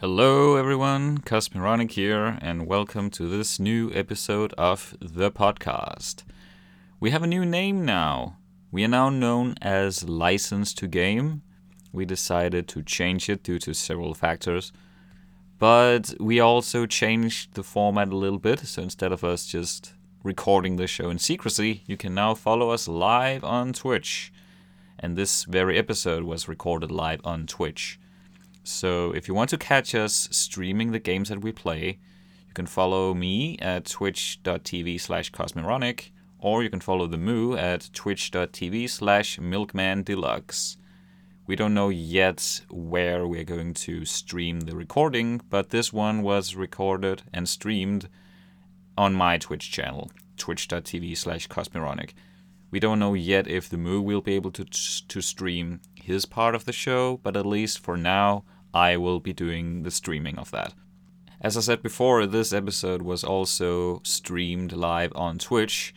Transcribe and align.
Hello, 0.00 0.54
everyone. 0.54 1.18
Cosmironic 1.18 1.90
here, 1.90 2.38
and 2.40 2.68
welcome 2.68 3.10
to 3.10 3.28
this 3.28 3.58
new 3.58 3.90
episode 3.92 4.52
of 4.52 4.96
the 5.00 5.28
podcast. 5.28 6.22
We 7.00 7.10
have 7.10 7.24
a 7.24 7.26
new 7.26 7.44
name 7.44 7.84
now. 7.84 8.36
We 8.70 8.84
are 8.84 8.88
now 8.88 9.10
known 9.10 9.56
as 9.60 10.08
License 10.08 10.72
to 10.74 10.86
Game. 10.86 11.42
We 11.92 12.04
decided 12.04 12.68
to 12.68 12.82
change 12.84 13.28
it 13.28 13.42
due 13.42 13.58
to 13.58 13.74
several 13.74 14.14
factors, 14.14 14.70
but 15.58 16.14
we 16.20 16.38
also 16.38 16.86
changed 16.86 17.54
the 17.54 17.64
format 17.64 18.12
a 18.12 18.16
little 18.16 18.38
bit. 18.38 18.60
So 18.60 18.82
instead 18.82 19.10
of 19.10 19.24
us 19.24 19.46
just 19.46 19.94
recording 20.22 20.76
the 20.76 20.86
show 20.86 21.10
in 21.10 21.18
secrecy, 21.18 21.82
you 21.86 21.96
can 21.96 22.14
now 22.14 22.36
follow 22.36 22.70
us 22.70 22.86
live 22.86 23.42
on 23.42 23.72
Twitch. 23.72 24.32
And 24.96 25.16
this 25.16 25.42
very 25.42 25.76
episode 25.76 26.22
was 26.22 26.46
recorded 26.46 26.92
live 26.92 27.20
on 27.24 27.48
Twitch. 27.48 27.98
So 28.68 29.12
if 29.12 29.26
you 29.26 29.34
want 29.34 29.48
to 29.50 29.56
catch 29.56 29.94
us 29.94 30.28
streaming 30.30 30.92
the 30.92 30.98
games 30.98 31.30
that 31.30 31.40
we 31.40 31.52
play, 31.52 31.98
you 32.46 32.52
can 32.52 32.66
follow 32.66 33.14
me 33.14 33.56
at 33.60 33.86
twitch.tv 33.86 35.00
slash 35.00 35.32
cosmironic, 35.32 36.10
or 36.38 36.62
you 36.62 36.68
can 36.68 36.80
follow 36.80 37.06
the 37.06 37.16
Moo 37.16 37.56
at 37.56 37.88
twitch.tv 37.94 38.90
slash 38.90 39.38
milkmandeluxe. 39.38 40.76
We 41.46 41.56
don't 41.56 41.72
know 41.72 41.88
yet 41.88 42.60
where 42.68 43.26
we're 43.26 43.42
going 43.42 43.72
to 43.72 44.04
stream 44.04 44.60
the 44.60 44.76
recording, 44.76 45.40
but 45.48 45.70
this 45.70 45.90
one 45.90 46.20
was 46.22 46.54
recorded 46.54 47.22
and 47.32 47.48
streamed 47.48 48.10
on 48.98 49.14
my 49.14 49.38
Twitch 49.38 49.72
channel, 49.72 50.10
twitch.tv 50.36 51.16
slash 51.16 51.48
cosmironic. 51.48 52.10
We 52.70 52.80
don't 52.80 52.98
know 52.98 53.14
yet 53.14 53.48
if 53.48 53.70
the 53.70 53.78
Moo 53.78 54.02
will 54.02 54.20
be 54.20 54.34
able 54.34 54.50
to, 54.50 54.64
to 54.66 55.20
stream 55.22 55.80
his 55.94 56.26
part 56.26 56.54
of 56.54 56.66
the 56.66 56.72
show, 56.72 57.18
but 57.22 57.34
at 57.34 57.46
least 57.46 57.78
for 57.78 57.96
now, 57.96 58.44
I 58.78 58.96
will 58.96 59.18
be 59.18 59.32
doing 59.32 59.82
the 59.82 59.90
streaming 59.90 60.38
of 60.38 60.52
that. 60.52 60.72
As 61.40 61.56
I 61.56 61.60
said 61.60 61.82
before, 61.82 62.26
this 62.26 62.52
episode 62.52 63.02
was 63.02 63.24
also 63.24 64.00
streamed 64.04 64.72
live 64.72 65.12
on 65.16 65.38
Twitch, 65.38 65.92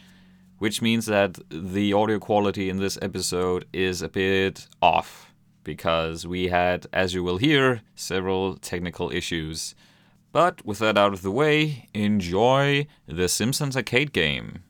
which 0.57 0.81
means 0.81 1.05
that 1.05 1.37
the 1.49 1.93
audio 1.93 2.17
quality 2.17 2.69
in 2.71 2.77
this 2.77 2.97
episode 2.99 3.65
is 3.71 4.01
a 4.01 4.09
bit 4.09 4.67
off 4.81 5.31
because 5.63 6.25
we 6.25 6.47
had, 6.47 6.87
as 6.91 7.13
you 7.13 7.23
will 7.23 7.37
hear, 7.37 7.81
several 7.93 8.57
technical 8.57 9.11
issues. 9.11 9.75
But 10.31 10.65
with 10.65 10.79
that 10.79 10.97
out 10.97 11.13
of 11.13 11.21
the 11.21 11.37
way, 11.43 11.87
enjoy 11.93 12.87
the 13.05 13.29
Simpsons 13.29 13.77
arcade 13.77 14.11
game. 14.11 14.63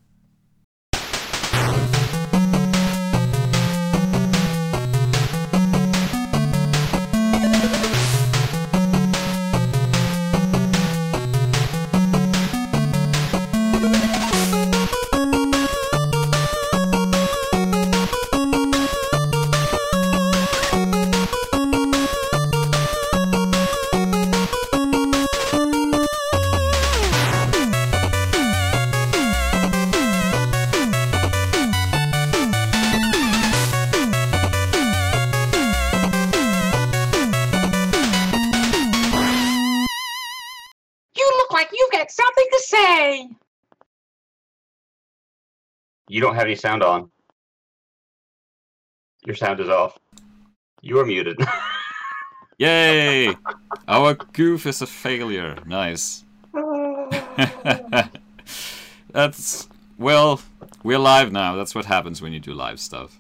You 46.12 46.20
don't 46.20 46.36
have 46.36 46.44
any 46.44 46.56
sound 46.56 46.84
on. 46.84 47.10
Your 49.26 49.34
sound 49.34 49.62
is 49.62 49.70
off. 49.70 49.98
You 50.82 51.00
are 51.00 51.06
muted. 51.06 51.40
Yay! 52.58 53.34
Our 53.88 54.16
goof 54.16 54.66
is 54.66 54.82
a 54.82 54.88
failure. 54.88 55.56
Nice. 55.66 56.26
That's 59.14 59.70
well, 59.98 60.42
we're 60.84 61.00
live 61.00 61.32
now. 61.32 61.56
That's 61.56 61.74
what 61.74 61.86
happens 61.86 62.22
when 62.22 62.34
you 62.34 62.42
do 62.42 62.54
live 62.54 62.82
stuff. 62.82 63.18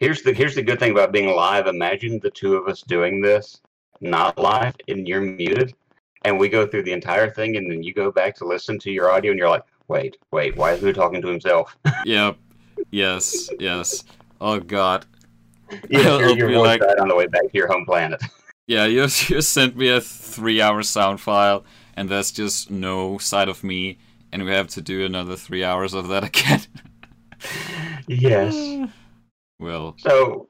here's 0.00 0.22
the 0.22 0.32
here's 0.32 0.56
the 0.56 0.62
good 0.62 0.80
thing 0.80 0.90
about 0.90 1.12
being 1.12 1.28
live. 1.28 1.68
Imagine 1.68 2.18
the 2.18 2.32
two 2.32 2.56
of 2.56 2.66
us 2.66 2.82
doing 2.82 3.20
this, 3.20 3.60
not 4.00 4.36
live, 4.36 4.74
and 4.88 5.06
you're 5.06 5.20
muted, 5.20 5.74
and 6.24 6.40
we 6.40 6.48
go 6.48 6.66
through 6.66 6.82
the 6.82 6.92
entire 6.92 7.30
thing, 7.30 7.56
and 7.56 7.70
then 7.70 7.84
you 7.84 7.94
go 7.94 8.10
back 8.10 8.34
to 8.38 8.44
listen 8.44 8.80
to 8.80 8.90
your 8.90 9.12
audio, 9.12 9.30
and 9.30 9.38
you're 9.38 9.48
like, 9.48 9.62
wait, 9.90 10.16
wait, 10.32 10.56
why 10.56 10.72
is 10.72 10.80
he 10.82 10.92
talking 10.92 11.20
to 11.22 11.28
himself? 11.28 11.76
Yep. 12.06 12.36
Yes. 12.90 13.50
Yes. 13.58 14.04
Oh 14.40 14.58
God. 14.60 15.04
you 15.90 16.00
I'll 16.00 16.36
your 16.36 16.48
be 16.48 16.54
voice 16.54 16.66
like- 16.66 16.80
died 16.80 16.98
on 16.98 17.08
the 17.08 17.14
way 17.14 17.26
back 17.26 17.42
to 17.42 17.50
your 17.52 17.68
home 17.68 17.84
planet. 17.84 18.22
Yeah. 18.66 18.84
You 18.86 19.02
you 19.02 19.40
sent 19.42 19.76
me 19.76 19.88
a 19.88 20.00
three-hour 20.00 20.84
sound 20.84 21.20
file, 21.20 21.64
and 21.96 22.08
there's 22.08 22.30
just 22.30 22.70
no 22.70 23.18
side 23.18 23.48
of 23.48 23.64
me, 23.64 23.98
and 24.30 24.44
we 24.44 24.52
have 24.52 24.68
to 24.68 24.80
do 24.80 25.04
another 25.04 25.34
three 25.34 25.64
hours 25.64 25.92
of 25.92 26.06
that 26.08 26.22
again. 26.30 26.60
yes. 28.06 28.88
well, 29.58 29.96
So, 29.98 30.48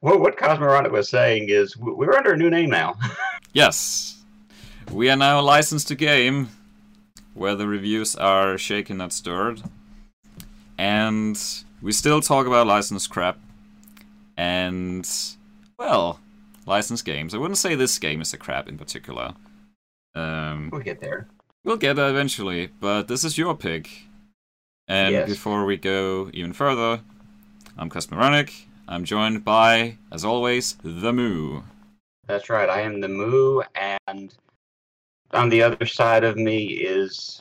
what 0.00 0.20
what 0.20 0.36
Cosmironic 0.36 0.90
was 0.92 1.08
saying 1.08 1.48
is 1.48 1.76
we're 1.78 2.14
under 2.14 2.32
a 2.34 2.36
new 2.36 2.50
name 2.50 2.68
now. 2.70 2.94
yes, 3.54 4.22
we 4.92 5.08
are 5.10 5.16
now 5.16 5.40
licensed 5.40 5.88
to 5.88 5.94
game, 5.94 6.48
where 7.38 7.54
the 7.54 7.66
reviews 7.66 8.14
are 8.16 8.58
shaken 8.58 8.98
not 8.98 9.12
stirred, 9.12 9.62
and 10.76 11.38
we 11.80 11.92
still 11.92 12.20
talk 12.20 12.46
about 12.46 12.66
licensed 12.66 13.10
crap, 13.10 13.38
and 14.36 15.08
well, 15.78 16.20
licensed 16.66 17.04
games. 17.04 17.34
I 17.34 17.38
wouldn't 17.38 17.58
say 17.58 17.74
this 17.74 17.98
game 17.98 18.20
is 18.20 18.32
a 18.34 18.36
crap 18.38 18.68
in 18.68 18.76
particular. 18.78 19.34
Um, 20.14 20.70
we'll 20.72 20.80
get 20.82 21.00
there. 21.00 21.28
We'll 21.64 21.76
get 21.76 21.96
there 21.96 22.08
eventually, 22.10 22.68
but 22.80 23.08
this 23.08 23.24
is 23.24 23.38
your 23.38 23.54
pick. 23.54 24.04
And 24.88 25.12
Yes. 25.12 25.28
before 25.28 25.64
we 25.64 25.76
go 25.76 26.30
even 26.32 26.52
further, 26.52 27.02
I'm 27.76 27.90
Cosmironic. 27.90 28.64
I'm 28.88 29.04
joined 29.04 29.44
by, 29.44 29.98
as 30.10 30.24
always, 30.24 30.76
the 30.82 31.12
Moo. 31.12 31.60
That's 32.26 32.48
right. 32.48 32.68
I 32.70 32.80
am 32.80 33.00
the 33.00 33.08
Moo, 33.08 33.60
and 34.06 34.34
on 35.32 35.48
the 35.48 35.62
other 35.62 35.86
side 35.86 36.24
of 36.24 36.36
me 36.36 36.64
is 36.64 37.40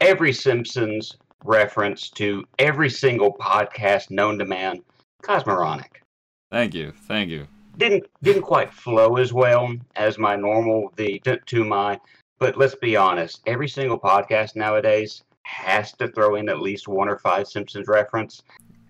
every 0.00 0.32
Simpsons 0.32 1.16
reference 1.44 2.10
to 2.10 2.44
every 2.58 2.90
single 2.90 3.34
podcast 3.34 4.10
known 4.10 4.38
to 4.38 4.44
man, 4.44 4.82
Cosmironic. 5.22 6.02
Thank 6.50 6.74
you, 6.74 6.92
thank 6.92 7.30
you. 7.30 7.46
Didn't 7.76 8.06
didn't 8.22 8.42
quite 8.42 8.72
flow 8.72 9.16
as 9.16 9.32
well 9.32 9.74
as 9.96 10.18
my 10.18 10.34
normal 10.34 10.92
the 10.96 11.18
to, 11.20 11.38
to 11.38 11.64
my, 11.64 12.00
but 12.38 12.56
let's 12.56 12.74
be 12.74 12.96
honest. 12.96 13.42
Every 13.46 13.68
single 13.68 13.98
podcast 13.98 14.56
nowadays 14.56 15.22
has 15.42 15.92
to 15.94 16.08
throw 16.08 16.36
in 16.36 16.48
at 16.48 16.60
least 16.60 16.88
one 16.88 17.08
or 17.08 17.18
five 17.18 17.46
Simpsons 17.46 17.86
reference, 17.86 18.42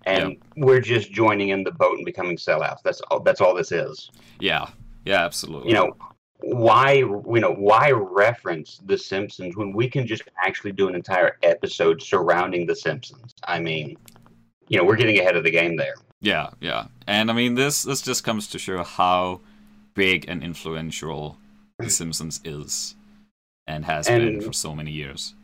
and 0.05 0.37
we're 0.55 0.79
just 0.79 1.11
joining 1.11 1.49
in 1.49 1.63
the 1.63 1.71
boat 1.71 1.97
and 1.97 2.05
becoming 2.05 2.37
sellouts. 2.37 2.81
That's 2.83 3.01
all. 3.01 3.19
That's 3.19 3.41
all 3.41 3.53
this 3.53 3.71
is. 3.71 4.09
Yeah, 4.39 4.69
yeah, 5.05 5.25
absolutely. 5.25 5.69
you 5.69 5.75
know 5.75 5.93
why 6.41 6.93
you 6.93 7.39
know 7.39 7.53
why 7.53 7.89
reference 7.91 8.79
the 8.85 8.97
simpsons 8.97 9.57
when 9.57 9.73
we 9.73 9.89
can 9.89 10.05
just 10.05 10.23
actually 10.43 10.71
do 10.71 10.87
an 10.87 10.93
entire 10.93 11.37
episode 11.41 12.01
surrounding 12.01 12.67
the 12.67 12.75
simpsons 12.75 13.33
i 13.45 13.59
mean 13.59 13.97
you 14.67 14.77
know 14.77 14.83
we're 14.83 14.95
getting 14.95 15.19
ahead 15.19 15.35
of 15.35 15.43
the 15.43 15.49
game 15.51 15.75
there 15.75 15.95
Yeah, 16.21 16.49
yeah. 16.59 16.87
And 17.05 17.29
I 17.29 17.33
mean, 17.33 17.55
this 17.55 17.83
this 17.83 18.01
just 18.01 18.23
comes 18.23 18.47
to 18.47 18.59
show 18.59 18.83
how 18.83 19.41
big 19.93 20.25
and 20.27 20.43
influential 20.43 21.37
The 21.79 21.89
Simpsons 21.99 22.39
is, 22.43 22.95
and 23.67 23.85
has 23.85 24.07
been 24.07 24.41
for 24.41 24.53
so 24.53 24.75
many 24.75 24.91
years. 24.91 25.35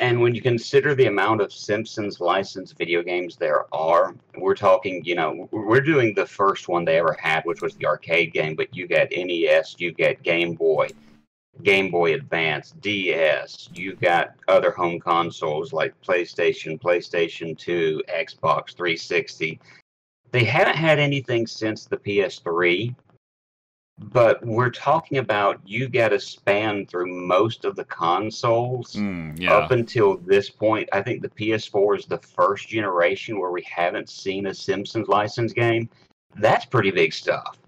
And 0.00 0.20
when 0.20 0.34
you 0.34 0.40
consider 0.40 0.94
the 0.94 1.06
amount 1.06 1.40
of 1.40 1.52
simpsons 1.52 2.20
licensed 2.20 2.76
video 2.78 3.02
games 3.02 3.36
there 3.36 3.72
are 3.74 4.14
we're 4.36 4.54
talking 4.54 5.02
you 5.04 5.14
know 5.14 5.48
we're 5.50 5.80
doing 5.80 6.14
the 6.14 6.26
first 6.26 6.68
one 6.68 6.84
they 6.84 6.98
ever 6.98 7.16
had 7.20 7.44
which 7.44 7.62
was 7.62 7.74
the 7.76 7.86
arcade 7.86 8.32
game 8.32 8.54
but 8.54 8.74
you 8.74 8.86
got 8.86 9.08
nes 9.10 9.76
you 9.78 9.92
get 9.92 10.22
game 10.22 10.54
boy 10.54 10.88
game 11.62 11.90
boy 11.90 12.14
advance 12.14 12.72
ds 12.80 13.68
you 13.74 13.94
got 13.96 14.34
other 14.46 14.70
home 14.70 15.00
consoles 15.00 15.72
like 15.72 15.94
playstation 16.02 16.80
playstation 16.80 17.56
2 17.58 18.02
xbox 18.08 18.74
360 18.76 19.58
they 20.30 20.44
haven't 20.44 20.76
had 20.76 20.98
anything 20.98 21.46
since 21.46 21.86
the 21.86 21.96
ps3 21.96 22.94
but 23.98 24.44
we're 24.44 24.70
talking 24.70 25.18
about 25.18 25.60
you 25.66 25.88
got 25.88 26.10
to 26.10 26.20
span 26.20 26.86
through 26.86 27.06
most 27.06 27.64
of 27.64 27.74
the 27.76 27.84
consoles 27.84 28.94
Mm, 28.94 29.38
yeah, 29.40 29.54
up 29.54 29.70
until 29.72 30.18
this 30.18 30.48
point, 30.50 30.88
I 30.92 31.02
think 31.02 31.20
the 31.22 31.28
PS4 31.30 31.98
is 31.98 32.06
the 32.06 32.18
first 32.18 32.68
generation 32.68 33.38
where 33.40 33.50
we 33.50 33.62
haven't 33.62 34.08
seen 34.08 34.46
a 34.46 34.54
Simpsons 34.54 35.08
license 35.08 35.52
game. 35.52 35.88
That's 36.36 36.64
pretty 36.64 36.90
big 36.92 37.12
stuff. 37.12 37.58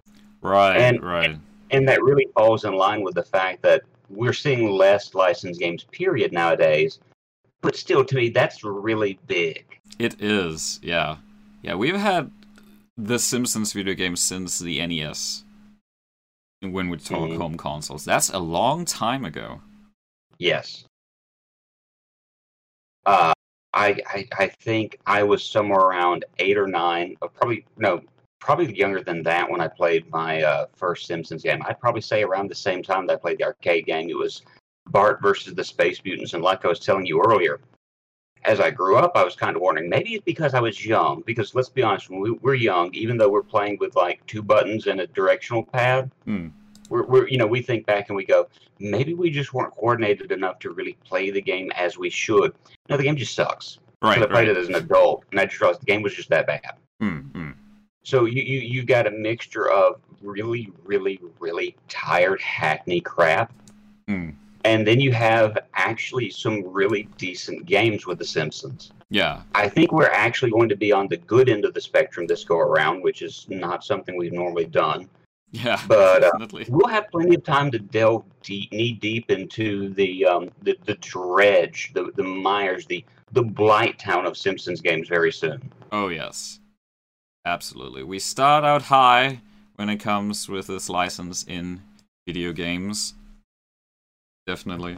right, 0.42 0.76
and- 0.76 1.02
right. 1.02 1.36
and 1.70 1.88
that 1.88 2.02
really 2.02 2.28
falls 2.34 2.64
in 2.64 2.74
line 2.74 3.02
with 3.02 3.14
the 3.14 3.24
fact 3.24 3.62
that 3.62 3.82
we're 4.08 4.32
seeing 4.32 4.68
less 4.70 5.14
licensed 5.14 5.60
games, 5.60 5.84
period, 5.92 6.32
nowadays. 6.32 6.98
But 7.62 7.76
still, 7.76 8.04
to 8.04 8.16
me, 8.16 8.30
that's 8.30 8.64
really 8.64 9.18
big. 9.26 9.64
It 9.98 10.20
is, 10.20 10.80
yeah. 10.82 11.16
Yeah, 11.62 11.74
we've 11.74 11.94
had 11.96 12.30
the 12.96 13.18
Simpsons 13.18 13.72
video 13.72 13.94
game 13.94 14.16
since 14.16 14.58
the 14.58 14.84
NES. 14.86 15.44
When 16.62 16.90
we 16.90 16.98
talk 16.98 17.30
Mhm. 17.30 17.38
home 17.38 17.56
consoles. 17.56 18.04
That's 18.04 18.28
a 18.28 18.38
long 18.38 18.84
time 18.84 19.24
ago. 19.24 19.62
Yes. 20.38 20.84
Uh, 23.06 23.32
I, 23.72 23.96
I 24.06 24.28
I 24.38 24.48
think 24.48 24.98
I 25.06 25.22
was 25.22 25.42
somewhere 25.42 25.80
around 25.80 26.26
eight 26.38 26.58
or 26.58 26.66
nine, 26.66 27.16
or 27.22 27.30
probably 27.30 27.64
no, 27.78 28.02
probably 28.40 28.76
younger 28.76 29.02
than 29.02 29.22
that 29.22 29.48
when 29.48 29.62
I 29.62 29.68
played 29.68 30.10
my 30.10 30.42
uh, 30.42 30.66
first 30.74 31.06
Simpsons 31.06 31.42
game. 31.42 31.62
I'd 31.64 31.80
probably 31.80 32.02
say 32.02 32.22
around 32.24 32.50
the 32.50 32.54
same 32.54 32.82
time 32.82 33.06
that 33.06 33.14
I 33.14 33.16
played 33.16 33.38
the 33.38 33.44
arcade 33.44 33.86
game. 33.86 34.10
It 34.10 34.18
was 34.18 34.42
Bart 34.90 35.22
versus 35.22 35.54
the 35.54 35.64
Space 35.64 36.04
Mutants, 36.04 36.34
and 36.34 36.42
like 36.42 36.64
I 36.66 36.68
was 36.68 36.80
telling 36.80 37.06
you 37.06 37.22
earlier, 37.24 37.60
as 38.44 38.60
I 38.60 38.70
grew 38.70 38.96
up, 38.96 39.12
I 39.14 39.24
was 39.24 39.36
kind 39.36 39.56
of 39.56 39.62
wondering 39.62 39.88
maybe 39.88 40.14
it's 40.14 40.24
because 40.24 40.54
I 40.54 40.60
was 40.60 40.84
young. 40.84 41.22
Because 41.26 41.54
let's 41.54 41.68
be 41.68 41.82
honest, 41.82 42.10
when 42.10 42.20
we, 42.20 42.30
we're 42.32 42.54
young, 42.54 42.92
even 42.94 43.16
though 43.16 43.28
we're 43.28 43.42
playing 43.42 43.78
with 43.80 43.96
like 43.96 44.24
two 44.26 44.42
buttons 44.42 44.86
and 44.86 45.00
a 45.00 45.06
directional 45.08 45.62
pad, 45.64 46.10
Hmm. 46.24 46.48
we're, 46.88 47.04
we're 47.04 47.28
you 47.28 47.38
know 47.38 47.46
we 47.46 47.62
think 47.62 47.86
back 47.86 48.08
and 48.08 48.16
we 48.16 48.24
go 48.24 48.48
maybe 48.78 49.12
we 49.14 49.30
just 49.30 49.52
weren't 49.52 49.74
coordinated 49.74 50.32
enough 50.32 50.58
to 50.60 50.70
really 50.70 50.96
play 51.04 51.30
the 51.30 51.40
game 51.42 51.70
as 51.76 51.98
we 51.98 52.10
should. 52.10 52.54
No, 52.88 52.96
the 52.96 53.02
game 53.02 53.16
just 53.16 53.34
sucks. 53.34 53.78
Right, 54.02 54.16
so 54.16 54.24
I 54.24 54.26
played 54.26 54.48
right. 54.48 54.48
it 54.48 54.56
as 54.56 54.68
an 54.68 54.76
adult, 54.76 55.24
and 55.30 55.38
I 55.38 55.44
just 55.44 55.60
realized 55.60 55.82
the 55.82 55.86
game 55.86 56.00
was 56.02 56.14
just 56.14 56.30
that 56.30 56.46
bad. 56.46 56.72
Mm, 57.02 57.30
mm. 57.32 57.54
So 58.02 58.24
you, 58.24 58.42
you 58.42 58.60
you 58.60 58.82
got 58.82 59.06
a 59.06 59.10
mixture 59.10 59.70
of 59.70 60.00
really, 60.22 60.72
really, 60.84 61.20
really 61.38 61.76
tired 61.88 62.40
hackney 62.40 63.00
crap, 63.00 63.52
Mm. 64.08 64.34
And 64.64 64.86
then 64.86 65.00
you 65.00 65.12
have 65.12 65.58
actually 65.74 66.30
some 66.30 66.62
really 66.66 67.04
decent 67.16 67.66
games 67.66 68.06
with 68.06 68.18
The 68.18 68.24
Simpsons. 68.24 68.92
Yeah. 69.08 69.42
I 69.54 69.68
think 69.68 69.92
we're 69.92 70.10
actually 70.10 70.50
going 70.50 70.68
to 70.68 70.76
be 70.76 70.92
on 70.92 71.08
the 71.08 71.16
good 71.16 71.48
end 71.48 71.64
of 71.64 71.74
the 71.74 71.80
spectrum 71.80 72.26
this 72.26 72.44
go 72.44 72.58
around, 72.58 73.02
which 73.02 73.22
is 73.22 73.46
not 73.48 73.84
something 73.84 74.16
we've 74.16 74.32
normally 74.32 74.66
done. 74.66 75.08
Yeah. 75.50 75.80
But, 75.88 76.24
uh. 76.24 76.46
We'll 76.68 76.88
have 76.88 77.10
plenty 77.10 77.34
of 77.34 77.44
time 77.44 77.70
to 77.72 77.78
delve 77.78 78.24
deep, 78.42 78.70
knee 78.72 78.92
deep 78.92 79.30
into 79.30 79.92
the 79.94 80.24
um, 80.26 80.50
the, 80.62 80.76
the 80.84 80.94
dredge, 80.94 81.90
the 81.92 82.12
the 82.14 82.22
mires, 82.22 82.86
the 82.86 83.04
the 83.32 83.42
blight 83.42 83.98
town 83.98 84.26
of 84.26 84.36
Simpsons 84.36 84.80
games 84.80 85.08
very 85.08 85.32
soon. 85.32 85.60
Oh 85.90 86.08
yes, 86.08 86.60
absolutely. 87.44 88.04
We 88.04 88.20
start 88.20 88.64
out 88.64 88.82
high 88.82 89.40
when 89.74 89.88
it 89.88 89.96
comes 89.96 90.48
with 90.48 90.68
this 90.68 90.88
license 90.88 91.44
in 91.44 91.82
video 92.26 92.52
games. 92.52 93.14
Definitely. 94.50 94.94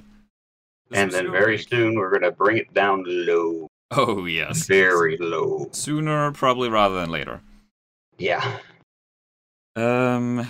This 0.89 0.99
and 0.99 1.11
then 1.13 1.31
very 1.31 1.59
pick. 1.59 1.69
soon 1.69 1.95
we're 1.97 2.11
gonna 2.11 2.31
bring 2.33 2.57
it 2.57 2.73
down 2.73 3.05
low, 3.07 3.69
Oh 3.91 4.25
yes. 4.25 4.67
very 4.67 5.19
low. 5.19 5.69
Sooner, 5.73 6.33
probably 6.33 6.71
rather 6.71 6.95
than 6.95 7.11
later. 7.11 7.43
Yeah. 8.17 8.61
Um. 9.77 10.47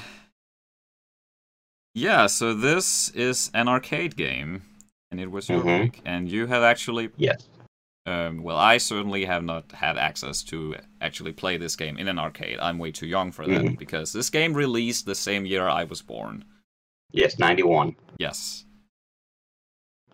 Yeah. 1.95 2.27
So 2.29 2.55
this 2.55 3.09
is 3.11 3.51
an 3.55 3.67
arcade 3.69 4.15
game, 4.17 4.63
and 5.11 5.19
it 5.21 5.31
was 5.33 5.49
your 5.49 5.63
Mhm. 5.63 5.83
pick, 5.93 6.01
and 6.05 6.29
you 6.31 6.47
have 6.47 6.63
actually 6.63 7.11
Yes. 7.17 7.49
Um, 8.07 8.43
well, 8.43 8.57
I 8.57 8.79
certainly 8.79 9.25
have 9.27 9.45
not 9.45 9.71
had 9.73 9.97
access 9.97 10.43
to 10.45 10.77
actually 11.01 11.33
play 11.33 11.57
this 11.57 11.75
game 11.77 11.97
in 11.99 12.09
an 12.09 12.19
arcade. 12.19 12.59
I'm 12.61 12.79
way 12.79 12.91
too 12.93 13.07
young 13.07 13.31
for 13.33 13.47
that 13.47 13.63
Mhm. 13.63 13.79
because 13.79 14.13
this 14.13 14.29
game 14.31 14.55
released 14.55 15.07
the 15.07 15.15
same 15.15 15.45
year 15.47 15.69
I 15.69 15.85
was 15.85 16.03
born. 16.03 16.45
Yes. 17.13 17.39
Ninety 17.39 17.63
one. 17.65 17.95
Yes. 18.19 18.65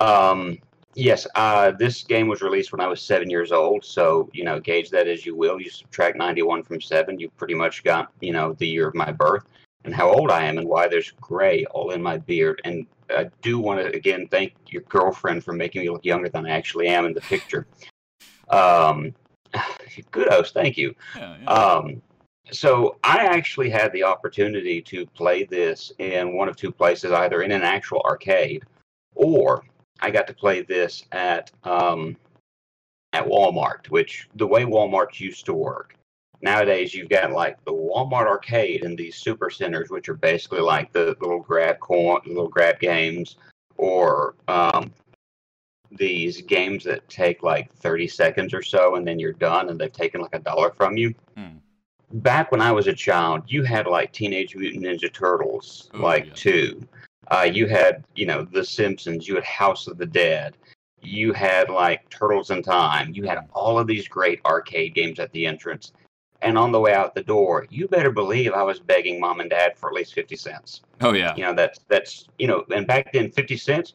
Um. 0.00 0.58
Yes. 0.94 1.26
Uh. 1.34 1.72
This 1.72 2.02
game 2.02 2.28
was 2.28 2.42
released 2.42 2.72
when 2.72 2.80
I 2.80 2.86
was 2.86 3.00
seven 3.00 3.30
years 3.30 3.52
old. 3.52 3.84
So 3.84 4.28
you 4.32 4.44
know, 4.44 4.60
gauge 4.60 4.90
that 4.90 5.08
as 5.08 5.24
you 5.24 5.34
will. 5.34 5.60
You 5.60 5.70
subtract 5.70 6.16
ninety 6.16 6.42
one 6.42 6.62
from 6.62 6.80
seven, 6.80 7.18
you 7.18 7.30
pretty 7.30 7.54
much 7.54 7.84
got 7.84 8.12
you 8.20 8.32
know 8.32 8.54
the 8.54 8.66
year 8.66 8.88
of 8.88 8.94
my 8.94 9.12
birth 9.12 9.44
and 9.84 9.94
how 9.94 10.10
old 10.10 10.30
I 10.30 10.44
am 10.44 10.58
and 10.58 10.68
why 10.68 10.88
there's 10.88 11.12
gray 11.20 11.64
all 11.66 11.92
in 11.92 12.02
my 12.02 12.18
beard. 12.18 12.60
And 12.64 12.86
I 13.10 13.30
do 13.42 13.58
want 13.58 13.80
to 13.80 13.94
again 13.96 14.28
thank 14.28 14.54
your 14.68 14.82
girlfriend 14.82 15.44
for 15.44 15.52
making 15.52 15.82
me 15.82 15.90
look 15.90 16.04
younger 16.04 16.28
than 16.28 16.46
I 16.46 16.50
actually 16.50 16.88
am 16.88 17.06
in 17.06 17.14
the 17.14 17.20
picture. 17.22 17.66
Um. 18.48 19.14
Kudos. 20.10 20.52
Thank 20.52 20.76
you. 20.76 20.94
Yeah. 21.16 21.36
yeah. 21.42 21.50
Um, 21.50 22.02
so 22.50 22.96
I 23.04 23.24
actually 23.26 23.70
had 23.70 23.92
the 23.92 24.04
opportunity 24.04 24.80
to 24.82 25.06
play 25.06 25.44
this 25.44 25.92
in 25.98 26.34
one 26.34 26.48
of 26.48 26.56
two 26.56 26.72
places, 26.72 27.12
either 27.12 27.42
in 27.42 27.50
an 27.50 27.62
actual 27.62 28.00
arcade, 28.02 28.64
or 29.14 29.64
I 30.00 30.10
got 30.10 30.26
to 30.28 30.34
play 30.34 30.62
this 30.62 31.04
at 31.12 31.50
um, 31.64 32.16
at 33.12 33.26
Walmart. 33.26 33.88
Which 33.90 34.28
the 34.34 34.46
way 34.46 34.64
Walmart 34.64 35.18
used 35.20 35.46
to 35.46 35.54
work. 35.54 35.94
Nowadays, 36.40 36.94
you've 36.94 37.08
got 37.08 37.32
like 37.32 37.62
the 37.64 37.72
Walmart 37.72 38.26
arcade 38.28 38.84
and 38.84 38.96
these 38.96 39.16
super 39.16 39.50
centers, 39.50 39.90
which 39.90 40.08
are 40.08 40.14
basically 40.14 40.60
like 40.60 40.92
the 40.92 41.16
little 41.20 41.40
grab 41.40 41.80
coin, 41.80 42.20
little 42.26 42.48
grab 42.48 42.78
games, 42.78 43.36
or 43.76 44.36
um, 44.46 44.92
these 45.90 46.42
games 46.42 46.84
that 46.84 47.08
take 47.08 47.42
like 47.42 47.72
30 47.74 48.06
seconds 48.08 48.54
or 48.54 48.62
so 48.62 48.96
and 48.96 49.06
then 49.06 49.18
you're 49.18 49.32
done 49.32 49.68
and 49.68 49.80
they've 49.80 49.92
taken 49.92 50.20
like 50.20 50.34
a 50.34 50.38
dollar 50.38 50.70
from 50.70 50.96
you. 50.96 51.14
Hmm. 51.36 51.56
Back 52.12 52.52
when 52.52 52.60
I 52.60 52.72
was 52.72 52.86
a 52.86 52.92
child, 52.92 53.42
you 53.48 53.64
had 53.64 53.86
like 53.86 54.12
Teenage 54.12 54.54
Mutant 54.54 54.84
Ninja 54.84 55.12
Turtles, 55.12 55.90
Oh, 55.94 55.98
like 55.98 56.26
yeah. 56.26 56.32
two. 56.34 56.88
Uh, 57.30 57.48
you 57.50 57.66
had, 57.66 58.04
you 58.14 58.26
know, 58.26 58.42
The 58.44 58.64
Simpsons. 58.64 59.28
You 59.28 59.34
had 59.36 59.44
House 59.44 59.86
of 59.86 59.98
the 59.98 60.06
Dead. 60.06 60.56
You 61.00 61.32
had 61.32 61.70
like 61.70 62.08
Turtles 62.10 62.50
in 62.50 62.62
Time. 62.62 63.12
You 63.14 63.24
had 63.24 63.38
all 63.52 63.78
of 63.78 63.86
these 63.86 64.08
great 64.08 64.40
arcade 64.44 64.94
games 64.94 65.18
at 65.18 65.30
the 65.32 65.46
entrance. 65.46 65.92
And 66.40 66.56
on 66.56 66.70
the 66.72 66.80
way 66.80 66.94
out 66.94 67.14
the 67.14 67.22
door, 67.22 67.66
you 67.68 67.88
better 67.88 68.12
believe 68.12 68.52
I 68.52 68.62
was 68.62 68.78
begging 68.78 69.20
mom 69.20 69.40
and 69.40 69.50
dad 69.50 69.76
for 69.76 69.88
at 69.88 69.94
least 69.94 70.14
50 70.14 70.36
cents 70.36 70.82
oh 71.00 71.12
yeah. 71.12 71.34
you 71.36 71.42
know 71.42 71.54
that's 71.54 71.80
that's 71.88 72.28
you 72.38 72.46
know 72.46 72.64
and 72.74 72.86
back 72.86 73.12
then 73.12 73.30
50 73.30 73.56
cents 73.56 73.94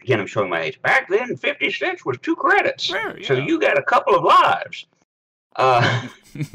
again 0.00 0.20
i'm 0.20 0.26
showing 0.26 0.50
my 0.50 0.60
age 0.60 0.80
back 0.82 1.08
then 1.08 1.36
50 1.36 1.70
cents 1.72 2.04
was 2.04 2.18
two 2.22 2.36
credits 2.36 2.84
Sure, 2.84 3.16
so 3.22 3.34
you 3.34 3.60
got 3.60 3.78
a 3.78 3.82
couple 3.82 4.14
of 4.14 4.24
lives 4.24 4.86
uh, 5.56 6.06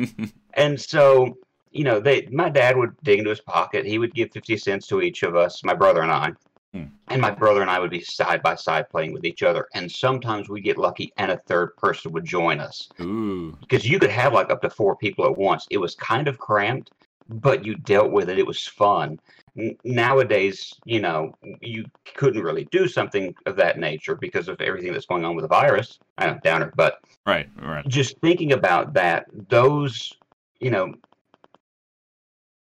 and 0.54 0.80
so 0.80 1.38
you 1.78 1.84
know 1.84 2.00
they 2.00 2.28
my 2.32 2.50
dad 2.50 2.76
would 2.76 2.92
dig 3.04 3.20
into 3.20 3.30
his 3.30 3.42
pocket 3.42 3.86
he 3.86 4.00
would 4.00 4.14
give 4.14 4.32
50 4.32 4.58
cents 4.58 4.88
to 4.88 5.02
each 5.02 5.24
of 5.24 5.36
us 5.36 5.64
my 5.64 5.74
brother 5.74 6.02
and 6.02 6.12
i 6.12 6.32
Hmm. 6.74 6.84
and 7.08 7.22
my 7.22 7.32
brother 7.32 7.62
and 7.62 7.72
i 7.72 7.80
would 7.80 7.92
be 7.92 8.02
side 8.02 8.44
by 8.44 8.56
side 8.56 8.90
playing 8.90 9.14
with 9.14 9.24
each 9.24 9.42
other 9.42 9.68
and 9.74 9.90
sometimes 9.90 10.50
we'd 10.50 10.66
get 10.66 10.78
lucky 10.78 11.14
and 11.18 11.32
a 11.32 11.38
third 11.48 11.70
person 11.78 12.12
would 12.12 12.26
join 12.26 12.60
us 12.60 12.90
Ooh. 13.00 13.56
because 13.62 13.88
you 13.90 14.00
could 14.00 14.10
have 14.10 14.34
like 14.34 14.50
up 14.52 14.62
to 14.64 14.70
four 14.70 14.98
people 14.98 15.26
at 15.26 15.38
once. 15.38 15.66
It 15.70 15.78
was 15.78 15.96
kind 15.96 16.28
of 16.28 16.38
cramped, 16.38 16.92
but 17.30 17.64
you 17.66 17.76
dealt 17.76 18.12
with 18.12 18.30
it. 18.30 18.38
It 18.38 18.46
was 18.46 18.68
fun. 18.68 19.18
N- 19.58 19.78
nowadays, 19.86 20.74
you 20.84 21.00
know, 21.00 21.38
you 21.62 21.86
couldn't 22.16 22.44
really 22.44 22.68
do 22.70 22.86
something 22.86 23.34
of 23.46 23.56
that 23.56 23.80
nature 23.80 24.16
because 24.16 24.50
of 24.50 24.60
everything 24.60 24.92
that's 24.92 25.06
going 25.06 25.24
on 25.24 25.36
with 25.36 25.44
the 25.44 25.50
virus. 25.62 26.00
I 26.18 26.26
don't 26.26 26.36
know, 26.36 26.42
downer, 26.44 26.74
but 26.76 26.96
Right. 27.26 27.48
Right. 27.62 27.88
just 27.88 28.20
thinking 28.20 28.52
about 28.52 28.94
that, 28.96 29.26
those, 29.48 30.12
you 30.60 30.72
know, 30.72 30.94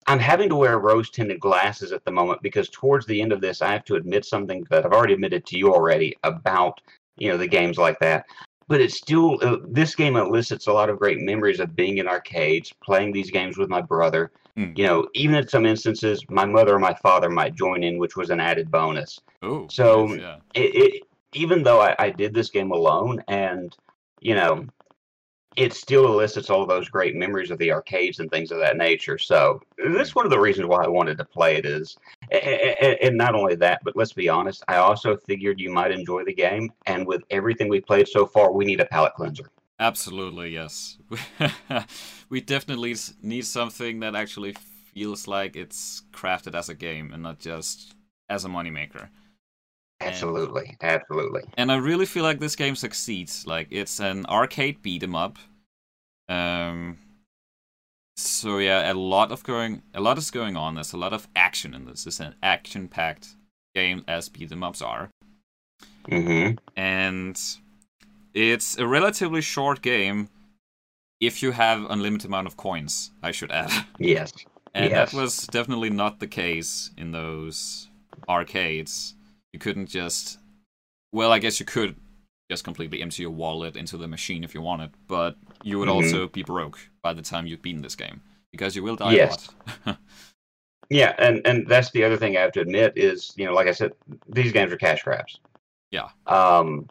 I'm 0.06 0.18
having 0.18 0.48
to 0.48 0.56
wear 0.56 0.78
rose 0.78 1.10
tinted 1.10 1.40
glasses 1.40 1.92
at 1.92 2.04
the 2.04 2.10
moment 2.10 2.42
because 2.42 2.68
towards 2.68 3.06
the 3.06 3.20
end 3.20 3.32
of 3.32 3.40
this, 3.40 3.62
I 3.62 3.72
have 3.72 3.84
to 3.86 3.94
admit 3.94 4.24
something 4.24 4.66
that 4.70 4.84
I've 4.84 4.92
already 4.92 5.14
admitted 5.14 5.46
to 5.46 5.58
you 5.58 5.72
already 5.72 6.16
about, 6.24 6.80
you 7.16 7.28
know, 7.30 7.36
the 7.36 7.46
games 7.46 7.78
like 7.78 7.98
that. 8.00 8.26
But 8.68 8.80
it's 8.80 8.96
still, 8.96 9.38
uh, 9.42 9.58
this 9.68 9.94
game 9.94 10.16
elicits 10.16 10.66
a 10.66 10.72
lot 10.72 10.88
of 10.88 10.98
great 10.98 11.20
memories 11.20 11.60
of 11.60 11.76
being 11.76 11.98
in 11.98 12.08
arcades, 12.08 12.72
playing 12.82 13.12
these 13.12 13.30
games 13.30 13.58
with 13.58 13.68
my 13.68 13.80
brother. 13.82 14.30
Hmm. 14.56 14.72
You 14.76 14.86
know, 14.86 15.08
even 15.14 15.36
in 15.36 15.48
some 15.48 15.66
instances, 15.66 16.24
my 16.28 16.44
mother 16.44 16.74
or 16.74 16.78
my 16.78 16.94
father 16.94 17.28
might 17.30 17.54
join 17.54 17.82
in, 17.84 17.98
which 17.98 18.16
was 18.16 18.30
an 18.30 18.40
added 18.40 18.70
bonus 18.70 19.20
Oh. 19.42 19.66
So- 19.70 20.06
nice, 20.06 20.20
yeah. 20.20 20.36
it, 20.54 20.74
it 20.74 21.02
even 21.34 21.62
though 21.62 21.80
I, 21.80 21.94
I 21.98 22.10
did 22.10 22.34
this 22.34 22.50
game 22.50 22.72
alone 22.72 23.22
and 23.28 23.74
you 24.20 24.34
know 24.34 24.66
it 25.56 25.72
still 25.72 26.06
elicits 26.06 26.50
all 26.50 26.66
those 26.66 26.88
great 26.88 27.14
memories 27.14 27.50
of 27.50 27.58
the 27.58 27.70
arcades 27.70 28.18
and 28.18 28.30
things 28.30 28.50
of 28.50 28.58
that 28.58 28.76
nature 28.76 29.18
so 29.18 29.60
that's 29.94 30.10
hmm. 30.10 30.18
one 30.18 30.26
of 30.26 30.30
the 30.30 30.38
reasons 30.38 30.66
why 30.66 30.82
i 30.82 30.88
wanted 30.88 31.18
to 31.18 31.24
play 31.24 31.56
it 31.56 31.66
is 31.66 31.96
and 32.30 33.16
not 33.16 33.34
only 33.34 33.54
that 33.54 33.80
but 33.84 33.96
let's 33.96 34.12
be 34.12 34.28
honest 34.28 34.62
i 34.68 34.76
also 34.76 35.16
figured 35.16 35.60
you 35.60 35.70
might 35.70 35.90
enjoy 35.90 36.24
the 36.24 36.34
game 36.34 36.70
and 36.86 37.06
with 37.06 37.22
everything 37.30 37.68
we 37.68 37.80
played 37.80 38.08
so 38.08 38.26
far 38.26 38.52
we 38.52 38.64
need 38.64 38.80
a 38.80 38.86
palate 38.86 39.14
cleanser 39.14 39.50
Absolutely, 39.82 40.50
yes. 40.50 40.96
we 42.28 42.40
definitely 42.40 42.94
need 43.20 43.44
something 43.44 43.98
that 43.98 44.14
actually 44.14 44.54
feels 44.94 45.26
like 45.26 45.56
it's 45.56 46.02
crafted 46.12 46.54
as 46.54 46.68
a 46.68 46.74
game 46.74 47.12
and 47.12 47.20
not 47.20 47.40
just 47.40 47.92
as 48.28 48.44
a 48.44 48.48
moneymaker. 48.48 49.08
Absolutely 50.06 50.76
absolutely 50.82 51.42
And 51.56 51.70
I 51.72 51.76
really 51.76 52.06
feel 52.06 52.22
like 52.24 52.38
this 52.40 52.56
game 52.56 52.76
succeeds. 52.76 53.46
Like 53.46 53.68
it's 53.70 54.00
an 54.00 54.26
arcade 54.26 54.82
beat 54.82 55.02
'em 55.02 55.14
up. 55.14 55.38
Um, 56.28 56.98
So 58.16 58.58
yeah, 58.58 58.92
a 58.92 58.94
lot 58.94 59.32
of 59.32 59.42
going, 59.42 59.82
a 59.94 60.00
lot 60.00 60.18
is 60.18 60.30
going 60.30 60.56
on. 60.56 60.74
There's 60.74 60.92
a 60.92 60.98
lot 60.98 61.12
of 61.14 61.26
action 61.34 61.74
in 61.74 61.86
this. 61.86 62.06
It's 62.06 62.20
an 62.20 62.34
action-packed 62.42 63.28
game, 63.74 64.04
as 64.06 64.28
beat 64.28 64.52
'em 64.52 64.62
ups 64.62 64.82
are, 64.82 65.08
Mm-hmm. 66.04 66.58
and 66.76 67.40
it's 68.34 68.78
a 68.78 68.86
relatively 68.86 69.40
short 69.40 69.80
game. 69.82 70.28
If 71.20 71.42
you 71.42 71.52
have 71.52 71.86
unlimited 71.90 72.26
amount 72.26 72.46
of 72.48 72.56
coins, 72.56 73.12
I 73.22 73.30
should 73.32 73.50
add, 73.50 73.70
Yes. 73.98 74.32
and 74.74 74.90
Yes. 74.90 75.12
that 75.12 75.16
was 75.16 75.46
definitely 75.46 75.90
not 75.90 76.18
the 76.20 76.26
case 76.28 76.90
in 76.98 77.12
those 77.12 77.88
arcades. 78.28 79.14
You 79.52 79.58
couldn't 79.58 79.86
just, 79.86 80.38
well, 81.12 81.32
I 81.32 81.38
guess 81.38 81.60
you 81.60 81.66
could 81.66 81.96
just 82.50 82.64
completely 82.64 83.02
empty 83.02 83.22
your 83.22 83.30
wallet 83.30 83.76
into 83.76 83.96
the 83.96 84.08
machine 84.08 84.44
if 84.44 84.54
you 84.54 84.60
wanted, 84.62 84.90
but 85.06 85.36
you 85.62 85.78
would 85.78 85.88
Mhm. 85.88 85.92
also 85.94 86.28
be 86.28 86.42
broke 86.42 86.90
by 87.02 87.12
the 87.12 87.22
time 87.22 87.46
you've 87.46 87.62
beaten 87.62 87.82
this 87.82 87.94
game 87.96 88.22
because 88.50 88.74
you 88.76 88.82
will 88.82 88.96
die 88.96 89.14
Yes. 89.14 89.54
a 89.86 89.88
lot. 89.88 89.98
Yeah, 90.90 91.14
and 91.18 91.40
and 91.46 91.66
that's 91.66 91.90
the 91.92 92.04
other 92.04 92.18
thing 92.18 92.36
I 92.36 92.40
have 92.40 92.52
to 92.52 92.60
admit 92.60 92.92
is, 92.96 93.32
you 93.36 93.46
know, 93.46 93.54
like 93.54 93.66
I 93.66 93.72
said, 93.72 93.92
these 94.28 94.52
games 94.52 94.72
are 94.72 94.76
cash 94.76 95.02
grabs. 95.02 95.40
Yeah. 95.90 96.10
Um, 96.26 96.86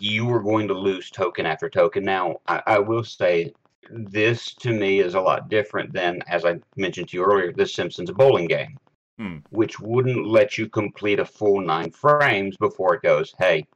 you 0.00 0.26
were 0.26 0.42
going 0.42 0.66
to 0.66 0.74
lose 0.74 1.10
token 1.10 1.46
after 1.46 1.70
token. 1.70 2.02
Now, 2.02 2.38
I, 2.48 2.60
I 2.66 2.78
will 2.80 3.04
say, 3.04 3.54
this 3.88 4.54
to 4.54 4.72
me 4.72 4.98
is 4.98 5.14
a 5.14 5.20
lot 5.20 5.48
different 5.48 5.92
than, 5.92 6.22
as 6.26 6.44
I 6.44 6.58
mentioned 6.76 7.08
to 7.10 7.18
you 7.18 7.24
earlier, 7.24 7.52
the 7.52 7.66
Simpsons 7.66 8.10
bowling 8.10 8.48
game, 8.48 8.76
Hmm. 9.20 9.36
which 9.50 9.78
wouldn't 9.78 10.26
let 10.26 10.56
you 10.56 10.66
complete 10.66 11.18
a 11.18 11.26
full 11.26 11.60
nine 11.60 11.90
frames 11.90 12.56
before 12.56 12.94
it 12.94 13.02
goes, 13.02 13.34
hey, 13.38 13.66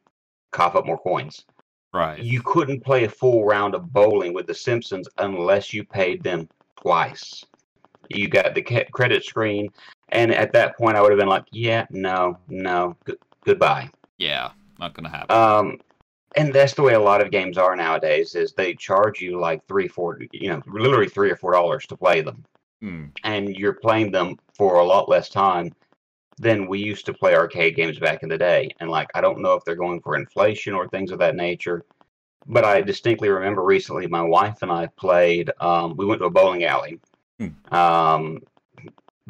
cough 0.52 0.74
up 0.74 0.86
more 0.86 0.96
coins. 0.96 1.44
right. 1.92 2.18
You 2.18 2.40
couldn't 2.40 2.82
play 2.82 3.04
a 3.04 3.10
full 3.10 3.44
round 3.44 3.74
of 3.74 3.92
bowling 3.92 4.32
with 4.32 4.46
the 4.46 4.54
Simpsons 4.54 5.06
unless 5.18 5.74
you 5.74 5.84
paid 5.84 6.22
them 6.22 6.48
twice. 6.80 7.44
You 8.08 8.28
got 8.28 8.54
the 8.54 8.62
credit 8.62 9.22
screen, 9.22 9.70
and 10.08 10.32
at 10.32 10.54
that 10.54 10.78
point, 10.78 10.96
I 10.96 11.02
would 11.02 11.10
have 11.10 11.18
been 11.18 11.28
like, 11.28 11.44
"Yeah, 11.50 11.84
no, 11.90 12.38
no, 12.48 12.96
g- 13.06 13.14
goodbye." 13.44 13.90
Yeah, 14.16 14.50
not 14.78 14.94
gonna 14.94 15.10
happen. 15.10 15.36
Um, 15.36 15.78
and 16.36 16.54
that's 16.54 16.72
the 16.72 16.82
way 16.82 16.94
a 16.94 17.00
lot 17.00 17.20
of 17.20 17.30
games 17.30 17.58
are 17.58 17.76
nowadays. 17.76 18.34
Is 18.34 18.54
they 18.54 18.72
charge 18.74 19.20
you 19.20 19.38
like 19.38 19.62
three, 19.68 19.88
four, 19.88 20.18
you 20.32 20.48
know, 20.48 20.62
literally 20.66 21.08
three 21.08 21.30
or 21.30 21.36
four 21.36 21.52
dollars 21.52 21.84
to 21.88 21.96
play 21.98 22.22
them, 22.22 22.44
Hmm. 22.84 23.06
and 23.22 23.56
you're 23.56 23.72
playing 23.72 24.10
them 24.10 24.36
for 24.58 24.74
a 24.74 24.84
lot 24.84 25.08
less 25.08 25.30
time 25.30 25.74
than 26.36 26.66
we 26.66 26.80
used 26.80 27.06
to 27.06 27.14
play 27.14 27.34
arcade 27.34 27.76
games 27.76 27.98
back 27.98 28.22
in 28.22 28.28
the 28.28 28.36
day. 28.36 28.68
And 28.78 28.90
like, 28.90 29.08
I 29.14 29.22
don't 29.22 29.40
know 29.40 29.54
if 29.54 29.64
they're 29.64 29.74
going 29.74 30.02
for 30.02 30.16
inflation 30.16 30.74
or 30.74 30.86
things 30.86 31.10
of 31.10 31.18
that 31.20 31.34
nature, 31.34 31.86
but 32.46 32.62
I 32.62 32.82
distinctly 32.82 33.30
remember 33.30 33.64
recently 33.64 34.06
my 34.06 34.20
wife 34.20 34.58
and 34.60 34.70
I 34.70 34.88
played. 34.98 35.50
Um, 35.60 35.96
we 35.96 36.04
went 36.04 36.20
to 36.20 36.26
a 36.26 36.30
bowling 36.30 36.64
alley 36.64 37.00
Hmm. 37.40 37.74
um, 37.74 38.42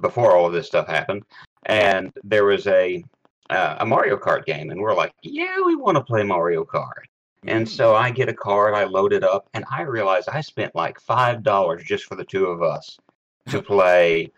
before 0.00 0.36
all 0.36 0.46
of 0.46 0.52
this 0.52 0.66
stuff 0.66 0.88
happened, 0.88 1.22
and 1.66 2.12
there 2.24 2.46
was 2.46 2.66
a 2.66 3.04
uh, 3.50 3.76
a 3.78 3.86
Mario 3.86 4.16
Kart 4.16 4.44
game, 4.46 4.70
and 4.70 4.80
we're 4.80 4.96
like, 4.96 5.12
yeah, 5.22 5.58
we 5.64 5.76
want 5.76 5.96
to 5.96 6.02
play 6.02 6.24
Mario 6.24 6.64
Kart. 6.64 7.04
And 7.46 7.68
so 7.68 7.94
I 7.94 8.10
get 8.10 8.28
a 8.28 8.34
card, 8.34 8.74
I 8.74 8.84
load 8.84 9.12
it 9.12 9.22
up, 9.22 9.48
and 9.54 9.64
I 9.70 9.82
realize 9.82 10.26
I 10.26 10.40
spent 10.40 10.74
like 10.74 10.98
five 10.98 11.44
dollars 11.44 11.84
just 11.84 12.06
for 12.06 12.16
the 12.16 12.24
two 12.24 12.46
of 12.46 12.60
us 12.60 12.98
to 13.48 13.62
play, 13.62 14.30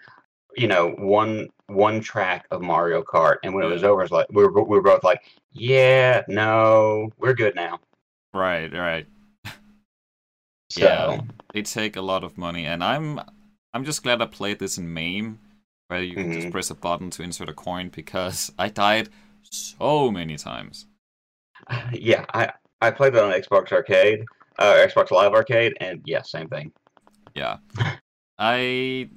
you 0.56 0.68
know, 0.68 0.90
one 0.98 1.48
one 1.68 2.00
track 2.00 2.46
of 2.50 2.62
Mario 2.62 3.02
Kart. 3.02 3.36
And 3.42 3.54
when 3.54 3.64
it 3.64 3.68
was 3.68 3.84
over, 3.84 4.02
it's 4.02 4.12
like 4.12 4.26
we 4.30 4.44
were 4.44 4.64
we 4.64 4.76
were 4.76 4.82
both 4.82 5.04
like, 5.04 5.20
yeah, 5.52 6.22
no, 6.28 7.10
we're 7.18 7.34
good 7.34 7.54
now. 7.54 7.80
Right, 8.32 8.72
right. 8.72 9.06
So 10.70 10.80
Yeah. 10.80 11.20
They 11.52 11.62
take 11.62 11.96
a 11.96 12.02
lot 12.02 12.24
of 12.24 12.36
money, 12.36 12.66
and 12.66 12.82
I'm 12.84 13.20
I'm 13.72 13.84
just 13.84 14.02
glad 14.02 14.20
I 14.20 14.26
played 14.26 14.58
this 14.58 14.78
in 14.78 14.92
MAME, 14.92 15.38
where 15.88 16.02
you 16.02 16.14
can 16.14 16.32
just 16.32 16.50
press 16.50 16.70
a 16.70 16.74
button 16.74 17.10
to 17.10 17.22
insert 17.22 17.48
a 17.48 17.54
coin 17.54 17.88
because 17.88 18.52
I 18.58 18.68
died 18.68 19.08
so 19.42 20.10
many 20.10 20.36
times. 20.36 20.86
yeah, 21.92 22.24
I 22.34 22.52
I 22.82 22.90
played 22.90 23.14
it 23.14 23.22
on 23.22 23.32
Xbox 23.32 23.72
Arcade, 23.72 24.24
uh, 24.58 24.74
Xbox 24.74 25.10
Live 25.10 25.32
Arcade, 25.32 25.74
and 25.80 26.02
yeah, 26.04 26.22
same 26.22 26.48
thing. 26.48 26.72
Yeah. 27.34 27.58
I 28.38 29.10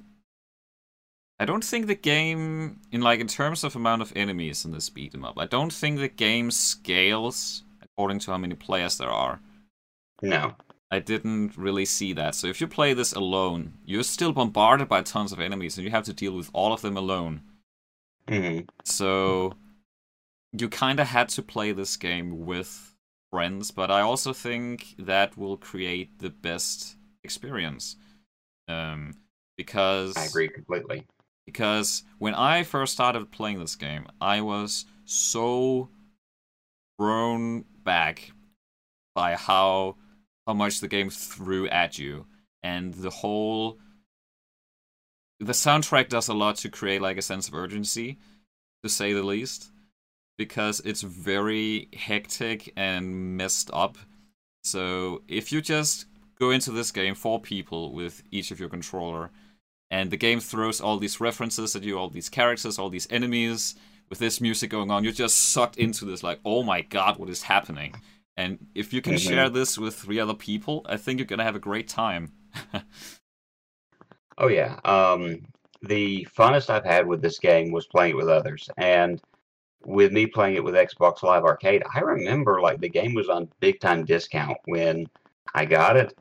I 1.40 1.44
don't 1.44 1.64
think 1.64 1.86
the 1.88 1.96
game 1.96 2.80
in 2.92 3.00
like 3.00 3.18
in 3.18 3.26
terms 3.26 3.64
of 3.64 3.74
amount 3.74 4.02
of 4.02 4.12
enemies 4.14 4.64
in 4.64 4.70
this 4.70 4.88
beat 4.90 5.12
'em 5.12 5.24
up, 5.24 5.38
I 5.40 5.46
don't 5.46 5.72
think 5.72 5.98
the 5.98 6.06
game 6.08 6.52
scales 6.52 7.64
according 7.82 8.20
to 8.20 8.30
how 8.30 8.38
many 8.38 8.54
players 8.54 8.96
there 8.98 9.10
are. 9.10 9.40
No. 10.22 10.56
I 10.90 11.00
didn't 11.00 11.56
really 11.56 11.84
see 11.84 12.12
that. 12.12 12.36
So 12.36 12.46
if 12.46 12.60
you 12.60 12.68
play 12.68 12.92
this 12.94 13.12
alone, 13.12 13.78
you're 13.84 14.04
still 14.04 14.32
bombarded 14.32 14.88
by 14.88 15.02
tons 15.02 15.32
of 15.32 15.40
enemies 15.40 15.76
and 15.76 15.84
you 15.84 15.90
have 15.90 16.04
to 16.04 16.12
deal 16.12 16.36
with 16.36 16.48
all 16.52 16.72
of 16.72 16.80
them 16.80 16.96
alone. 16.96 17.42
hmm 18.28 18.70
So 18.84 19.54
you 20.52 20.68
kind 20.68 21.00
of 21.00 21.08
had 21.08 21.28
to 21.30 21.42
play 21.42 21.72
this 21.72 21.96
game 21.96 22.44
with 22.46 22.94
friends, 23.30 23.70
but 23.70 23.90
I 23.90 24.00
also 24.00 24.32
think 24.32 24.94
that 24.98 25.36
will 25.36 25.56
create 25.56 26.18
the 26.18 26.30
best 26.30 26.96
experience. 27.22 27.96
Um, 28.70 29.14
because 29.56 30.16
I 30.16 30.24
agree 30.24 30.48
completely. 30.48 31.06
because 31.46 32.02
when 32.18 32.34
I 32.34 32.62
first 32.62 32.92
started 32.92 33.30
playing 33.30 33.58
this 33.58 33.76
game, 33.76 34.06
I 34.20 34.40
was 34.40 34.86
so 35.04 35.88
thrown 36.98 37.64
back 37.84 38.32
by 39.14 39.34
how 39.34 39.96
how 40.46 40.54
much 40.54 40.80
the 40.80 40.88
game 40.88 41.10
threw 41.10 41.68
at 41.68 41.98
you 41.98 42.26
and 42.62 42.94
the 42.94 43.10
whole 43.10 43.78
the 45.40 45.52
soundtrack 45.52 46.08
does 46.08 46.28
a 46.28 46.34
lot 46.34 46.56
to 46.56 46.68
create 46.68 47.00
like 47.00 47.16
a 47.16 47.22
sense 47.22 47.48
of 47.48 47.54
urgency 47.54 48.18
to 48.82 48.88
say 48.88 49.12
the 49.12 49.22
least 49.22 49.70
because 50.36 50.80
it's 50.80 51.02
very 51.02 51.88
hectic 51.94 52.72
and 52.76 53.36
messed 53.36 53.70
up 53.72 53.96
so 54.62 55.22
if 55.28 55.52
you 55.52 55.60
just 55.60 56.06
go 56.40 56.50
into 56.50 56.72
this 56.72 56.90
game 56.90 57.14
four 57.14 57.40
people 57.40 57.92
with 57.92 58.22
each 58.30 58.50
of 58.50 58.58
your 58.58 58.68
controller 58.68 59.30
and 59.90 60.10
the 60.10 60.16
game 60.16 60.40
throws 60.40 60.80
all 60.80 60.96
these 60.98 61.20
references 61.20 61.76
at 61.76 61.82
you 61.82 61.98
all 61.98 62.08
these 62.08 62.28
characters 62.28 62.78
all 62.78 62.90
these 62.90 63.06
enemies 63.10 63.74
with 64.08 64.18
this 64.18 64.40
music 64.40 64.70
going 64.70 64.90
on 64.90 65.04
you're 65.04 65.12
just 65.12 65.50
sucked 65.50 65.76
into 65.76 66.04
this 66.04 66.22
like 66.22 66.40
oh 66.44 66.62
my 66.62 66.80
god 66.82 67.18
what 67.18 67.28
is 67.30 67.42
happening 67.42 67.94
and 68.36 68.58
if 68.74 68.92
you 68.92 69.02
can 69.02 69.14
Mhm. 69.14 69.28
share 69.28 69.48
this 69.50 69.76
with 69.78 69.94
three 69.94 70.18
other 70.18 70.34
people 70.34 70.84
i 70.88 70.96
think 70.96 71.18
you're 71.18 71.26
gonna 71.26 71.44
have 71.44 71.56
a 71.56 71.60
great 71.60 71.88
time 71.88 72.32
Oh 74.38 74.48
yeah. 74.48 74.78
Um, 74.86 75.42
the 75.82 76.26
funnest 76.36 76.70
I've 76.70 76.84
had 76.84 77.06
with 77.06 77.20
this 77.20 77.38
game 77.38 77.70
was 77.72 77.86
playing 77.86 78.12
it 78.12 78.16
with 78.16 78.28
others, 78.28 78.68
and 78.78 79.20
with 79.84 80.12
me 80.12 80.26
playing 80.26 80.56
it 80.56 80.64
with 80.64 80.74
Xbox 80.74 81.22
Live 81.22 81.44
Arcade, 81.44 81.82
I 81.94 82.00
remember 82.00 82.60
like 82.60 82.80
the 82.80 82.88
game 82.88 83.12
was 83.14 83.28
on 83.28 83.50
big 83.60 83.80
time 83.80 84.04
discount 84.04 84.56
when 84.64 85.06
I 85.54 85.64
got 85.66 85.96
it. 85.96 86.16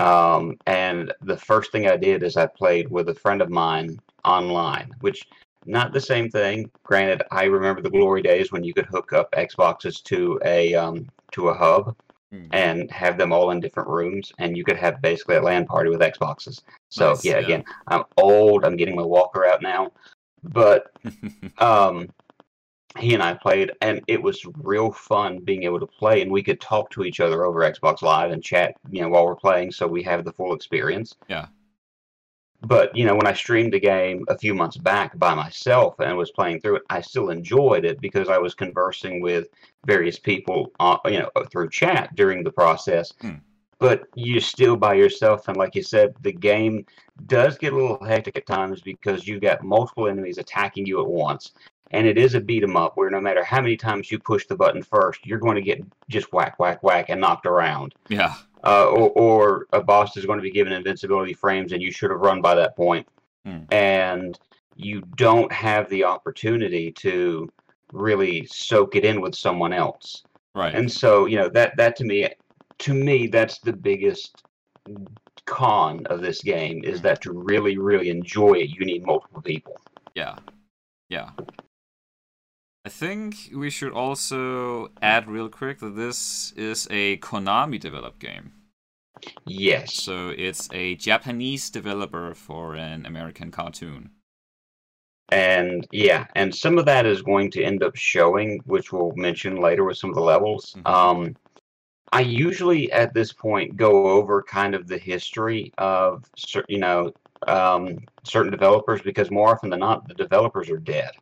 Um, 0.00 0.56
and 0.66 1.12
the 1.22 1.36
first 1.36 1.72
thing 1.72 1.86
I 1.86 1.96
did 1.96 2.22
is 2.22 2.36
I 2.36 2.46
played 2.46 2.90
with 2.90 3.08
a 3.10 3.14
friend 3.14 3.42
of 3.42 3.50
mine 3.50 4.00
online, 4.24 4.94
which 5.00 5.26
not 5.66 5.92
the 5.92 6.00
same 6.00 6.30
thing. 6.30 6.70
Granted, 6.84 7.22
I 7.30 7.44
remember 7.44 7.82
the 7.82 7.90
glory 7.90 8.22
days 8.22 8.50
when 8.50 8.64
you 8.64 8.72
could 8.72 8.86
hook 8.86 9.12
up 9.12 9.30
Xboxes 9.32 10.02
to 10.04 10.40
a 10.44 10.74
um, 10.74 11.06
to 11.32 11.48
a 11.48 11.54
hub 11.54 11.94
Hmm. 12.32 12.46
and 12.52 12.90
have 12.92 13.18
them 13.18 13.32
all 13.32 13.50
in 13.50 13.58
different 13.58 13.88
rooms, 13.88 14.32
and 14.38 14.56
you 14.56 14.62
could 14.64 14.76
have 14.76 15.02
basically 15.02 15.34
a 15.34 15.42
LAN 15.42 15.66
party 15.66 15.90
with 15.90 16.00
Xboxes. 16.00 16.62
So 16.88 17.08
Nice, 17.10 17.24
yeah, 17.24 17.38
yeah. 17.40 17.44
again, 17.44 17.64
I'm 17.88 18.04
old. 18.18 18.64
I'm 18.64 18.76
getting 18.76 18.94
my 18.94 19.02
walker 19.02 19.44
out 19.44 19.62
now, 19.62 19.90
but 20.44 20.92
um, 21.58 22.08
he 22.98 23.14
and 23.14 23.22
I 23.22 23.34
played, 23.34 23.72
and 23.82 24.00
it 24.08 24.20
was 24.20 24.44
real 24.62 24.90
fun 24.90 25.38
being 25.38 25.62
able 25.62 25.80
to 25.80 25.86
play, 25.86 26.22
and 26.22 26.30
we 26.30 26.42
could 26.42 26.60
talk 26.60 26.90
to 26.90 27.04
each 27.04 27.20
other 27.20 27.44
over 27.44 27.60
Xbox 27.60 28.02
Live 28.02 28.32
and 28.32 28.42
chat, 28.42 28.74
you 28.90 29.00
know, 29.00 29.08
while 29.08 29.26
we're 29.26 29.36
playing, 29.36 29.70
so 29.70 29.86
we 29.86 30.02
have 30.02 30.24
the 30.24 30.32
full 30.32 30.54
experience. 30.54 31.16
Yeah. 31.28 31.46
But 32.62 32.94
you 32.94 33.06
know, 33.06 33.14
when 33.14 33.26
I 33.26 33.32
streamed 33.32 33.72
the 33.72 33.80
game 33.80 34.24
a 34.28 34.36
few 34.36 34.54
months 34.54 34.76
back 34.76 35.18
by 35.18 35.34
myself 35.34 35.94
and 35.98 36.16
was 36.16 36.30
playing 36.30 36.60
through 36.60 36.76
it, 36.76 36.82
I 36.90 37.00
still 37.00 37.30
enjoyed 37.30 37.84
it 37.84 38.00
because 38.00 38.28
I 38.28 38.38
was 38.38 38.54
conversing 38.54 39.22
with 39.22 39.46
various 39.86 40.18
people, 40.18 40.70
uh, 40.78 40.98
you 41.06 41.20
know, 41.20 41.30
through 41.50 41.70
chat 41.70 42.14
during 42.16 42.44
the 42.44 42.52
process. 42.52 43.14
Hmm. 43.20 43.36
But 43.78 44.02
you're 44.14 44.42
still 44.42 44.76
by 44.76 44.92
yourself, 44.92 45.48
and 45.48 45.56
like 45.56 45.74
you 45.74 45.82
said, 45.82 46.14
the 46.20 46.32
game 46.32 46.84
does 47.26 47.56
get 47.56 47.72
a 47.72 47.76
little 47.76 48.04
hectic 48.04 48.36
at 48.36 48.44
times 48.44 48.82
because 48.82 49.26
you've 49.26 49.40
got 49.40 49.64
multiple 49.64 50.06
enemies 50.06 50.36
attacking 50.36 50.84
you 50.84 51.00
at 51.00 51.06
once. 51.06 51.52
And 51.92 52.06
it 52.06 52.16
is 52.18 52.34
a 52.34 52.40
beat 52.40 52.62
'em 52.62 52.76
up 52.76 52.96
where 52.96 53.10
no 53.10 53.20
matter 53.20 53.42
how 53.42 53.60
many 53.60 53.76
times 53.76 54.10
you 54.10 54.18
push 54.18 54.46
the 54.46 54.56
button 54.56 54.82
first, 54.82 55.26
you're 55.26 55.38
going 55.40 55.56
to 55.56 55.62
get 55.62 55.80
just 56.08 56.32
whack, 56.32 56.58
whack, 56.58 56.82
whack 56.82 57.06
and 57.08 57.20
knocked 57.20 57.46
around. 57.46 57.94
yeah 58.08 58.34
Uh, 58.62 58.86
or, 58.90 59.08
or 59.10 59.66
a 59.72 59.82
boss 59.82 60.16
is 60.18 60.26
going 60.26 60.38
to 60.38 60.42
be 60.42 60.50
given 60.50 60.72
invincibility 60.72 61.32
frames 61.32 61.72
and 61.72 61.80
you 61.82 61.90
should 61.90 62.10
have 62.10 62.20
run 62.20 62.40
by 62.42 62.54
that 62.54 62.76
point. 62.76 63.06
Hmm. 63.46 63.60
And 63.72 64.38
you 64.76 65.00
don't 65.16 65.50
have 65.52 65.88
the 65.88 66.04
opportunity 66.04 66.92
to 66.92 67.48
really 67.92 68.46
soak 68.46 68.96
it 68.96 69.04
in 69.04 69.20
with 69.20 69.34
someone 69.34 69.72
else. 69.72 70.24
right 70.54 70.74
And 70.74 70.90
so, 70.90 71.26
you 71.26 71.36
know, 71.38 71.48
that 71.50 71.76
that 71.76 71.96
to 71.96 72.04
me 72.04 72.28
to 72.78 72.94
me 72.94 73.26
that's 73.26 73.58
the 73.58 73.72
biggest 73.72 74.42
con 75.46 76.06
of 76.06 76.20
this 76.20 76.42
game 76.42 76.84
is 76.84 77.00
Mm. 77.00 77.02
that 77.02 77.20
to 77.22 77.32
really, 77.32 77.76
really 77.78 78.08
enjoy 78.10 78.54
it, 78.54 78.70
you 78.70 78.84
need 78.84 79.04
multiple 79.04 79.42
people. 79.42 79.80
Yeah. 80.14 80.36
Yeah. 81.08 81.30
I 82.84 82.88
think 82.88 83.50
we 83.54 83.70
should 83.70 83.92
also 83.92 84.92
add 85.02 85.28
real 85.28 85.48
quick 85.48 85.78
that 85.80 85.96
this 85.96 86.52
is 86.52 86.86
a 86.90 87.16
Konami 87.18 87.78
developed 87.80 88.18
game. 88.18 88.52
Yes. 89.46 89.94
So 89.94 90.30
it's 90.30 90.68
a 90.72 90.94
Japanese 90.96 91.70
developer 91.70 92.34
for 92.34 92.74
an 92.74 93.04
American 93.06 93.50
cartoon. 93.50 94.10
And 95.32 95.86
yeah, 95.92 96.26
and 96.34 96.54
some 96.54 96.78
of 96.78 96.86
that 96.86 97.06
is 97.06 97.22
going 97.22 97.50
to 97.52 97.62
end 97.62 97.82
up 97.82 97.94
showing, 97.96 98.60
which 98.64 98.92
we'll 98.92 99.12
mention 99.14 99.56
later 99.56 99.84
with 99.84 99.96
some 99.96 100.10
of 100.10 100.16
the 100.16 100.22
levels. 100.22 100.74
Mhm. 100.74 100.86
Um, 100.86 101.36
I 102.12 102.20
usually 102.22 102.90
at 102.92 103.14
this 103.14 103.32
point 103.32 103.76
go 103.76 104.08
over 104.08 104.42
kind 104.42 104.74
of 104.74 104.88
the 104.88 104.98
history 104.98 105.72
of 105.78 106.24
you 106.68 106.78
know 106.78 107.12
um, 107.46 108.00
certain 108.24 108.50
developers 108.50 109.02
because 109.02 109.30
more 109.30 109.50
often 109.50 109.70
than 109.70 109.80
not 109.80 110.08
the 110.08 110.14
developers 110.14 110.70
are 110.70 110.78
dead. 110.78 111.12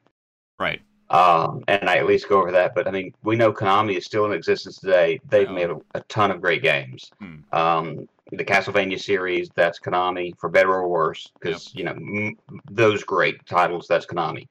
Right. 0.59 0.81
Um, 1.11 1.65
and 1.69 1.89
I 1.89 1.97
at 1.97 2.07
least 2.07 2.29
go 2.29 2.39
over 2.41 2.53
that. 2.53 2.75
But 2.75 2.87
I 2.87 2.91
mean, 2.91 3.15
we 3.23 3.35
know 3.37 3.53
Konami 3.53 3.97
is 3.97 4.05
still 4.05 4.27
in 4.27 4.33
existence 4.33 4.79
today. 4.79 5.21
They've 5.29 5.49
Yeah. 5.49 5.55
made 5.55 5.71
a, 5.71 5.79
a 5.95 6.01
ton 6.09 6.31
of 6.31 6.41
great 6.41 6.63
games. 6.63 7.11
Hmm. 7.19 7.37
Um, 7.53 8.09
the 8.31 8.45
Castlevania 8.45 9.01
series, 9.01 9.49
that's 9.55 9.81
Konami, 9.81 10.35
for 10.39 10.51
better 10.51 10.75
or 10.75 10.87
worse, 10.89 11.33
because 11.41 11.75
you 11.75 11.85
know 11.85 11.93
m- 11.93 12.37
those 12.71 13.03
great 13.05 13.45
titles, 13.47 13.87
that's 13.89 14.05
Konami. 14.05 14.47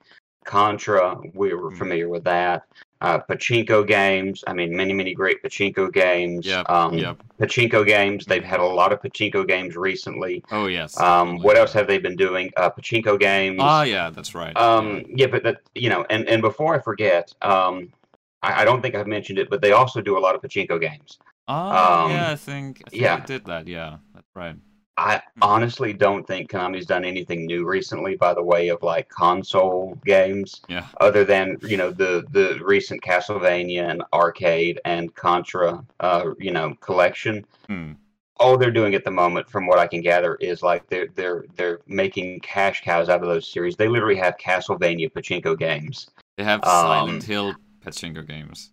Contra, 0.46 1.20
we 1.36 1.54
were 1.54 1.70
Hmm. 1.70 1.78
familiar 1.78 2.10
with 2.10 2.24
that. 2.24 2.64
Uh, 3.00 3.20
pachinko 3.20 3.86
games, 3.88 4.44
I 4.48 4.54
mean, 4.54 4.76
many, 4.76 4.92
many 4.92 5.14
great 5.14 5.44
pachinko 5.44 5.94
games. 5.94 6.48
Yep. 6.48 6.68
Um, 6.70 6.98
Yep. 6.98 7.22
Pachinko 7.40 7.86
games, 7.86 8.26
they've 8.26 8.44
had 8.44 8.60
a 8.60 8.66
lot 8.66 8.92
of 8.92 9.00
pachinko 9.02 9.48
games 9.48 9.76
recently. 9.76 10.44
Oh 10.52 10.66
yes. 10.66 11.00
Um, 11.00 11.38
what 11.44 11.58
else 11.58 11.74
have 11.74 11.88
they 11.88 12.00
been 12.00 12.16
doing? 12.16 12.52
Uh, 12.58 12.72
pachinko 12.72 13.20
games. 13.20 13.60
Ah, 13.62 13.84
yeah, 13.84 14.10
that's 14.10 14.34
right. 14.34 14.58
Um, 14.58 15.04
yeah, 15.10 15.28
but 15.28 15.44
that 15.44 15.58
you 15.76 15.90
know, 15.90 16.06
and 16.10 16.28
and 16.28 16.42
before 16.42 16.74
I 16.74 16.80
forget, 16.80 17.34
um, 17.44 17.94
I, 18.42 18.62
I 18.62 18.66
don't 18.66 18.82
think 18.82 18.96
I've 18.96 19.08
mentioned 19.08 19.38
it, 19.38 19.50
but 19.50 19.62
they 19.62 19.74
also 19.74 20.02
do 20.02 20.18
a 20.18 20.22
lot 20.26 20.34
of 20.34 20.42
pachinko 20.42 20.82
games. 20.82 21.20
Ah, 21.48 22.06
um, 22.06 22.12
yeah, 22.12 22.32
I 22.32 22.36
think, 22.36 22.82
I 22.88 22.90
think 22.90 23.02
yeah. 23.04 23.20
Did 23.26 23.46
that. 23.46 23.68
Yeah, 23.68 23.98
that's 24.16 24.28
right. 24.36 24.56
I 24.98 25.22
honestly 25.44 25.94
don't 25.94 26.26
think 26.26 26.50
Konami's 26.50 26.88
done 26.88 27.06
anything 27.06 27.46
new 27.46 27.66
recently 27.68 28.16
by 28.16 28.34
the 28.34 28.42
way 28.42 28.70
of 28.70 28.82
like 28.82 29.08
console 29.10 29.96
games, 30.06 30.62
Yeah. 30.68 30.88
other 31.00 31.24
than 31.24 31.58
you 31.62 31.78
know 31.78 31.92
the 31.92 32.26
the 32.32 32.60
recent 32.64 33.02
Castlevania 33.04 33.90
and 33.90 34.04
arcade 34.14 34.82
and 34.86 35.14
Contra, 35.14 35.86
uh, 36.00 36.32
you 36.40 36.52
know, 36.52 36.74
collection. 36.82 37.46
Hmm. 37.68 37.92
All 38.40 38.56
they're 38.58 38.70
doing 38.72 38.94
at 38.96 39.04
the 39.04 39.10
moment, 39.12 39.50
from 39.50 39.66
what 39.66 39.80
I 39.80 39.88
can 39.88 40.02
gather, 40.02 40.36
is 40.36 40.62
like 40.64 40.88
they're 40.90 41.08
they're 41.16 41.46
they're 41.56 41.80
making 41.88 42.40
cash 42.40 42.82
cows 42.84 43.08
out 43.10 43.22
of 43.22 43.28
those 43.30 43.48
series. 43.52 43.76
They 43.76 43.88
literally 43.88 44.16
have 44.18 44.38
Castlevania 44.38 45.12
pachinko 45.12 45.58
games. 45.58 46.10
They 46.38 46.44
have 46.44 46.64
Um, 46.64 46.70
Silent 46.70 47.24
Hill 47.24 47.56
pachinko 47.86 48.28
games. 48.28 48.72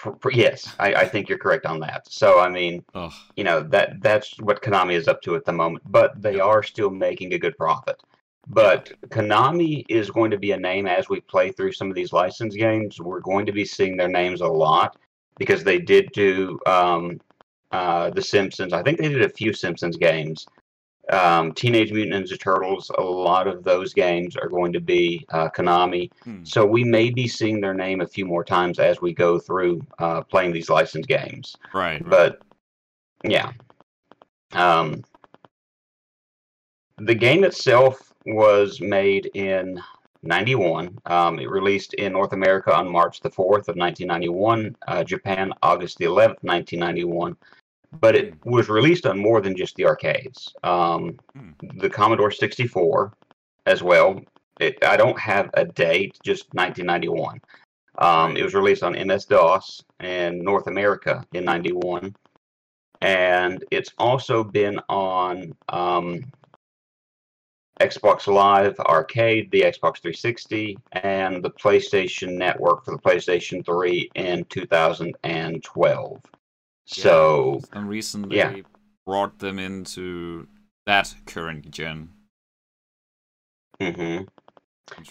Pr- 0.00 0.30
Yes, 0.32 0.74
I, 0.78 0.94
I 0.94 1.04
think 1.06 1.28
you're 1.28 1.38
correct 1.38 1.66
on 1.66 1.80
that. 1.80 2.10
So 2.10 2.40
I 2.40 2.48
mean, 2.48 2.84
Oh, 2.94 3.12
you 3.36 3.44
know 3.44 3.62
that 3.64 4.00
that's 4.00 4.38
what 4.40 4.62
Konami 4.62 4.94
is 4.94 5.08
up 5.08 5.22
to 5.22 5.36
at 5.36 5.44
the 5.44 5.52
moment, 5.52 5.84
but 5.90 6.20
they 6.20 6.40
are 6.40 6.62
still 6.62 6.90
making 6.90 7.34
a 7.34 7.38
good 7.38 7.56
profit. 7.56 8.02
But 8.48 8.92
Konami 9.10 9.84
is 9.88 10.10
going 10.10 10.30
to 10.32 10.38
be 10.38 10.52
a 10.52 10.56
name 10.56 10.86
as 10.86 11.08
we 11.08 11.20
play 11.20 11.52
through 11.52 11.72
some 11.72 11.88
of 11.88 11.94
these 11.94 12.12
license 12.12 12.56
games. 12.56 13.00
We're 13.00 13.20
going 13.20 13.46
to 13.46 13.52
be 13.52 13.64
seeing 13.64 13.96
their 13.96 14.08
names 14.08 14.40
a 14.40 14.48
lot 14.48 14.96
because 15.38 15.62
they 15.62 15.78
did 15.78 16.10
do 16.12 16.58
um, 16.66 17.20
uh, 17.70 18.10
the 18.10 18.22
Simpsons. 18.22 18.72
I 18.72 18.82
think 18.82 18.98
they 18.98 19.08
did 19.08 19.22
a 19.22 19.28
few 19.28 19.52
Simpsons 19.52 19.96
games. 19.96 20.46
Um, 21.10 21.52
Teenage 21.52 21.92
Mutant 21.92 22.26
Ninja 22.26 22.38
Turtles. 22.38 22.90
A 22.96 23.02
lot 23.02 23.46
of 23.46 23.64
those 23.64 23.92
games 23.92 24.36
are 24.36 24.48
going 24.48 24.72
to 24.72 24.80
be 24.80 25.26
uh, 25.30 25.48
Konami. 25.50 26.10
hmm. 26.24 26.44
So 26.44 26.64
we 26.64 26.84
may 26.84 27.10
be 27.10 27.26
seeing 27.26 27.60
their 27.60 27.74
name 27.74 28.00
a 28.00 28.06
few 28.06 28.26
more 28.26 28.44
times 28.44 28.78
as 28.78 29.00
we 29.00 29.12
go 29.12 29.38
through 29.38 29.84
uh, 29.98 30.22
playing 30.22 30.52
these 30.52 30.70
licensed 30.70 31.08
games 31.08 31.56
right. 31.74 32.02
but 32.08 32.40
yeah 33.24 33.52
um 34.52 35.02
the 36.98 37.14
game 37.14 37.44
itself 37.44 38.12
was 38.26 38.80
made 38.80 39.30
in 39.34 39.80
91 40.22 40.98
um, 41.06 41.38
it 41.38 41.50
released 41.50 41.94
in 41.94 42.12
north 42.12 42.32
america 42.32 42.74
on 42.74 42.90
march 42.90 43.20
the 43.20 43.30
4th 43.30 43.68
of 43.68 43.76
1991 43.76 44.76
uh, 44.88 45.04
japan 45.04 45.52
august 45.62 45.98
the 45.98 46.04
11th 46.04 46.42
1991 46.42 47.36
but 47.92 48.14
it 48.14 48.34
was 48.44 48.68
released 48.68 49.06
on 49.06 49.18
more 49.18 49.40
than 49.40 49.56
just 49.56 49.74
the 49.76 49.86
arcades 49.86 50.52
um, 50.62 51.18
Hmm. 51.34 51.50
the 51.78 51.90
commodore 51.90 52.30
64 52.30 53.12
as 53.66 53.82
well 53.82 54.20
it, 54.60 54.84
i 54.84 54.96
don't 54.96 55.18
have 55.18 55.50
a 55.54 55.64
date 55.64 56.18
just 56.22 56.52
1991 56.54 57.40
um, 58.00 58.36
it 58.36 58.42
was 58.42 58.54
released 58.54 58.82
on 58.82 58.92
MS-DOS 58.92 59.82
in 60.00 60.42
North 60.42 60.66
America 60.66 61.24
in 61.34 61.44
'91, 61.44 62.14
and 63.02 63.64
it's 63.70 63.92
also 63.98 64.42
been 64.42 64.78
on 64.88 65.52
um, 65.68 66.24
Xbox 67.80 68.26
Live 68.26 68.78
Arcade, 68.80 69.50
the 69.50 69.62
Xbox 69.62 70.00
360, 70.00 70.78
and 70.92 71.42
the 71.42 71.50
PlayStation 71.50 72.36
Network 72.36 72.84
for 72.84 72.92
the 72.92 72.98
PlayStation 72.98 73.64
3 73.64 74.10
in 74.14 74.44
2012. 74.44 76.22
So, 76.94 77.60
and 77.72 77.88
recently 77.88 78.36
yeah. 78.38 78.56
brought 79.06 79.38
them 79.38 79.58
into 79.58 80.46
that 80.86 81.14
current 81.26 81.70
gen. 81.70 82.10
mhm. 83.80 84.26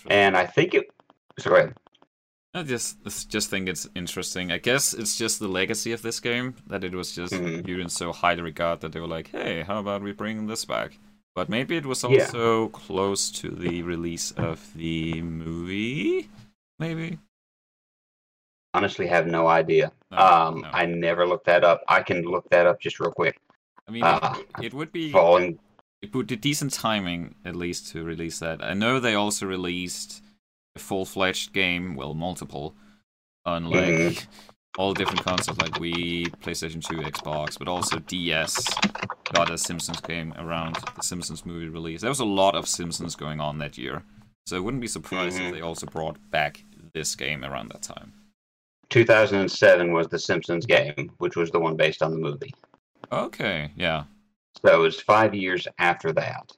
And 0.09 0.35
I 0.37 0.45
think 0.45 0.73
it. 0.73 0.91
So 1.39 1.49
go 1.51 1.55
ahead. 1.55 1.73
I 2.53 2.63
just 2.63 2.97
just 3.29 3.49
think 3.49 3.69
it's 3.69 3.87
interesting. 3.95 4.51
I 4.51 4.57
guess 4.57 4.93
it's 4.93 5.17
just 5.17 5.39
the 5.39 5.47
legacy 5.47 5.91
of 5.93 6.01
this 6.01 6.19
game 6.19 6.55
that 6.67 6.83
it 6.83 6.93
was 6.93 7.13
just 7.15 7.33
Mhm. 7.33 7.63
viewed 7.63 7.79
in 7.79 7.89
so 7.89 8.11
highly 8.11 8.41
regard 8.41 8.81
that 8.81 8.91
they 8.91 8.99
were 8.99 9.07
like, 9.07 9.29
"Hey, 9.29 9.61
how 9.63 9.79
about 9.79 10.01
we 10.01 10.11
bring 10.11 10.47
this 10.47 10.65
back?" 10.65 10.97
But 11.35 11.47
maybe 11.49 11.77
it 11.77 11.85
was 11.85 12.03
Yeah. 12.03 12.09
also 12.25 12.67
close 12.69 13.31
to 13.39 13.49
the 13.51 13.83
release 13.83 14.31
of 14.31 14.73
the 14.73 15.21
movie. 15.21 16.29
Maybe. 16.79 17.19
Honestly, 18.73 19.07
have 19.07 19.25
no 19.27 19.47
idea. 19.47 19.91
No, 20.11 20.17
Um, 20.17 20.61
no. 20.61 20.69
I 20.71 20.85
never 20.85 21.25
looked 21.27 21.45
that 21.45 21.63
up. 21.63 21.83
I 21.87 22.01
can 22.01 22.21
look 22.23 22.47
that 22.49 22.65
up 22.67 22.79
just 22.79 22.99
real 22.99 23.11
quick. 23.11 23.39
I 23.87 23.91
mean, 23.91 24.03
uh, 24.03 24.35
it, 24.59 24.65
it 24.65 24.73
would 24.73 24.91
be 24.91 25.11
Falling. 25.11 25.57
it 26.01 26.13
would 26.13 26.27
be 26.27 26.35
decent 26.35 26.73
timing 26.73 27.35
at 27.45 27.55
least 27.55 27.91
to 27.91 28.03
release 28.03 28.39
that. 28.39 28.63
I 28.63 28.73
know 28.73 28.99
they 28.99 29.15
also 29.15 29.47
released 29.47 30.21
a 30.75 30.79
full-fledged 30.79 31.51
game, 31.51 31.95
well, 31.95 32.13
multiple, 32.13 32.75
on 33.45 33.69
like 33.71 33.85
Mhm. 33.85 34.27
all 34.77 34.93
different 34.93 35.23
consoles, 35.23 35.57
like 35.57 35.71
Wii, 35.73 36.27
PlayStation 36.41 36.85
2, 36.85 36.97
Xbox, 36.97 37.57
but 37.57 37.67
also 37.67 37.97
DS. 37.97 38.63
Got 39.33 39.49
a 39.51 39.57
Simpsons 39.57 39.99
game 40.01 40.33
around 40.37 40.75
the 40.95 41.01
Simpsons 41.01 41.43
movie 41.45 41.69
release. 41.69 42.01
There 42.01 42.09
was 42.11 42.19
a 42.19 42.25
lot 42.25 42.55
of 42.55 42.67
Simpsons 42.67 43.15
going 43.15 43.39
on 43.39 43.57
that 43.59 43.77
year, 43.79 44.03
so 44.45 44.57
I 44.57 44.59
wouldn't 44.59 44.81
be 44.81 44.87
surprised 44.87 45.37
Mhm. 45.39 45.47
if 45.49 45.53
they 45.55 45.61
also 45.61 45.87
brought 45.87 46.17
back 46.29 46.63
this 46.93 47.15
game 47.15 47.43
around 47.43 47.69
that 47.69 47.81
time. 47.81 48.13
2007 48.89 49.93
was 49.93 50.07
the 50.07 50.19
Simpsons 50.19 50.65
game, 50.65 51.11
which 51.17 51.35
was 51.35 51.51
the 51.51 51.59
one 51.59 51.75
based 51.75 52.01
on 52.01 52.11
the 52.11 52.17
movie. 52.17 52.53
Okay, 53.11 53.71
yeah. 53.75 54.03
So 54.65 54.73
it 54.75 54.79
was 54.79 54.99
five 54.99 55.33
years 55.33 55.67
after 55.77 56.11
that. 56.13 56.51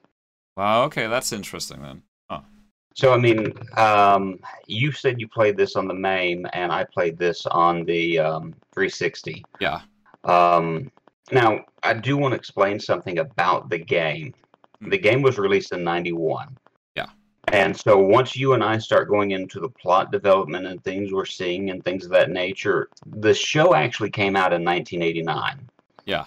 Wow. 0.56 0.84
Okay, 0.84 1.06
that's 1.06 1.32
interesting 1.32 1.82
then. 1.82 2.02
So 2.94 3.12
I 3.12 3.18
mean, 3.18 3.52
um, 3.76 4.38
you 4.66 4.92
said 4.92 5.20
you 5.20 5.28
played 5.28 5.56
this 5.56 5.76
on 5.76 5.88
the 5.88 5.94
MAME, 5.94 6.46
and 6.52 6.70
I 6.70 6.84
played 6.84 7.18
this 7.18 7.46
on 7.46 7.84
the 7.84 8.18
um, 8.18 8.54
360. 8.74 9.44
Yeah. 9.60 9.80
Um, 10.24 10.90
now 11.30 11.64
I 11.82 11.94
do 11.94 12.16
want 12.16 12.32
to 12.32 12.36
explain 12.36 12.78
something 12.78 13.18
about 13.18 13.70
the 13.70 13.78
game. 13.78 14.34
The 14.80 14.98
game 14.98 15.22
was 15.22 15.38
released 15.38 15.72
in 15.72 15.84
'91. 15.84 16.56
And 17.48 17.76
so 17.76 17.98
once 17.98 18.36
you 18.36 18.54
and 18.54 18.62
I 18.62 18.78
start 18.78 19.08
going 19.08 19.32
into 19.32 19.58
the 19.58 19.68
plot 19.68 20.12
development 20.12 20.66
and 20.66 20.82
things 20.82 21.12
we're 21.12 21.26
seeing 21.26 21.70
and 21.70 21.84
things 21.84 22.04
of 22.04 22.10
that 22.12 22.30
nature, 22.30 22.88
the 23.06 23.34
show 23.34 23.74
actually 23.74 24.10
came 24.10 24.36
out 24.36 24.52
in 24.52 24.64
1989. 24.64 25.68
Yeah. 26.04 26.26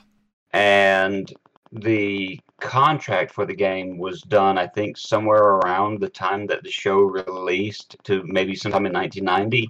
And 0.51 1.33
the 1.71 2.39
contract 2.59 3.31
for 3.31 3.45
the 3.45 3.55
game 3.55 3.97
was 3.97 4.21
done, 4.21 4.57
I 4.57 4.67
think, 4.67 4.97
somewhere 4.97 5.43
around 5.43 5.99
the 5.99 6.09
time 6.09 6.47
that 6.47 6.63
the 6.63 6.71
show 6.71 6.99
released 6.99 7.97
to 8.03 8.23
maybe 8.25 8.55
sometime 8.55 8.85
in 8.85 8.93
1990. 8.93 9.69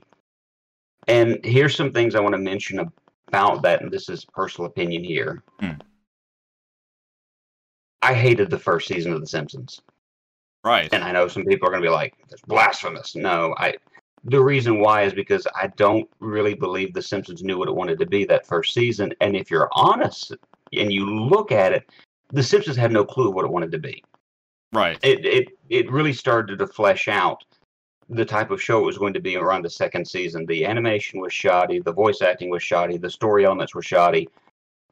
And 1.07 1.43
here's 1.43 1.75
some 1.75 1.91
things 1.91 2.15
I 2.15 2.19
want 2.19 2.33
to 2.33 2.39
mention 2.39 2.79
about 3.27 3.61
that, 3.61 3.81
and 3.81 3.91
this 3.91 4.09
is 4.09 4.25
personal 4.25 4.69
opinion 4.69 5.03
here. 5.03 5.43
Hmm. 5.59 5.73
I 8.01 8.13
hated 8.13 8.49
the 8.49 8.59
first 8.59 8.87
season 8.87 9.13
of 9.13 9.21
The 9.21 9.27
Simpsons. 9.27 9.81
Right. 10.65 10.91
And 10.91 11.03
I 11.03 11.11
know 11.11 11.27
some 11.27 11.45
people 11.45 11.67
are 11.67 11.71
going 11.71 11.83
to 11.83 11.87
be 11.87 11.93
like, 11.93 12.15
"That's 12.29 12.41
blasphemous." 12.41 13.15
No, 13.15 13.53
I. 13.57 13.75
The 14.23 14.41
reason 14.41 14.79
why 14.79 15.03
is 15.03 15.13
because 15.13 15.45
I 15.55 15.67
don't 15.77 16.09
really 16.19 16.55
believe 16.55 16.93
The 16.93 17.01
Simpsons 17.01 17.43
knew 17.43 17.59
what 17.59 17.67
it 17.67 17.75
wanted 17.75 17.99
to 17.99 18.07
be 18.07 18.25
that 18.25 18.47
first 18.47 18.73
season. 18.73 19.13
And 19.21 19.35
if 19.35 19.51
you're 19.51 19.69
honest 19.73 20.33
and 20.73 20.91
you 20.91 21.05
look 21.05 21.51
at 21.51 21.73
it, 21.73 21.87
The 22.31 22.41
Simpsons 22.41 22.75
had 22.75 22.91
no 22.91 23.05
clue 23.05 23.29
what 23.29 23.45
it 23.45 23.51
wanted 23.51 23.71
to 23.73 23.77
be. 23.77 24.03
Right. 24.73 24.97
It 25.03 25.23
it 25.25 25.49
it 25.69 25.91
really 25.91 26.13
started 26.13 26.57
to 26.57 26.67
flesh 26.67 27.07
out 27.07 27.45
the 28.09 28.25
type 28.25 28.49
of 28.49 28.61
show 28.61 28.79
it 28.79 28.85
was 28.85 28.97
going 28.97 29.13
to 29.13 29.19
be 29.19 29.35
around 29.35 29.63
the 29.63 29.69
second 29.69 30.07
season. 30.07 30.45
The 30.47 30.65
animation 30.65 31.19
was 31.19 31.31
shoddy, 31.31 31.79
the 31.79 31.93
voice 31.93 32.21
acting 32.21 32.49
was 32.49 32.63
shoddy, 32.63 32.97
the 32.97 33.09
story 33.09 33.45
elements 33.45 33.75
were 33.75 33.81
shoddy, 33.81 34.27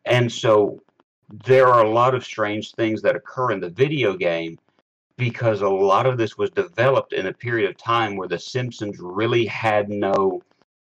and 0.06 0.32
so 0.32 0.82
there 1.46 1.68
are 1.68 1.84
a 1.84 1.90
lot 1.90 2.14
of 2.14 2.24
strange 2.24 2.74
things 2.74 3.02
that 3.02 3.16
occur 3.16 3.52
in 3.52 3.60
the 3.60 3.70
video 3.70 4.16
game 4.16 4.58
because 5.18 5.62
a 5.62 5.70
lot 5.70 6.06
of 6.06 6.18
this 6.18 6.38
was 6.38 6.50
developed 6.52 7.14
in 7.14 7.28
a 7.28 7.34
period 7.34 7.70
of 7.70 7.78
time 7.78 8.16
where 8.16 8.28
the 8.28 8.40
Simpsons 8.40 8.98
really 9.00 9.46
had 9.46 9.90
no 9.90 10.42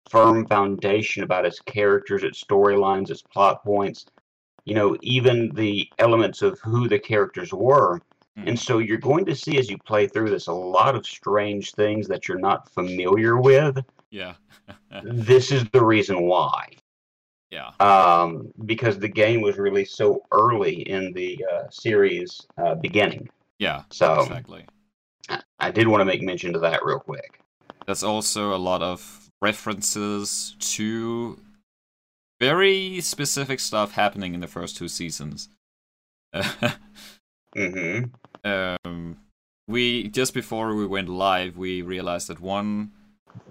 firm 0.10 0.46
foundation 0.48 1.24
about 1.24 1.46
its 1.46 1.60
characters, 1.60 2.24
its 2.24 2.44
storylines, 2.44 3.10
its 3.10 3.22
plot 3.22 3.64
points, 3.64 4.06
you 4.66 4.74
know, 4.74 4.98
even 5.02 5.50
the 5.54 5.88
elements 6.00 6.42
of 6.42 6.60
who 6.62 6.88
the 6.88 7.00
characters 7.00 7.54
were. 7.54 8.00
Mm. 8.38 8.50
And 8.50 8.60
so 8.60 8.80
you're 8.80 8.98
going 8.98 9.26
to 9.26 9.36
see 9.36 9.58
as 9.58 9.70
you 9.70 9.78
play 9.78 10.08
through 10.08 10.30
this 10.30 10.48
a 10.48 10.54
lot 10.54 10.96
of 10.96 11.06
strange 11.06 11.74
things 11.74 12.08
that 12.08 12.28
you're 12.28 12.40
not 12.40 12.70
familiar 12.74 13.38
with. 13.38 13.80
Yeah. 14.10 14.34
This 15.04 15.52
is 15.52 15.64
the 15.72 15.84
reason 15.84 16.24
why. 16.24 16.70
yeah. 17.52 17.72
Um, 17.80 18.52
because 18.66 19.00
the 19.00 19.08
game 19.08 19.42
was 19.42 19.58
released 19.58 19.96
so 19.96 20.24
early 20.32 20.82
in 20.90 21.14
the 21.14 21.46
uh, 21.54 21.70
series 21.70 22.46
uh, 22.58 22.76
beginning. 22.76 23.30
Yeah. 23.60 23.84
So 23.92 24.22
Exactly. 24.22 24.66
I- 25.30 25.42
I 25.60 25.72
did 25.72 25.88
want 25.88 26.02
to 26.02 26.06
make 26.06 26.22
mention 26.22 26.54
to 26.54 26.60
that 26.60 26.86
real 26.86 27.00
quick. 27.00 27.42
There's 27.86 28.04
also 28.04 28.54
a 28.54 28.58
lot 28.58 28.82
of 28.82 29.30
references 29.42 30.56
to 30.60 31.40
very 32.40 33.02
specific 33.02 33.60
stuff 33.60 33.92
happening 33.94 34.34
in 34.34 34.40
the 34.40 34.48
first 34.48 34.78
two 34.78 34.88
seasons. 34.88 35.50
hmm 37.56 38.04
um, 38.44 39.18
we 39.68 40.08
just 40.10 40.34
before 40.34 40.76
we 40.76 40.86
went 40.86 41.10
live, 41.10 41.58
we 41.58 41.82
realized 41.82 42.28
that 42.28 42.40
one, 42.40 42.92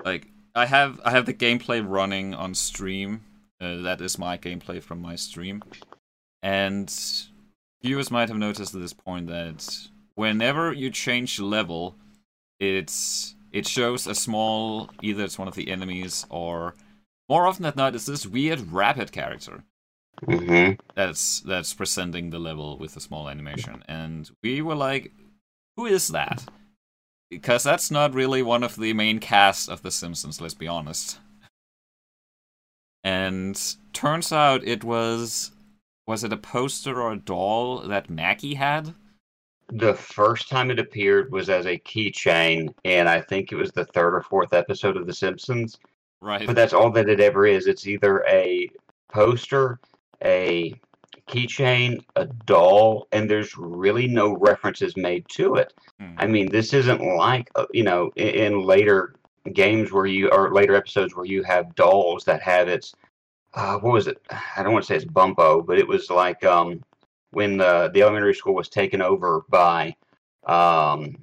like 0.05 0.29
I 0.55 0.67
have 0.67 1.01
I 1.05 1.11
have 1.11 1.27
the 1.27 1.35
gameplay 1.35 1.85
running 1.87 2.35
on 2.35 2.55
stream. 2.55 3.25
Uh, 3.61 3.77
that 3.83 4.01
is 4.01 4.19
my 4.19 4.37
gameplay 4.39 4.83
from 4.83 5.01
my 5.01 5.17
stream, 5.17 5.63
and 6.43 6.93
viewers 7.83 8.11
might 8.11 8.29
have 8.29 8.39
noticed 8.39 8.75
at 8.75 8.81
this 8.81 8.93
point 8.93 9.27
that 9.29 9.89
whenever 10.17 10.73
you 10.73 10.91
change 10.91 11.39
level, 11.41 11.97
it's 12.61 13.37
it 13.53 13.69
shows 13.69 14.07
a 14.09 14.15
small 14.17 14.91
either 15.01 15.25
it's 15.25 15.39
one 15.39 15.49
of 15.49 15.55
the 15.55 15.71
enemies 15.71 16.27
or 16.31 16.75
more 17.29 17.47
often 17.47 17.63
than 17.63 17.75
not 17.77 17.95
it's 17.95 18.07
this 18.07 18.27
weird 18.27 18.73
rapid 18.73 19.13
character 19.13 19.65
hmm 20.29 20.73
that's 20.97 21.41
that's 21.41 21.75
presenting 21.75 22.31
the 22.31 22.39
level 22.39 22.79
with 22.79 22.97
a 22.97 23.01
small 23.01 23.29
animation. 23.29 23.85
And 23.89 24.31
we 24.43 24.63
were 24.63 24.75
like 24.75 25.13
who 25.77 25.87
is 25.87 26.09
that? 26.09 26.47
Because 27.31 27.65
that's 27.65 27.91
not 27.91 28.15
really 28.15 28.43
one 28.43 28.63
of 28.63 28.77
the 28.77 28.93
main 28.95 29.19
cast 29.21 29.69
of 29.69 29.83
the 29.83 29.91
simpsons 29.91 30.41
let's 30.41 30.55
be 30.55 30.69
honest. 30.69 31.19
And 33.05 33.61
turns 33.93 34.33
out 34.33 34.67
it 34.67 34.85
was 34.85 35.53
was 36.07 36.25
it 36.25 36.33
a 36.33 36.37
poster 36.39 37.01
or 37.01 37.13
a 37.13 37.19
doll 37.19 37.81
that 37.81 38.11
Mackie 38.11 38.55
had 38.55 38.95
The 39.69 39.95
first 39.95 40.49
time 40.49 40.71
it 40.71 40.79
appeared 40.79 41.33
was 41.33 41.51
as 41.51 41.67
a 41.67 41.79
keychain, 41.79 42.73
and 42.85 43.09
I 43.09 43.21
think 43.21 43.51
it 43.51 43.57
was 43.57 43.73
the 43.73 43.85
third 43.85 44.15
or 44.15 44.23
fourth 44.23 44.53
episode 44.53 44.97
of 44.97 45.07
The 45.07 45.13
Simpsons. 45.13 45.79
right 46.21 46.47
But 46.47 46.55
that's 46.55 46.73
all 46.73 46.91
that 46.93 47.09
it 47.09 47.21
ever 47.21 47.47
is. 47.47 47.67
It's 47.67 47.87
either 47.87 48.25
a 48.29 48.71
poster, 49.09 49.81
a 50.23 50.79
keychain, 51.29 52.05
a 52.15 52.27
doll, 52.27 53.09
and 53.13 53.29
there's 53.29 53.57
really 53.57 54.07
no 54.07 54.37
references 54.37 54.97
made 54.97 55.29
to 55.31 55.57
it. 55.57 55.73
Hmm. 55.99 56.15
I 56.17 56.27
mean, 56.27 56.51
this 56.51 56.73
isn't 56.73 57.01
like 57.01 57.51
uh, 57.57 57.67
you 57.73 57.83
know 57.83 58.11
in, 58.17 58.29
in 58.29 58.63
later 58.63 59.15
games 59.53 59.93
where 59.93 60.07
you 60.07 60.31
or 60.31 60.53
later 60.53 60.75
episodes 60.75 61.15
where 61.15 61.25
you 61.25 61.43
have 61.43 61.75
dolls 61.75 62.25
that 62.25 62.43
have 62.43 62.69
its 62.69 62.95
uh, 63.55 63.79
what 63.79 63.93
was 63.93 64.07
it? 64.07 64.21
I 64.31 64.63
don't 64.63 64.73
want 64.73 64.85
to 64.85 64.87
say 64.87 64.97
it's 64.97 65.05
Bumpo, 65.05 65.65
but 65.65 65.79
it 65.79 65.89
was 65.89 66.11
like 66.11 66.45
um, 66.45 66.83
when 67.37 67.59
the 67.59 67.91
the 67.93 68.01
elementary 68.01 68.35
school 68.35 68.55
was 68.55 68.69
taken 68.71 69.03
over 69.03 69.43
by 69.51 69.95
um, 70.47 71.19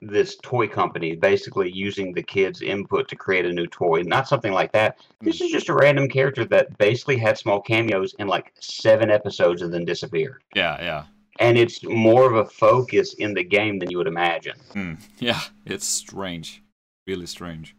this 0.00 0.36
toy 0.40 0.68
company, 0.68 1.16
basically 1.16 1.68
using 1.68 2.12
the 2.12 2.22
kids' 2.22 2.62
input 2.62 3.08
to 3.08 3.16
create 3.16 3.44
a 3.44 3.52
new 3.52 3.66
toy. 3.66 4.02
Not 4.02 4.28
something 4.28 4.52
like 4.52 4.70
that. 4.72 4.98
This 5.20 5.40
is 5.40 5.50
just 5.50 5.68
a 5.68 5.74
random 5.74 6.08
character 6.08 6.44
that 6.44 6.78
basically 6.78 7.18
had 7.18 7.36
small 7.36 7.60
cameos 7.60 8.14
in 8.20 8.28
like 8.28 8.52
seven 8.60 9.10
episodes 9.10 9.62
and 9.62 9.74
then 9.74 9.84
disappeared. 9.84 10.44
yeah 10.54 10.76
yeah 10.80 11.02
And 11.40 11.58
it's 11.58 11.82
more 11.82 12.24
of 12.30 12.36
a 12.36 12.48
focus 12.48 13.14
in 13.14 13.34
the 13.34 13.42
game 13.42 13.80
than 13.80 13.90
you 13.90 13.98
would 13.98 14.06
imagine. 14.16 14.56
Hmm. 14.74 14.94
yeah 15.18 15.40
it's 15.66 15.86
strange 15.86 16.62
really 17.08 17.26
strange 17.26 17.74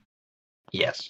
Yes. 0.71 1.09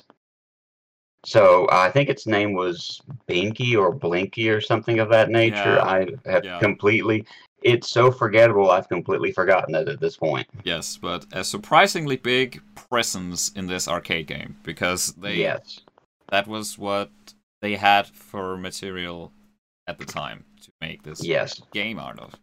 So 1.26 1.68
I 1.72 1.90
think 1.92 2.10
its 2.10 2.26
name 2.26 2.54
was 2.54 3.02
Binky 3.28 3.78
or 3.78 3.92
Blinky 3.94 4.50
or 4.50 4.62
something 4.62 5.00
of 5.00 5.10
that 5.10 5.30
nature. 5.30 5.76
Yeah, 5.76 5.84
I 5.84 6.08
have 6.26 6.46
yeah. 6.46 6.60
completely. 6.60 7.26
It's 7.62 7.90
so 7.90 8.10
forgettable. 8.10 8.72
I've 8.72 8.88
completely 8.88 9.34
forgotten 9.34 9.76
it 9.76 9.90
at 9.90 10.00
this 10.00 10.16
point. 10.16 10.48
yes 10.64 10.98
but 10.98 11.26
a 11.34 11.44
surprisingly 11.44 12.16
big 12.16 12.62
presence 12.90 13.50
in 13.50 13.68
this 13.68 13.88
arcade 13.88 14.28
game 14.28 14.56
because 14.64 15.14
they 15.18 15.36
yes. 15.36 15.82
that 16.30 16.48
was 16.48 16.78
what 16.78 17.12
they 17.62 17.76
had 17.76 18.08
for 18.08 18.56
material 18.58 19.34
at 19.88 19.98
the 19.98 20.06
time 20.06 20.46
to 20.62 20.72
make 20.82 21.04
this 21.04 21.24
Yes. 21.24 21.62
game 21.74 22.00
out 22.00 22.20
of. 22.20 22.34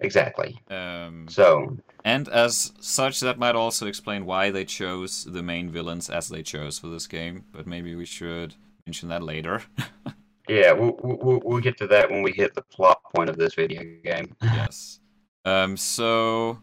Exactly. 0.00 0.60
Um, 0.70 1.26
So 1.28 1.76
and 2.04 2.28
as 2.28 2.72
such, 2.80 3.20
that 3.20 3.38
might 3.38 3.56
also 3.56 3.86
explain 3.86 4.24
why 4.26 4.50
they 4.50 4.64
chose 4.64 5.24
the 5.24 5.42
main 5.42 5.70
villains 5.70 6.08
as 6.08 6.28
they 6.28 6.42
chose 6.42 6.78
for 6.78 6.86
this 6.88 7.06
game. 7.06 7.44
But 7.52 7.66
maybe 7.66 7.94
we 7.94 8.04
should 8.04 8.54
mention 8.86 9.08
that 9.08 9.22
later. 9.22 9.62
yeah, 10.48 10.72
we'll, 10.72 10.96
we'll 11.02 11.40
we'll 11.44 11.60
get 11.60 11.76
to 11.78 11.86
that 11.88 12.10
when 12.10 12.22
we 12.22 12.32
hit 12.32 12.54
the 12.54 12.62
plot 12.62 13.00
point 13.14 13.28
of 13.28 13.36
this 13.36 13.54
video 13.54 13.82
game. 14.04 14.34
yes. 14.42 15.00
Um, 15.44 15.76
so 15.76 16.58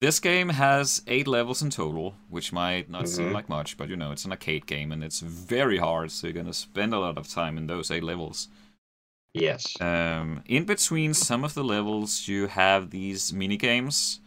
this 0.00 0.20
game 0.20 0.50
has 0.50 1.02
eight 1.06 1.26
levels 1.26 1.62
in 1.62 1.70
total, 1.70 2.14
which 2.28 2.52
might 2.52 2.90
not 2.90 3.08
seem 3.08 3.30
Mhm. 3.30 3.32
like 3.32 3.48
much, 3.48 3.76
but 3.78 3.88
you 3.88 3.96
know, 3.96 4.12
it's 4.12 4.24
an 4.26 4.32
arcade 4.32 4.66
game 4.66 4.92
and 4.92 5.02
it's 5.02 5.20
very 5.20 5.78
hard, 5.78 6.10
so 6.10 6.26
you're 6.26 6.34
gonna 6.34 6.52
spend 6.52 6.92
a 6.92 6.98
lot 6.98 7.16
of 7.18 7.28
time 7.28 7.56
in 7.56 7.66
those 7.66 7.90
eight 7.90 8.02
levels. 8.04 8.48
Yes. 9.40 9.78
Um, 9.80 10.42
in 10.46 10.64
between 10.64 11.12
some 11.12 11.44
of 11.44 11.54
the 11.54 11.62
levels, 11.64 12.26
you 12.26 12.46
have 12.46 12.90
these 12.90 13.32
mini 13.32 13.56
games 13.56 14.20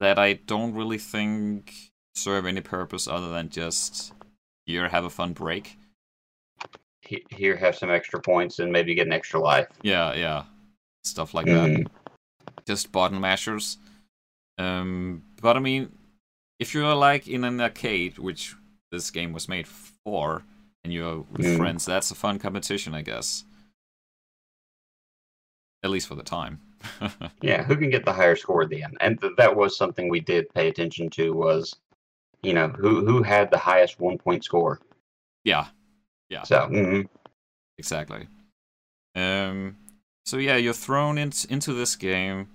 that 0.00 0.18
I 0.18 0.34
don't 0.34 0.74
really 0.74 0.98
think 0.98 1.74
serve 2.14 2.46
any 2.46 2.60
purpose 2.60 3.08
other 3.08 3.30
than 3.30 3.48
just 3.48 4.12
here 4.66 4.88
have 4.88 5.04
a 5.04 5.10
fun 5.10 5.32
break. 5.32 5.76
Here, 7.30 7.56
have 7.56 7.74
some 7.76 7.90
extra 7.90 8.20
points 8.20 8.58
and 8.60 8.70
maybe 8.72 8.94
get 8.94 9.06
an 9.06 9.12
extra 9.12 9.40
life. 9.40 9.66
Yeah, 9.82 10.14
yeah, 10.14 10.44
stuff 11.04 11.34
like 11.34 11.46
that. 11.46 11.68
Mhm. 11.68 11.86
Just 12.64 12.92
button 12.92 13.20
mashers. 13.20 13.76
Um, 14.56 15.24
but 15.42 15.56
I 15.56 15.60
mean, 15.60 15.90
if 16.60 16.72
you're 16.74 16.94
like 16.94 17.26
in 17.26 17.42
an 17.44 17.60
arcade, 17.60 18.18
which 18.18 18.54
this 18.92 19.10
game 19.10 19.32
was 19.32 19.48
made 19.48 19.66
for, 19.66 20.44
and 20.84 20.92
you're 20.92 21.18
with 21.32 21.44
Mm. 21.46 21.56
friends, 21.56 21.84
that's 21.84 22.12
a 22.12 22.14
fun 22.14 22.38
competition, 22.38 22.94
I 22.94 23.02
guess. 23.02 23.44
At 25.82 25.90
least 25.90 26.08
for 26.08 26.14
the 26.14 26.22
time. 26.22 26.60
Yeah, 27.40 27.64
who 27.64 27.76
can 27.76 27.90
get 27.90 28.04
the 28.04 28.12
higher 28.12 28.36
score 28.36 28.62
at 28.62 28.68
the 28.70 28.82
end? 28.82 28.96
And 29.00 29.20
th- 29.20 29.32
that 29.36 29.54
was 29.56 29.76
something 29.76 30.08
we 30.08 30.20
did 30.20 30.52
pay 30.54 30.68
attention 30.68 31.10
to 31.10 31.32
was, 31.32 31.74
you 32.42 32.54
know, 32.54 32.68
who 32.68 33.04
who 33.04 33.22
had 33.22 33.50
the 33.50 33.58
highest 33.58 34.00
one 34.00 34.18
point 34.18 34.44
score. 34.44 34.80
yeah, 35.44 35.66
Yeah. 36.30 36.42
So 36.44 36.68
mhm. 36.68 37.08
exactly. 37.78 38.28
Um, 39.16 39.76
so 40.26 40.38
yeah, 40.38 40.56
you're 40.56 40.72
thrown 40.74 41.18
in, 41.18 41.32
into 41.48 41.72
this 41.74 41.96
game 41.96 42.48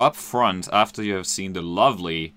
up 0.00 0.16
front 0.16 0.68
after 0.72 1.02
you 1.02 1.14
have 1.14 1.26
seen 1.26 1.52
the 1.52 1.62
lovely 1.62 2.34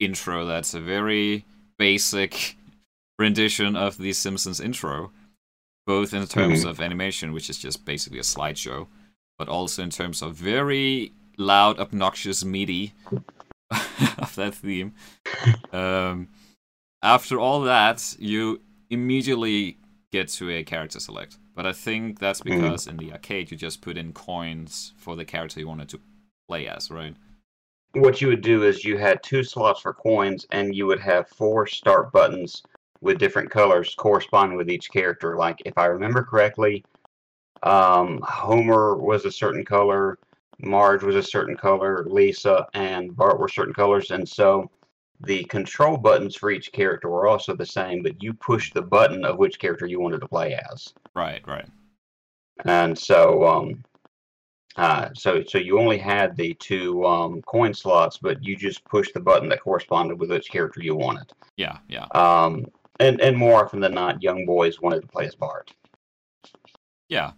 intro. 0.00 0.44
That's 0.46 0.74
a 0.74 0.80
very 0.80 1.44
basic 1.78 2.56
rendition 3.18 3.76
of 3.76 3.98
the 3.98 4.12
Simpsons 4.12 4.60
intro, 4.60 5.12
both 5.86 6.14
in 6.14 6.26
terms 6.26 6.64
Mhm. 6.64 6.70
of 6.70 6.80
animation, 6.80 7.32
which 7.32 7.50
is 7.50 7.58
just 7.58 7.84
basically 7.84 8.18
a 8.18 8.22
slideshow, 8.22 8.88
but 9.38 9.48
also 9.48 9.82
in 9.82 9.90
terms 9.90 10.22
of 10.22 10.34
very 10.34 11.12
loud, 11.36 11.78
obnoxious 11.78 12.44
MIDI 12.44 12.92
of 14.18 14.34
that 14.36 14.54
theme. 14.54 14.94
Um, 15.72 16.28
after 17.02 17.38
all 17.40 17.62
that, 17.62 18.14
you 18.18 18.60
immediately 18.90 19.78
get 20.12 20.28
to 20.28 20.50
a 20.50 20.62
character 20.62 21.00
select. 21.00 21.38
But 21.54 21.66
I 21.66 21.72
think 21.72 22.18
that's 22.18 22.40
Mhm. 22.40 22.44
because 22.62 22.86
in 22.86 22.96
the 22.98 23.12
arcade 23.12 23.50
you 23.50 23.56
just 23.56 23.80
put 23.82 23.96
in 23.96 24.12
coins 24.12 24.92
for 24.96 25.16
the 25.16 25.24
character 25.24 25.60
you 25.60 25.68
wanted 25.68 25.88
to 25.90 26.00
play 26.48 26.66
as, 26.66 26.90
right? 26.90 27.16
what 27.94 28.22
you 28.22 28.28
would 28.28 28.40
do 28.40 28.62
is 28.62 28.86
you 28.86 28.96
had 28.96 29.22
two 29.22 29.44
slots 29.44 29.82
for 29.82 29.92
coins, 29.92 30.46
and 30.50 30.74
you 30.74 30.86
would 30.86 30.98
have 30.98 31.28
four 31.28 31.66
start 31.66 32.10
buttons 32.10 32.62
with 33.02 33.18
different 33.18 33.50
colors 33.50 33.94
corresponding 33.94 34.56
with 34.56 34.70
each 34.70 34.90
character. 34.90 35.36
Like 35.36 35.60
if 35.66 35.76
I 35.76 35.84
remember 35.84 36.22
correctly, 36.22 36.82
Um, 37.62 38.20
Homer 38.22 38.96
was 38.96 39.24
a 39.24 39.30
certain 39.30 39.64
color, 39.64 40.18
Marge 40.60 41.02
was 41.02 41.16
a 41.16 41.22
certain 41.22 41.56
color, 41.56 42.04
Lisa 42.08 42.66
and 42.74 43.16
Bart 43.16 43.38
were 43.38 43.48
certain 43.48 43.74
colors, 43.74 44.10
and 44.10 44.28
so 44.28 44.70
the 45.20 45.44
control 45.44 45.96
buttons 45.96 46.36
for 46.36 46.50
each 46.50 46.72
character 46.72 47.08
were 47.08 47.28
also 47.28 47.54
the 47.54 47.66
same, 47.66 48.02
but 48.02 48.20
you 48.20 48.34
pushed 48.34 48.74
the 48.74 48.82
button 48.82 49.24
of 49.24 49.38
which 49.38 49.58
character 49.58 49.86
you 49.86 50.00
wanted 50.00 50.20
to 50.20 50.28
play 50.28 50.58
as. 50.72 50.94
Right, 51.14 51.42
right. 51.46 51.66
And 52.64 52.98
so, 52.98 53.46
um, 53.46 53.84
uh, 54.76 55.10
so 55.14 55.42
so 55.44 55.58
you 55.58 55.78
only 55.78 55.98
had 55.98 56.36
the 56.36 56.54
two 56.54 57.04
um, 57.04 57.42
coin 57.42 57.74
slots, 57.74 58.18
but 58.18 58.42
you 58.42 58.56
just 58.56 58.86
pushed 58.88 59.14
the 59.14 59.20
button 59.20 59.48
that 59.50 59.62
corresponded 59.62 60.18
with 60.18 60.30
which 60.30 60.50
character 60.50 60.82
you 60.82 60.96
wanted. 60.96 61.32
Yeah, 61.56 61.78
yeah. 61.88 62.06
Um, 62.14 62.66
and 62.98 63.20
and 63.20 63.36
more 63.36 63.64
often 63.64 63.80
than 63.80 63.94
not, 63.94 64.22
young 64.22 64.46
boys 64.46 64.80
wanted 64.80 65.02
to 65.02 65.08
play 65.08 65.26
as 65.26 65.34
Bart. 65.34 65.72
Yeah. 67.08 67.32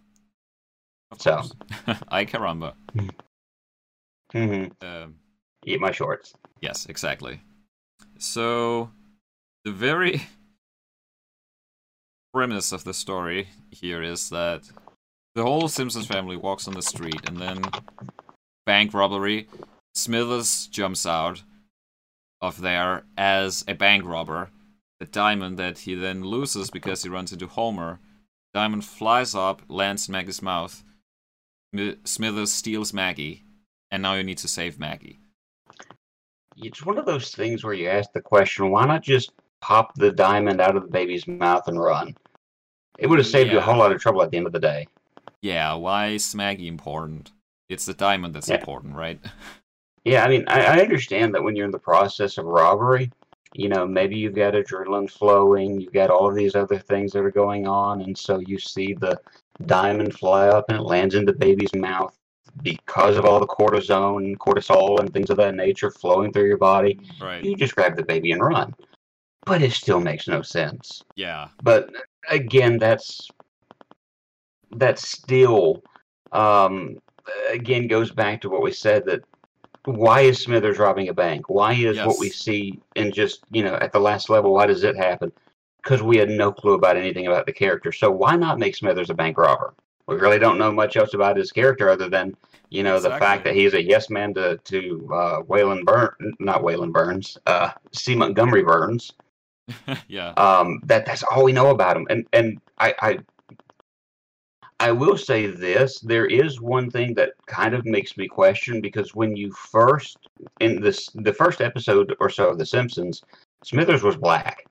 Of 1.14 1.22
So. 1.22 1.36
course. 1.36 1.52
Ay 2.08 2.26
caramba. 2.26 2.74
hmm 4.32 4.64
Um, 4.82 5.16
Eat 5.66 5.80
my 5.80 5.92
shorts. 5.92 6.34
yes, 6.60 6.86
exactly. 6.86 7.40
So, 8.18 8.90
the 9.64 9.72
very 9.72 10.22
premise 12.34 12.72
of 12.72 12.84
the 12.84 12.94
story 12.94 13.48
here 13.70 14.02
is 14.02 14.28
that 14.30 14.62
the 15.34 15.42
whole 15.42 15.68
Simpsons 15.68 16.06
family 16.06 16.36
walks 16.36 16.68
on 16.68 16.74
the 16.74 16.82
street 16.82 17.28
and 17.28 17.40
then 17.40 17.62
bank 18.66 18.92
robbery. 18.94 19.48
Smithers 19.94 20.66
jumps 20.68 21.06
out 21.06 21.42
of 22.40 22.60
there 22.60 23.04
as 23.16 23.64
a 23.68 23.74
bank 23.74 24.04
robber. 24.04 24.50
The 25.00 25.06
diamond 25.06 25.58
that 25.58 25.78
he 25.78 25.94
then 25.94 26.24
loses 26.24 26.70
because 26.70 27.02
he 27.02 27.08
runs 27.08 27.32
into 27.32 27.46
Homer. 27.46 28.00
Diamond 28.52 28.84
flies 28.84 29.34
up, 29.34 29.62
lands 29.68 30.08
in 30.08 30.12
Maggie's 30.12 30.42
mouth. 30.42 30.84
Mi- 31.74 31.96
Smithers 32.04 32.52
steals 32.52 32.92
Maggie, 32.92 33.42
and 33.90 34.00
now 34.02 34.14
you 34.14 34.22
need 34.22 34.38
to 34.38 34.48
save 34.48 34.78
Maggie. 34.78 35.18
It's 36.56 36.86
one 36.86 36.98
of 36.98 37.04
those 37.04 37.34
things 37.34 37.64
where 37.64 37.74
you 37.74 37.88
ask 37.88 38.12
the 38.12 38.20
question, 38.20 38.70
why 38.70 38.86
not 38.86 39.02
just 39.02 39.32
pop 39.60 39.92
the 39.96 40.12
diamond 40.12 40.60
out 40.60 40.76
of 40.76 40.84
the 40.84 40.88
baby's 40.88 41.26
mouth 41.26 41.66
and 41.66 41.80
run? 41.80 42.16
It 42.98 43.08
would 43.08 43.18
have 43.18 43.26
saved 43.26 43.50
you 43.50 43.58
a 43.58 43.60
whole 43.60 43.76
lot 43.76 43.90
of 43.90 44.00
trouble 44.00 44.22
at 44.22 44.30
the 44.30 44.36
end 44.36 44.46
of 44.46 44.52
the 44.52 44.60
day. 44.60 44.86
Yeah, 45.42 45.74
why 45.74 46.08
is 46.08 46.32
Maggie 46.34 46.68
important? 46.68 47.32
It's 47.68 47.86
the 47.86 47.94
diamond 47.94 48.34
that's 48.34 48.48
Yeah. 48.48 48.56
important, 48.56 48.94
right? 48.94 49.20
Yeah, 50.06 50.22
I 50.22 50.28
mean, 50.28 50.44
I, 50.48 50.60
I 50.66 50.80
understand 50.80 51.34
that 51.34 51.42
when 51.42 51.56
you're 51.56 51.64
in 51.64 51.70
the 51.72 51.78
process 51.78 52.36
of 52.36 52.44
robbery, 52.44 53.10
you 53.54 53.70
know, 53.70 53.86
maybe 53.86 54.16
you've 54.18 54.34
got 54.34 54.52
adrenaline 54.52 55.10
flowing, 55.10 55.80
you've 55.80 55.94
got 55.94 56.10
all 56.10 56.28
of 56.28 56.34
these 56.34 56.54
other 56.54 56.78
things 56.78 57.10
that 57.12 57.20
are 57.20 57.30
going 57.30 57.66
on, 57.66 58.02
and 58.02 58.16
so 58.18 58.38
you 58.38 58.58
see 58.58 58.92
the 58.92 59.18
diamond 59.66 60.14
fly 60.18 60.48
up 60.48 60.66
and 60.68 60.78
it 60.78 60.82
lands 60.82 61.14
in 61.14 61.24
the 61.24 61.32
baby's 61.32 61.74
mouth 61.74 62.16
because 62.62 63.16
of 63.16 63.24
all 63.24 63.40
the 63.40 63.46
cortisone 63.46 64.24
and 64.24 64.38
cortisol 64.38 65.00
and 65.00 65.12
things 65.12 65.30
of 65.30 65.36
that 65.36 65.54
nature 65.54 65.90
flowing 65.90 66.32
through 66.32 66.46
your 66.46 66.58
body. 66.58 66.98
right. 67.20 67.44
You 67.44 67.56
just 67.56 67.74
grab 67.74 67.96
the 67.96 68.04
baby 68.04 68.32
and 68.32 68.42
run. 68.42 68.74
But 69.46 69.62
it 69.62 69.72
still 69.72 70.00
makes 70.00 70.26
no 70.26 70.42
sense. 70.42 71.02
Yeah. 71.16 71.48
But 71.62 71.90
again, 72.28 72.78
that's 72.78 73.28
that 74.76 74.98
still 74.98 75.82
um, 76.32 76.96
again 77.50 77.86
goes 77.86 78.10
back 78.10 78.40
to 78.40 78.50
what 78.50 78.62
we 78.62 78.72
said 78.72 79.04
that 79.06 79.22
why 79.84 80.22
is 80.22 80.42
Smithers 80.42 80.78
robbing 80.78 81.08
a 81.08 81.14
bank? 81.14 81.50
Why 81.50 81.74
is 81.74 81.98
what 81.98 82.18
we 82.18 82.30
see 82.30 82.80
in 82.96 83.12
just 83.12 83.40
you 83.50 83.62
know 83.62 83.74
at 83.74 83.92
the 83.92 84.00
last 84.00 84.30
level? 84.30 84.54
Why 84.54 84.66
does 84.66 84.82
it 84.82 84.96
happen? 84.96 85.30
Because 85.84 86.02
we 86.02 86.16
had 86.16 86.30
no 86.30 86.50
clue 86.50 86.72
about 86.72 86.96
anything 86.96 87.26
about 87.26 87.46
the 87.46 87.52
character. 87.52 87.92
So 87.92 88.10
why 88.10 88.36
not 88.36 88.58
make 88.58 88.74
Smithers 88.74 89.10
a 89.10 89.14
bank 89.14 89.38
robber? 89.38 89.74
We 90.06 90.16
really 90.16 90.38
don't 90.38 90.58
know 90.58 90.72
much 90.72 90.96
else 90.96 91.14
about 91.14 91.36
his 91.36 91.52
character 91.52 91.88
other 91.88 92.08
than 92.08 92.34
you 92.70 92.82
know 92.82 92.98
the 92.98 93.10
fact 93.10 93.44
that 93.44 93.54
he's 93.54 93.74
a 93.74 93.82
yes 93.82 94.10
man 94.10 94.34
to 94.34 94.58
to 94.58 95.08
uh, 95.12 95.42
Waylon 95.42 95.84
Burns, 95.84 96.34
not 96.40 96.62
Waylon 96.62 96.92
Burns, 96.92 97.38
uh, 97.46 97.70
C. 97.92 98.14
Montgomery 98.14 98.62
Burns 98.62 99.12
yeah. 100.08 100.30
um, 100.30 100.80
that 100.84 101.06
that's 101.06 101.22
all 101.22 101.44
we 101.44 101.52
know 101.52 101.70
about 101.70 101.96
him. 101.96 102.06
And 102.10 102.26
and 102.32 102.60
I, 102.78 102.94
I 103.00 103.18
I 104.80 104.92
will 104.92 105.16
say 105.16 105.46
this: 105.46 106.00
there 106.00 106.26
is 106.26 106.60
one 106.60 106.90
thing 106.90 107.14
that 107.14 107.32
kind 107.46 107.74
of 107.74 107.86
makes 107.86 108.16
me 108.16 108.28
question 108.28 108.80
because 108.80 109.14
when 109.14 109.36
you 109.36 109.52
first 109.52 110.18
in 110.60 110.80
this 110.80 111.08
the 111.14 111.32
first 111.32 111.60
episode 111.60 112.14
or 112.20 112.28
so 112.28 112.50
of 112.50 112.58
The 112.58 112.66
Simpsons, 112.66 113.22
Smithers 113.62 114.02
was 114.02 114.16
black. 114.16 114.66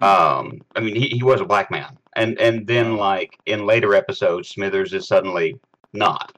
Um, 0.00 0.60
I 0.74 0.80
mean, 0.80 0.94
he, 0.94 1.08
he 1.08 1.22
was 1.22 1.40
a 1.40 1.46
black 1.46 1.70
man, 1.70 1.96
and 2.16 2.38
and 2.38 2.66
then 2.66 2.96
like 2.96 3.38
in 3.46 3.66
later 3.66 3.94
episodes, 3.94 4.48
Smithers 4.48 4.92
is 4.92 5.08
suddenly 5.08 5.58
not. 5.92 6.36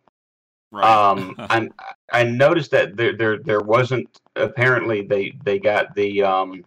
Right. 0.70 0.84
Um, 0.84 1.34
I 1.38 1.68
I 2.12 2.24
noticed 2.24 2.70
that 2.70 2.96
there 2.96 3.16
there 3.16 3.38
there 3.38 3.60
wasn't 3.60 4.20
apparently 4.36 5.02
they 5.02 5.36
they 5.44 5.58
got 5.58 5.94
the 5.94 6.22
um 6.22 6.64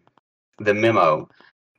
the 0.59 0.73
memo, 0.73 1.29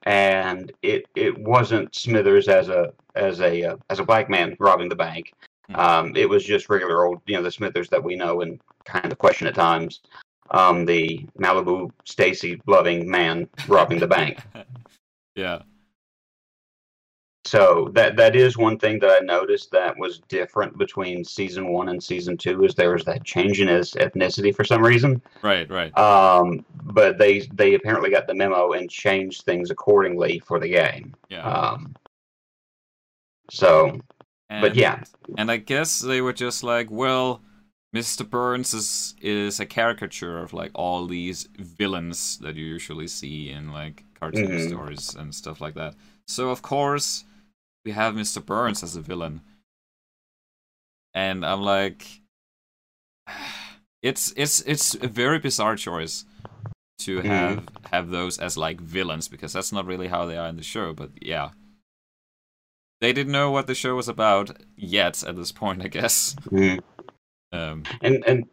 and 0.04 0.72
it 0.82 1.06
it 1.14 1.36
wasn't 1.38 1.94
Smithers 1.94 2.48
as 2.48 2.68
a 2.68 2.92
as 3.14 3.40
a 3.40 3.64
uh, 3.64 3.76
as 3.90 3.98
a 3.98 4.04
black 4.04 4.30
man 4.30 4.56
robbing 4.58 4.88
the 4.88 4.96
bank. 4.96 5.32
Hmm. 5.68 5.76
Um, 5.76 6.16
it 6.16 6.28
was 6.28 6.44
just 6.44 6.70
regular 6.70 7.04
old 7.04 7.20
you 7.26 7.36
know 7.36 7.42
the 7.42 7.52
Smithers 7.52 7.90
that 7.90 8.02
we 8.02 8.16
know 8.16 8.40
and 8.40 8.60
kind 8.86 9.12
of 9.12 9.18
question 9.18 9.46
at 9.46 9.54
times. 9.54 10.00
Um, 10.50 10.84
the 10.84 11.26
Malibu 11.38 11.90
Stacy 12.04 12.60
loving 12.66 13.10
man 13.10 13.48
robbing 13.68 13.98
the 13.98 14.06
bank. 14.06 14.38
yeah. 15.34 15.62
So 17.44 17.90
that 17.94 18.16
that 18.16 18.36
is 18.36 18.56
one 18.56 18.78
thing 18.78 19.00
that 19.00 19.10
I 19.10 19.24
noticed 19.24 19.72
that 19.72 19.98
was 19.98 20.20
different 20.28 20.78
between 20.78 21.24
season 21.24 21.72
one 21.72 21.88
and 21.88 22.02
season 22.02 22.36
two 22.36 22.64
is 22.64 22.74
there 22.74 22.92
was 22.92 23.04
that 23.04 23.24
change 23.24 23.60
in 23.60 23.66
his 23.66 23.92
ethnicity 23.94 24.54
for 24.54 24.62
some 24.64 24.82
reason. 24.82 25.20
Right. 25.42 25.68
Right. 25.68 25.96
Um, 25.98 26.64
but 26.84 27.18
they 27.18 27.40
they 27.52 27.74
apparently 27.74 28.10
got 28.10 28.28
the 28.28 28.34
memo 28.34 28.72
and 28.72 28.88
changed 28.88 29.42
things 29.42 29.70
accordingly 29.70 30.38
for 30.38 30.60
the 30.60 30.68
game. 30.68 31.14
Yeah. 31.28 31.42
Um, 31.42 31.96
so, 33.50 34.00
but 34.48 34.76
yeah, 34.76 35.02
And 35.36 35.50
I 35.50 35.56
guess 35.56 36.00
they 36.00 36.20
were 36.20 36.32
just 36.32 36.62
like, 36.62 36.90
well, 36.90 37.42
Mr. 37.94 38.28
Burns 38.28 38.72
is 38.72 39.14
is 39.20 39.60
a 39.60 39.66
caricature 39.66 40.38
of 40.38 40.52
like 40.54 40.70
all 40.74 41.06
these 41.06 41.48
villains 41.58 42.38
that 42.38 42.54
you 42.54 42.64
usually 42.64 43.08
see 43.08 43.50
in 43.50 43.72
like 43.72 44.04
cartoon 44.22 44.46
Mhm. 44.52 44.68
stories 44.68 45.14
and 45.16 45.34
stuff 45.34 45.60
like 45.60 45.74
that. 45.74 45.94
So 46.28 46.50
of 46.50 46.62
course 46.62 47.24
we 47.84 47.90
have 47.92 48.14
Mr. 48.14 48.44
Burns 48.44 48.82
as 48.84 48.94
a 48.94 49.00
villain. 49.00 49.40
And 51.14 51.44
I'm 51.44 51.62
like 51.62 52.20
it's 54.02 54.32
it's 54.36 54.60
it's 54.62 54.94
a 54.94 55.08
very 55.08 55.38
bizarre 55.40 55.76
choice 55.76 56.24
to 57.00 57.20
Mhm. 57.20 57.24
have 57.24 57.68
have 57.90 58.10
those 58.10 58.38
as 58.38 58.56
like 58.56 58.80
villains 58.80 59.26
because 59.28 59.52
that's 59.52 59.72
not 59.72 59.86
really 59.86 60.08
how 60.08 60.24
they 60.26 60.36
are 60.36 60.48
in 60.48 60.56
the 60.56 60.62
show, 60.62 60.92
but 60.94 61.10
yeah. 61.20 61.50
They 63.00 63.12
didn't 63.12 63.32
know 63.32 63.50
what 63.50 63.66
the 63.66 63.74
show 63.74 63.96
was 63.96 64.08
about 64.08 64.56
yet 64.76 65.24
at 65.24 65.34
this 65.34 65.50
point, 65.50 65.82
I 65.82 65.88
guess. 65.88 66.36
Mhm. 66.52 66.78
Um, 67.50 67.82
and 68.00 68.22
and 68.28 68.48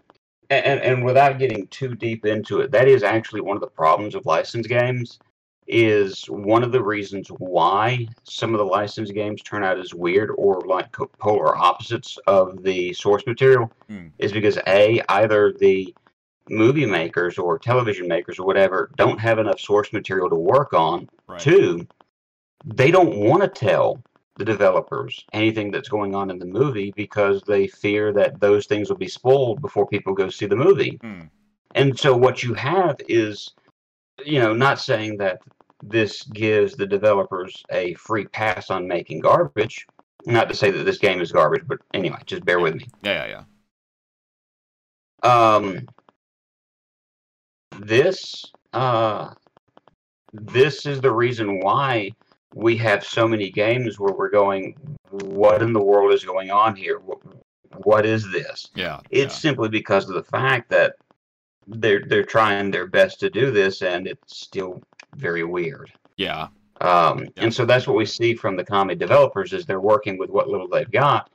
and 0.49 0.81
and 0.81 1.05
without 1.05 1.37
getting 1.37 1.67
too 1.67 1.93
deep 1.93 2.25
into 2.25 2.59
it, 2.61 2.71
that 2.71 2.87
is 2.87 3.03
actually 3.03 3.41
one 3.41 3.55
of 3.55 3.61
the 3.61 3.67
problems 3.81 4.15
of 4.15 4.25
licensed 4.25 4.67
games. 4.67 5.19
Is 5.71 6.23
one 6.25 6.63
of 6.63 6.71
the 6.71 6.83
reasons 6.83 7.27
why 7.27 8.07
some 8.23 8.55
of 8.55 8.57
the 8.57 8.65
licensed 8.65 9.13
games 9.13 9.43
turn 9.43 9.63
out 9.63 9.77
as 9.77 9.93
weird 9.93 10.31
or 10.35 10.61
like 10.61 10.91
polar 11.19 11.55
opposites 11.55 12.17
of 12.25 12.63
the 12.63 12.91
source 12.93 13.23
material 13.27 13.71
Hmm. 13.87 14.07
is 14.17 14.31
because 14.31 14.57
a 14.65 14.99
either 15.09 15.53
the 15.53 15.93
movie 16.49 16.87
makers 16.87 17.37
or 17.37 17.59
television 17.59 18.07
makers 18.07 18.39
or 18.39 18.47
whatever 18.47 18.89
don't 18.95 19.19
have 19.19 19.37
enough 19.37 19.59
source 19.59 19.93
material 19.93 20.27
to 20.31 20.35
work 20.35 20.73
on 20.73 21.07
right. 21.27 21.39
Two, 21.39 21.85
they 22.65 22.89
don't 22.89 23.17
want 23.17 23.43
to 23.43 23.47
tell 23.47 24.01
the 24.37 24.45
developers 24.45 25.23
anything 25.33 25.69
that's 25.69 25.89
going 25.89 26.15
on 26.15 26.31
in 26.31 26.39
the 26.39 26.45
movie 26.47 26.91
because 26.95 27.43
they 27.43 27.67
fear 27.67 28.11
that 28.13 28.39
those 28.39 28.65
things 28.65 28.89
will 28.89 28.97
be 28.97 29.07
spoiled 29.07 29.61
before 29.61 29.85
people 29.85 30.15
go 30.15 30.29
see 30.29 30.47
the 30.47 30.55
movie. 30.55 30.97
Hmm. 31.01 31.21
And 31.75 31.99
so 31.99 32.17
what 32.17 32.41
you 32.41 32.55
have 32.55 32.95
is, 33.07 33.51
you 34.25 34.39
know, 34.39 34.53
not 34.53 34.79
saying 34.79 35.17
that 35.17 35.39
this 35.81 36.23
gives 36.23 36.75
the 36.75 36.85
developers 36.85 37.63
a 37.71 37.93
free 37.95 38.25
pass 38.25 38.69
on 38.69 38.87
making 38.87 39.21
garbage. 39.21 39.85
Not 40.25 40.49
to 40.49 40.55
say 40.55 40.69
that 40.71 40.83
this 40.83 40.97
game 40.97 41.21
is 41.21 41.31
garbage, 41.31 41.63
but 41.65 41.79
anyway, 41.93 42.19
just 42.25 42.43
bear 42.43 42.59
with 42.59 42.75
me. 42.75 42.87
Yeah, 43.03 43.25
yeah, 43.25 43.43
yeah. 45.23 45.61
Um, 45.61 45.87
this 47.79 48.51
uh, 48.73 49.33
this 50.33 50.85
is 50.85 51.01
the 51.01 51.11
reason 51.11 51.59
why 51.61 52.11
we 52.53 52.75
have 52.77 53.03
so 53.03 53.27
many 53.27 53.49
games 53.49 53.99
where 53.99 54.13
we're 54.13 54.29
going, 54.29 54.75
what 55.11 55.61
in 55.61 55.73
the 55.73 55.81
world 55.81 56.13
is 56.13 56.25
going 56.25 56.51
on 56.51 56.75
here? 56.75 56.99
What, 56.99 57.19
what 57.83 58.05
is 58.05 58.29
this? 58.31 58.69
Yeah. 58.75 58.99
It's 59.11 59.35
simply 59.35 59.69
because 59.69 60.09
of 60.09 60.15
the 60.15 60.23
fact 60.23 60.69
that 60.69 60.95
they're 61.67 62.03
they're 62.07 62.23
trying 62.23 62.71
their 62.71 62.87
best 62.87 63.19
to 63.19 63.29
do 63.29 63.51
this, 63.51 63.81
and 63.83 64.07
it's 64.07 64.37
still 64.37 64.81
very 65.15 65.43
weird. 65.43 65.91
yeah. 66.17 66.47
Um, 66.81 67.19
Yeah. 67.35 67.43
And 67.43 67.53
so 67.53 67.65
that's 67.65 67.87
what 67.87 67.97
we 67.97 68.05
see 68.05 68.33
from 68.35 68.55
the 68.55 68.63
Konami 68.63 68.97
developers 68.97 69.51
is 69.51 69.65
they're 69.65 69.81
working 69.81 70.17
with 70.17 70.29
what 70.29 70.47
little 70.47 70.67
they've 70.67 70.89
got, 70.89 71.29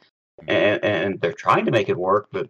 and, 0.49 0.83
and 0.83 1.21
they're 1.21 1.35
trying 1.35 1.65
to 1.67 1.71
make 1.71 1.89
it 1.91 1.97
work, 1.99 2.29
but 2.33 2.49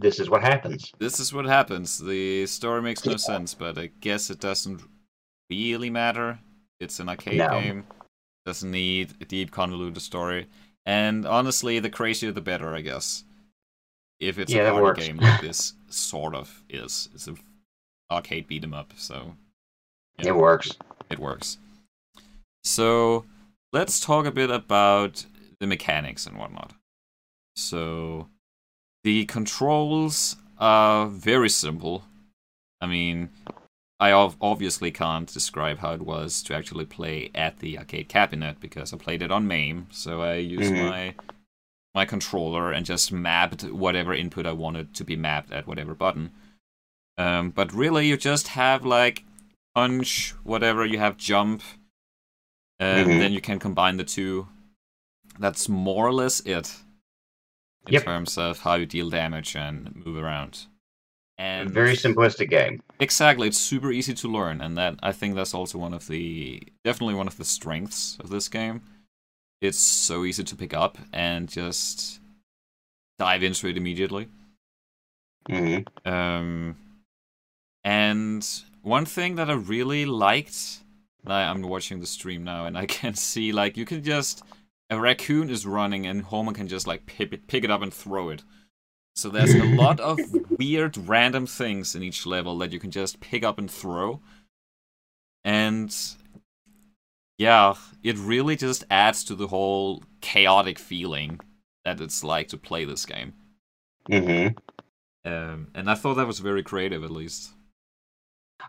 this 0.00 0.18
is 0.18 0.28
what 0.28 0.42
happens. 0.42 0.92
This 0.98 1.20
is 1.20 1.32
what 1.32 1.46
happens. 1.46 1.98
The 1.98 2.46
story 2.46 2.82
makes 2.82 3.04
no 3.06 3.16
sense, 3.16 3.54
but 3.54 3.78
I 3.78 3.86
guess 4.00 4.28
it 4.28 4.40
doesn't 4.40 4.82
really 5.48 5.88
matter. 5.88 6.38
It's 6.80 6.98
an 7.00 7.08
arcade 7.08 7.38
No. 7.38 7.48
game. 7.50 7.84
Doesn't 8.44 8.70
need 8.70 9.14
a 9.20 9.24
deep 9.24 9.50
convoluted 9.50 10.02
story. 10.02 10.46
And 10.84 11.26
honestly, 11.26 11.78
the 11.80 11.90
crazier 11.90 12.32
the 12.32 12.40
better, 12.40 12.74
I 12.74 12.80
guess. 12.80 13.24
If 14.20 14.38
it's 14.38 14.52
Yeah, 14.52 14.70
a 14.70 14.72
party 14.72 15.00
game 15.06 15.18
like 15.18 15.40
this 15.40 15.74
sort 15.88 16.34
of 16.34 16.62
is. 16.68 17.08
It's 17.14 17.28
an 17.28 17.38
arcade 18.10 18.48
beat 18.48 18.64
'em 18.64 18.74
up, 18.74 18.92
so 18.96 19.36
Yeah. 20.18 20.28
It 20.28 20.36
works. 20.36 20.72
it 21.10 21.18
works. 21.18 21.58
So 22.64 23.24
let's 23.72 24.00
talk 24.00 24.26
a 24.26 24.30
bit 24.30 24.50
about 24.50 25.24
the 25.60 25.66
mechanics 25.66 26.26
and 26.26 26.36
whatnot. 26.38 26.72
So 27.56 28.28
the 29.04 29.24
controls 29.26 30.36
are 30.58 31.06
very 31.06 31.48
simple. 31.48 32.04
I 32.80 32.86
mean, 32.86 33.30
I 34.00 34.12
obviously 34.12 34.90
can't 34.90 35.32
describe 35.32 35.78
how 35.78 35.92
it 35.92 36.02
was 36.02 36.42
to 36.44 36.54
actually 36.54 36.84
play 36.84 37.30
at 37.34 37.58
the 37.58 37.78
arcade 37.78 38.08
cabinet 38.08 38.60
because 38.60 38.92
I 38.92 38.96
played 38.96 39.22
it 39.22 39.32
on 39.32 39.48
MAME, 39.48 39.88
so 39.90 40.22
I 40.22 40.34
used 40.34 40.72
Mhm. 40.72 40.88
my 40.88 41.14
my 41.94 42.04
controller 42.04 42.70
and 42.70 42.86
just 42.86 43.10
mapped 43.10 43.64
whatever 43.64 44.14
input 44.14 44.46
I 44.46 44.52
wanted 44.52 44.94
to 44.94 45.04
be 45.04 45.16
mapped 45.16 45.50
at 45.50 45.66
whatever 45.66 45.94
button. 45.94 46.30
Um, 47.16 47.50
but 47.50 47.72
really, 47.72 48.06
you 48.06 48.16
just 48.16 48.48
have 48.48 48.84
like 48.84 49.24
punch, 49.78 50.34
whatever 50.42 50.84
you 50.84 50.98
have 50.98 51.16
jump, 51.16 51.62
and 52.80 53.08
Mhm. 53.08 53.20
then 53.20 53.32
you 53.32 53.40
can 53.40 53.58
combine 53.58 53.96
the 53.96 54.04
two. 54.04 54.48
That's 55.38 55.68
more 55.68 56.06
or 56.06 56.12
less 56.12 56.40
it 56.40 56.76
in 57.86 57.92
Yep. 57.92 58.02
terms 58.04 58.38
of 58.38 58.60
how 58.60 58.74
you 58.74 58.86
deal 58.86 59.08
damage 59.10 59.56
and 59.56 59.94
move 60.04 60.16
around. 60.16 60.66
A 61.36 61.42
And 61.42 61.70
very 61.70 61.94
simplistic 61.94 62.50
game. 62.50 62.82
Exactly, 63.00 63.46
it's 63.46 63.58
super 63.58 63.92
easy 63.92 64.14
to 64.14 64.28
learn, 64.28 64.60
and 64.60 64.76
that 64.76 64.98
I 65.02 65.12
think 65.12 65.36
that's 65.36 65.54
also 65.54 65.78
one 65.78 65.94
of 65.94 66.08
the 66.08 66.62
definitely 66.84 67.14
one 67.14 67.28
of 67.28 67.36
the 67.36 67.44
strengths 67.44 68.18
of 68.18 68.30
this 68.30 68.48
game. 68.48 68.82
It's 69.60 69.78
so 69.78 70.24
easy 70.24 70.44
to 70.44 70.56
pick 70.56 70.74
up 70.74 70.98
and 71.12 71.48
just 71.48 72.20
dive 73.18 73.44
into 73.44 73.68
it 73.68 73.76
immediately. 73.76 74.28
hmm 75.48 75.82
Um, 76.04 76.76
and 77.84 78.42
one 78.88 79.04
thing 79.06 79.36
that 79.36 79.50
I 79.50 79.54
really 79.54 80.04
liked, 80.06 80.80
I- 81.26 81.42
I'm 81.44 81.62
watching 81.62 82.00
the 82.00 82.06
stream 82.06 82.44
now, 82.44 82.66
and 82.66 82.76
I 82.78 82.86
can 82.86 83.14
see 83.30 83.52
like 83.52 83.76
you 83.76 83.84
can 83.84 84.02
just 84.02 84.42
a 84.90 84.98
raccoon 84.98 85.50
is 85.50 85.66
running, 85.66 86.06
and 86.06 86.22
Homer 86.22 86.52
can 86.52 86.68
just 86.68 86.86
like 86.86 87.06
pick 87.06 87.32
it, 87.32 87.46
pick 87.46 87.64
it 87.64 87.70
up 87.70 87.82
and 87.82 87.92
throw 87.92 88.30
it. 88.30 88.42
So 89.16 89.28
there's 89.28 89.54
a 89.54 89.64
lot 89.76 90.00
of 90.00 90.18
weird, 90.58 90.96
random 90.96 91.46
things 91.46 91.94
in 91.94 92.02
each 92.02 92.24
level 92.26 92.56
that 92.58 92.72
you 92.72 92.80
can 92.80 92.90
just 92.90 93.20
pick 93.20 93.44
up 93.44 93.58
and 93.58 93.70
throw, 93.70 94.20
and 95.44 95.94
yeah, 97.38 97.74
it 98.02 98.16
really 98.18 98.56
just 98.56 98.84
adds 98.90 99.24
to 99.24 99.34
the 99.34 99.48
whole 99.48 100.02
chaotic 100.20 100.78
feeling 100.78 101.40
that 101.84 102.00
it's 102.00 102.24
like 102.24 102.48
to 102.48 102.56
play 102.56 102.84
this 102.84 103.06
game. 103.06 103.34
hmm 104.10 104.48
Um, 105.24 105.68
and 105.74 105.90
I 105.90 105.94
thought 105.94 106.14
that 106.14 106.26
was 106.26 106.40
very 106.40 106.62
creative, 106.62 107.04
at 107.04 107.10
least. 107.10 107.50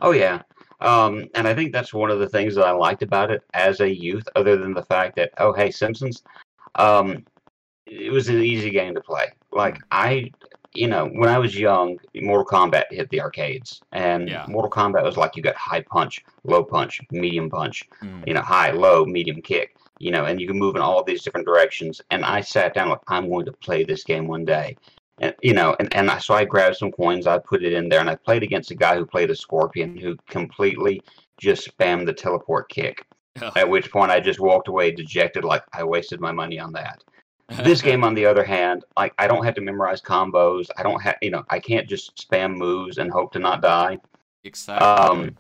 Oh 0.02 0.12
yeah. 0.12 0.42
Um, 0.82 1.28
and 1.36 1.48
I 1.48 1.54
think 1.54 1.74
that's 1.74 1.94
one 1.94 2.10
of 2.10 2.20
the 2.20 2.30
things 2.30 2.56
that 2.56 2.66
I 2.66 2.72
liked 2.72 3.04
about 3.04 3.32
it 3.32 3.44
as 3.54 3.82
a 3.82 3.94
youth, 3.94 4.28
other 4.36 4.56
than 4.56 4.74
the 4.74 4.84
fact 4.84 5.16
that, 5.18 5.32
oh 5.38 5.52
hey, 5.54 5.72
Simpsons, 5.72 6.24
um, 6.76 7.26
it 7.86 8.12
was 8.12 8.30
an 8.30 8.42
easy 8.42 8.70
game 8.70 8.96
to 8.96 9.02
play. 9.02 9.26
Like 9.52 9.78
I 9.92 10.32
you 10.74 10.88
know, 10.88 11.08
when 11.08 11.30
I 11.30 11.40
was 11.40 11.58
young, 11.58 11.98
Mortal 12.16 12.46
Kombat 12.46 12.84
hit 12.92 13.10
the 13.10 13.22
arcades. 13.22 13.82
And 13.92 14.30
Yeah. 14.30 14.46
Mortal 14.48 14.70
Kombat 14.70 15.04
was 15.04 15.18
like 15.18 15.36
you 15.36 15.42
got 15.42 15.56
high 15.56 15.82
punch, 15.82 16.24
low 16.44 16.64
punch, 16.64 17.02
medium 17.12 17.50
punch, 17.50 17.88
Mm. 18.04 18.28
you 18.28 18.34
know, 18.34 18.42
high, 18.42 18.72
low, 18.72 19.04
medium 19.06 19.42
kick, 19.42 19.76
you 19.98 20.12
know, 20.12 20.26
and 20.26 20.40
you 20.40 20.48
can 20.48 20.58
move 20.58 20.76
in 20.76 20.82
all 20.82 21.04
these 21.04 21.24
different 21.24 21.48
directions. 21.48 22.02
And 22.12 22.24
I 22.24 22.42
sat 22.42 22.74
down 22.74 22.90
like 22.90 23.00
I'm 23.08 23.30
going 23.30 23.46
to 23.46 23.52
play 23.52 23.84
this 23.84 24.04
game 24.04 24.28
one 24.28 24.46
day. 24.46 24.78
And 25.22 25.36
you 25.42 25.54
know, 25.54 25.76
and, 25.80 25.94
and 25.96 26.10
I, 26.10 26.18
so 26.20 26.34
I 26.34 26.46
grabbed 26.46 26.78
some 26.78 26.92
coins, 26.92 27.28
I 27.28 27.38
put 27.40 27.64
it 27.64 27.74
in 27.74 27.90
there, 27.90 28.00
and 28.00 28.10
I 28.10 28.16
played 28.16 28.44
against 28.44 28.72
a 28.72 28.76
guy 28.76 28.96
who 28.96 29.06
played 29.06 29.30
a 29.30 29.36
scorpion 29.36 29.98
who 29.98 30.16
completely 30.30 31.02
just 31.40 31.70
spammed 31.78 32.06
the 32.06 32.14
teleport 32.14 32.70
kick. 32.70 33.06
At 33.56 33.70
which 33.70 33.90
point 33.90 34.12
I 34.12 34.20
just 34.20 34.40
walked 34.42 34.68
away 34.68 34.92
dejected, 34.92 35.46
like 35.46 35.64
I 35.72 35.84
wasted 35.84 36.20
my 36.20 36.32
money 36.34 36.60
on 36.60 36.74
that. 36.74 37.02
This 37.64 37.82
game, 37.90 38.04
on 38.04 38.14
the 38.14 38.26
other 38.26 38.44
hand, 38.44 38.84
like 38.98 39.14
I 39.18 39.28
don't 39.28 39.46
have 39.46 39.56
to 39.56 39.62
memorize 39.62 40.02
combos. 40.02 40.68
I 40.78 40.84
don't 40.84 41.02
have, 41.02 41.16
you 41.22 41.32
know, 41.32 41.44
I 41.50 41.60
can't 41.60 41.88
just 41.88 42.16
spam 42.18 42.56
moves 42.58 42.98
and 42.98 43.10
hope 43.10 43.32
to 43.34 43.40
not 43.40 43.62
die. 43.62 43.98
exactly. 44.44 44.86
Um, 44.88 45.38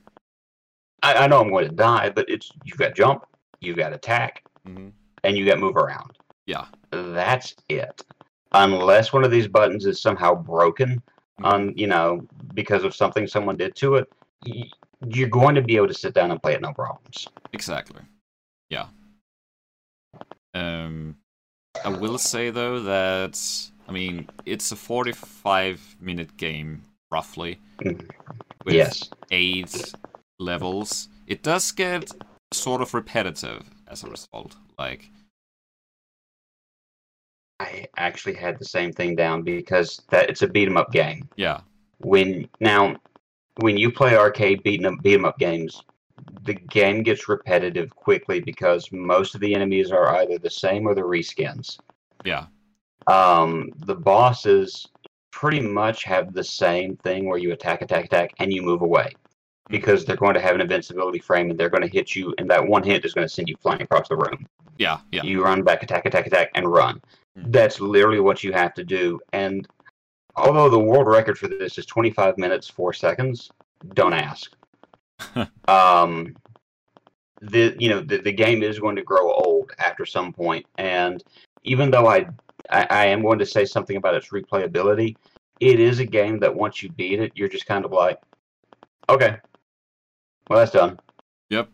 I, 1.04 1.14
I 1.14 1.28
know 1.28 1.42
I'm 1.42 1.50
going 1.50 1.68
to 1.68 1.76
die, 1.76 2.10
but 2.10 2.30
it's 2.30 2.52
you've 2.64 2.78
got 2.78 2.96
jump, 2.96 3.26
you've 3.60 3.78
got 3.78 3.92
attack, 3.94 4.44
Mhm. 4.68 4.92
and 5.24 5.38
you 5.38 5.46
got 5.46 5.60
move 5.60 5.76
around. 5.78 6.12
Yeah. 6.46 6.66
That's 6.92 7.56
it. 7.70 8.02
Unless 8.54 9.14
one 9.14 9.24
of 9.24 9.32
these 9.32 9.48
buttons 9.48 9.86
is 9.86 10.02
somehow 10.02 10.34
broken 10.34 11.02
Mhm. 11.40 11.46
on, 11.46 11.78
you 11.78 11.88
know, 11.88 12.28
because 12.54 12.84
of 12.84 12.96
something 12.96 13.28
someone 13.28 13.58
did 13.58 13.76
to 13.76 13.96
it, 13.96 14.12
you're 15.06 15.30
going 15.30 15.56
to 15.56 15.62
be 15.62 15.76
able 15.76 15.88
to 15.88 15.94
sit 15.94 16.14
down 16.14 16.32
and 16.32 16.42
play 16.42 16.54
it 16.54 16.62
no 16.62 16.74
problems. 16.74 17.28
Exactly. 17.54 18.02
Yeah. 18.70 18.88
Um, 20.54 21.18
I 21.86 21.90
will 21.90 22.18
say 22.18 22.50
though 22.50 22.80
that 22.82 23.40
I 23.88 23.92
mean 23.92 24.28
it's 24.46 24.72
a 24.72 24.76
45 24.76 25.98
minute 26.02 26.36
game 26.38 26.84
roughly 27.12 27.60
Mhm. 27.78 28.10
with 28.66 28.74
yes. 28.76 29.10
eight 29.32 29.94
levels. 30.40 31.08
It 31.28 31.44
does 31.44 31.72
get 31.72 32.12
sort 32.52 32.82
of 32.82 32.94
repetitive 32.94 33.70
as 33.88 34.04
a 34.04 34.10
result. 34.10 34.56
Like 34.78 35.12
I 37.60 37.88
actually 37.98 38.36
had 38.36 38.58
the 38.58 38.66
same 38.66 38.92
thing 38.94 39.16
down 39.16 39.42
because 39.44 40.02
that 40.12 40.30
it's 40.30 40.42
a 40.42 40.48
beat 40.48 40.68
'em 40.68 40.78
up 40.78 40.92
game. 40.92 41.28
yeah, 41.36 41.62
When 42.00 42.48
now, 42.60 42.96
when 43.58 43.78
you 43.78 43.92
play 43.92 44.16
arcade 44.16 44.64
beat 44.64 44.84
'em 44.86 44.98
beat 45.04 45.16
'em 45.16 45.26
up 45.26 45.38
games, 45.38 45.84
the 46.46 46.54
game 46.54 47.04
gets 47.04 47.28
repetitive 47.28 47.94
quickly 47.96 48.40
because 48.40 48.90
most 48.92 49.36
of 49.36 49.42
the 49.42 49.54
enemies 49.54 49.92
are 49.92 50.08
either 50.18 50.38
the 50.38 50.50
same 50.50 50.88
or 50.88 50.96
the 50.96 51.02
reskins. 51.02 51.80
yeah, 52.24 52.46
Um, 53.08 53.72
the 53.86 53.96
bosses 53.96 54.90
pretty 55.32 55.60
much 55.62 56.04
have 56.04 56.34
the 56.34 56.44
same 56.44 56.96
thing 56.98 57.26
where 57.26 57.38
you 57.38 57.52
attack, 57.54 57.82
attack, 57.82 58.06
attack, 58.06 58.34
and 58.40 58.54
you 58.54 58.62
move 58.62 58.82
away 58.82 59.16
because 59.70 60.04
they're 60.06 60.16
going 60.18 60.34
to 60.34 60.42
have 60.42 60.56
an 60.56 60.62
invincibility 60.62 61.20
frame 61.20 61.50
and 61.50 61.60
they're 61.60 61.70
going 61.70 61.84
to 61.84 61.90
hit 61.90 62.16
you, 62.16 62.34
and 62.38 62.50
that 62.50 62.66
one 62.66 62.84
hit 62.84 63.06
is 63.06 63.14
going 63.14 63.28
to 63.28 63.34
send 63.34 63.48
you 63.50 63.56
flying 63.58 63.82
across 63.82 64.08
the 64.10 64.16
room. 64.16 64.48
yeah, 64.78 65.00
yeah. 65.12 65.24
You 65.24 65.44
run 65.44 65.64
back, 65.64 65.84
attack, 65.84 66.06
attack, 66.06 66.26
attack, 66.28 66.52
and 66.56 66.68
run. 66.72 67.02
Mhm. 67.40 67.52
That's 67.52 67.80
literally 67.80 68.20
what 68.20 68.44
you 68.44 68.54
have 68.54 68.74
to 68.76 68.84
do. 68.84 69.20
And 69.34 69.68
although 70.36 70.70
the 70.70 70.80
world 70.80 71.08
record 71.08 71.38
for 71.38 71.48
this 71.48 71.78
is 71.78 71.86
25 71.86 72.38
minutes, 72.38 72.68
4 72.70 72.94
seconds, 72.94 73.52
don't 73.94 74.14
ask. 74.14 74.52
um, 75.68 76.36
the 77.42 77.76
you 77.80 77.90
know 77.90 78.02
the, 78.02 78.18
the 78.18 78.32
game 78.32 78.64
is 78.64 78.80
going 78.80 78.96
to 78.96 79.04
grow 79.04 79.32
old 79.32 79.72
after 79.80 80.06
some 80.06 80.34
point 80.34 80.66
and 80.78 81.24
even 81.64 81.90
though 81.90 82.08
I, 82.08 82.28
I 82.70 82.88
i 82.90 83.06
am 83.06 83.22
going 83.22 83.40
to 83.40 83.46
say 83.46 83.66
something 83.66 83.96
about 83.96 84.16
its 84.16 84.30
replayability 84.30 85.16
it 85.62 85.80
is 85.80 86.00
a 86.00 86.06
game 86.06 86.40
that 86.40 86.54
once 86.54 86.84
you 86.84 86.90
beat 86.90 87.20
it 87.20 87.32
you're 87.36 87.48
just 87.50 87.66
kind 87.66 87.86
of 87.86 87.92
like 87.92 88.20
okay 89.10 89.38
well 90.50 90.60
that's 90.60 90.72
done 90.72 91.00
Yep. 91.50 91.70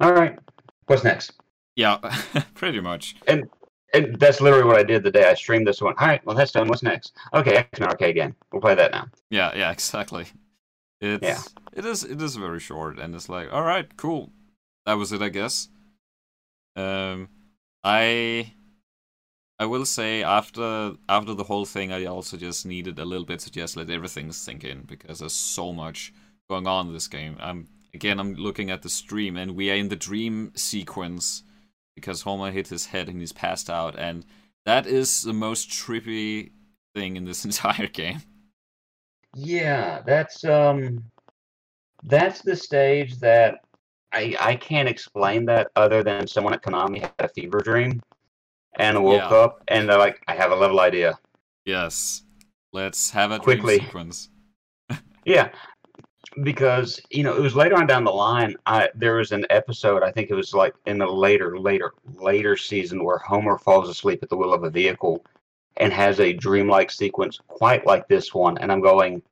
all 0.00 0.12
right 0.12 0.38
what's 0.86 1.04
next 1.04 1.32
Yeah, 1.76 1.98
pretty 2.54 2.80
much. 2.80 3.16
and 3.26 3.48
and 3.92 4.18
that's 4.18 4.40
literally 4.40 4.64
what 4.64 4.76
i 4.78 4.82
did 4.82 5.02
the 5.04 5.10
day 5.10 5.28
i 5.28 5.34
streamed 5.34 5.66
this 5.66 5.80
one 5.80 5.94
all 5.98 6.06
right 6.08 6.24
well 6.26 6.34
that's 6.36 6.50
done 6.52 6.66
what's 6.68 6.82
next 6.82 7.12
okay 7.32 7.54
x-men 7.56 7.88
arcade 7.88 8.16
game 8.16 8.34
we'll 8.52 8.60
play 8.60 8.74
that 8.74 8.90
now 8.90 9.06
Yeah, 9.30 9.52
yeah, 9.54 9.70
exactly. 9.70 10.26
It's 11.00 11.22
Yeah. 11.22 11.40
it 11.72 11.84
is 11.84 12.02
it 12.02 12.20
is 12.20 12.36
very 12.36 12.60
short 12.60 12.98
and 12.98 13.14
it's 13.14 13.28
like, 13.28 13.52
all 13.52 13.62
right, 13.62 13.88
cool. 13.96 14.30
That 14.86 14.94
was 14.94 15.12
it, 15.12 15.22
I 15.22 15.28
guess. 15.28 15.68
Um 16.76 17.28
I 17.84 18.52
I 19.58 19.66
will 19.66 19.84
say 19.86 20.22
after 20.22 20.94
after 21.08 21.34
the 21.34 21.44
whole 21.44 21.64
thing 21.66 21.92
I 21.92 22.04
also 22.06 22.36
just 22.36 22.66
needed 22.66 22.98
a 22.98 23.04
little 23.04 23.26
bit 23.26 23.40
to 23.40 23.50
just 23.50 23.76
let 23.76 23.90
everything 23.90 24.32
sink 24.32 24.64
in 24.64 24.82
because 24.82 25.18
there's 25.20 25.34
so 25.34 25.72
much 25.72 26.12
going 26.48 26.66
on 26.66 26.88
in 26.88 26.92
this 26.92 27.08
game. 27.08 27.36
I'm 27.40 27.68
again 27.94 28.18
I'm 28.18 28.34
looking 28.34 28.70
at 28.70 28.82
the 28.82 28.88
stream 28.88 29.36
and 29.36 29.54
we 29.54 29.70
are 29.70 29.76
in 29.76 29.88
the 29.88 29.96
dream 29.96 30.52
sequence 30.56 31.42
because 31.94 32.22
Homer 32.22 32.50
hit 32.50 32.68
his 32.68 32.86
head 32.86 33.08
and 33.08 33.20
he's 33.20 33.32
passed 33.32 33.70
out 33.70 33.98
and 33.98 34.24
that 34.66 34.86
is 34.86 35.22
the 35.22 35.32
most 35.32 35.68
trippy 35.70 36.52
thing 36.94 37.16
in 37.16 37.24
this 37.24 37.44
entire 37.50 37.86
game. 37.86 38.22
Yeah, 39.34 40.02
that's 40.06 40.44
um 40.44 41.04
that's 42.04 42.42
the 42.42 42.56
stage 42.56 43.18
that 43.20 43.60
I 44.12 44.36
I 44.40 44.56
can't 44.56 44.88
explain 44.88 45.44
that 45.46 45.68
other 45.76 46.02
than 46.02 46.26
someone 46.26 46.54
at 46.54 46.62
Konami 46.62 47.00
had 47.00 47.12
a 47.18 47.28
fever 47.28 47.60
dream 47.60 48.00
and 48.78 49.02
woke 49.02 49.30
Yeah. 49.30 49.36
up 49.36 49.62
and 49.68 49.88
they're 49.88 49.98
like, 49.98 50.22
I 50.28 50.34
have 50.34 50.52
a 50.52 50.56
level 50.56 50.80
idea. 50.80 51.18
Yes. 51.64 52.22
Let's 52.72 53.10
have 53.12 53.30
a 53.30 53.38
Quickly. 53.38 53.76
dream 53.78 53.86
sequence. 53.86 54.28
Yeah, 55.26 55.50
because 56.42 57.00
you 57.10 57.22
know 57.22 57.36
it 57.36 57.40
was 57.40 57.54
later 57.54 57.76
on 57.76 57.86
down 57.86 58.04
the 58.04 58.10
line. 58.10 58.56
I 58.66 58.88
there 58.94 59.16
was 59.16 59.32
an 59.32 59.46
episode. 59.50 60.02
I 60.02 60.10
think 60.10 60.30
it 60.30 60.34
was 60.34 60.54
like 60.54 60.74
in 60.86 60.98
the 60.98 61.06
later, 61.06 61.58
later, 61.58 61.92
later 62.14 62.56
season 62.56 63.04
where 63.04 63.18
Homer 63.18 63.58
falls 63.58 63.88
asleep 63.88 64.22
at 64.22 64.28
the 64.28 64.36
wheel 64.36 64.52
of 64.52 64.64
a 64.64 64.70
vehicle 64.70 65.24
and 65.76 65.92
has 65.92 66.20
a 66.20 66.32
dreamlike 66.32 66.90
sequence 66.90 67.38
quite 67.48 67.86
like 67.86 68.08
this 68.08 68.32
one. 68.32 68.58
And 68.58 68.70
I'm 68.70 68.80
going, 68.80 69.22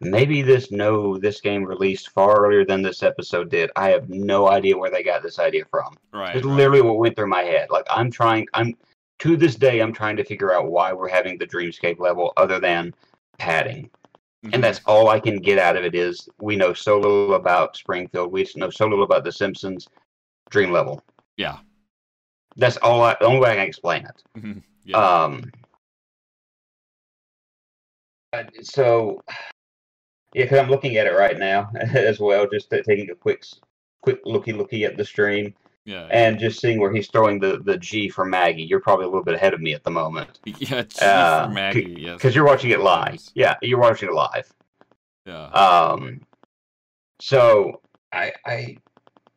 maybe 0.00 0.42
this 0.42 0.70
no, 0.70 1.18
this 1.18 1.40
game 1.40 1.64
released 1.64 2.10
far 2.10 2.44
earlier 2.44 2.64
than 2.64 2.82
this 2.82 3.02
episode 3.02 3.50
did. 3.50 3.70
I 3.76 3.90
have 3.90 4.08
no 4.08 4.48
idea 4.48 4.76
where 4.76 4.90
they 4.90 5.02
got 5.02 5.22
this 5.22 5.38
idea 5.38 5.64
from. 5.70 5.96
Right. 6.12 6.36
It's 6.36 6.44
right. 6.44 6.54
literally 6.54 6.82
what 6.82 6.98
went 6.98 7.16
through 7.16 7.28
my 7.28 7.42
head. 7.42 7.70
Like 7.70 7.86
I'm 7.90 8.10
trying, 8.10 8.46
I'm 8.54 8.76
to 9.20 9.36
this 9.36 9.56
day, 9.56 9.80
I'm 9.80 9.92
trying 9.92 10.16
to 10.16 10.24
figure 10.24 10.52
out 10.52 10.70
why 10.70 10.92
we're 10.92 11.08
having 11.08 11.36
the 11.36 11.46
dreamscape 11.46 11.98
level 11.98 12.32
other 12.36 12.58
than 12.58 12.94
padding 13.38 13.90
Mhm. 14.44 14.54
and 14.54 14.64
that's 14.64 14.80
all 14.86 15.10
I 15.10 15.20
can 15.20 15.36
get 15.36 15.58
out 15.58 15.76
of 15.76 15.84
it 15.84 15.94
is 15.94 16.28
we 16.40 16.56
know 16.56 16.72
so 16.72 16.96
little 16.98 17.34
about 17.34 17.76
Springfield. 17.76 18.32
We 18.32 18.48
know 18.56 18.70
so 18.70 18.86
little 18.86 19.04
about 19.04 19.24
The 19.24 19.32
Simpsons. 19.32 19.88
Dream 20.48 20.72
level. 20.72 21.02
Yeah. 21.36 21.58
That's 22.56 22.76
all. 22.78 23.02
I, 23.02 23.16
the 23.20 23.26
only 23.26 23.40
way 23.40 23.52
I 23.52 23.56
can 23.56 23.66
explain 23.66 24.04
it. 24.06 24.22
Mhm. 24.36 24.62
yeah. 24.84 24.96
Um. 24.96 25.52
So, 28.62 29.22
yeah, 30.34 30.44
because 30.44 30.58
I'm 30.58 30.70
looking 30.70 30.96
at 30.96 31.06
it 31.06 31.16
right 31.16 31.38
now 31.38 31.70
as 31.94 32.18
well, 32.20 32.48
just 32.48 32.70
taking 32.70 33.10
a 33.10 33.14
quick, 33.14 33.44
quick 34.02 34.20
looky 34.24 34.52
looky 34.52 34.84
at 34.84 34.96
the 34.96 35.04
stream 35.04 35.54
yeah. 35.84 36.06
and 36.10 36.38
just 36.38 36.60
seeing 36.60 36.78
where 36.80 36.92
he's 36.92 37.08
throwing 37.08 37.38
the 37.40 37.60
the 37.64 37.76
G 37.78 38.08
for 38.08 38.24
Maggie. 38.24 38.62
You're 38.62 38.80
probably 38.80 39.04
a 39.06 39.08
little 39.08 39.24
bit 39.24 39.34
ahead 39.34 39.54
of 39.54 39.60
me 39.60 39.74
at 39.74 39.82
the 39.84 39.90
moment 39.90 40.38
yeah. 40.44 40.82
G 40.82 40.98
uh, 41.02 41.46
for 41.46 41.52
Maggie. 41.52 41.96
Yes. 41.98 42.16
because 42.16 42.34
you're 42.34 42.46
watching 42.46 42.70
it 42.70 42.80
live. 42.80 43.20
Yeah, 43.34 43.56
you're 43.62 43.78
watching 43.80 44.08
it 44.08 44.14
live. 44.14 44.52
Yeah. 45.26 45.44
Um, 45.46 46.20
so 47.20 47.80
I, 48.12 48.32
I, 48.46 48.76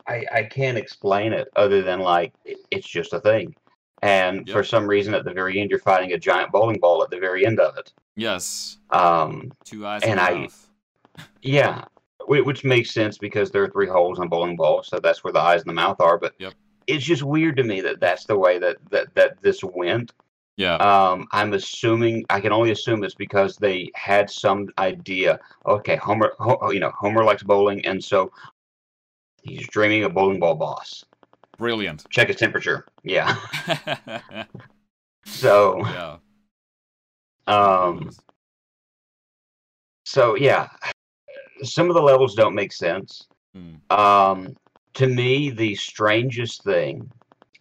I, 0.08 0.26
I 0.34 0.44
can't 0.44 0.78
explain 0.78 1.34
it 1.34 1.48
other 1.56 1.82
than 1.82 2.00
like 2.00 2.34
it's 2.72 2.88
just 2.88 3.14
a 3.14 3.20
thing. 3.20 3.56
And 4.02 4.50
for 4.50 4.64
some 4.66 4.86
reason, 4.86 5.14
at 5.14 5.24
the 5.24 5.32
very 5.32 5.60
end, 5.62 5.70
you're 5.70 5.80
fighting 5.80 6.12
a 6.12 6.18
giant 6.18 6.52
bowling 6.52 6.78
ball 6.80 7.02
at 7.04 7.10
the 7.10 7.20
very 7.20 7.46
end 7.46 7.60
of 7.62 7.78
it. 7.78 7.94
yes. 8.18 8.78
Um, 8.89 9.52
Two 9.64 9.86
eyes 9.88 10.02
and 10.04 10.20
I- 10.20 10.34
mouth. 10.41 10.70
yeah, 11.41 11.86
which 12.28 12.63
makes 12.63 12.91
sense 12.91 13.17
because 13.17 13.51
there 13.51 13.63
are 13.63 13.69
three 13.69 13.88
holes 13.88 14.19
on 14.19 14.28
bowling 14.30 14.55
ball, 14.55 14.84
so 14.84 14.99
that's 14.99 15.24
where 15.24 15.34
the 15.34 15.39
eyes 15.39 15.61
and 15.61 15.69
the 15.69 15.74
mouth 15.74 15.99
are. 15.99 16.17
But 16.17 16.34
Yep. 16.39 16.53
it's 16.88 17.03
just 17.05 17.24
weird 17.24 17.57
to 17.57 17.63
me 17.63 17.82
that 17.82 17.99
that's 17.99 18.26
the 18.26 18.38
way 18.38 18.59
that 18.59 18.78
that 18.91 19.13
that 19.15 19.41
this 19.41 19.63
went. 19.63 20.13
Yeah. 20.55 20.76
Um, 20.76 21.28
I'm 21.32 21.53
assuming 21.53 22.26
I 22.30 22.39
can 22.39 22.51
only 22.51 22.71
assume 22.71 23.03
it's 23.03 23.15
because 23.15 23.57
they 23.57 23.89
had 23.95 24.30
some 24.30 24.69
idea. 24.78 25.39
Okay, 25.65 25.95
Homer, 25.95 26.34
you 26.71 26.80
know, 26.80 26.91
Homer 26.91 27.24
likes 27.24 27.41
bowling, 27.43 27.84
and 27.86 28.03
so 28.03 28.32
he's 29.41 29.67
dreaming 29.67 30.03
of 30.03 30.13
bowling 30.13 30.39
ball 30.39 30.55
boss. 30.55 31.03
Brilliant. 31.57 32.05
Check 32.09 32.28
his 32.28 32.38
temperature. 32.38 32.86
Yeah. 33.03 33.36
So, 35.26 35.78
yeah. 35.88 36.17
um, 37.47 38.09
so 40.05 40.36
yeah, 40.36 40.67
some 41.64 41.89
of 41.89 41.95
the 41.95 42.01
levels 42.01 42.36
don't 42.36 42.55
make 42.55 42.72
sense. 42.72 43.28
Hmm. 43.55 43.76
Um, 43.89 44.55
to 44.95 45.07
me, 45.07 45.49
the 45.49 45.76
strangest 45.76 46.64
thing, 46.64 47.09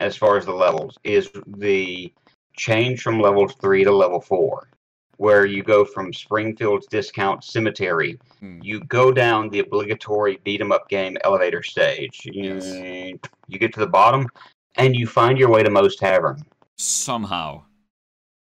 as 0.00 0.16
far 0.16 0.36
as 0.36 0.44
the 0.44 0.52
levels, 0.52 0.98
is 1.04 1.30
the 1.46 2.12
change 2.54 3.02
from 3.02 3.20
level 3.20 3.48
three 3.48 3.84
to 3.84 3.92
level 3.92 4.20
four, 4.20 4.68
where 5.16 5.46
you 5.46 5.62
go 5.62 5.84
from 5.84 6.12
Springfield's 6.12 6.86
Discount 6.86 7.44
Cemetery. 7.44 8.18
Hmm. 8.40 8.58
You 8.62 8.80
go 8.84 9.12
down 9.12 9.48
the 9.48 9.60
obligatory 9.60 10.38
beat 10.44 10.60
'em 10.60 10.72
up 10.72 10.88
game 10.88 11.16
elevator 11.24 11.62
stage. 11.62 12.20
Yes. 12.24 12.66
You, 12.66 13.18
you 13.48 13.58
get 13.58 13.72
to 13.74 13.80
the 13.80 13.86
bottom, 13.86 14.28
and 14.76 14.96
you 14.96 15.06
find 15.06 15.38
your 15.38 15.50
way 15.50 15.62
to 15.62 15.70
Moe's 15.70 15.96
Tavern. 15.96 16.42
Somehow. 16.76 17.64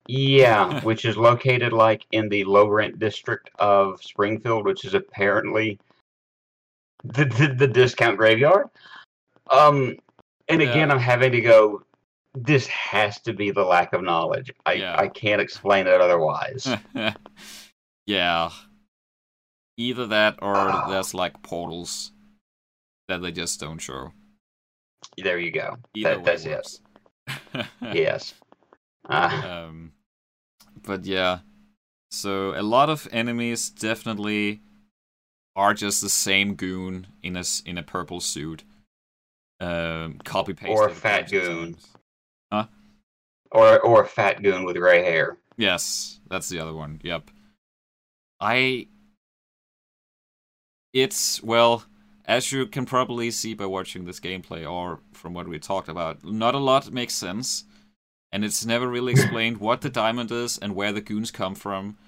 Yeah, 0.08 0.80
which 0.84 1.04
is 1.04 1.16
located 1.16 1.72
like 1.72 2.06
in 2.12 2.28
the 2.28 2.44
low 2.44 2.68
rent 2.68 2.98
district 2.98 3.50
of 3.58 4.02
Springfield, 4.02 4.64
which 4.66 4.84
is 4.84 4.94
apparently 4.94 5.78
the 7.04 7.24
the, 7.24 7.54
the 7.56 7.68
discount 7.68 8.16
graveyard. 8.18 8.68
Um, 9.50 9.96
and 10.48 10.62
again, 10.62 10.88
Yeah. 10.88 10.94
I'm 10.94 11.00
having 11.00 11.32
to 11.32 11.40
go. 11.40 11.82
This 12.34 12.66
has 12.68 13.20
to 13.22 13.32
be 13.34 13.50
the 13.50 13.64
lack 13.64 13.92
of 13.92 14.02
knowledge. 14.02 14.52
I 14.64 14.72
Yeah. 14.74 14.96
I 14.98 15.08
can't 15.08 15.40
explain 15.40 15.86
it 15.86 16.00
otherwise. 16.00 16.66
yeah. 18.06 18.50
Either 19.76 20.06
that 20.06 20.38
or 20.42 20.54
Ah. 20.56 20.88
there's 20.90 21.12
like 21.14 21.42
portals 21.42 22.12
that 23.08 23.20
they 23.22 23.32
just 23.32 23.60
don't 23.60 23.78
show. 23.78 24.12
there 25.18 25.38
you 25.38 25.50
go. 25.50 25.76
Either 25.94 26.16
That, 26.16 26.24
that's 26.24 26.44
it. 26.46 27.66
Yes. 27.92 28.34
Uh, 29.08 29.64
um, 29.68 29.92
but 30.82 31.04
yeah, 31.04 31.40
so 32.10 32.58
a 32.58 32.62
lot 32.62 32.88
of 32.90 33.08
enemies 33.12 33.68
definitely 33.70 34.60
are 35.56 35.74
just 35.74 36.00
the 36.00 36.08
same 36.08 36.54
goon 36.54 37.06
in 37.22 37.36
a 37.36 37.44
in 37.66 37.78
a 37.78 37.82
purple 37.82 38.20
suit. 38.20 38.64
Um, 39.60 40.18
copy 40.24 40.54
paste 40.54 40.70
Or 40.72 40.88
a 40.88 40.90
fat 40.94 41.30
goon. 41.30 41.76
times. 42.50 42.68
or 43.52 43.80
or 43.80 44.02
a 44.02 44.06
fat 44.06 44.42
goon 44.42 44.64
with 44.64 44.76
gray 44.76 45.02
hair. 45.02 45.36
Yes, 45.56 46.20
that's 46.28 46.48
the 46.48 46.58
other 46.58 46.72
one. 46.74 47.00
Yep. 47.04 47.30
I. 48.40 48.88
It's 50.92 51.42
well, 51.42 51.84
as 52.26 52.52
you 52.52 52.66
can 52.66 52.84
probably 52.86 53.30
see 53.30 53.54
by 53.54 53.66
watching 53.66 54.04
this 54.04 54.20
gameplay 54.20 54.70
or 54.70 55.00
from 55.12 55.32
what 55.34 55.48
we 55.48 55.58
talked 55.58 55.88
about, 55.88 56.24
not 56.24 56.54
a 56.54 56.58
lot 56.58 56.90
makes 56.90 57.14
sense, 57.14 57.64
and 58.32 58.44
it's 58.44 58.64
never 58.64 58.88
really 58.88 59.12
explained 59.12 59.58
what 59.58 59.82
the 59.82 59.90
diamond 59.90 60.30
is 60.32 60.58
and 60.58 60.74
where 60.74 60.92
the 60.92 61.00
goons 61.00 61.30
come 61.30 61.54
from. 61.54 61.98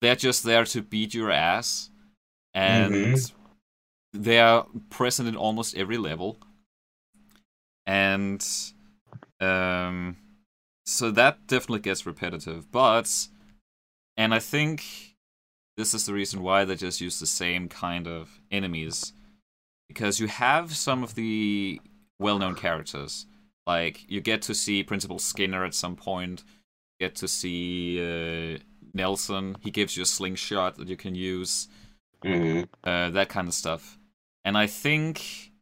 They're 0.00 0.16
just 0.16 0.44
there 0.44 0.64
to 0.66 0.82
beat 0.82 1.12
your 1.14 1.30
ass, 1.30 1.90
and 2.54 2.94
Mhm. 3.16 3.32
they 4.12 4.38
are 4.38 4.66
present 4.90 5.28
in 5.28 5.36
almost 5.36 5.76
every 5.76 5.98
level. 5.98 6.38
And 7.86 8.46
um, 9.40 10.16
so 10.84 11.10
that 11.10 11.46
definitely 11.46 11.80
gets 11.80 12.06
repetitive, 12.06 12.70
but 12.70 13.28
and 14.16 14.34
I 14.34 14.40
think 14.40 15.14
this 15.76 15.94
is 15.94 16.06
the 16.06 16.12
reason 16.12 16.42
why 16.42 16.64
they 16.64 16.74
just 16.74 17.00
use 17.00 17.20
the 17.20 17.26
same 17.26 17.68
kind 17.68 18.08
of 18.08 18.40
enemies 18.50 19.12
because 19.88 20.18
you 20.18 20.26
have 20.26 20.74
some 20.76 21.04
of 21.04 21.14
the 21.14 21.80
well-known 22.18 22.56
characters 22.56 23.26
like 23.68 24.10
you 24.10 24.22
get 24.22 24.42
to 24.44 24.54
see 24.54 24.84
Principal 24.84 25.20
Skinner 25.20 25.64
at 25.66 25.74
some 25.74 25.96
point, 25.96 26.44
get 27.00 27.16
to 27.16 27.28
see 27.28 28.00
uh, 28.02 28.58
Nelson. 28.94 29.56
He 29.60 29.70
gives 29.70 29.96
you 29.96 30.04
a 30.04 30.06
slingshot 30.06 30.76
that 30.78 30.88
you 30.88 30.96
can 30.96 31.14
use 31.16 31.68
hmm 32.24 32.62
uh, 32.84 33.10
that 33.10 33.30
kind 33.30 33.48
of 33.48 33.54
stuff. 33.54 33.98
And 34.44 34.58
I 34.58 34.66
think 34.66 35.52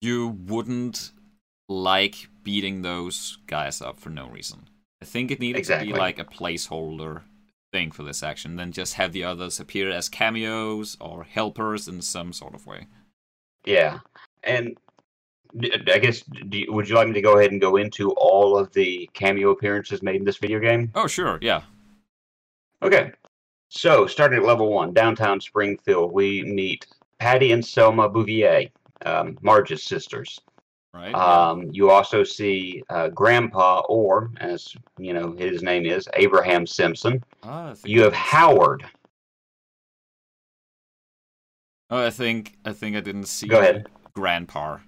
you 0.00 0.28
wouldn't 0.28 1.12
like 1.68 2.28
beating 2.44 2.82
those 2.82 3.38
guys 3.46 3.82
up 3.82 4.00
for 4.00 4.10
no 4.10 4.28
reason. 4.28 4.68
I 5.02 5.06
think 5.06 5.30
it 5.30 5.40
needed 5.40 5.58
Exactly. 5.58 5.88
to 5.88 5.92
be 5.94 5.98
like 5.98 6.18
a 6.18 6.24
placeholder 6.24 7.22
thing 7.72 7.90
for 7.92 8.02
this 8.04 8.22
action, 8.22 8.56
then 8.56 8.72
just 8.72 8.94
have 8.94 9.12
the 9.12 9.24
others 9.24 9.60
appear 9.60 9.90
as 9.90 10.08
cameos 10.08 10.96
or 11.00 11.24
helpers 11.24 11.88
in 11.88 12.02
some 12.02 12.32
sort 12.32 12.54
of 12.54 12.66
way. 12.66 12.86
Yeah, 13.64 14.00
and 14.42 14.78
I 15.92 15.98
guess 15.98 16.24
you, 16.50 16.72
would 16.72 16.88
you 16.88 16.94
like 16.94 17.08
me 17.08 17.14
to 17.14 17.20
go 17.22 17.38
ahead 17.38 17.52
and 17.52 17.60
go 17.60 17.76
into 17.76 18.10
all 18.12 18.56
of 18.56 18.72
the 18.72 19.08
cameo 19.14 19.50
appearances 19.50 20.02
made 20.02 20.16
in 20.16 20.24
this 20.24 20.36
video 20.36 20.58
game? 20.58 20.90
Oh, 20.94 21.06
sure, 21.06 21.38
yeah. 21.40 21.62
Okay, 22.82 23.12
so 23.68 24.06
starting 24.06 24.38
at 24.38 24.44
level 24.44 24.70
one, 24.72 24.92
downtown 24.92 25.40
Springfield, 25.40 26.12
we 26.12 26.42
meet 26.44 26.86
Patty 27.18 27.52
and 27.52 27.64
Selma 27.64 28.08
Bouvier, 28.08 28.68
um, 29.04 29.38
Marge's 29.42 29.82
sisters. 29.82 30.38
Right? 30.94 31.14
Um, 31.14 31.68
you 31.70 31.90
also 31.90 32.24
see 32.24 32.82
uh, 32.88 33.08
Grandpa, 33.08 33.82
or 33.88 34.30
as 34.38 34.74
you 34.98 35.12
know, 35.12 35.32
his 35.32 35.62
name 35.62 35.84
is 35.84 36.08
Abraham 36.14 36.66
Simpson. 36.66 37.22
Ah, 37.42 37.74
You 37.84 38.02
have 38.02 38.14
Howard. 38.14 38.84
Oh, 41.90 42.06
I 42.06 42.10
think 42.10 42.56
I 42.64 42.72
think 42.72 42.96
I 42.96 43.00
didn't 43.00 43.26
see 43.26 43.46
Go 43.48 43.60
ahead. 43.60 43.86
Grandpa. 44.14 44.78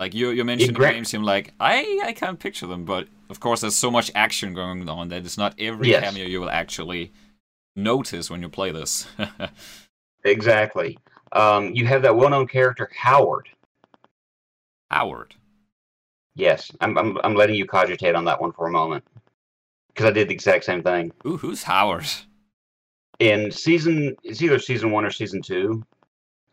Like 0.00 0.14
you, 0.14 0.30
you 0.30 0.44
mentioned 0.44 0.74
Gran- 0.74 0.94
names, 0.94 1.12
I'm 1.12 1.22
like, 1.22 1.52
I, 1.60 2.00
I 2.04 2.12
can't 2.14 2.40
picture 2.40 2.66
them, 2.66 2.84
but 2.86 3.06
of 3.28 3.38
course 3.38 3.60
there's 3.60 3.76
so 3.76 3.90
much 3.90 4.10
action 4.14 4.54
going 4.54 4.88
on 4.88 5.08
that 5.10 5.24
it's 5.26 5.36
not 5.36 5.54
every 5.58 5.88
Yes. 5.90 6.02
cameo 6.02 6.24
you 6.26 6.40
will 6.40 6.48
actually 6.50 7.12
notice 7.76 8.30
when 8.30 8.40
you 8.42 8.48
play 8.48 8.72
this. 8.72 9.06
Exactly. 10.24 10.98
Um, 11.32 11.72
you 11.74 11.86
have 11.86 12.02
that 12.02 12.14
well-known 12.14 12.46
character 12.46 12.90
Howard. 12.94 13.48
Howard. 14.90 15.34
Yes, 16.34 16.70
I'm 16.82 16.98
I'm, 16.98 17.16
I'm 17.24 17.34
letting 17.34 17.56
you 17.56 17.64
cogitate 17.64 18.14
on 18.14 18.24
that 18.26 18.38
one 18.40 18.52
for 18.52 18.66
a 18.66 18.70
moment 18.70 19.02
because 19.88 20.06
I 20.06 20.10
did 20.12 20.28
the 20.28 20.34
exact 20.34 20.64
same 20.64 20.82
thing 20.82 21.10
Ooh, 21.26 21.38
who's 21.38 21.62
Howard? 21.62 22.06
in 23.18 23.50
season. 23.50 24.14
It's 24.22 24.42
either 24.42 24.58
season 24.58 24.90
one 24.90 25.04
or 25.06 25.10
season 25.10 25.40
two. 25.40 25.82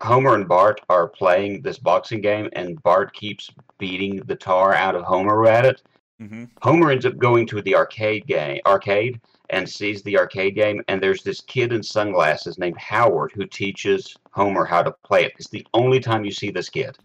Homer 0.01 0.35
and 0.35 0.47
Bart 0.47 0.81
are 0.89 1.07
playing 1.07 1.61
this 1.61 1.79
boxing 1.79 2.21
game, 2.21 2.49
and 2.53 2.81
Bart 2.83 3.13
keeps 3.13 3.49
beating 3.79 4.17
the 4.27 4.35
tar 4.35 4.73
out 4.73 4.95
of 4.95 5.03
Homer 5.03 5.47
at 5.47 5.65
it. 5.65 5.81
Mm-hmm. 6.21 6.45
Homer 6.61 6.91
ends 6.91 7.05
up 7.05 7.17
going 7.17 7.45
to 7.47 7.61
the 7.61 7.75
arcade 7.75 8.25
game, 8.27 8.59
arcade, 8.65 9.19
and 9.49 9.67
sees 9.67 10.01
the 10.03 10.17
arcade 10.17 10.55
game, 10.55 10.81
and 10.87 11.01
there's 11.01 11.23
this 11.23 11.41
kid 11.41 11.71
in 11.73 11.81
sunglasses 11.81 12.57
named 12.57 12.77
Howard 12.77 13.31
who 13.33 13.45
teaches 13.45 14.15
Homer 14.31 14.65
how 14.65 14.83
to 14.83 14.91
play 15.03 15.25
it. 15.25 15.33
It's 15.37 15.49
the 15.49 15.65
only 15.73 15.99
time 15.99 16.25
you 16.25 16.31
see 16.31 16.51
this 16.51 16.69
kid, 16.69 16.97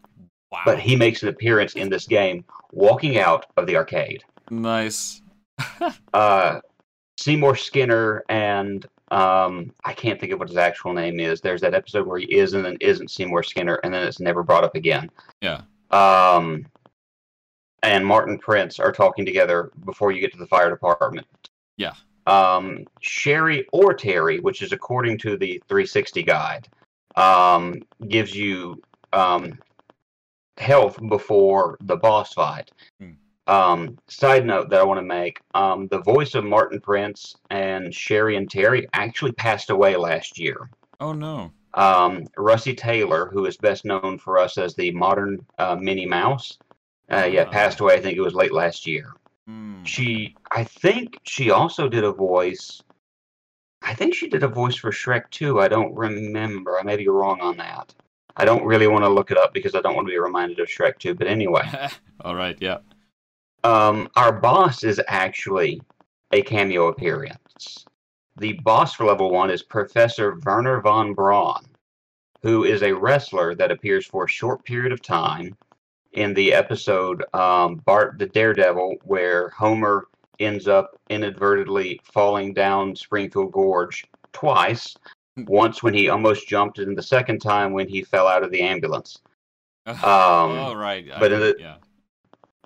Wow. 0.50 0.62
but 0.64 0.78
he 0.80 0.96
makes 0.96 1.22
an 1.22 1.28
appearance 1.28 1.74
in 1.74 1.88
this 1.88 2.06
game, 2.06 2.44
walking 2.72 3.18
out 3.18 3.46
of 3.56 3.66
the 3.66 3.76
arcade. 3.76 4.22
nice. 4.50 5.22
Uh, 6.14 6.60
Seymour 7.18 7.56
Skinner 7.56 8.24
and 8.28 8.84
um, 9.12 9.70
I 9.84 9.92
can't 9.92 10.18
think 10.18 10.32
of 10.32 10.38
what 10.38 10.48
his 10.48 10.56
actual 10.56 10.94
name 10.94 11.20
is. 11.20 11.42
There's 11.42 11.60
that 11.60 11.74
episode 11.74 12.06
where 12.06 12.18
he 12.18 12.24
is 12.34 12.54
and 12.54 12.64
then 12.64 12.78
isn't 12.80 13.10
Seymour 13.10 13.42
Skinner, 13.42 13.74
and 13.84 13.92
then 13.92 14.06
it's 14.06 14.20
never 14.20 14.42
brought 14.42 14.64
up 14.64 14.74
again. 14.74 15.10
Yeah. 15.42 15.60
Um, 15.90 16.66
and 17.82 18.06
Martin 18.06 18.38
Prince 18.38 18.80
are 18.80 18.90
talking 18.90 19.26
together 19.26 19.70
before 19.84 20.12
you 20.12 20.20
get 20.20 20.32
to 20.32 20.38
the 20.38 20.46
fire 20.46 20.70
department. 20.70 21.26
Yeah. 21.76 21.92
Um, 22.26 22.86
Sherry 23.02 23.66
or 23.70 23.92
Terry, 23.92 24.40
which 24.40 24.62
is 24.62 24.72
according 24.72 25.18
to 25.18 25.36
the 25.36 25.62
360 25.68 26.22
guide, 26.22 26.68
um, 27.16 27.82
gives 28.08 28.34
you 28.34 28.80
um, 29.12 29.58
health 30.56 30.98
before 31.10 31.76
the 31.82 31.96
boss 31.96 32.32
fight. 32.32 32.70
Hmm. 32.98 33.10
Um, 33.46 33.98
side 34.08 34.46
note 34.46 34.70
that 34.70 34.80
I 34.80 34.84
want 34.84 34.98
to 34.98 35.04
make: 35.06 35.40
um, 35.54 35.88
the 35.88 36.00
voice 36.00 36.34
of 36.34 36.44
Martin 36.44 36.80
Prince 36.80 37.34
and 37.50 37.92
Sherry 37.94 38.36
and 38.36 38.48
Terry 38.50 38.86
actually 38.92 39.32
passed 39.32 39.70
away 39.70 39.96
last 39.96 40.38
year. 40.38 40.70
Oh 41.00 41.12
no. 41.12 41.52
Um, 41.74 42.26
Russi 42.38 42.76
Taylor, 42.76 43.30
who 43.32 43.46
is 43.46 43.56
best 43.56 43.84
known 43.84 44.18
for 44.18 44.38
us 44.38 44.58
as 44.58 44.74
the 44.74 44.90
modern 44.92 45.44
uh, 45.58 45.74
Minnie 45.74 46.06
Mouse, 46.06 46.58
uh, 47.10 47.24
yeah, 47.24 47.44
Ah. 47.48 47.50
passed 47.50 47.80
away. 47.80 47.94
I 47.94 48.00
think 48.00 48.16
it 48.16 48.20
was 48.20 48.34
late 48.34 48.52
last 48.52 48.86
year. 48.86 49.14
Hmm. 49.48 49.82
She, 49.82 50.36
I 50.52 50.64
think 50.64 51.18
she 51.24 51.50
also 51.50 51.88
did 51.88 52.04
a 52.04 52.12
voice. 52.12 52.82
I 53.80 53.94
think 53.94 54.14
she 54.14 54.28
did 54.28 54.42
a 54.44 54.48
voice 54.48 54.76
for 54.76 54.92
Shrek 54.92 55.28
too. 55.30 55.60
I 55.60 55.66
don't 55.68 55.92
remember. 55.94 56.78
I 56.78 56.82
may 56.84 56.96
be 56.96 57.08
wrong 57.08 57.40
on 57.40 57.56
that. 57.56 57.92
I 58.36 58.44
don't 58.44 58.64
really 58.64 58.86
want 58.86 59.04
to 59.04 59.08
look 59.08 59.30
it 59.30 59.36
up 59.38 59.52
because 59.52 59.74
I 59.74 59.80
don't 59.80 59.96
want 59.96 60.06
to 60.06 60.12
be 60.12 60.18
reminded 60.18 60.60
of 60.60 60.68
Shrek 60.68 60.98
2. 60.98 61.14
But 61.14 61.26
anyway, 61.26 61.62
All 62.20 62.34
right. 62.36 62.56
Yeah. 62.60 62.78
Um, 63.64 64.08
our 64.16 64.32
boss 64.32 64.82
is 64.84 65.00
actually 65.08 65.80
a 66.32 66.42
cameo 66.42 66.88
appearance. 66.88 67.84
The 68.36 68.54
boss 68.54 68.94
for 68.94 69.04
level 69.04 69.30
one 69.30 69.50
is 69.50 69.62
Professor 69.62 70.38
Werner 70.44 70.80
von 70.80 71.14
Brawn, 71.14 71.64
who 72.42 72.64
is 72.64 72.82
a 72.82 72.92
wrestler 72.92 73.54
that 73.54 73.70
appears 73.70 74.06
for 74.06 74.24
a 74.24 74.28
short 74.28 74.64
period 74.64 74.92
of 74.92 75.02
time 75.02 75.56
in 76.12 76.34
the 76.34 76.52
episode 76.52 77.22
um, 77.34 77.76
Bart 77.84 78.18
the 78.18 78.26
Daredevil, 78.26 78.96
where 79.04 79.50
Homer 79.50 80.06
ends 80.40 80.66
up 80.66 80.98
inadvertently 81.10 82.00
falling 82.04 82.52
down 82.52 82.96
Springfield 82.96 83.52
Gorge 83.52 84.04
twice. 84.32 84.96
Once 85.46 85.82
when 85.82 85.94
he 85.94 86.10
almost 86.10 86.46
jumped, 86.46 86.78
and 86.78 86.96
the 86.98 87.02
second 87.02 87.38
time 87.40 87.72
when 87.72 87.88
he 87.88 88.02
fell 88.02 88.26
out 88.28 88.42
of 88.42 88.50
the 88.50 88.60
ambulance. 88.60 89.20
Um, 89.86 89.96
All 90.04 90.76
right. 90.76 91.04
I- 91.10 91.18
but 91.18 91.32
in 91.32 91.40
the- 91.40 91.56
yeah. 91.58 91.76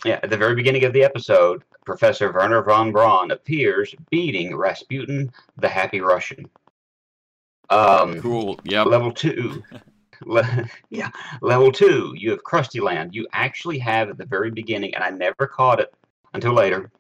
Yeah, 0.05 0.21
at 0.23 0.31
the 0.31 0.37
very 0.37 0.55
beginning 0.55 0.85
of 0.85 0.93
the 0.93 1.03
episode, 1.05 1.65
Professor 1.85 2.31
Werner 2.33 2.63
von 2.63 2.93
Brawn 2.93 3.31
appears 3.31 3.95
beating 4.11 4.55
Rasputin, 4.57 5.33
the 5.57 5.69
Happy 5.69 6.01
Russian. 6.01 6.49
Um, 7.71 8.21
Cool. 8.21 8.61
Yeah. 8.65 8.83
Level 8.83 9.11
two, 9.11 9.63
le- 10.25 10.67
yeah, 10.91 11.11
level 11.41 11.73
two. 11.73 12.13
You 12.17 12.31
have 12.31 12.45
Krusty 12.45 12.81
Land. 12.81 13.15
You 13.15 13.27
actually 13.33 13.79
have 13.79 14.11
at 14.11 14.19
the 14.19 14.27
very 14.27 14.51
beginning, 14.51 14.95
and 14.95 15.03
I 15.03 15.11
never 15.11 15.47
caught 15.47 15.81
it 15.81 15.93
until 16.35 16.53
later. 16.53 16.91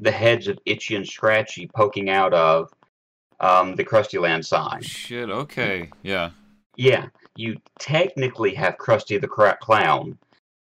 The 0.00 0.10
heads 0.10 0.48
of 0.48 0.58
Itchy 0.66 0.96
and 0.96 1.06
Scratchy 1.06 1.68
poking 1.74 2.10
out 2.10 2.34
of 2.34 2.70
um, 3.40 3.76
the 3.76 3.84
Krusty 3.84 4.20
Land 4.20 4.44
sign. 4.44 4.82
Shit. 4.82 5.30
Okay. 5.30 5.90
Yeah. 6.02 6.30
Yeah, 6.76 7.06
you 7.36 7.56
technically 7.78 8.54
have 8.54 8.76
Krusty 8.76 9.18
the 9.20 9.28
Clown. 9.28 10.18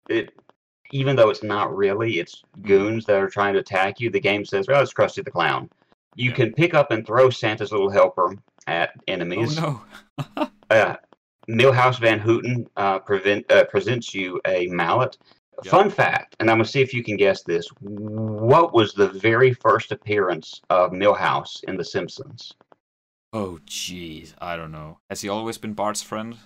It, 0.09 0.31
even 0.91 1.15
though 1.15 1.29
it's 1.29 1.43
not 1.43 1.75
really, 1.75 2.19
it's 2.19 2.43
goons 2.61 3.05
that 3.05 3.21
are 3.21 3.29
trying 3.29 3.53
to 3.53 3.59
attack 3.59 3.99
you. 3.99 4.09
The 4.09 4.19
game 4.19 4.45
says, 4.45 4.67
"Well, 4.67 4.81
it's 4.81 4.93
Krusty 4.93 5.23
the 5.23 5.31
Clown." 5.31 5.69
You 6.15 6.29
Yeah. 6.31 6.35
can 6.35 6.53
pick 6.53 6.73
up 6.73 6.91
and 6.91 7.05
throw 7.05 7.29
Santa's 7.29 7.71
little 7.71 7.89
helper 7.89 8.35
at 8.67 8.91
enemies. 9.07 9.57
Oh 9.59 9.83
no. 10.37 10.49
Uh, 10.71 10.95
Milhouse 11.49 11.99
Van 11.99 12.19
Houten 12.19 12.69
uh, 12.77 12.99
prevent, 12.99 13.51
uh, 13.51 13.63
presents 13.65 14.13
you 14.13 14.39
a 14.45 14.67
mallet. 14.67 15.17
Yeah. 15.63 15.71
Fun 15.71 15.89
fact, 15.89 16.35
and 16.39 16.47
I'm 16.49 16.57
gonna 16.57 16.65
see 16.65 16.81
if 16.81 16.93
you 16.93 17.03
can 17.03 17.17
guess 17.17 17.41
this. 17.41 17.67
What 17.79 18.71
was 18.73 18.93
the 18.93 19.07
very 19.09 19.51
first 19.53 19.91
appearance 19.91 20.61
of 20.69 20.91
Milhouse 20.91 21.63
in 21.63 21.75
The 21.75 21.83
Simpsons? 21.83 22.53
Oh 23.33 23.59
jeez. 23.65 24.33
I 24.39 24.55
don't 24.55 24.71
know. 24.71 24.99
Has 25.09 25.21
he 25.21 25.29
always 25.29 25.57
been 25.57 25.73
Bart's 25.73 26.01
friend? 26.03 26.37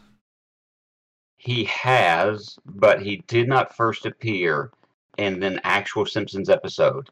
He 1.43 1.65
has, 1.65 2.57
but 2.65 3.01
he 3.01 3.17
did 3.27 3.49
not 3.49 3.75
first 3.75 4.05
appear 4.05 4.71
in 5.17 5.43
an 5.43 5.59
actual 5.65 6.05
Simpsons 6.05 6.49
episode. 6.49 7.09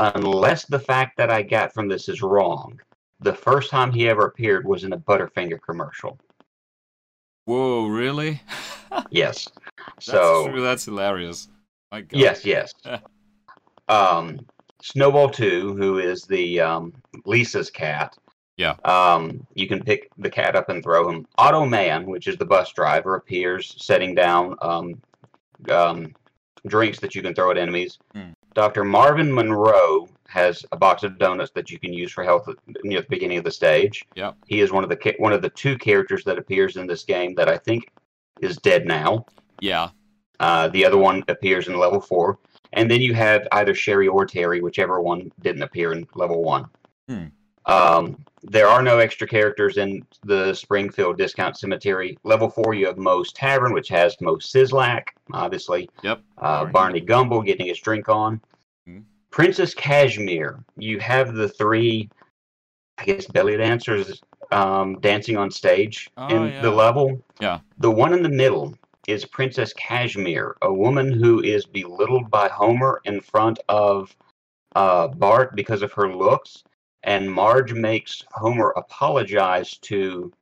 Unless 0.00 0.64
the 0.64 0.80
fact 0.80 1.16
that 1.16 1.30
I 1.30 1.42
got 1.42 1.72
from 1.72 1.86
this 1.86 2.08
is 2.08 2.20
wrong. 2.20 2.80
The 3.20 3.32
first 3.32 3.70
time 3.70 3.92
he 3.92 4.08
ever 4.08 4.26
appeared 4.26 4.66
was 4.66 4.82
in 4.82 4.94
a 4.94 4.98
Butterfinger 4.98 5.60
commercial. 5.62 6.18
Whoa. 7.44 7.86
Really? 7.86 8.42
Yes. 9.10 9.46
That's 9.76 10.06
so 10.06 10.48
true. 10.48 10.62
That's 10.62 10.86
hilarious. 10.86 11.48
My 11.92 12.00
God. 12.00 12.18
yes, 12.18 12.42
yes. 12.42 12.72
um, 13.88 14.40
Snowball 14.80 15.28
Two, 15.28 15.76
who 15.76 15.98
is 15.98 16.22
the 16.24 16.58
um, 16.60 16.94
Lisa's 17.26 17.70
cat. 17.70 18.16
Yeah. 18.58 18.74
Um, 18.84 19.46
you 19.54 19.66
can 19.66 19.82
pick 19.82 20.10
the 20.18 20.28
cat 20.28 20.56
up 20.56 20.68
and 20.68 20.82
throw 20.82 21.08
him. 21.08 21.26
Otto 21.38 21.64
Mann, 21.64 22.06
which 22.06 22.26
is 22.26 22.36
the 22.36 22.44
bus 22.44 22.72
driver, 22.72 23.14
appears 23.14 23.74
setting 23.78 24.14
down 24.14 24.56
um, 24.60 25.00
um, 25.70 26.14
drinks 26.66 26.98
that 26.98 27.14
you 27.14 27.22
can 27.22 27.34
throw 27.34 27.50
at 27.50 27.56
enemies. 27.56 27.98
Hmm. 28.12 28.32
Dr. 28.54 28.84
Marvin 28.84 29.32
Monroe 29.32 30.08
has 30.26 30.66
a 30.72 30.76
box 30.76 31.04
of 31.04 31.18
donuts 31.18 31.52
that 31.54 31.70
you 31.70 31.78
can 31.78 31.92
use 31.92 32.10
for 32.10 32.24
health 32.24 32.48
near 32.82 33.00
the 33.00 33.06
beginning 33.08 33.38
of 33.38 33.44
the 33.44 33.50
stage. 33.50 34.04
Yep. 34.16 34.36
He 34.46 34.60
is 34.60 34.72
one 34.72 34.82
of 34.82 34.90
the 34.90 35.14
one 35.18 35.32
of 35.32 35.40
the 35.40 35.50
two 35.50 35.78
characters 35.78 36.24
that 36.24 36.38
appears 36.38 36.76
in 36.76 36.86
this 36.86 37.04
game 37.04 37.34
that 37.36 37.48
I 37.48 37.56
think 37.56 37.90
is 38.40 38.56
dead 38.58 38.86
now. 38.86 39.24
Yeah. 39.60 39.90
Uh, 40.40 40.68
the 40.68 40.84
other 40.84 40.98
one 40.98 41.22
appears 41.28 41.68
in 41.68 41.78
level 41.78 42.00
four, 42.00 42.38
and 42.72 42.90
then 42.90 43.00
you 43.00 43.14
have 43.14 43.46
either 43.52 43.74
Sherry 43.74 44.08
or 44.08 44.26
Terry, 44.26 44.60
whichever 44.60 45.00
one 45.00 45.30
didn't 45.40 45.62
appear 45.62 45.92
in 45.92 46.06
level 46.14 46.42
one. 46.42 46.66
Hmm. 47.08 47.26
Um, 47.68 48.24
there 48.42 48.66
are 48.68 48.82
no 48.82 48.98
extra 48.98 49.26
characters 49.26 49.76
in 49.76 50.06
the 50.24 50.54
Springfield 50.54 51.18
Discount 51.18 51.58
Cemetery. 51.58 52.18
Level 52.24 52.48
four, 52.48 52.72
you 52.74 52.86
have 52.86 52.96
Moe's 52.98 53.32
Tavern, 53.32 53.72
which 53.74 53.88
has 53.88 54.16
Moe 54.20 54.36
Szyslak, 54.36 55.08
obviously. 55.32 55.88
Yep. 56.02 56.22
Uh, 56.38 56.42
Barney. 56.64 56.72
Barney 56.72 57.00
Gumble 57.00 57.42
getting 57.42 57.66
his 57.66 57.78
drink 57.78 58.08
on. 58.08 58.40
Hmm. 58.86 59.00
Princess 59.30 59.74
Kashmir. 59.74 60.64
You 60.76 60.98
have 61.00 61.34
the 61.34 61.48
three, 61.48 62.08
I 62.96 63.04
guess, 63.04 63.26
belly 63.26 63.56
dancers 63.56 64.22
um, 64.50 64.98
dancing 65.00 65.36
on 65.36 65.50
stage 65.50 66.08
Oh, 66.16 66.28
in 66.28 66.52
yeah. 66.52 66.62
the 66.62 66.70
level. 66.70 67.22
Yeah. 67.40 67.60
The 67.78 67.90
one 67.90 68.14
in 68.14 68.22
the 68.22 68.28
middle 68.30 68.74
is 69.06 69.24
Princess 69.24 69.72
Kashmir, 69.74 70.56
a 70.62 70.72
woman 70.72 71.12
who 71.12 71.42
is 71.42 71.66
belittled 71.66 72.30
by 72.30 72.48
Homer 72.48 73.00
in 73.04 73.20
front 73.20 73.58
of 73.68 74.14
uh, 74.76 75.08
Bart 75.08 75.54
because 75.56 75.82
of 75.82 75.92
her 75.92 76.14
looks. 76.14 76.62
And 77.04 77.30
Marge 77.30 77.72
makes 77.72 78.24
Homer 78.32 78.72
apologize 78.76 79.78
to 79.78 80.32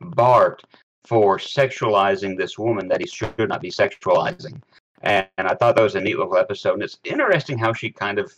Bart 0.00 0.62
for 1.04 1.38
sexualizing 1.38 2.36
this 2.36 2.58
woman 2.58 2.88
that 2.88 3.00
he 3.00 3.06
should 3.06 3.48
not 3.48 3.60
be 3.60 3.70
sexualizing. 3.70 4.60
And, 5.02 5.26
and 5.38 5.46
I 5.46 5.54
thought 5.54 5.76
that 5.76 5.82
was 5.82 5.94
a 5.94 6.00
neat 6.00 6.18
little 6.18 6.36
episode. 6.36 6.74
And 6.74 6.82
it's 6.82 6.98
interesting 7.04 7.58
how 7.58 7.72
she 7.72 7.90
kind 7.90 8.18
of 8.18 8.32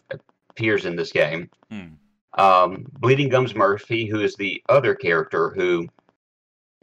appears 0.51 0.85
in 0.85 0.97
this 0.97 1.13
game. 1.13 1.49
Hmm. 1.71 1.95
Um, 2.35 2.87
Bleeding 2.99 3.31
Gums 3.31 3.55
Murphy, 3.55 4.07
who 4.07 4.21
is 4.21 4.37
the 4.37 4.63
other 4.69 4.95
character 4.95 5.51
who 5.51 5.89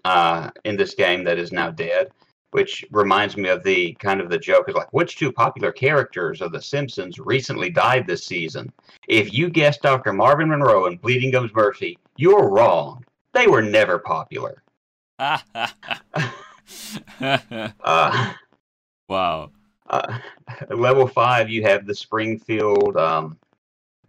uh, 0.05 0.49
in 0.63 0.75
this 0.75 0.95
game 0.95 1.23
that 1.23 1.37
is 1.37 1.51
now 1.51 1.71
dead, 1.71 2.11
which 2.55 2.85
reminds 2.89 3.35
me 3.35 3.49
of 3.49 3.61
the 3.63 3.93
kind 3.95 4.21
of 4.21 4.29
the 4.29 4.37
joke 4.37 4.69
is 4.69 4.75
like, 4.75 4.93
which 4.93 5.17
two 5.17 5.29
popular 5.29 5.73
characters 5.73 6.39
of 6.39 6.53
The 6.53 6.61
Simpsons 6.61 7.19
recently 7.19 7.69
died 7.69 8.07
this 8.07 8.25
season? 8.25 8.71
If 9.09 9.33
you 9.33 9.49
guessed 9.49 9.81
Dr. 9.81 10.13
Marvin 10.13 10.47
Monroe 10.47 10.85
and 10.85 11.01
Bleeding 11.01 11.31
Gums 11.31 11.53
Murphy, 11.53 11.97
you're 12.15 12.49
wrong. 12.49 13.03
They 13.33 13.47
were 13.47 13.61
never 13.61 13.99
popular. 13.99 14.63
Uh, 17.21 18.33
wow. 19.07 19.51
uh, 19.89 20.17
level 20.69 21.05
five, 21.07 21.47
you 21.47 21.61
have 21.61 21.85
the 21.85 21.93
Springfield 21.93 22.97
um, 22.97 23.37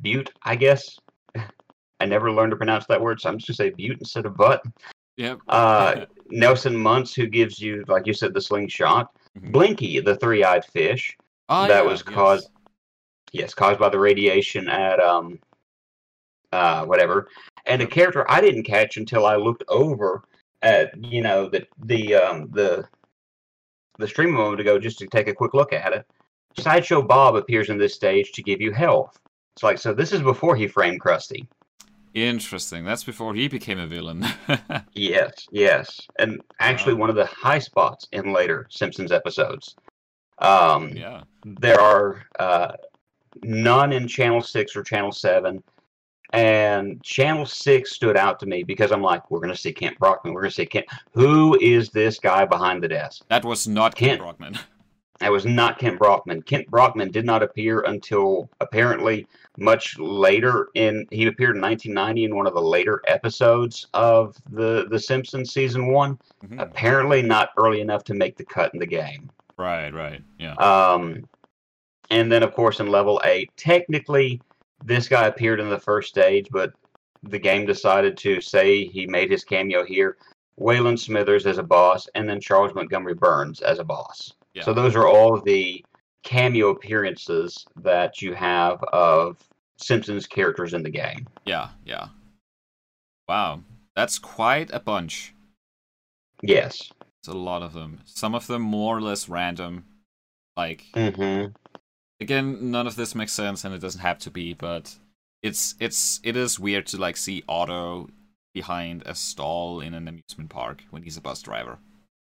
Butte, 0.01 0.31
I 0.43 0.57
guess. 0.57 0.99
I 2.01 2.07
never 2.07 2.33
learned 2.33 2.53
to 2.53 2.57
pronounce 2.57 2.87
that 2.87 3.01
word, 3.01 3.21
so 3.21 3.29
I'm 3.29 3.37
just 3.39 3.49
gonna 3.49 3.69
say 3.69 3.75
Butte 3.75 3.99
instead 3.99 4.25
of 4.25 4.37
Butt. 4.37 4.63
Yep. 5.17 5.39
Uh, 5.49 6.07
Nelson 6.31 6.77
Muntz, 6.77 7.15
who 7.15 7.27
gives 7.27 7.59
you, 7.61 7.85
like 7.89 8.07
you 8.07 8.13
said, 8.13 8.35
the 8.35 8.41
slingshot. 8.41 9.11
Mhm. 9.39 9.53
Blinky, 9.53 10.01
the 10.01 10.17
three-eyed 10.17 10.65
fish. 10.65 11.17
Oh, 11.49 11.67
that 11.69 11.85
yeah, 11.85 11.91
was 11.91 12.03
caused- 12.03 12.51
Yes, 13.33 13.55
caused 13.55 13.79
by 13.81 13.89
the 13.89 13.99
radiation 13.99 14.69
at 14.69 14.99
um, 15.01 15.39
uh, 16.53 16.85
whatever. 16.87 17.29
And 17.67 17.83
a 17.83 17.87
character 17.87 18.25
I 18.31 18.41
didn't 18.41 18.63
catch 18.63 18.97
until 18.97 19.27
I 19.27 19.37
looked 19.37 19.65
over 19.69 20.23
at 20.63 20.97
you 21.05 21.21
know 21.21 21.49
the 21.49 21.67
the 21.85 22.15
um 22.15 22.49
the 22.53 22.89
the 23.99 24.09
stream 24.09 24.31
a 24.35 24.39
moment 24.39 24.61
ago 24.61 24.79
just 24.79 24.99
to 25.01 25.07
take 25.09 25.29
a 25.29 25.35
quick 25.35 25.53
look 25.55 25.73
at 25.73 25.93
it. 25.93 26.07
Sideshow 26.59 27.03
Bob 27.03 27.35
appears 27.37 27.69
in 27.69 27.77
this 27.77 27.95
stage 27.95 28.33
to 28.33 28.43
give 28.43 28.61
you 28.61 28.73
health. 28.73 29.19
It's 29.55 29.63
like 29.63 29.79
so. 29.79 29.93
This 29.93 30.13
is 30.13 30.23
before 30.23 30.57
he 30.57 30.67
framed 30.69 31.01
Krusty. 31.03 31.47
Interesting. 32.17 32.83
That's 32.87 33.05
before 33.05 33.35
he 33.35 33.47
became 33.47 33.79
a 33.79 33.87
villain. 33.87 34.25
Yes, 34.95 35.47
yes, 35.53 36.01
and 36.19 36.41
actually 36.61 36.95
Wow. 36.95 37.01
one 37.01 37.11
of 37.11 37.17
the 37.17 37.27
high 37.27 37.59
spots 37.59 38.09
in 38.13 38.33
later 38.33 38.67
Simpsons 38.71 39.13
episodes. 39.13 39.77
Um, 40.39 40.89
yeah. 40.97 41.25
there 41.45 41.79
are 41.79 42.23
uh, 42.39 42.73
none 43.43 43.93
in 43.93 44.09
Channel 44.09 44.41
Six 44.41 44.75
or 44.75 44.83
Channel 44.83 45.13
Seven, 45.13 45.63
and 46.33 47.03
Channel 47.05 47.45
Six 47.45 47.93
stood 47.93 48.17
out 48.17 48.41
to 48.41 48.47
me 48.47 48.63
because 48.63 48.91
I'm 48.93 49.03
like, 49.03 49.31
we're 49.31 49.41
gonna 49.41 49.55
see 49.55 49.73
Kent 49.75 49.99
Brockman. 49.99 50.33
We're 50.33 50.41
gonna 50.43 50.51
see 50.53 50.65
Kent. 50.65 50.87
Who 51.13 51.59
is 51.61 51.91
this 51.91 52.19
guy 52.19 52.47
behind 52.47 52.83
the 52.83 52.89
desk? 52.89 53.25
That 53.29 53.45
was 53.45 53.69
not 53.69 53.95
Kent 53.95 54.13
Kent. 54.13 54.21
Brockman. 54.23 54.59
That 55.21 55.33
was 55.33 55.47
not 55.47 55.79
Kent 55.79 55.99
Brockman. 55.99 56.43
Kent 56.43 56.69
Brockman 56.69 57.11
did 57.11 57.25
not 57.25 57.43
appear 57.43 57.81
until 57.83 58.51
apparently 58.61 59.27
much 59.57 59.99
later 59.99 60.69
in 60.75 61.07
he 61.11 61.27
appeared 61.27 61.57
in 61.57 61.63
1990 61.63 62.25
in 62.25 62.37
one 62.37 62.47
of 62.47 62.55
the 62.55 62.61
later 62.61 63.03
episodes 63.07 63.87
of 63.95 64.37
the 64.51 64.87
the 64.91 64.99
Simpsons 64.99 65.53
season 65.53 65.87
1. 65.89 66.19
Mhm. 66.45 66.61
Apparently 66.61 67.23
not 67.23 67.51
early 67.57 67.81
enough 67.81 68.05
to 68.05 68.15
make 68.15 68.37
the 68.37 68.45
cut 68.45 68.73
in 68.75 68.81
the 68.81 68.87
game. 68.87 69.31
Right, 69.57 69.93
right. 69.95 70.23
Yeah. 70.39 70.55
Um 70.55 71.27
and 72.11 72.31
then 72.31 72.43
of 72.43 72.53
course 72.53 72.81
in 72.81 72.89
level 72.89 73.21
8, 73.25 73.51
technically 73.57 74.41
this 74.85 75.09
guy 75.09 75.27
appeared 75.27 75.61
in 75.61 75.71
the 75.71 75.79
first 75.79 76.11
stage, 76.11 76.49
but 76.51 76.73
the 77.23 77.39
game 77.39 77.65
decided 77.65 78.17
to 78.19 78.41
say 78.41 78.85
he 78.85 79.07
made 79.07 79.31
his 79.31 79.45
cameo 79.45 79.85
here. 79.85 80.19
Waylon 80.61 80.99
Smithers 80.99 81.47
as 81.47 81.59
a 81.59 81.63
boss, 81.63 82.09
and 82.15 82.29
then 82.29 82.41
Charles 82.41 82.75
Montgomery 82.75 83.15
Burns 83.15 83.61
as 83.61 83.79
a 83.79 83.85
boss. 83.85 84.35
Yeah. 84.57 84.65
So 84.65 84.73
those 84.73 84.97
are 84.97 85.07
all 85.07 85.39
the 85.41 85.85
cameo 86.25 86.71
appearances 86.71 87.67
that 87.77 88.21
you 88.23 88.35
have 88.35 88.83
of 88.85 89.37
Simpsons 89.77 90.27
characters 90.27 90.73
in 90.75 90.83
the 90.83 90.91
game. 90.91 91.27
Yeah, 91.45 91.69
yeah. 91.85 92.09
Wow. 93.29 93.61
That's 93.95 94.19
quite 94.19 94.71
a 94.73 94.81
bunch. 94.81 95.35
Yes. 96.43 96.91
It's 97.21 97.29
a 97.29 97.33
lot 97.35 97.63
of 97.63 97.75
them. 97.75 98.01
Some 98.07 98.35
of 98.35 98.47
them 98.47 98.63
more 98.63 98.97
or 98.97 99.03
less 99.03 99.29
random. 99.29 99.85
Like 100.57 100.85
Mm-hmm. 100.95 101.53
again, 102.21 102.71
none 102.71 102.87
of 102.87 102.97
this 102.97 103.15
makes 103.15 103.33
sense 103.33 103.63
and 103.65 103.75
it 103.75 103.81
doesn't 103.81 104.01
have 104.01 104.19
to 104.21 104.31
be, 104.31 104.55
but 104.55 104.97
it's 105.43 105.75
it's 105.79 106.19
it 106.25 106.35
is 106.35 106.59
weird 106.59 106.87
to 106.87 106.97
like 106.97 107.19
see 107.19 107.45
Otto 107.47 108.09
behind 108.55 109.03
a 109.05 109.15
stall 109.15 109.81
in 109.81 109.93
an 109.93 110.09
amusement 110.09 110.49
park 110.49 110.85
when 110.89 111.03
he's 111.03 111.19
a 111.19 111.21
bus 111.21 111.43
driver. 111.43 111.77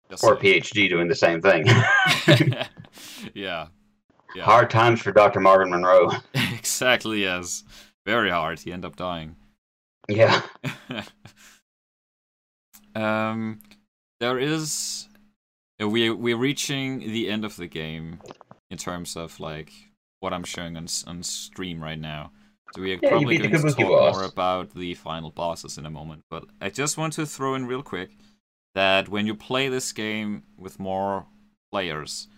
Just 0.09 0.23
Or 0.23 0.39
saying. 0.39 0.61
PhD 0.61 0.89
doing 0.89 1.07
the 1.07 1.15
same 1.15 1.41
thing. 1.41 1.65
yeah. 3.33 3.67
Yeah. 4.35 4.43
Hard 4.43 4.69
times 4.69 5.01
for 5.01 5.11
Dr. 5.11 5.39
Marvin 5.39 5.69
Monroe. 5.71 6.11
exactly, 6.33 7.21
yes. 7.23 7.63
Very 8.05 8.29
hard. 8.29 8.59
He 8.59 8.71
ended 8.71 8.89
up 8.91 8.95
dying. 8.95 9.35
Yeah. 10.07 10.41
um, 12.95 13.59
there 14.19 14.37
is 14.39 15.07
uh, 15.81 15.87
we 15.87 16.09
we're 16.09 16.37
reaching 16.37 16.99
the 16.99 17.29
end 17.29 17.45
of 17.45 17.55
the 17.55 17.67
game 17.67 18.19
in 18.71 18.77
terms 18.77 19.15
of 19.15 19.39
like 19.39 19.71
what 20.19 20.33
I'm 20.33 20.43
showing 20.43 20.75
on 20.77 20.87
on 21.07 21.23
stream 21.23 21.81
right 21.81 21.99
now. 21.99 22.31
So 22.75 22.81
we 22.81 22.93
are 22.93 22.99
Yeah, 23.01 23.09
probably 23.09 23.37
going 23.37 23.51
to 23.51 23.61
talk 23.61 23.77
boss. 23.77 24.15
more 24.15 24.23
about 24.25 24.75
the 24.75 24.93
final 24.93 25.31
bosses 25.31 25.77
in 25.77 25.85
a 25.85 25.89
moment. 25.89 26.23
But 26.29 26.45
I 26.61 26.69
just 26.69 26.97
want 26.97 27.13
to 27.13 27.25
throw 27.25 27.55
in 27.55 27.65
real 27.65 27.81
quick 27.81 28.11
that 28.79 29.09
when 29.09 29.27
you 29.27 29.35
play 29.35 29.67
this 29.67 29.91
game 29.91 30.43
with 30.57 30.79
more 30.79 31.25
players, 31.69 32.29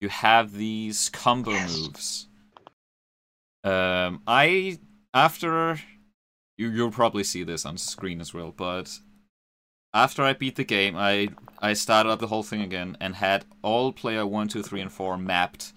you 0.00 0.08
have 0.08 0.52
these 0.52 1.08
combo 1.08 1.50
Yes. 1.50 1.76
moves. 1.76 2.28
Um, 3.64 4.22
I 4.24 4.78
after 5.12 5.80
you 6.56 6.68
you'll 6.70 6.92
probably 6.92 7.24
see 7.24 7.42
this 7.42 7.66
on 7.66 7.78
screen 7.78 8.20
as 8.20 8.32
well, 8.32 8.52
but 8.52 9.00
after 9.92 10.22
I 10.22 10.34
beat 10.34 10.54
the 10.54 10.62
game, 10.76 10.94
I 10.96 11.30
I 11.58 11.72
started 11.72 12.10
up 12.10 12.20
the 12.20 12.28
whole 12.28 12.44
thing 12.44 12.62
again 12.62 12.96
and 13.00 13.16
had 13.16 13.44
all 13.62 13.92
player 13.92 14.24
one, 14.24 14.46
two, 14.46 14.62
three, 14.62 14.80
and 14.80 14.92
four 14.92 15.18
mapped 15.18 15.72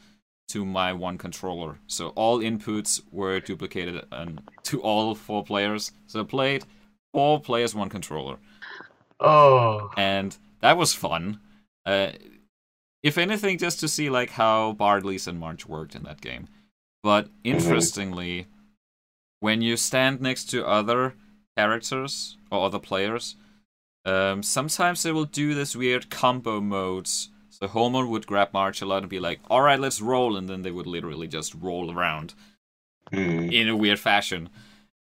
to 0.50 0.64
my 0.64 0.94
one 0.94 1.18
controller. 1.18 1.80
So 1.88 2.10
all 2.10 2.38
inputs 2.42 3.02
were 3.12 3.40
duplicated 3.40 4.06
um, 4.12 4.38
to 4.70 4.82
all 4.84 5.16
four 5.16 5.44
players. 5.44 5.92
So 6.06 6.22
I 6.22 6.24
played 6.26 6.64
four 7.12 7.40
players, 7.42 7.74
one 7.74 7.90
controller 7.90 8.38
Oh. 9.20 9.92
and 9.98 10.38
that 10.62 10.78
was 10.78 10.94
fun. 10.94 11.40
Uh, 11.86 12.12
if 13.04 13.18
anything, 13.18 13.58
just 13.58 13.80
to 13.82 13.88
see 13.88 14.10
like 14.10 14.32
how 14.32 14.74
Bardley's 14.74 15.28
and 15.28 15.40
Marge 15.40 15.66
worked 15.66 15.96
in 15.96 16.04
that 16.04 16.22
game. 16.22 16.48
But 17.04 17.30
interestingly, 17.44 18.48
when 19.40 19.62
you 19.62 19.78
stand 19.78 20.22
next 20.22 20.46
to 20.52 20.66
other 20.66 21.14
characters 21.56 22.38
or 22.52 22.66
other 22.66 22.80
players, 22.80 23.36
um, 24.06 24.42
sometimes 24.44 25.04
they 25.04 25.12
will 25.12 25.26
do 25.26 25.54
this 25.54 25.76
weird 25.76 26.10
combo 26.10 26.60
modes. 26.60 27.30
So 27.50 27.68
Homer 27.68 28.06
would 28.06 28.28
grab 28.28 28.50
Marge 28.54 28.82
a 28.82 28.86
lot 28.86 29.04
and 29.04 29.10
be 29.10 29.20
like, 29.20 29.40
"All 29.50 29.62
right, 29.62 29.80
let's 29.80 30.02
roll," 30.02 30.36
and 30.36 30.50
then 30.50 30.64
they 30.64 30.72
would 30.72 30.88
literally 30.88 31.28
just 31.28 31.54
roll 31.56 31.92
around 31.92 32.34
Mm. 33.12 33.54
in 33.54 33.70
a 33.70 33.76
weird 33.78 34.00
fashion 34.00 34.50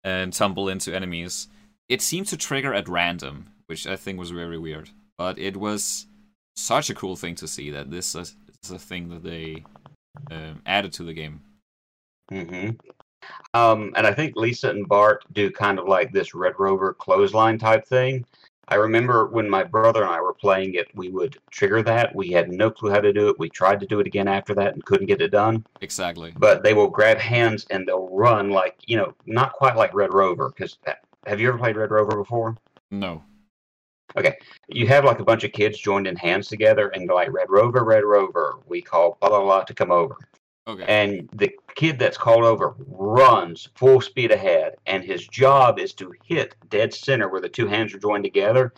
and 0.02 0.32
tumble 0.32 0.68
into 0.68 0.92
enemies. 0.94 1.46
It 1.88 2.02
seemed 2.02 2.26
to 2.28 2.36
trigger 2.36 2.74
at 2.74 2.88
random, 2.88 3.50
which 3.66 3.86
I 3.86 3.96
think 3.96 4.18
was 4.18 4.30
very 4.30 4.58
weird. 4.58 4.90
But 5.16 5.38
it 5.38 5.56
was 5.56 6.06
such 6.56 6.90
a 6.90 6.94
cool 6.94 7.16
thing 7.16 7.34
to 7.36 7.48
see 7.48 7.70
that 7.70 7.90
this 7.90 8.14
is, 8.14 8.36
is 8.62 8.70
a 8.70 8.78
thing 8.78 9.08
that 9.10 9.22
they 9.22 9.64
um, 10.30 10.62
added 10.66 10.92
to 10.94 11.04
the 11.04 11.12
game. 11.12 11.40
hmm 12.30 12.70
Um, 13.54 13.92
and 13.96 14.06
I 14.06 14.12
think 14.12 14.36
Lisa 14.36 14.70
and 14.70 14.88
Bart 14.88 15.24
do 15.32 15.50
kind 15.50 15.78
of 15.78 15.88
like 15.88 16.12
this 16.12 16.34
Red 16.34 16.54
Rover 16.58 16.94
clothesline 16.94 17.58
type 17.58 17.86
thing. 17.86 18.24
I 18.68 18.76
remember 18.76 19.26
when 19.26 19.48
my 19.48 19.62
brother 19.62 20.02
and 20.02 20.10
I 20.10 20.20
were 20.20 20.32
playing 20.32 20.74
it, 20.74 20.88
we 20.94 21.10
would 21.10 21.36
trigger 21.50 21.82
that. 21.82 22.14
We 22.14 22.30
had 22.30 22.50
no 22.50 22.70
clue 22.70 22.90
how 22.90 23.00
to 23.00 23.12
do 23.12 23.28
it. 23.28 23.38
We 23.38 23.50
tried 23.50 23.78
to 23.80 23.86
do 23.86 24.00
it 24.00 24.06
again 24.06 24.26
after 24.26 24.54
that 24.54 24.72
and 24.72 24.84
couldn't 24.84 25.06
get 25.06 25.20
it 25.20 25.28
done. 25.28 25.66
Exactly. 25.82 26.32
But 26.38 26.62
they 26.62 26.72
will 26.72 26.88
grab 26.88 27.18
hands 27.18 27.66
and 27.70 27.86
they'll 27.86 28.08
run 28.08 28.50
like, 28.50 28.76
you 28.86 28.96
know, 28.96 29.14
not 29.26 29.52
quite 29.52 29.76
like 29.76 29.92
Red 29.92 30.14
Rover. 30.14 30.48
Because 30.48 30.78
have 31.26 31.40
you 31.40 31.48
ever 31.48 31.58
played 31.58 31.76
Red 31.76 31.90
Rover 31.90 32.16
before? 32.16 32.56
No. 32.90 33.22
Okay, 34.16 34.36
you 34.68 34.86
have 34.86 35.04
like 35.04 35.18
a 35.20 35.24
bunch 35.24 35.42
of 35.44 35.52
kids 35.52 35.78
joined 35.78 36.06
in 36.06 36.14
hands 36.16 36.48
together 36.48 36.88
and 36.90 37.08
go 37.08 37.16
like, 37.16 37.32
Red 37.32 37.50
Rover, 37.50 37.82
Red 37.84 38.04
Rover. 38.04 38.60
We 38.66 38.80
call 38.80 39.18
blah, 39.20 39.28
blah, 39.30 39.40
blah 39.42 39.64
to 39.64 39.74
come 39.74 39.90
over. 39.90 40.16
Okay. 40.66 40.84
and 40.88 41.28
the 41.34 41.52
kid 41.74 41.98
that's 41.98 42.16
called 42.16 42.42
over 42.44 42.74
runs 42.88 43.68
full 43.74 44.00
speed 44.00 44.32
ahead 44.32 44.76
and 44.86 45.04
his 45.04 45.28
job 45.28 45.78
is 45.78 45.92
to 45.92 46.14
hit 46.24 46.54
dead 46.70 46.94
center 46.94 47.28
where 47.28 47.42
the 47.42 47.50
two 47.50 47.66
hands 47.66 47.92
are 47.92 47.98
joined 47.98 48.24
together 48.24 48.72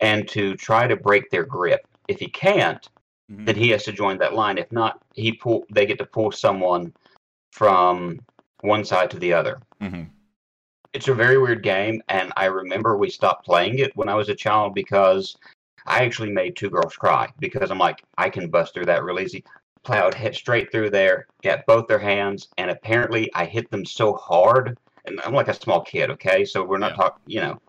and 0.00 0.26
to 0.30 0.56
try 0.56 0.88
to 0.88 0.96
break 0.96 1.30
their 1.30 1.44
grip 1.44 1.86
if 2.08 2.18
he 2.18 2.26
can't 2.26 2.88
Mhm. 3.30 3.46
then 3.46 3.54
he 3.54 3.68
has 3.70 3.84
to 3.84 3.92
join 3.92 4.18
that 4.18 4.34
line 4.34 4.58
if 4.58 4.72
not 4.72 5.00
he 5.14 5.30
pull 5.30 5.64
they 5.70 5.86
get 5.86 5.98
to 5.98 6.06
pull 6.06 6.32
someone 6.32 6.92
from 7.52 8.18
one 8.62 8.84
side 8.84 9.08
to 9.12 9.18
the 9.20 9.32
other 9.32 9.60
Mhm. 9.80 10.08
It's 10.98 11.06
a 11.06 11.14
very 11.14 11.38
weird 11.38 11.62
game 11.62 12.02
and 12.08 12.32
i 12.36 12.46
remember 12.46 12.96
we 12.96 13.08
stopped 13.08 13.44
playing 13.46 13.78
it 13.78 13.92
when 13.94 14.08
i 14.08 14.14
was 14.16 14.28
a 14.28 14.34
child 14.34 14.74
because 14.74 15.36
i 15.86 16.04
actually 16.04 16.32
made 16.32 16.56
two 16.56 16.68
girls 16.68 16.96
cry 16.96 17.28
because 17.38 17.70
i'm 17.70 17.78
like 17.78 18.02
i 18.18 18.28
can 18.28 18.50
bust 18.50 18.74
through 18.74 18.84
that 18.84 19.04
real 19.04 19.20
easy. 19.20 19.44
Plowed 19.84 20.12
head 20.12 20.34
straight 20.34 20.72
through 20.72 20.90
there 20.90 21.28
got 21.44 21.60
both 21.68 21.86
their 21.86 22.00
hands 22.00 22.48
and 22.58 22.68
apparently 22.68 23.32
i 23.36 23.44
hit 23.44 23.70
them 23.70 23.84
so 23.86 24.14
hard 24.14 24.76
and 25.06 25.20
i'm 25.24 25.32
like 25.32 25.46
a 25.46 25.54
small 25.54 25.82
kid 25.82 26.10
okay? 26.10 26.44
So 26.44 26.64
we're 26.64 26.78
not 26.78 26.90
Yeah. 26.90 26.96
talking 26.96 27.22
you 27.26 27.40
know 27.42 27.60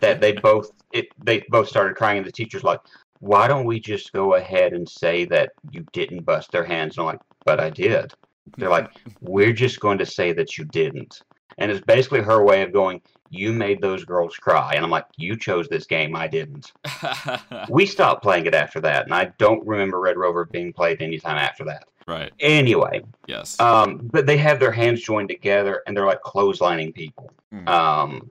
that 0.00 0.22
they 0.22 0.32
both 0.32 0.70
it 0.92 1.08
they 1.22 1.44
both 1.50 1.68
started 1.68 1.94
crying 1.94 2.16
and 2.16 2.26
the 2.26 2.32
teacher's 2.32 2.64
like 2.64 2.80
why 3.20 3.48
don't 3.48 3.66
we 3.66 3.80
just 3.80 4.14
go 4.14 4.36
ahead 4.36 4.72
and 4.72 4.88
say 4.88 5.26
that 5.26 5.50
you 5.70 5.86
didn't 5.92 6.24
bust 6.24 6.50
their 6.52 6.64
hands? 6.64 6.96
And 6.96 7.02
i'm 7.02 7.12
like 7.12 7.20
but 7.44 7.60
i 7.60 7.68
did. 7.68 8.14
They're 8.56 8.70
like 8.70 8.88
we're 9.20 9.52
just 9.52 9.78
going 9.78 9.98
to 9.98 10.06
say 10.06 10.32
that 10.32 10.56
you 10.56 10.64
didn't 10.64 11.14
and 11.56 11.70
it's 11.70 11.84
basically 11.86 12.20
her 12.20 12.42
way 12.44 12.62
of 12.62 12.72
going 12.72 13.00
You 13.30 13.52
made 13.52 13.80
those 13.80 14.04
girls 14.04 14.36
cry. 14.36 14.74
And 14.74 14.84
I'm 14.84 14.90
like, 14.90 15.06
You 15.16 15.36
chose 15.36 15.68
this 15.68 15.86
game. 15.86 16.14
I 16.14 16.26
didn't. 16.28 16.72
we 17.68 17.86
stopped 17.86 18.22
playing 18.22 18.46
it 18.46 18.54
after 18.54 18.80
that. 18.80 19.04
And 19.06 19.14
I 19.14 19.32
don't 19.38 19.66
remember 19.66 19.98
Red 20.00 20.16
Rover 20.16 20.44
being 20.44 20.72
played 20.72 21.00
anytime 21.02 21.36
after 21.38 21.64
that. 21.64 21.84
right. 22.06 22.32
Anyway, 22.40 23.02
Yes. 23.26 23.58
um, 23.60 24.08
but 24.12 24.26
they 24.26 24.36
have 24.36 24.60
their 24.60 24.72
hands 24.72 25.00
joined 25.02 25.28
together 25.30 25.82
and 25.86 25.96
they're 25.96 26.06
like 26.06 26.22
clotheslining 26.22 26.94
people. 26.94 27.30
Hmm. 27.52 27.68
Um, 27.68 28.30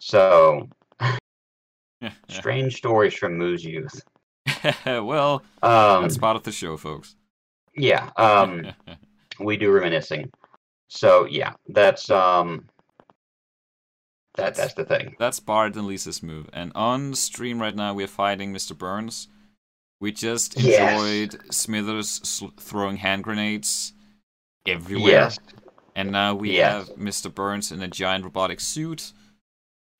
so 0.00 0.68
strange 2.28 2.76
stories 2.76 3.14
from 3.14 3.36
Moo's 3.38 3.64
youth. 3.64 4.02
well, 4.86 5.42
Um, 5.62 6.02
that's 6.02 6.18
part 6.18 6.36
of 6.36 6.42
the 6.42 6.52
show, 6.52 6.76
folks. 6.76 7.16
yeah. 7.74 8.10
Um, 8.16 8.66
we 9.40 9.56
do 9.56 9.70
reminiscing. 9.72 10.30
So 10.88 11.24
yeah, 11.26 11.54
that's 11.68 12.10
um 12.10 12.66
that 14.36 14.54
that's 14.54 14.74
the 14.74 14.84
thing. 14.84 15.14
That's 15.18 15.40
Bart 15.40 15.76
and 15.76 15.86
Lisa's 15.86 16.22
move. 16.22 16.48
And 16.52 16.72
on 16.74 17.14
stream 17.14 17.60
right 17.60 17.74
now, 17.74 17.94
we're 17.94 18.06
fighting 18.08 18.52
Mr. 18.52 18.76
Burns. 18.76 19.28
We 20.00 20.12
just 20.12 20.58
Yes. 20.60 20.92
enjoyed 21.00 21.52
Smithers 21.54 22.08
sl- 22.28 22.48
throwing 22.58 22.96
hand 22.98 23.22
grenades 23.24 23.92
everywhere. 24.66 25.12
Yes. 25.12 25.38
And 25.94 26.10
now 26.10 26.34
we 26.34 26.56
Yes. 26.56 26.88
have 26.88 26.96
Mr. 26.96 27.32
Burns 27.32 27.70
in 27.70 27.80
a 27.80 27.88
giant 27.88 28.24
robotic 28.24 28.58
suit. 28.60 29.12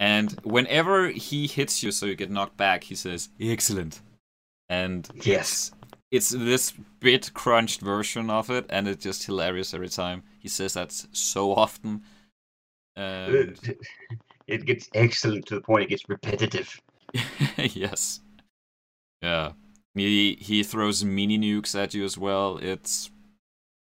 And 0.01 0.33
whenever 0.43 1.09
he 1.11 1.47
hits 1.47 1.83
you 1.85 1.93
so 1.93 2.07
you 2.07 2.17
get 2.17 2.31
knocked 2.31 2.57
back, 2.57 2.83
he 2.85 2.97
says, 2.97 3.29
Excellent. 3.41 4.01
And 4.69 5.09
Yes. 5.23 5.71
It's 6.11 6.31
this 6.31 6.73
bit 7.01 7.33
crunched 7.35 7.81
version 7.81 8.31
of 8.31 8.51
it, 8.51 8.67
and 8.69 8.87
it's 8.89 9.03
just 9.03 9.25
hilarious 9.25 9.75
every 9.75 9.89
time. 9.89 10.23
He 10.39 10.49
says 10.49 10.75
that 10.75 10.93
so 10.93 11.53
often. 11.55 12.03
And 12.97 13.59
It 14.47 14.67
gets 14.67 14.89
excellent 14.95 15.47
to 15.47 15.55
the 15.55 15.61
point 15.61 15.85
it 15.85 15.89
gets 15.89 16.09
repetitive. 16.09 16.81
yes. 17.57 18.21
Yeah. 19.23 19.53
He 19.95 20.37
he 20.41 20.63
throws 20.63 21.05
mini 21.05 21.39
nukes 21.39 21.75
at 21.81 21.95
you 21.95 22.05
as 22.05 22.19
well. 22.19 22.59
It's 22.59 23.11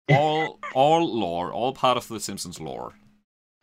all 0.09 0.59
all 0.75 1.07
lore, 1.07 1.53
all 1.53 1.73
part 1.73 1.97
of 1.97 2.09
the 2.09 2.21
Simpsons 2.21 2.61
lore. 2.61 2.95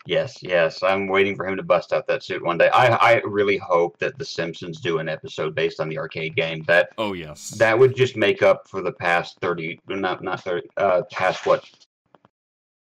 Yes, 0.08 0.38
yes. 0.44 0.84
I'm 0.84 1.08
waiting 1.08 1.36
for 1.36 1.48
him 1.48 1.58
to 1.58 1.64
bust 1.64 1.92
out 1.92 2.06
that 2.08 2.24
suit 2.24 2.44
one 2.44 2.58
day. 2.58 2.70
I 2.70 3.16
I 3.16 3.22
really 3.26 3.58
hope 3.58 3.98
that 4.00 4.18
The 4.18 4.26
Simpsons 4.26 4.80
do 4.80 5.00
an 5.00 5.10
episode 5.10 5.56
based 5.56 5.80
on 5.80 5.90
the 5.90 5.98
arcade 5.98 6.36
game. 6.36 6.64
That 6.68 6.90
Oh 6.98 7.14
yes. 7.14 7.50
that 7.58 7.78
would 7.78 7.96
just 7.96 8.16
make 8.16 8.44
up 8.44 8.68
for 8.68 8.82
the 8.82 8.92
past 8.92 9.40
30 9.42 9.80
not 9.88 10.24
not 10.24 10.44
30 10.44 10.68
uh 10.78 11.02
past 11.12 11.46
what 11.46 11.68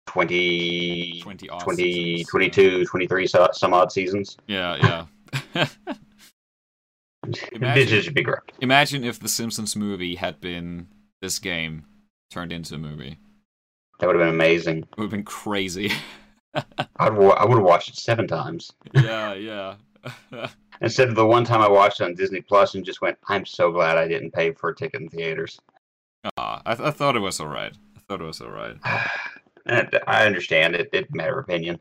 20 0.08 1.20
20 1.22 1.48
20 1.48 1.94
seasons, 1.94 2.30
22 2.30 2.86
23 2.86 3.28
so, 3.28 3.48
some 3.54 3.74
odd 3.74 3.92
seasons 3.92 4.38
Yeah, 4.48 5.06
yeah. 5.54 5.66
this 7.28 7.44
imagine, 7.52 8.02
should 8.02 8.14
be 8.14 8.24
great 8.24 8.40
imagine 8.62 9.04
if 9.04 9.20
the 9.20 9.28
Simpsons 9.28 9.76
movie 9.76 10.16
had 10.16 10.40
been 10.40 10.88
this 11.22 11.40
game 11.40 11.86
turned 12.32 12.54
into 12.54 12.76
a 12.76 12.78
movie. 12.78 13.20
that 14.00 14.08
would 14.08 14.16
have 14.16 14.26
been 14.26 14.34
amazing 14.34 14.80
It 14.80 14.98
would 14.98 15.04
have 15.06 15.12
been 15.12 15.24
crazy. 15.24 15.92
I'd 17.00 17.14
I 17.14 17.46
would 17.46 17.58
have 17.58 17.64
watched 17.64 17.90
it 17.90 17.96
seven 17.98 18.28
times 18.28 18.72
yeah, 18.94 19.34
yeah. 19.34 19.76
instead 20.82 21.10
of 21.10 21.16
the 21.16 21.26
one 21.26 21.44
time 21.44 21.62
I 21.62 21.68
watched 21.70 22.02
it 22.02 22.06
on 22.06 22.16
Disney 22.16 22.42
Plus 22.42 22.76
and 22.76 22.86
just 22.86 23.02
went 23.02 23.18
I'm 23.28 23.46
so 23.46 23.72
glad 23.72 23.98
I 23.98 24.08
didn't 24.08 24.32
pay 24.32 24.52
for 24.54 24.70
a 24.70 24.76
ticket 24.76 25.02
in 25.02 25.10
theaters 25.10 25.60
Ah, 26.38 26.62
I, 26.66 26.76
th- 26.76 26.88
I 26.88 26.92
thought 26.92 27.16
it 27.16 27.22
was 27.22 27.40
alright. 27.40 27.74
I 27.96 28.00
thought 28.08 28.22
it 28.22 28.26
was 28.26 28.42
alright. 28.42 28.76
and 29.66 30.00
I 30.08 30.26
understand 30.26 30.76
it 30.76 30.90
it 30.94 31.14
matter 31.14 31.40
opinion 31.40 31.80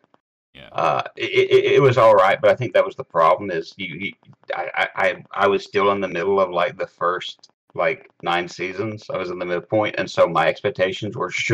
Yeah. 0.54 0.68
uh, 0.72 1.02
it, 1.16 1.50
it, 1.50 1.64
it 1.76 1.82
was 1.82 1.98
all 1.98 2.14
right, 2.14 2.40
but 2.40 2.50
I 2.50 2.54
think 2.54 2.72
that 2.74 2.84
was 2.84 2.96
the 2.96 3.04
problem. 3.04 3.50
Is 3.50 3.74
you, 3.76 3.86
you 3.96 4.12
I, 4.54 4.88
I, 4.94 5.24
I 5.32 5.46
was 5.48 5.64
still 5.64 5.90
in 5.92 6.00
the 6.00 6.08
middle 6.08 6.38
of 6.40 6.50
like 6.50 6.76
the 6.78 6.86
first 6.86 7.50
like 7.74 8.10
nine 8.22 8.48
seasons. 8.48 9.10
I 9.10 9.16
was 9.18 9.30
in 9.30 9.38
the 9.38 9.44
midpoint, 9.44 9.96
and 9.98 10.10
so 10.10 10.26
my 10.26 10.46
expectations 10.48 11.16
were 11.16 11.30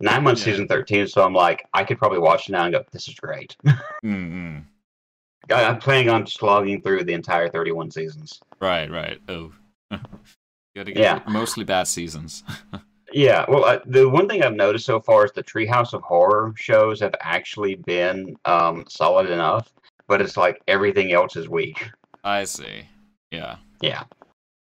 shoot. 0.00 0.04
Nine 0.10 0.22
months, 0.24 0.40
Yeah. 0.46 0.52
season 0.52 0.68
thirteen. 0.68 1.06
So 1.06 1.24
I'm 1.24 1.34
like, 1.34 1.66
I 1.74 1.84
could 1.84 1.98
probably 1.98 2.18
watch 2.18 2.48
it 2.48 2.52
now 2.52 2.64
and 2.64 2.72
go, 2.74 2.84
"This 2.92 3.08
is 3.08 3.14
great." 3.14 3.56
Mm-mm. 4.04 4.64
I- 5.50 5.64
I'm 5.64 5.78
planning 5.78 6.10
on 6.10 6.26
slogging 6.26 6.82
through 6.82 7.04
the 7.04 7.14
entire 7.14 7.48
31 7.48 7.90
seasons. 7.90 8.38
Right, 8.60 8.90
right. 8.90 9.18
Oh. 9.28 9.52
Gotta 9.90 10.92
get 10.92 10.98
Yeah. 10.98 11.20
mostly 11.28 11.64
bad 11.64 11.88
seasons. 11.88 12.44
Yeah, 13.10 13.46
well, 13.48 13.64
uh, 13.64 13.78
the 13.86 14.06
one 14.06 14.28
thing 14.28 14.42
I've 14.42 14.52
noticed 14.54 14.84
so 14.84 15.00
far 15.00 15.24
is 15.24 15.32
the 15.32 15.42
Treehouse 15.42 15.94
of 15.94 16.02
Horror 16.02 16.52
shows 16.58 17.00
have 17.00 17.14
actually 17.22 17.76
been 17.76 18.36
um, 18.44 18.84
solid 18.86 19.30
enough, 19.30 19.72
but 20.08 20.20
it's 20.20 20.36
like 20.36 20.60
everything 20.68 21.12
else 21.12 21.34
is 21.34 21.48
weak. 21.48 21.90
I 22.22 22.44
see. 22.44 22.86
Yeah. 23.30 23.56
Yeah. 23.80 24.02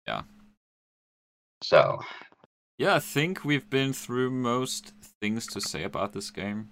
Yeah. 0.06 0.22
So, 1.60 1.98
Yeah, 2.78 2.94
I 2.94 2.98
think 3.00 3.44
we've 3.44 3.68
been 3.68 3.92
through 3.92 4.30
most 4.30 4.92
things 5.20 5.46
to 5.48 5.60
say 5.60 5.82
about 5.82 6.12
this 6.12 6.30
game, 6.30 6.68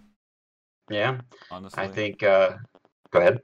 yeah, 0.91 1.21
honestly. 1.51 1.83
I 1.83 1.89
think. 1.89 2.23
Uh, 2.23 2.57
go 3.11 3.21
ahead. 3.21 3.41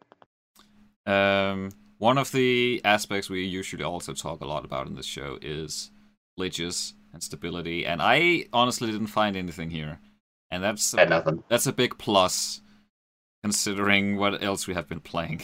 Um, 1.07 1.71
one 1.99 2.19
of 2.19 2.33
the 2.33 2.81
aspects 2.85 3.31
we 3.31 3.45
usually 3.45 3.85
also 3.85 4.13
talk 4.13 4.41
a 4.41 4.47
lot 4.47 4.65
about 4.65 4.87
in 4.87 4.95
this 4.95 5.07
show 5.07 5.39
is 5.41 5.91
glitches 6.39 6.95
and 7.13 7.23
stability, 7.23 7.87
and 7.87 8.01
I 8.03 8.47
honestly 8.53 8.91
didn't 8.91 9.09
find 9.09 9.37
anything 9.37 9.71
here, 9.71 9.99
and 10.51 10.63
that's 10.63 10.95
a, 10.95 11.07
nothing. 11.07 11.43
that's 11.49 11.67
a 11.67 11.73
big 11.73 11.99
plus, 11.99 12.61
considering 13.43 14.17
what 14.17 14.43
else 14.43 14.67
we 14.67 14.75
have 14.75 14.89
been 14.89 15.01
playing. 15.01 15.43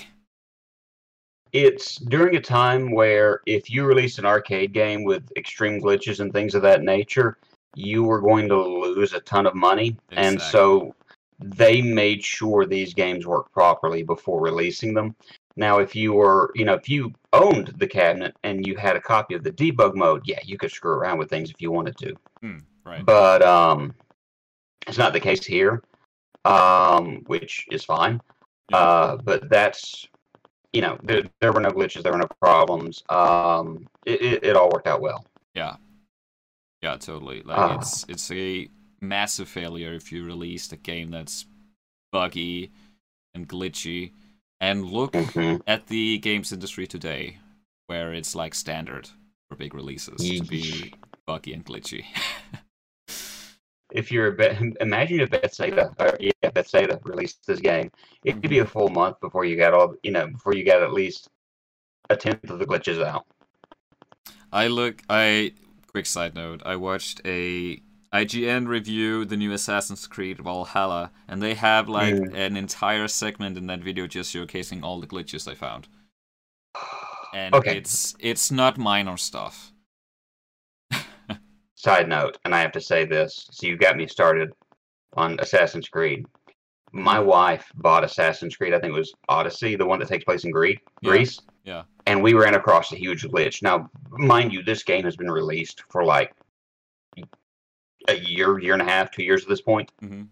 It's 1.53 1.97
during 1.97 2.37
a 2.37 2.41
time 2.41 2.93
where 2.93 3.41
if 3.47 3.71
you 3.71 3.87
release 3.87 4.19
an 4.19 4.27
arcade 4.27 4.73
game 4.73 5.05
with 5.05 5.31
extreme 5.37 5.81
glitches 5.81 6.21
and 6.21 6.33
things 6.33 6.55
of 6.55 6.63
that 6.63 6.83
nature, 6.83 7.39
you 7.77 8.03
were 8.03 8.21
going 8.21 8.49
to 8.49 8.57
lose 8.57 9.13
a 9.13 9.21
ton 9.21 9.47
of 9.47 9.55
money. 9.55 9.97
And 10.13 10.41
so 10.41 10.95
they 11.39 11.83
made 11.83 12.25
sure 12.25 12.65
these 12.65 12.95
games 12.95 13.27
worked 13.27 13.53
properly 13.53 14.03
before 14.03 14.41
releasing 14.41 14.95
them. 14.95 15.15
Now, 15.57 15.79
if 15.79 15.95
you 15.95 16.15
were, 16.15 16.53
you 16.55 16.65
know, 16.65 16.75
if 16.75 16.89
you 16.89 17.13
owned 17.35 17.75
the 17.77 17.87
cabinet 17.87 18.35
and 18.45 18.67
you 18.67 18.77
had 18.77 18.97
a 18.97 19.01
copy 19.01 19.35
of 19.35 19.43
the 19.43 19.53
debug 19.53 19.95
mode, 19.95 20.23
yeah, 20.25 20.39
you 20.43 20.57
could 20.57 20.71
screw 20.71 20.93
around 20.93 21.19
with 21.19 21.29
things 21.29 21.51
if 21.51 21.61
you 21.61 21.71
wanted 21.71 21.97
to. 21.99 22.15
Hmm, 22.41 22.59
right. 22.85 23.05
But 23.05 23.43
um, 23.43 23.95
it's 24.87 24.99
not 24.99 25.13
the 25.13 25.21
case 25.21 25.45
here, 25.45 25.83
um, 26.47 27.25
which 27.27 27.67
is 27.71 27.85
fine. 27.85 28.21
Yeah. 28.71 28.77
Uh, 28.79 29.17
but 29.17 29.49
that's, 29.51 30.09
you 30.73 30.81
know, 30.81 30.99
there, 31.03 31.25
there 31.41 31.53
were 31.53 31.61
no 31.61 31.71
glitches, 31.71 32.03
there 32.03 32.13
were 32.13 32.19
no 32.19 32.29
problems. 32.41 33.03
Um, 33.11 33.87
it, 34.07 34.23
it, 34.23 34.45
it 34.45 34.57
all 34.57 34.71
worked 34.71 34.87
out 34.87 35.03
well. 35.03 35.27
Yeah. 35.55 35.77
Yeah, 36.87 36.97
totally. 36.99 37.43
Like 37.43 37.59
Ah. 37.59 37.75
it's 37.81 38.05
it's 38.09 38.31
a 38.31 38.69
massive 39.01 39.49
failure 39.49 39.93
if 39.95 40.13
you 40.13 40.25
release 40.25 40.71
a 40.71 40.77
game 40.77 41.11
that's 41.11 41.45
buggy 42.13 42.71
and 43.35 43.49
glitchy. 43.49 44.13
And 44.61 44.85
look 44.87 45.13
Mhm. 45.13 45.63
at 45.67 45.89
the 45.89 46.19
games 46.19 46.53
industry 46.53 46.87
today, 46.87 47.39
where 47.89 48.15
it's 48.15 48.37
like 48.37 48.55
standard 48.55 49.11
for 49.49 49.57
big 49.57 49.75
releases 49.75 50.19
to 50.19 50.45
be 50.45 50.95
buggy 51.27 51.53
and 51.55 51.65
glitchy. 51.67 52.05
If 53.91 54.13
you're 54.13 54.29
a 54.29 54.33
Bet, 54.33 54.57
imagine 54.81 55.21
if 55.21 55.31
Bethesda, 55.31 55.93
or 55.99 56.17
yeah, 56.21 56.51
Bethesda 56.55 57.01
released 57.03 57.45
this 57.49 57.59
game, 57.61 57.91
it 58.25 58.35
could 58.41 58.51
be 58.51 58.61
a 58.61 58.67
full 58.67 58.91
month 58.91 59.19
before 59.21 59.45
you 59.45 59.57
got 59.57 59.75
all, 59.75 59.97
you 60.05 60.13
know, 60.13 60.29
before 60.29 60.55
you 60.55 60.65
got 60.65 60.83
at 60.83 60.93
least 60.93 61.29
a 62.11 62.17
tenth 62.17 62.49
of 62.49 62.61
the 62.61 62.67
glitches 62.67 63.05
out. 63.05 63.27
I 64.53 64.69
look. 64.69 65.03
I 65.11 65.53
quick 65.97 66.05
side 66.05 66.35
note. 66.35 66.61
I 66.67 66.77
watched 66.77 67.23
a 67.25 67.81
IGN 68.13 68.69
review 68.69 69.25
the 69.25 69.35
new 69.35 69.51
Assassin's 69.53 70.07
Creed 70.07 70.39
Valhalla, 70.41 71.11
and 71.27 71.43
they 71.43 71.55
have 71.55 71.89
like 71.89 72.15
Mm. 72.15 72.35
an 72.35 72.55
entire 72.59 73.09
segment 73.09 73.57
in 73.57 73.67
that 73.69 73.81
video 73.81 74.07
just 74.07 74.35
showcasing 74.35 74.83
all 74.83 75.01
the 75.01 75.07
glitches 75.07 75.51
I 75.51 75.55
found. 75.55 75.89
And 77.33 77.55
Okay. 77.55 77.79
it's 77.79 78.15
it's 78.19 78.51
not 78.51 78.77
minor 78.77 79.17
stuff. 79.17 79.73
Side 81.77 82.11
note, 82.11 82.37
and 82.45 82.55
I 82.55 82.61
have 82.61 82.73
to 82.73 82.81
say 82.83 83.07
this, 83.07 83.49
so 83.51 83.67
you 83.67 83.79
got 83.79 83.97
me 83.97 84.07
started 84.07 84.53
on 85.15 85.41
Assassin's 85.41 85.89
Creed. 85.89 86.27
My 86.97 87.21
wife 87.21 87.71
bought 87.77 88.05
Assassin's 88.05 88.57
Creed, 88.57 88.73
I 88.73 88.79
think 88.79 88.93
it 88.95 88.99
was 88.99 89.13
Odyssey, 89.29 89.77
the 89.77 89.87
one 89.87 89.99
that 89.99 90.09
takes 90.09 90.25
place 90.25 90.45
in 90.45 90.51
Greece. 90.51 90.79
Yeah, 91.03 91.11
Greece. 91.11 91.41
yeah. 91.65 91.83
And 92.07 92.23
we 92.23 92.35
ran 92.35 92.55
across 92.55 92.93
a 92.93 92.97
huge 92.97 93.25
glitch. 93.25 93.63
Now, 93.63 93.91
mind 94.11 94.53
you, 94.53 94.63
this 94.63 94.83
game 94.83 95.05
has 95.05 95.17
been 95.17 95.31
released 95.31 95.83
for 95.91 96.05
like 96.05 96.33
a 98.09 98.15
year, 98.15 98.59
year 98.59 98.73
and 98.73 98.83
a 98.83 98.87
half, 98.87 99.11
two 99.11 99.25
years 99.25 99.43
at 99.43 99.49
this 99.49 99.61
point. 99.61 99.91
hmm 100.01 100.23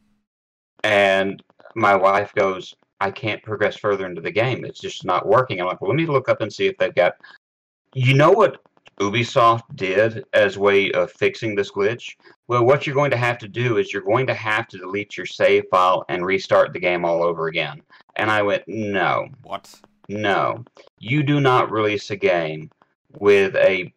And 0.83 1.43
my 1.75 1.95
wife 1.95 2.33
goes, 2.35 2.75
I 3.01 3.11
can't 3.11 3.43
progress 3.43 3.77
further 3.77 4.07
into 4.07 4.21
the 4.23 4.31
game. 4.31 4.65
It's 4.65 4.81
just 4.81 5.05
not 5.05 5.27
working. 5.27 5.61
I'm 5.61 5.67
like, 5.67 5.81
well, 5.81 5.91
let 5.91 5.97
me 5.97 6.07
look 6.07 6.29
up 6.29 6.41
and 6.41 6.53
see 6.53 6.67
if 6.67 6.79
they've 6.79 6.95
got. 6.95 7.15
You 7.93 8.15
know 8.15 8.31
what 8.31 8.61
Ubisoft 9.01 9.63
did 9.75 10.25
as 10.33 10.59
way 10.59 10.93
of 10.93 11.11
fixing 11.13 11.55
this 11.55 11.71
glitch. 11.71 12.17
Well, 12.49 12.65
what 12.65 12.87
you're 12.87 12.95
going 12.95 13.11
to 13.11 13.17
have 13.17 13.39
to 13.39 13.49
do 13.49 13.79
is 13.79 13.93
you're 13.93 14.03
going 14.03 14.27
to 14.27 14.35
have 14.35 14.69
to 14.69 14.79
delete 14.79 15.17
your 15.17 15.27
save 15.27 15.65
file 15.71 16.05
and 16.09 16.25
restart 16.25 16.73
the 16.73 16.79
game 16.79 17.05
all 17.05 17.23
over 17.23 17.49
again. 17.49 17.83
And 18.17 18.31
I 18.31 18.43
went, 18.43 18.63
no, 18.67 19.29
What? 19.43 19.75
no, 20.09 20.65
you 20.99 21.23
do 21.23 21.41
not 21.41 21.71
release 21.71 22.11
a 22.11 22.17
game 22.17 22.71
with 23.19 23.57
a 23.57 23.93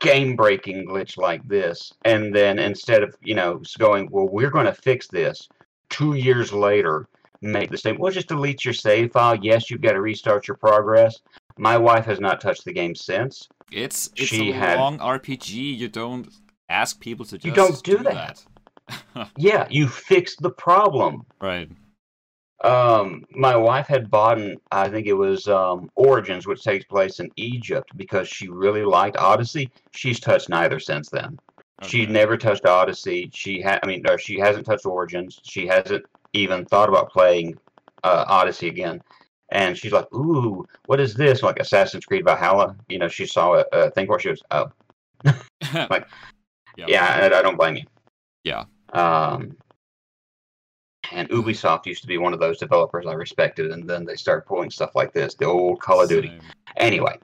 game 0.00 0.34
breaking 0.34 0.86
glitch 0.86 1.16
like 1.16 1.46
this. 1.46 1.92
And 2.04 2.34
then 2.34 2.58
instead 2.58 3.02
of, 3.02 3.14
you 3.22 3.34
know, 3.34 3.62
going, 3.78 4.08
well, 4.10 4.28
we're 4.28 4.50
going 4.50 4.66
to 4.66 4.72
fix 4.74 5.06
this 5.06 5.48
two 5.90 6.14
years 6.14 6.52
later, 6.52 7.06
make 7.42 7.70
the 7.70 7.78
same, 7.78 7.98
well, 7.98 8.12
just 8.12 8.28
delete 8.28 8.64
your 8.64 8.74
save 8.74 9.12
file. 9.12 9.36
Yes, 9.36 9.70
you've 9.70 9.80
got 9.80 9.92
to 9.92 10.00
restart 10.00 10.48
your 10.48 10.56
progress. 10.56 11.20
My 11.58 11.76
wife 11.76 12.04
has 12.06 12.20
not 12.20 12.40
touched 12.40 12.64
the 12.64 12.72
game 12.72 12.94
since. 12.94 13.48
It's 13.70 14.10
it's 14.16 14.28
She 14.28 14.50
a 14.50 14.54
had- 14.54 14.78
long 14.78 14.98
RPG. 14.98 15.76
You 15.78 15.88
don't 15.88 16.28
ask 16.68 16.98
people 17.00 17.24
to 17.26 17.36
just 17.38 17.44
You 17.46 17.52
don't 17.52 17.82
do 17.82 17.98
that. 17.98 18.44
Yeah, 19.36 19.66
you 19.70 19.86
fixed 19.88 20.42
the 20.42 20.50
problem. 20.50 21.24
right. 21.40 21.70
Um, 22.64 23.24
my 23.32 23.56
wife 23.56 23.88
had 23.88 24.08
bought, 24.10 24.38
an, 24.38 24.56
I 24.70 24.88
think 24.88 25.06
it 25.08 25.14
was 25.14 25.48
um, 25.48 25.90
Origins, 25.96 26.46
which 26.46 26.62
takes 26.62 26.84
place 26.84 27.18
in 27.18 27.28
Egypt, 27.36 27.90
because 27.96 28.28
she 28.28 28.46
really 28.48 28.84
liked 28.84 29.16
Odyssey. 29.16 29.68
She's 29.92 30.20
touched 30.20 30.48
neither 30.48 30.78
since 30.78 31.08
then. 31.08 31.38
She 31.82 32.02
Okay. 32.04 32.12
never 32.12 32.36
touched 32.36 32.64
Odyssey. 32.64 33.30
She 33.34 33.60
had, 33.60 33.80
I 33.82 33.86
mean, 33.88 34.04
or 34.08 34.16
she 34.16 34.38
hasn't 34.38 34.64
touched 34.66 34.86
Origins. 34.86 35.40
She 35.42 35.66
hasn't 35.66 36.04
even 36.34 36.64
thought 36.64 36.88
about 36.88 37.10
playing 37.10 37.58
uh, 38.04 38.24
Odyssey 38.28 38.68
again. 38.68 39.02
And 39.52 39.76
she's 39.76 39.92
like, 39.92 40.12
"Ooh, 40.14 40.66
what 40.86 40.98
is 40.98 41.14
this? 41.14 41.42
Like 41.42 41.58
Assassin's 41.60 42.04
Creed 42.06 42.24
Valhalla?" 42.24 42.74
You 42.88 42.98
know, 42.98 43.08
she 43.08 43.26
saw 43.26 43.54
a, 43.54 43.64
a 43.72 43.90
thing 43.90 44.06
where 44.08 44.18
she 44.18 44.30
was, 44.30 44.42
"Oh, 44.50 44.70
like, 45.74 46.08
Yeah. 46.76 46.86
yeah, 46.88 47.18
I, 47.22 47.38
I 47.38 47.42
don't 47.42 47.56
blame 47.56 47.76
you." 47.76 47.84
Yeah. 48.44 48.64
Um, 48.94 49.56
and 51.10 51.28
Ubisoft 51.28 51.84
used 51.86 52.00
to 52.02 52.08
be 52.08 52.16
one 52.18 52.32
of 52.32 52.40
those 52.40 52.58
developers 52.58 53.06
I 53.06 53.12
respected, 53.12 53.70
and 53.72 53.88
then 53.88 54.04
they 54.06 54.16
started 54.16 54.46
pulling 54.46 54.70
stuff 54.70 54.94
like 54.94 55.12
this, 55.12 55.34
the 55.34 55.44
old 55.46 55.80
Call 55.80 56.02
of 56.02 56.08
Duty. 56.08 56.32
Anyway, 56.76 57.18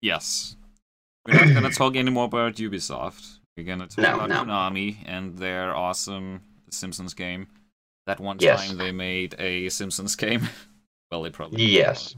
Yes. 0.00 0.56
We're 1.26 1.34
not 1.34 1.54
gonna 1.54 1.70
talk 1.70 1.94
anymore 1.96 2.24
about 2.26 2.54
Ubisoft. 2.56 3.38
We're 3.56 3.66
gonna 3.66 3.86
talk 3.86 3.98
No, 3.98 4.14
about 4.14 4.28
no. 4.28 4.44
Konami 4.44 4.96
and 5.04 5.36
their 5.38 5.74
awesome 5.74 6.42
Simpsons 6.70 7.14
game. 7.14 7.46
That 8.06 8.18
one 8.20 8.38
Yes. 8.40 8.68
time 8.68 8.78
they 8.78 8.90
made 8.92 9.34
a 9.38 9.68
Simpsons 9.68 10.14
game. 10.24 10.48
Well, 11.12 11.20
they 11.22 11.30
probably 11.30 11.62
yes, 11.62 12.16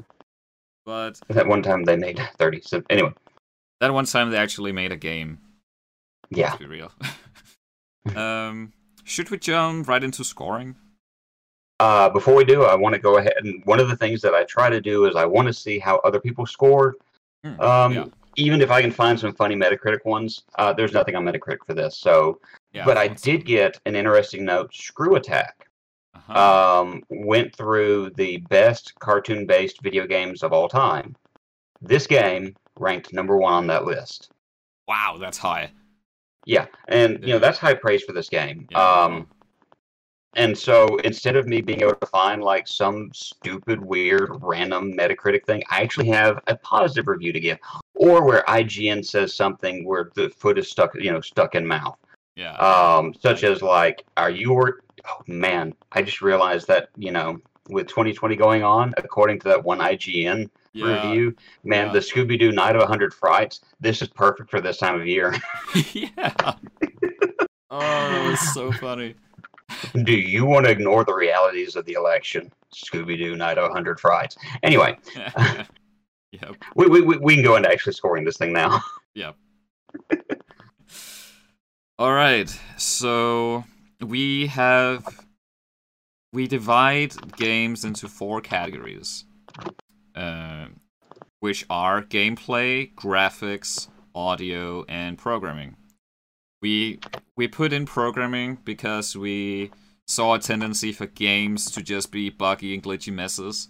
But 0.87 1.19
that 1.29 1.49
one 1.49 1.63
time 1.63 1.83
they 1.83 1.97
made 1.97 2.21
thirty. 2.39 2.61
So 2.61 2.81
anyway, 2.89 3.13
that 3.81 3.93
one 3.93 4.05
time 4.07 4.31
they 4.31 4.39
actually 4.39 4.71
made 4.71 4.93
a 4.93 4.97
game. 4.97 5.41
yeah. 6.31 6.51
Let's 6.51 6.59
be 6.59 6.67
real. 6.67 6.93
um, 8.17 8.73
should 9.03 9.31
we 9.31 9.39
jump 9.39 9.89
right 9.89 10.03
into 10.03 10.23
scoring? 10.23 10.77
Uh, 11.81 12.09
before 12.09 12.37
we 12.37 12.45
do, 12.45 12.63
I 12.63 12.77
want 12.77 12.95
to 12.95 13.01
go 13.01 13.19
ahead 13.19 13.35
and 13.39 13.61
one 13.65 13.81
of 13.81 13.89
the 13.89 13.97
things 13.97 14.23
that 14.23 14.33
I 14.33 14.45
try 14.45 14.71
to 14.71 14.81
do 14.81 15.07
is 15.07 15.17
I 15.17 15.25
want 15.27 15.49
to 15.49 15.53
see 15.53 15.81
how 15.81 15.97
other 16.05 16.21
people 16.21 16.47
scored. 16.47 16.95
Hmm, 17.45 17.61
Um, 17.61 17.93
yeah. 17.93 18.05
Even 18.37 18.61
if 18.61 18.71
I 18.71 18.81
can 18.81 18.93
find 18.93 19.19
some 19.19 19.33
funny 19.35 19.57
Metacritic 19.57 20.05
ones, 20.05 20.43
uh, 20.57 20.73
there's 20.73 20.93
nothing 20.93 21.17
on 21.17 21.25
Metacritic 21.25 21.59
for 21.67 21.75
this. 21.75 21.97
So, 21.99 22.41
Yeah, 22.73 22.85
but 22.85 22.97
I 22.97 23.09
did 23.09 23.45
get 23.45 23.81
an 23.87 23.97
interesting 23.97 24.45
note. 24.45 24.73
ScrewAttack 24.73 25.51
uh-huh. 26.15 26.81
um, 26.81 27.03
went 27.11 27.55
through 27.55 28.11
the 28.17 28.39
best 28.49 28.95
cartoon-based 28.99 29.83
video 29.83 30.07
games 30.07 30.43
of 30.43 30.53
all 30.53 30.69
time. 30.69 31.15
This 31.81 32.07
game 32.07 32.55
ranked 32.79 33.13
number 33.13 33.37
one 33.37 33.53
on 33.53 33.67
that 33.69 33.85
list. 33.85 34.31
wow, 34.89 35.17
that's 35.21 35.39
high. 35.39 35.71
Yeah, 36.47 36.67
and 36.89 37.19
you 37.23 37.33
know 37.33 37.39
that's 37.39 37.59
high 37.59 37.75
praise 37.75 38.03
for 38.03 38.13
this 38.13 38.29
game. 38.29 38.67
Yeah. 38.71 38.79
Um, 38.79 39.27
and 40.37 40.57
so 40.57 40.97
instead 40.99 41.37
of 41.37 41.47
me 41.47 41.61
being 41.61 41.83
able 41.83 41.95
to 41.95 42.07
find 42.07 42.43
like 42.43 42.67
some 42.67 43.11
stupid, 43.15 43.81
weird, 43.81 44.31
random 44.41 44.93
Metacritic 44.93 45.45
thing, 45.47 45.63
I 45.71 45.83
actually 45.83 46.09
have 46.09 46.41
a 46.49 46.57
positive 46.57 47.07
review 47.07 47.33
to 47.33 47.41
give, 47.41 47.59
or 47.95 48.25
where 48.25 48.43
IGN 48.49 49.05
says 49.05 49.35
something 49.35 49.85
where 49.85 50.11
the 50.15 50.31
foot 50.31 50.59
is 50.59 50.69
stuck, 50.69 50.95
you 50.97 51.13
know, 51.13 51.21
stuck 51.21 51.55
in 51.55 51.67
mouth. 51.67 51.97
Yeah. 52.37 52.55
Um, 52.57 53.15
such 53.21 53.45
as 53.45 53.63
like, 53.63 54.05
are 54.17 54.31
you? 54.31 54.75
Oh 55.09 55.23
man, 55.27 55.75
I 55.93 56.03
just 56.03 56.23
realized 56.23 56.67
that 56.69 56.89
you 56.97 57.11
know, 57.11 57.39
with 57.69 57.89
2020 57.89 58.37
going 58.37 58.63
on, 58.63 58.95
according 58.97 59.41
to 59.41 59.49
that 59.49 59.65
one 59.65 59.79
IGN 59.79 60.49
yeah. 60.73 61.09
review, 61.09 61.35
man, 61.63 61.87
yeah. 61.87 61.93
the 61.93 61.99
Scooby 61.99 62.39
Doo 62.39 62.53
Night 62.53 62.77
of 62.77 62.83
a 62.83 62.87
Hundred 62.87 63.15
Frights, 63.15 63.61
this 63.81 64.03
is 64.03 64.09
perfect 64.09 64.51
for 64.51 64.61
this 64.61 64.79
time 64.79 65.01
of 65.01 65.07
year. 65.07 65.35
yeah. 65.93 66.55
Oh, 67.71 67.81
that 67.81 68.31
was 68.31 68.55
so 68.55 68.71
funny. 68.73 69.15
Do 70.05 70.13
you 70.13 70.45
want 70.45 70.67
to 70.67 70.73
ignore 70.73 71.05
the 71.05 71.15
realities 71.15 71.75
of 71.75 71.85
the 71.87 71.95
election? 71.95 72.53
Scooby 72.75 73.17
Doo 73.17 73.37
Night 73.37 73.59
of 73.59 73.71
a 73.71 73.73
Hundred 73.73 73.99
Frights. 74.01 74.37
Anyway, 74.63 74.97
yep. 75.17 76.57
we, 76.75 76.87
we, 76.87 77.01
we 77.01 77.17
we 77.19 77.35
can 77.35 77.45
go 77.45 77.57
into 77.57 77.71
actually 77.71 77.93
scoring 77.93 78.25
this 78.25 78.37
thing 78.37 78.53
now. 78.53 78.81
Yep. 79.15 79.37
All 81.99 82.13
right. 82.13 82.49
So 82.77 83.65
we 84.01 84.47
have 84.49 85.05
we 86.33 86.49
divide 86.49 87.37
games 87.37 87.85
into 87.85 88.09
four 88.09 88.41
categories, 88.41 89.25
uh, 90.17 90.67
which 91.41 91.65
are 91.71 92.03
gameplay, 92.03 92.93
graphics, 92.95 93.89
audio, 94.15 94.85
and 94.89 95.17
programming. 95.17 95.77
We 96.61 96.99
we 97.37 97.49
put 97.49 97.73
in 97.73 97.87
programming 97.87 98.59
because 98.65 99.17
we 99.17 99.71
saw 100.07 100.35
a 100.35 100.39
tendency 100.39 100.93
for 100.93 101.07
games 101.07 101.71
to 101.71 101.83
just 101.83 102.11
be 102.11 102.31
buggy 102.31 102.75
and 102.75 102.83
glitchy 102.83 103.13
messes. 103.13 103.69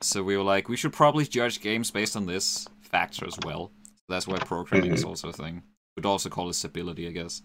So 0.00 0.22
we 0.22 0.36
were 0.36 0.42
like, 0.42 0.68
we 0.68 0.76
should 0.76 0.92
probably 0.92 1.24
judge 1.24 1.60
games 1.60 1.90
based 1.90 2.16
on 2.16 2.26
this 2.26 2.68
factor 2.80 3.26
as 3.26 3.38
well. 3.44 3.70
That's 4.08 4.26
why 4.26 4.38
programming 4.38 4.92
is 4.92 5.04
also 5.04 5.28
a 5.28 5.32
thing. 5.32 5.62
We'd 5.96 6.06
also 6.06 6.28
call 6.28 6.48
it 6.48 6.54
stability, 6.54 7.06
I 7.06 7.12
guess. 7.12 7.42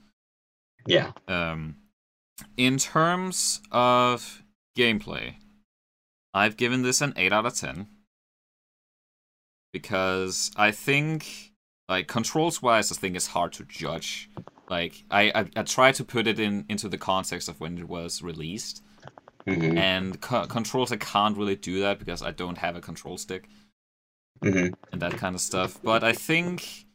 Yeah. 0.85 1.11
Um, 1.27 1.75
in 2.57 2.77
terms 2.77 3.61
of 3.71 4.43
gameplay, 4.77 5.35
I've 6.33 6.55
given 6.57 6.83
this 6.83 7.01
an 7.01 7.13
8 7.17 7.33
out 7.33 7.45
of 7.45 7.55
10. 7.55 7.87
Because 9.73 10.51
I 10.55 10.71
think, 10.71 11.53
like, 11.89 12.07
controls 12.07 12.61
wise, 12.61 12.91
I 12.91 12.95
think 12.95 13.15
it's 13.15 13.27
hard 13.27 13.53
to 13.53 13.65
judge. 13.65 14.29
Like, 14.69 15.03
I, 15.11 15.31
I, 15.35 15.45
I 15.55 15.63
try 15.63 15.91
to 15.91 16.03
put 16.03 16.27
it 16.27 16.39
in 16.39 16.65
into 16.69 16.89
the 16.89 16.97
context 16.97 17.47
of 17.49 17.59
when 17.59 17.77
it 17.77 17.87
was 17.87 18.21
released. 18.21 18.81
hmm 19.47 19.77
And 19.77 20.21
co- 20.21 20.47
controls, 20.47 20.91
I 20.91 20.97
can't 20.97 21.37
really 21.37 21.55
do 21.55 21.79
that 21.81 21.99
because 21.99 22.21
I 22.21 22.31
don't 22.31 22.57
have 22.59 22.75
a 22.75 22.81
control 22.81 23.17
stick 23.17 23.49
hmm 24.43 24.77
and 24.91 25.01
that 25.01 25.17
kind 25.17 25.35
of 25.35 25.41
stuff. 25.41 25.79
But 25.83 26.03
I 26.03 26.13
think 26.13 26.85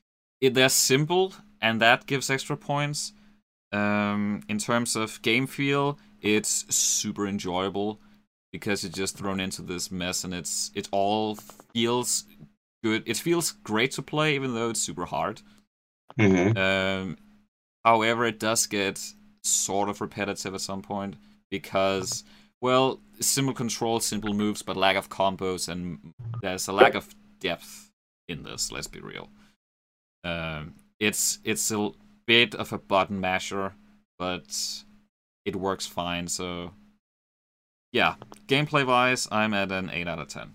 it, 0.41 0.55
they're 0.55 0.69
simple, 0.69 1.35
and 1.61 1.81
that 1.81 2.07
gives 2.07 2.31
extra 2.31 2.57
points. 2.57 3.13
Um, 3.73 4.43
in 4.49 4.59
terms 4.59 4.97
of 4.97 5.21
game 5.23 5.47
feel, 5.47 5.99
it's 6.21 6.75
super 6.75 7.27
enjoyable 7.27 8.01
because 8.53 8.83
you're 8.83 8.93
just 8.93 9.17
thrown 9.17 9.41
into 9.41 9.63
this 9.63 9.91
mess, 9.91 10.25
and 10.25 10.35
it's 10.35 10.71
it 10.75 10.89
all 10.93 11.37
feels 11.75 12.25
good. 12.85 13.03
It 13.07 13.17
feels 13.17 13.53
great 13.53 13.93
to 13.93 14.03
play, 14.03 14.35
even 14.35 14.55
though 14.55 14.71
it's 14.71 14.81
super 14.83 15.07
hard. 15.07 15.43
hmm 16.19 16.57
Um, 16.57 17.17
however, 17.85 18.27
it 18.27 18.39
does 18.39 18.67
get 18.67 19.01
sort 19.45 19.89
of 19.89 20.01
repetitive 20.01 20.55
at 20.55 20.61
some 20.61 20.83
point 20.83 21.17
because, 21.51 22.25
well, 22.61 23.01
simple 23.21 23.55
controls, 23.55 24.07
simple 24.07 24.35
moves, 24.35 24.63
but 24.63 24.77
lack 24.77 24.97
of 24.97 25.09
combos, 25.09 25.69
and 25.69 26.15
there's 26.43 26.69
a 26.69 26.73
lack 26.73 26.95
of 26.95 27.15
depth 27.41 27.91
in 28.29 28.43
this. 28.43 28.73
Let's 28.73 28.87
be 28.87 29.01
real. 29.01 29.31
Um, 30.25 30.75
it's 31.01 31.39
it's 31.45 31.71
a 31.71 31.91
bit 32.33 32.55
of 32.55 32.73
a 32.73 32.79
button 32.79 33.21
masher, 33.21 33.75
but 34.19 34.85
it 35.45 35.55
works 35.55 35.87
fine. 35.87 36.27
So, 36.29 36.71
yeah, 37.93 38.15
gameplay 38.47 38.87
wise, 38.87 39.29
I'm 39.31 39.53
at 39.53 39.71
an 39.71 39.91
eight 39.91 40.09
out 40.09 40.19
of 40.19 40.29
ten. 40.29 40.55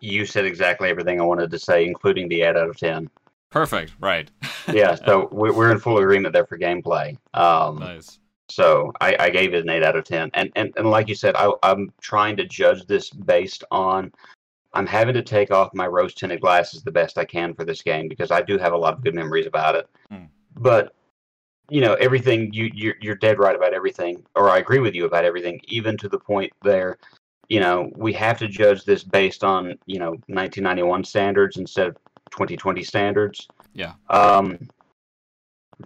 You 0.00 0.26
said 0.26 0.44
exactly 0.44 0.88
everything 0.88 1.20
I 1.20 1.24
wanted 1.24 1.52
to 1.52 1.58
say, 1.60 1.86
including 1.86 2.28
the 2.28 2.42
eight 2.42 2.56
out 2.56 2.68
of 2.68 2.76
ten. 2.76 3.08
Perfect, 3.50 3.92
right? 4.00 4.30
Yeah. 4.72 4.94
So 4.94 5.28
we're 5.32 5.52
we're 5.52 5.72
in 5.72 5.80
full 5.80 5.98
agreement 5.98 6.32
there 6.32 6.46
for 6.46 6.56
gameplay. 6.56 7.16
Um, 7.34 7.78
nice. 7.80 8.20
So 8.48 8.92
I, 9.00 9.16
I 9.18 9.30
gave 9.30 9.52
it 9.52 9.64
an 9.64 9.70
eight 9.70 9.82
out 9.82 9.96
of 9.96 10.04
ten, 10.04 10.30
and 10.34 10.52
and, 10.54 10.72
and 10.76 10.90
like 10.90 11.08
you 11.08 11.14
said, 11.16 11.34
I, 11.36 11.50
I'm 11.64 11.92
trying 12.00 12.36
to 12.36 12.44
judge 12.44 12.86
this 12.86 13.10
based 13.10 13.64
on. 13.70 14.12
I'm 14.72 14.86
having 14.86 15.14
to 15.14 15.22
take 15.22 15.50
off 15.50 15.74
my 15.74 15.88
rose 15.88 16.14
tinted 16.14 16.40
glasses 16.40 16.82
the 16.82 16.92
best 16.92 17.18
I 17.18 17.24
can 17.24 17.54
for 17.54 17.64
this 17.64 17.82
game 17.82 18.06
because 18.06 18.30
I 18.30 18.42
do 18.42 18.58
have 18.58 18.72
a 18.72 18.76
lot 18.76 18.94
of 18.94 19.02
good 19.02 19.14
memories 19.16 19.46
about 19.46 19.74
it. 19.74 19.88
Hmm. 20.08 20.26
But 20.56 20.92
you 21.68 21.80
know 21.80 21.94
everything 21.94 22.52
you 22.52 22.70
you're, 22.74 22.96
you're 23.00 23.14
dead 23.14 23.38
right 23.38 23.56
about 23.56 23.74
everything, 23.74 24.24
or 24.34 24.50
I 24.50 24.58
agree 24.58 24.80
with 24.80 24.94
you 24.94 25.04
about 25.06 25.24
everything, 25.24 25.60
even 25.64 25.96
to 25.98 26.08
the 26.08 26.18
point 26.18 26.52
there. 26.62 26.98
You 27.48 27.60
know 27.60 27.90
we 27.96 28.12
have 28.14 28.38
to 28.38 28.48
judge 28.48 28.84
this 28.84 29.02
based 29.04 29.44
on 29.44 29.78
you 29.86 29.98
know 29.98 30.10
1991 30.28 31.04
standards 31.04 31.56
instead 31.56 31.88
of 31.88 31.96
2020 32.30 32.82
standards. 32.82 33.46
Yeah. 33.74 33.94
Um, 34.08 34.58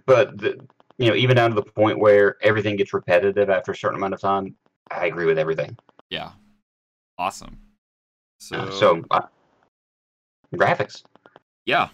but 0.05 0.37
the, 0.37 0.59
you 0.97 1.09
know, 1.09 1.15
even 1.15 1.35
down 1.35 1.49
to 1.51 1.55
the 1.55 1.63
point 1.63 1.99
where 1.99 2.37
everything 2.41 2.75
gets 2.75 2.93
repetitive 2.93 3.49
after 3.49 3.71
a 3.71 3.75
certain 3.75 3.97
amount 3.97 4.13
of 4.13 4.21
time, 4.21 4.55
I 4.91 5.05
agree 5.07 5.25
with 5.25 5.37
everything. 5.37 5.77
Yeah. 6.09 6.31
Awesome. 7.17 7.57
So, 8.39 8.57
Uh, 8.57 8.71
so 8.71 9.03
uh, 9.11 9.21
graphics. 10.55 11.03
yeah. 11.65 11.89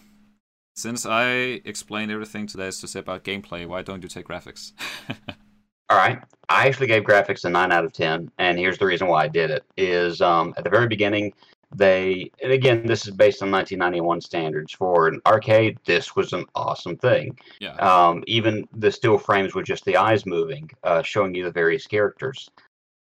Since 0.74 1.04
I 1.04 1.60
explained 1.64 2.10
everything 2.10 2.46
today 2.46 2.68
is 2.68 2.80
to 2.80 2.88
say 2.88 3.00
about 3.00 3.24
gameplay, 3.24 3.66
why 3.66 3.82
don't 3.82 4.02
you 4.02 4.08
take 4.08 4.26
graphics? 4.26 4.72
All 5.90 5.98
right. 5.98 6.22
I 6.48 6.66
actually 6.66 6.86
gave 6.86 7.02
graphics 7.02 7.44
a 7.44 7.50
nine 7.50 7.72
out 7.72 7.84
of 7.84 7.92
ten, 7.92 8.30
and 8.38 8.58
here's 8.58 8.78
the 8.78 8.86
reason 8.86 9.06
why 9.06 9.24
I 9.24 9.28
did 9.28 9.50
it. 9.50 9.64
Is 9.76 10.22
um, 10.22 10.54
at 10.56 10.64
the 10.64 10.70
very 10.70 10.88
beginning, 10.88 11.34
they 11.74 12.30
and 12.42 12.52
again 12.52 12.86
this 12.86 13.06
is 13.06 13.14
based 13.14 13.42
on 13.42 13.50
1991 13.50 14.20
standards 14.22 14.72
for 14.72 15.08
an 15.08 15.20
arcade. 15.26 15.78
This 15.84 16.16
was 16.16 16.32
an 16.32 16.46
awesome 16.54 16.96
thing. 16.96 17.38
yeah. 17.60 17.74
Um, 17.76 18.24
even 18.26 18.66
the 18.72 18.90
still 18.90 19.18
frames 19.18 19.54
with 19.54 19.66
just 19.66 19.84
the 19.84 19.96
eyes 19.98 20.24
moving, 20.24 20.70
uh, 20.84 21.02
showing 21.02 21.34
you 21.34 21.44
the 21.44 21.50
various 21.50 21.86
characters. 21.86 22.48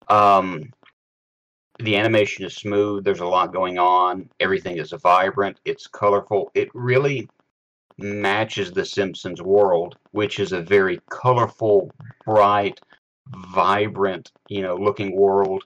Um, 0.10 0.74
the 1.80 1.96
animation 1.96 2.46
is 2.46 2.56
smooth. 2.56 3.04
There's 3.04 3.20
a 3.22 3.26
lot 3.26 3.54
going 3.54 3.78
on. 3.78 4.30
Everything 4.40 4.78
is 4.78 4.92
vibrant. 4.92 5.60
It's 5.66 5.88
colorful. 5.88 6.52
It 6.54 6.70
really 6.74 7.30
matches 7.98 8.72
the 8.72 8.86
Simpsons 8.86 9.42
world, 9.42 9.98
which 10.12 10.40
is 10.40 10.52
a 10.52 10.62
very 10.62 11.00
colorful, 11.10 11.92
bright, 12.26 12.80
vibrant, 13.28 14.32
you 14.50 14.62
know, 14.62 14.76
looking 14.76 15.16
world. 15.16 15.64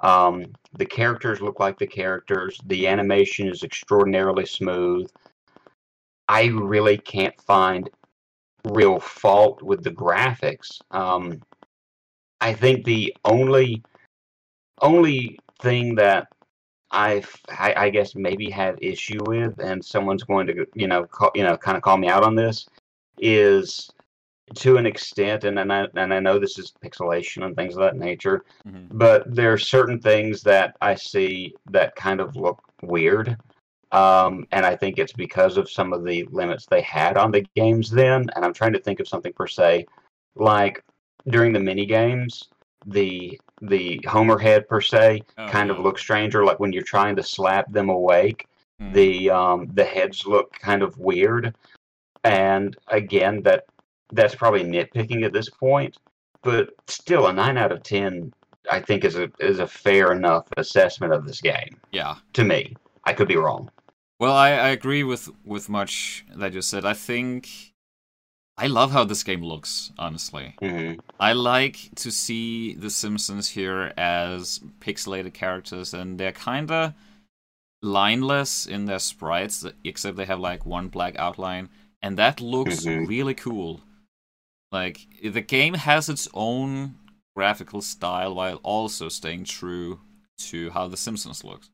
Um, 0.00 0.46
the 0.72 0.86
characters 0.86 1.40
look 1.40 1.60
like 1.60 1.78
the 1.78 1.86
characters. 1.86 2.58
The 2.66 2.86
animation 2.86 3.48
is 3.48 3.62
extraordinarily 3.62 4.46
smooth. 4.46 5.10
I 6.28 6.46
really 6.46 6.96
can't 6.96 7.38
find 7.42 7.90
real 8.64 9.00
fault 9.00 9.62
with 9.62 9.82
the 9.82 9.90
graphics. 9.90 10.80
Um, 10.90 11.42
I 12.40 12.54
think 12.54 12.84
the 12.84 13.14
only 13.24 13.82
only 14.80 15.38
thing 15.60 15.94
that 15.96 16.28
I, 16.90 17.22
I 17.58 17.88
guess 17.90 18.14
maybe 18.14 18.50
had 18.50 18.78
issue 18.82 19.20
with, 19.26 19.58
and 19.60 19.84
someone's 19.84 20.24
going 20.24 20.46
to 20.48 20.66
you 20.74 20.88
know 20.88 21.04
call, 21.04 21.30
you 21.34 21.44
know 21.44 21.56
kind 21.56 21.76
of 21.76 21.82
call 21.82 21.96
me 21.96 22.08
out 22.08 22.24
on 22.24 22.34
this, 22.34 22.68
is 23.18 23.90
to 24.56 24.76
an 24.76 24.86
extent, 24.86 25.44
and 25.44 25.58
and 25.58 25.72
I, 25.72 25.86
and 25.94 26.12
I 26.12 26.20
know 26.20 26.38
this 26.38 26.58
is 26.58 26.72
pixelation 26.84 27.44
and 27.44 27.54
things 27.54 27.74
of 27.74 27.80
that 27.80 27.96
nature, 27.96 28.44
Mhm. 28.66 28.88
but 28.90 29.32
there 29.32 29.52
are 29.52 29.58
certain 29.58 30.00
things 30.00 30.42
that 30.42 30.76
I 30.80 30.96
see 30.96 31.54
that 31.70 31.94
kind 31.94 32.20
of 32.20 32.34
look 32.36 32.60
weird. 32.82 33.36
Um, 33.92 34.46
and 34.52 34.64
I 34.64 34.76
think 34.76 34.98
it's 34.98 35.12
because 35.12 35.56
of 35.56 35.68
some 35.68 35.92
of 35.92 36.04
the 36.04 36.24
limits 36.30 36.66
they 36.66 36.80
had 36.80 37.16
on 37.16 37.32
the 37.32 37.44
games 37.56 37.90
then. 37.90 38.28
And 38.36 38.44
I'm 38.44 38.52
trying 38.52 38.72
to 38.72 38.78
think 38.78 39.00
of 39.00 39.08
something 39.08 39.32
per 39.32 39.48
se, 39.48 39.86
like 40.36 40.84
during 41.26 41.52
the 41.52 41.58
mini 41.60 41.86
games, 41.86 42.48
the 42.86 43.40
the 43.60 44.00
Homer 44.08 44.38
head 44.38 44.68
per 44.68 44.80
se 44.80 45.22
Oh, 45.38 45.48
kind 45.48 45.70
of 45.70 45.76
yeah. 45.78 45.82
looks 45.82 46.00
stranger. 46.02 46.44
Like 46.44 46.60
when 46.60 46.72
you're 46.72 46.82
trying 46.82 47.16
to 47.16 47.22
slap 47.22 47.70
them 47.72 47.88
awake, 47.88 48.46
Mm. 48.80 48.94
the 48.94 49.30
um, 49.30 49.70
the 49.74 49.84
heads 49.84 50.26
look 50.26 50.52
kind 50.54 50.82
of 50.82 50.96
weird. 50.98 51.54
And 52.24 52.76
again, 52.88 53.42
that 53.42 53.64
that's 54.12 54.34
probably 54.34 54.64
nitpicking 54.64 55.22
at 55.24 55.32
this 55.34 55.50
point, 55.50 55.98
but 56.42 56.70
still 56.86 57.26
a 57.26 57.32
nine 57.32 57.58
out 57.58 57.72
of 57.72 57.82
ten 57.82 58.32
I 58.70 58.80
think 58.80 59.04
is 59.04 59.16
a 59.16 59.30
is 59.38 59.58
a 59.58 59.66
fair 59.66 60.12
enough 60.12 60.46
assessment 60.56 61.12
of 61.12 61.26
this 61.26 61.40
game 61.40 61.78
yeah. 61.92 62.16
to 62.34 62.44
me. 62.44 62.76
I 63.04 63.12
could 63.12 63.28
be 63.28 63.36
wrong. 63.36 63.70
Well, 64.18 64.34
I, 64.34 64.50
I 64.50 64.68
agree 64.68 65.02
with 65.04 65.28
with 65.44 65.68
much 65.68 66.24
that 66.34 66.52
you 66.52 66.62
said. 66.62 66.84
I 66.84 66.94
think 66.94 67.69
I 68.62 68.66
love 68.66 68.92
how 68.92 69.04
this 69.04 69.22
game 69.24 69.42
looks. 69.42 69.90
Honestly, 69.98 70.54
hmm 70.60 70.94
I 71.18 71.32
like 71.32 71.90
to 71.96 72.10
see 72.10 72.74
the 72.74 72.90
Simpsons 72.90 73.48
here 73.50 73.92
as 73.96 74.60
pixelated 74.80 75.34
characters, 75.34 75.92
and 75.94 76.18
they're 76.18 76.32
kind 76.32 76.70
of 76.70 76.94
lineless 77.82 78.66
in 78.66 78.84
their 78.86 78.98
sprites, 78.98 79.64
except 79.84 80.16
they 80.16 80.26
have 80.26 80.40
like 80.40 80.66
one 80.66 80.88
black 80.88 81.16
outline, 81.18 81.68
and 82.02 82.16
that 82.18 82.40
looks 82.40 82.84
Mhm. 82.84 83.06
really 83.08 83.34
cool. 83.34 83.80
Like 84.72 84.98
the 85.22 85.40
game 85.40 85.74
has 85.74 86.08
its 86.08 86.28
own 86.34 86.96
graphical 87.36 87.80
style 87.82 88.34
while 88.34 88.60
also 88.62 89.08
staying 89.08 89.44
true 89.44 90.00
to 90.50 90.70
how 90.70 90.88
the 90.88 90.96
Simpsons 90.96 91.44
looks. 91.44 91.70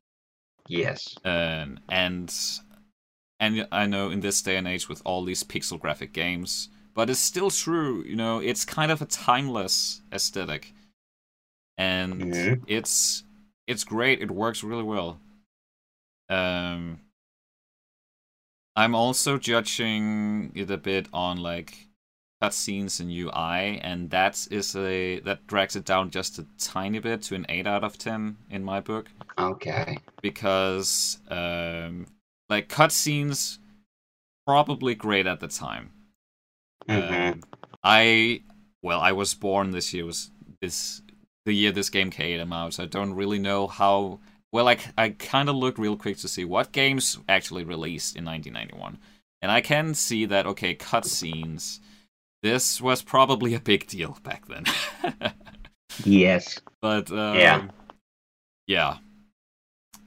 Yes. 0.68 1.16
Um, 1.24 1.78
and 1.88 2.32
and 3.38 3.68
I 3.70 3.86
know 3.86 4.10
in 4.10 4.20
this 4.20 4.40
day 4.42 4.56
and 4.56 4.66
age 4.68 4.88
with 4.88 5.02
all 5.04 5.24
these 5.24 5.44
pixel 5.44 5.78
graphic 5.78 6.12
games, 6.12 6.68
but 6.96 7.08
it's 7.10 7.20
still 7.20 7.50
true. 7.50 8.02
You 8.04 8.16
know, 8.16 8.40
it's 8.40 8.64
kind 8.64 8.90
of 8.90 9.00
a 9.00 9.06
timeless 9.06 10.00
aesthetic, 10.12 10.72
and 11.78 12.58
it's 12.66 13.22
it's 13.68 13.84
great. 13.84 14.20
It 14.20 14.30
works 14.32 14.64
really 14.64 14.82
well. 14.82 15.20
Um, 16.28 17.00
I'm 18.74 18.94
also 18.94 19.38
judging 19.38 20.50
it 20.54 20.70
a 20.70 20.76
bit 20.76 21.06
on 21.12 21.36
like 21.38 21.86
cutscenes 22.42 23.00
and 23.00 23.10
UI, 23.10 23.78
and 23.80 24.10
that 24.10 24.46
is 24.50 24.74
a 24.74 25.20
that 25.20 25.46
drags 25.46 25.76
it 25.76 25.84
down 25.84 26.10
just 26.10 26.38
a 26.38 26.46
tiny 26.58 26.98
bit 26.98 27.22
to 27.22 27.34
an 27.34 27.46
eight 27.48 27.66
out 27.66 27.84
of 27.84 27.98
ten 27.98 28.36
in 28.50 28.64
my 28.64 28.80
book 28.80 29.06
Okay. 29.38 29.98
because 30.22 31.18
um, 31.30 32.06
like 32.50 32.68
cutscenes 32.68 33.58
probably 34.46 34.94
great 34.94 35.26
at 35.26 35.40
the 35.40 35.48
time. 35.48 35.90
Hmm 36.88 37.32
Um, 37.32 37.40
I 37.82 38.42
well, 38.82 39.00
I 39.00 39.12
was 39.12 39.34
born 39.34 39.70
this 39.70 39.92
year 39.94 40.04
was 40.04 40.30
this 40.60 41.02
the 41.44 41.52
year 41.52 41.72
this 41.72 41.90
game 41.90 42.10
came 42.10 42.52
out, 42.52 42.74
so 42.74 42.84
I 42.84 42.86
don't 42.86 43.14
really 43.14 43.38
know 43.38 43.66
how. 43.66 44.20
Well, 44.52 44.68
I, 44.68 44.78
I 44.96 45.10
kind 45.10 45.48
of 45.48 45.56
looked 45.56 45.78
real 45.78 45.96
quick 45.96 46.18
to 46.18 46.28
see 46.28 46.44
what 46.44 46.72
games 46.72 47.18
actually 47.28 47.64
released 47.64 48.16
in 48.16 48.24
1991, 48.24 48.98
and 49.42 49.50
I 49.52 49.60
can 49.60 49.94
see 49.94 50.24
that 50.26 50.46
okay, 50.46 50.74
cutscenes. 50.74 51.80
This 52.42 52.80
was 52.80 53.02
probably 53.02 53.54
a 53.54 53.60
big 53.60 53.86
deal 53.88 54.18
back 54.24 54.46
then. 54.46 54.64
Yes. 56.04 56.60
But 56.80 57.10
um, 57.12 57.36
Yeah. 57.36 57.68
yeah. 58.66 58.98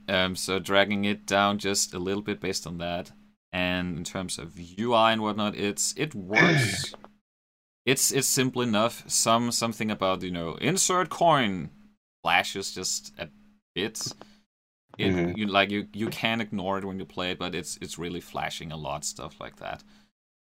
Um, 0.08 0.34
so 0.36 0.58
dragging 0.58 1.04
it 1.04 1.24
down 1.26 1.58
just 1.58 1.94
a 1.94 1.98
little 1.98 2.22
bit 2.22 2.40
based 2.40 2.66
on 2.66 2.78
that, 2.78 3.12
and 3.52 3.98
in 3.98 4.04
terms 4.04 4.38
of 4.38 4.58
UI 4.58 5.12
and 5.12 5.22
whatnot, 5.22 5.56
it's 5.56 5.94
it 5.96 6.14
works. 6.14 6.94
it's 7.86 8.12
it's 8.12 8.28
simple 8.28 8.62
enough. 8.62 9.04
Some 9.08 9.52
something 9.52 9.90
about 9.90 10.22
you 10.22 10.30
know 10.30 10.54
insert 10.56 11.10
coin 11.10 11.70
flashes 12.22 12.72
just 12.74 13.12
a 13.18 13.28
bit. 13.74 14.14
It 14.98 15.16
Mhm. 15.16 15.34
you 15.34 15.46
like 15.46 15.70
you 15.70 15.88
you 15.94 16.08
can 16.08 16.40
ignore 16.40 16.78
it 16.78 16.84
when 16.84 16.98
you 16.98 17.06
play 17.06 17.32
it, 17.32 17.38
but 17.38 17.54
it's 17.54 17.78
it's 17.80 17.98
really 17.98 18.20
flashing 18.20 18.72
a 18.72 18.76
lot 18.76 19.04
stuff 19.04 19.40
like 19.40 19.56
that. 19.56 19.82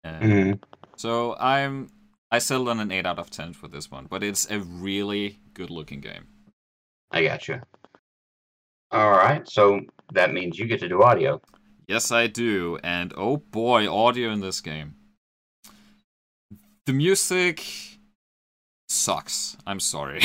Um, 0.05 0.51
hmm 0.51 0.59
so 0.97 1.37
I'm 1.39 1.91
I 2.31 2.39
settled 2.41 2.69
on 2.69 2.81
an 2.81 2.93
eight 2.93 3.07
out 3.07 3.19
of 3.19 3.31
ten 3.31 3.53
for 3.55 3.69
this 3.69 3.91
one, 3.91 4.07
but 4.07 4.23
it's 4.25 4.51
a 4.51 4.61
really 4.61 5.41
good 5.55 5.71
looking 5.71 6.01
game. 6.01 6.29
I 7.11 7.23
got 7.23 7.49
you. 7.49 7.61
All 8.91 9.11
right. 9.11 9.47
So 9.49 9.81
that 10.13 10.33
means 10.33 10.59
you 10.59 10.67
get 10.67 10.81
to 10.81 10.89
do 10.89 11.03
audio. 11.03 11.41
Yes, 11.89 12.13
I 12.13 12.27
do, 12.27 12.79
and 12.85 13.15
oh 13.17 13.39
boy, 13.39 13.91
audio 13.91 14.31
in 14.31 14.41
this 14.41 14.61
game. 14.61 14.95
The 16.85 16.93
music 16.93 17.65
sucks. 18.89 19.57
I'm 19.67 19.81
sorry. 19.81 20.21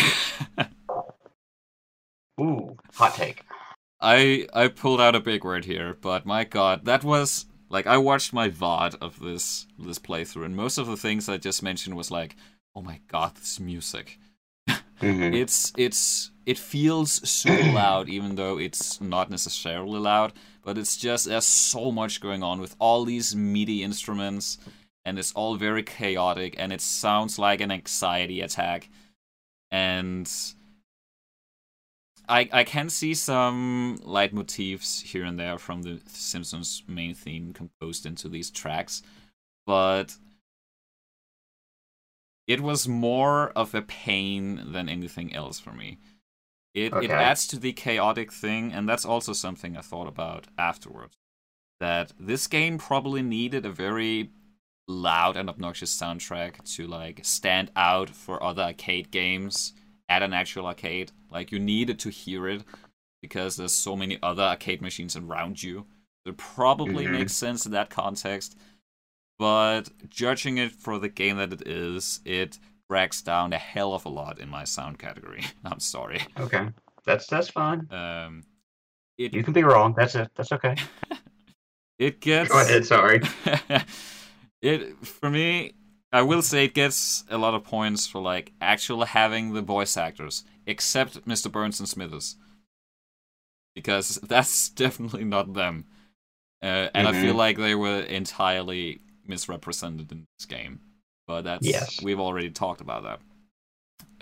Ooh, 2.41 2.77
hot 2.95 3.15
take. 3.15 3.45
I 4.01 4.47
I 4.53 4.67
pulled 4.67 4.99
out 4.99 5.15
a 5.15 5.21
big 5.21 5.45
word 5.45 5.63
here, 5.65 5.95
but 6.01 6.25
my 6.25 6.43
god, 6.43 6.83
that 6.85 7.03
was 7.05 7.45
like 7.69 7.87
I 7.87 7.97
watched 7.97 8.33
my 8.33 8.49
VOD 8.49 8.95
of 9.01 9.19
this 9.19 9.65
this 9.79 9.99
playthrough, 9.99 10.45
and 10.45 10.55
most 10.57 10.77
of 10.77 10.87
the 10.87 10.97
things 10.97 11.29
I 11.29 11.37
just 11.37 11.63
mentioned 11.63 11.95
was 11.95 12.11
like, 12.11 12.35
oh 12.75 12.81
my 12.81 12.99
god, 13.07 13.35
this 13.35 13.59
music. 13.59 14.19
hmm 14.99 15.33
it's 15.33 15.73
it's 15.77 16.31
it 16.45 16.57
feels 16.57 17.27
super 17.29 17.71
loud 17.71 18.09
even 18.09 18.35
though 18.35 18.57
it's 18.57 19.01
not 19.01 19.29
necessarily 19.29 19.99
loud 19.99 20.33
but 20.63 20.77
it's 20.77 20.97
just 20.97 21.25
there's 21.25 21.45
so 21.45 21.91
much 21.91 22.21
going 22.21 22.43
on 22.43 22.59
with 22.59 22.75
all 22.79 23.05
these 23.05 23.35
meaty 23.35 23.83
instruments 23.83 24.57
and 25.05 25.19
it's 25.19 25.33
all 25.33 25.55
very 25.55 25.83
chaotic 25.83 26.55
and 26.57 26.71
it 26.71 26.81
sounds 26.81 27.37
like 27.37 27.61
an 27.61 27.71
anxiety 27.71 28.41
attack 28.41 28.89
and 29.71 30.29
I 32.27 32.49
I 32.51 32.63
can 32.63 32.89
see 32.89 33.13
some 33.13 33.99
leitmotifs 34.03 35.01
here 35.01 35.25
and 35.25 35.37
there 35.37 35.57
from 35.57 35.81
the 35.81 36.01
Simpsons 36.07 36.83
main 36.87 37.13
theme 37.13 37.53
composed 37.53 38.05
into 38.05 38.29
these 38.29 38.49
tracks, 38.49 39.01
but 39.65 40.15
it 42.47 42.61
was 42.61 42.87
more 42.87 43.49
of 43.51 43.73
a 43.73 43.81
pain 43.81 44.71
than 44.71 44.89
anything 44.89 45.33
else 45.33 45.59
for 45.59 45.71
me. 45.71 45.97
It 46.73 46.93
it 46.93 47.11
adds 47.11 47.45
to 47.47 47.59
the 47.59 47.71
chaotic 47.73 48.31
thing, 48.31 48.71
and 48.73 48.87
that's 48.89 49.05
also 49.05 49.33
something 49.33 49.77
I 49.77 49.81
thought 49.81 50.07
about 50.07 50.47
afterwards. 50.57 51.17
that 51.79 52.13
this 52.17 52.47
game 52.47 52.77
probably 52.77 53.21
needed 53.21 53.65
a 53.65 53.69
very 53.71 54.29
loud 54.87 55.35
and 55.35 55.49
obnoxious 55.49 55.93
soundtrack 55.97 56.63
to 56.75 56.87
like 56.87 57.19
stand 57.23 57.71
out 57.75 58.09
for 58.09 58.41
other 58.41 58.61
arcade 58.63 59.11
games 59.11 59.73
at 60.07 60.23
an 60.23 60.31
actual 60.33 60.65
arcade. 60.65 61.11
Like 61.29 61.51
you 61.51 61.59
needed 61.59 61.99
to 61.99 62.09
hear 62.09 62.47
it 62.47 62.63
because 63.21 63.57
there's 63.57 63.73
so 63.73 63.95
many 63.97 64.17
other 64.23 64.43
arcade 64.43 64.81
machines 64.81 65.17
around 65.17 65.61
you. 65.61 65.85
It 66.25 66.37
probably 66.37 67.05
Mhm. 67.05 67.11
makes 67.11 67.33
sense 67.33 67.65
in 67.65 67.73
that 67.73 67.89
context. 67.89 68.57
But 69.37 69.89
judging 70.09 70.57
it 70.57 70.71
for 70.71 70.99
the 70.99 71.09
game 71.09 71.37
that 71.37 71.51
it 71.51 71.67
is, 71.67 72.21
it 72.23 72.59
drags 72.93 73.23
down 73.23 73.53
a 73.53 73.57
hell 73.57 73.91
of 73.95 74.05
a 74.05 74.09
lot 74.09 74.37
in 74.39 74.47
my 74.47 74.63
sound 74.63 74.99
category. 74.99 75.43
I'm 75.65 75.79
sorry. 75.79 76.21
Okay, 76.39 76.67
that's 77.07 77.25
that's 77.25 77.49
fine. 77.49 77.87
Um, 77.91 78.43
it 79.17 79.33
You 79.33 79.41
can 79.43 79.53
be 79.53 79.63
wrong. 79.63 79.95
That's 79.97 80.13
it. 80.13 80.29
That's 80.35 80.51
okay. 80.51 80.75
it 81.97 82.21
gets 82.21 82.51
Go 82.51 82.59
ahead. 82.61 82.85
Sorry. 82.85 83.19
it 84.61 84.95
for 85.05 85.29
me 85.29 85.73
i 86.11 86.21
will 86.21 86.41
say 86.41 86.63
it 86.65 86.73
gets 86.73 87.25
a 87.29 87.37
lot 87.37 87.53
of 87.53 87.63
points 87.65 88.07
for 88.07 88.21
like 88.21 88.53
actual 88.61 89.03
having 89.03 89.53
the 89.53 89.61
voice 89.61 89.97
actors 89.97 90.45
except 90.65 91.27
mr 91.27 91.51
burns 91.51 91.79
and 91.81 91.89
smithers 91.89 92.37
because 93.75 94.19
that's 94.23 94.69
definitely 94.69 95.25
not 95.25 95.53
them 95.53 95.83
uh, 96.61 96.87
and 96.95 97.07
i 97.09 97.11
feel 97.11 97.33
Mhm. 97.33 97.43
like 97.45 97.57
they 97.57 97.75
were 97.75 98.01
entirely 98.19 99.01
misrepresented 99.27 100.11
in 100.13 100.25
this 100.37 100.45
game 100.45 100.79
but 101.33 101.43
that's 101.43 101.65
Yes. 101.65 101.99
we've 102.03 102.19
already 102.19 102.49
talked 102.51 102.81
about 102.81 103.03
that 103.03 103.19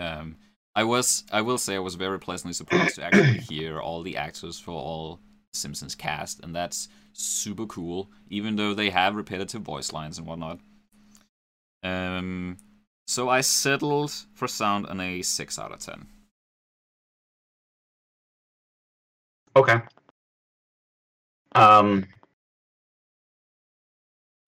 um 0.07 0.35
i 0.75 0.83
was 0.83 1.23
i 1.31 1.41
will 1.41 1.57
say 1.57 1.75
i 1.75 1.79
was 1.79 1.95
very 1.95 2.19
pleasantly 2.19 2.53
surprised 2.53 2.95
to 2.95 3.03
actually 3.03 3.37
hear 3.49 3.79
all 3.79 4.01
the 4.01 4.15
actors 4.15 4.59
for 4.59 4.71
all 4.71 5.19
simpsons 5.53 5.95
cast 5.95 6.39
and 6.43 6.55
that's 6.55 6.87
super 7.13 7.65
cool, 7.65 8.09
even 8.29 8.55
though 8.55 8.73
they 8.73 8.89
have 8.89 9.15
repetitive 9.15 9.61
voice 9.61 9.91
lines 9.91 10.17
and 10.17 10.27
whatnot. 10.27 10.59
Um, 11.83 12.57
so 13.07 13.29
I 13.29 13.41
settled 13.41 14.13
for 14.33 14.47
sound 14.47 14.87
on 14.87 14.99
a 14.99 15.21
six 15.21 15.59
out 15.59 15.71
of 15.71 15.79
ten. 15.79 16.07
Okay. 19.55 19.81
Um, 21.53 22.07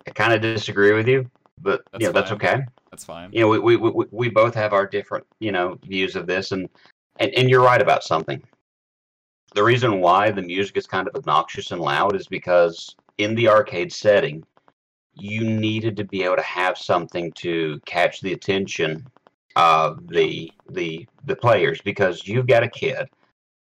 I 0.07 0.11
kind 0.11 0.33
of 0.33 0.41
disagree 0.41 0.93
with 0.93 1.07
you, 1.07 1.29
but 1.59 1.83
That's 1.91 2.01
you 2.01 2.07
know 2.07 2.13
that's 2.13 2.31
okay. 2.31 2.65
That's 2.91 3.05
fine. 3.05 3.31
You 3.31 3.41
know, 3.41 3.47
we, 3.47 3.59
we 3.59 3.77
we 3.77 4.05
we 4.11 4.29
both 4.29 4.53
have 4.55 4.73
our 4.73 4.85
different 4.85 5.25
you 5.39 5.51
know 5.51 5.79
views 5.83 6.15
of 6.15 6.27
this, 6.27 6.51
and 6.51 6.69
and 7.17 7.31
and 7.35 7.49
you're 7.49 7.63
right 7.63 7.81
about 7.81 8.03
something. 8.03 8.41
The 9.55 9.63
reason 9.63 9.99
why 9.99 10.31
the 10.31 10.41
music 10.41 10.77
is 10.77 10.87
kind 10.87 11.07
of 11.07 11.15
obnoxious 11.15 11.71
and 11.71 11.81
loud 11.81 12.15
is 12.15 12.27
because 12.27 12.95
in 13.19 13.35
the 13.35 13.47
arcade 13.47 13.93
setting, 13.93 14.43
you 15.13 15.43
needed 15.43 15.95
to 15.97 16.03
be 16.03 16.23
able 16.23 16.37
to 16.37 16.41
have 16.41 16.77
something 16.77 17.31
to 17.33 17.79
catch 17.85 18.21
the 18.21 18.33
attention 18.33 19.05
of 19.55 20.07
the 20.07 20.51
the 20.69 21.07
the 21.25 21.35
players 21.35 21.79
because 21.81 22.27
you've 22.27 22.47
got 22.47 22.63
a 22.63 22.67
kid 22.67 23.07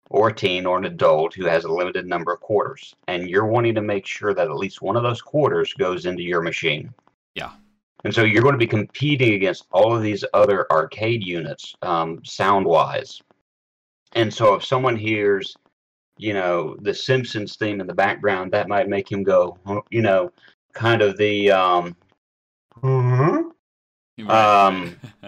or 0.09 0.29
a 0.29 0.33
teen 0.33 0.65
or 0.65 0.77
an 0.77 0.85
adult 0.85 1.33
who 1.33 1.45
has 1.45 1.65
a 1.65 1.71
limited 1.71 2.07
number 2.07 2.31
of 2.31 2.39
quarters 2.39 2.95
and 3.07 3.29
you're 3.29 3.45
wanting 3.45 3.75
to 3.75 3.81
make 3.81 4.05
sure 4.05 4.33
that 4.33 4.47
at 4.47 4.55
least 4.55 4.81
one 4.81 4.95
of 4.95 5.03
those 5.03 5.21
quarters 5.21 5.73
goes 5.73 6.05
into 6.05 6.23
your 6.23 6.41
machine 6.41 6.91
Yeah. 7.35 7.51
And 8.03 8.13
so 8.13 8.23
you're 8.23 8.41
going 8.41 8.53
to 8.53 8.59
be 8.59 8.67
competing 8.67 9.33
against 9.33 9.65
all 9.71 9.95
of 9.95 10.01
these 10.01 10.23
other 10.33 10.65
arcade 10.71 11.23
units 11.23 11.75
um, 11.81 12.23
sound 12.23 12.65
wise 12.65 13.21
and 14.13 14.33
so 14.33 14.53
if 14.53 14.63
someone 14.63 14.95
hears 14.95 15.55
you 16.17 16.33
know 16.33 16.75
the 16.81 16.93
simpsons 16.93 17.55
theme 17.55 17.81
in 17.81 17.87
the 17.87 17.93
background 17.93 18.51
that 18.51 18.67
might 18.67 18.89
make 18.89 19.11
him 19.11 19.23
go 19.23 19.57
you 19.89 20.01
know 20.01 20.31
kind 20.73 21.01
of 21.01 21.17
the 21.17 21.51
um 21.51 21.95
"Huh?" 22.81 23.43
Um, 24.27 24.99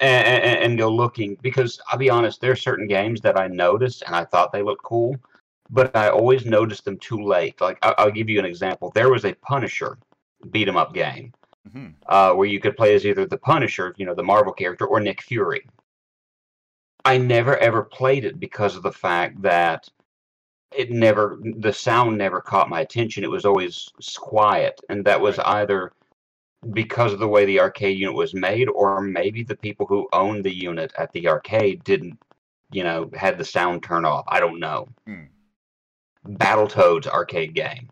and, 0.00 0.26
and, 0.26 0.58
and 0.58 0.78
go 0.78 0.88
looking 0.88 1.36
because 1.42 1.80
I'll 1.88 1.98
be 1.98 2.10
honest, 2.10 2.40
there 2.40 2.52
are 2.52 2.56
certain 2.56 2.86
games 2.86 3.20
that 3.22 3.38
I 3.38 3.48
noticed 3.48 4.02
and 4.06 4.14
I 4.14 4.24
thought 4.24 4.52
they 4.52 4.62
looked 4.62 4.84
cool, 4.84 5.16
but 5.70 5.94
I 5.96 6.10
always 6.10 6.44
noticed 6.44 6.84
them 6.84 6.98
too 6.98 7.22
late. 7.22 7.60
Like 7.60 7.78
I, 7.82 7.94
I'll 7.98 8.10
give 8.10 8.28
you 8.28 8.38
an 8.38 8.44
example. 8.44 8.92
There 8.94 9.10
was 9.10 9.24
a 9.24 9.34
Punisher 9.34 9.98
beat 10.50 10.68
'em 10.68 10.76
up 10.76 10.94
game 10.94 11.32
Mhm. 11.74 11.94
uh, 12.06 12.32
where 12.34 12.46
you 12.48 12.60
could 12.60 12.76
play 12.76 12.94
as 12.94 13.04
either 13.06 13.26
the 13.26 13.38
Punisher, 13.38 13.94
you 13.98 14.06
know, 14.06 14.14
the 14.14 14.22
Marvel 14.22 14.52
character, 14.52 14.86
or 14.86 15.00
Nick 15.00 15.22
Fury. 15.22 15.66
I 17.04 17.18
never 17.18 17.56
ever 17.58 17.82
played 17.84 18.24
it 18.24 18.38
because 18.40 18.76
of 18.76 18.82
the 18.82 18.92
fact 18.92 19.40
that 19.42 19.88
it 20.76 20.90
never 20.90 21.38
the 21.42 21.72
sound 21.72 22.18
never 22.18 22.40
caught 22.40 22.68
my 22.68 22.80
attention. 22.80 23.24
It 23.24 23.30
was 23.30 23.44
always 23.46 23.88
quiet, 24.18 24.80
and 24.90 25.04
that 25.06 25.20
was 25.20 25.38
Right. 25.38 25.46
either 25.46 25.92
because 26.72 27.12
of 27.12 27.20
the 27.20 27.28
way 27.28 27.44
the 27.46 27.60
arcade 27.60 27.96
unit 27.98 28.14
was 28.14 28.34
made, 28.34 28.68
or 28.68 29.00
maybe 29.00 29.42
the 29.44 29.56
people 29.56 29.86
who 29.86 30.08
owned 30.12 30.44
the 30.44 30.52
unit 30.54 30.92
at 30.98 31.12
the 31.12 31.28
arcade 31.28 31.84
didn't, 31.84 32.18
you 32.72 32.82
know, 32.82 33.08
had 33.14 33.38
the 33.38 33.44
sound 33.44 33.82
turn 33.82 34.04
off. 34.04 34.24
I 34.28 34.40
don't 34.40 34.58
know. 34.58 34.88
Hmm. 35.06 35.24
Battletoads 36.26 37.06
arcade 37.06 37.54
game. 37.54 37.88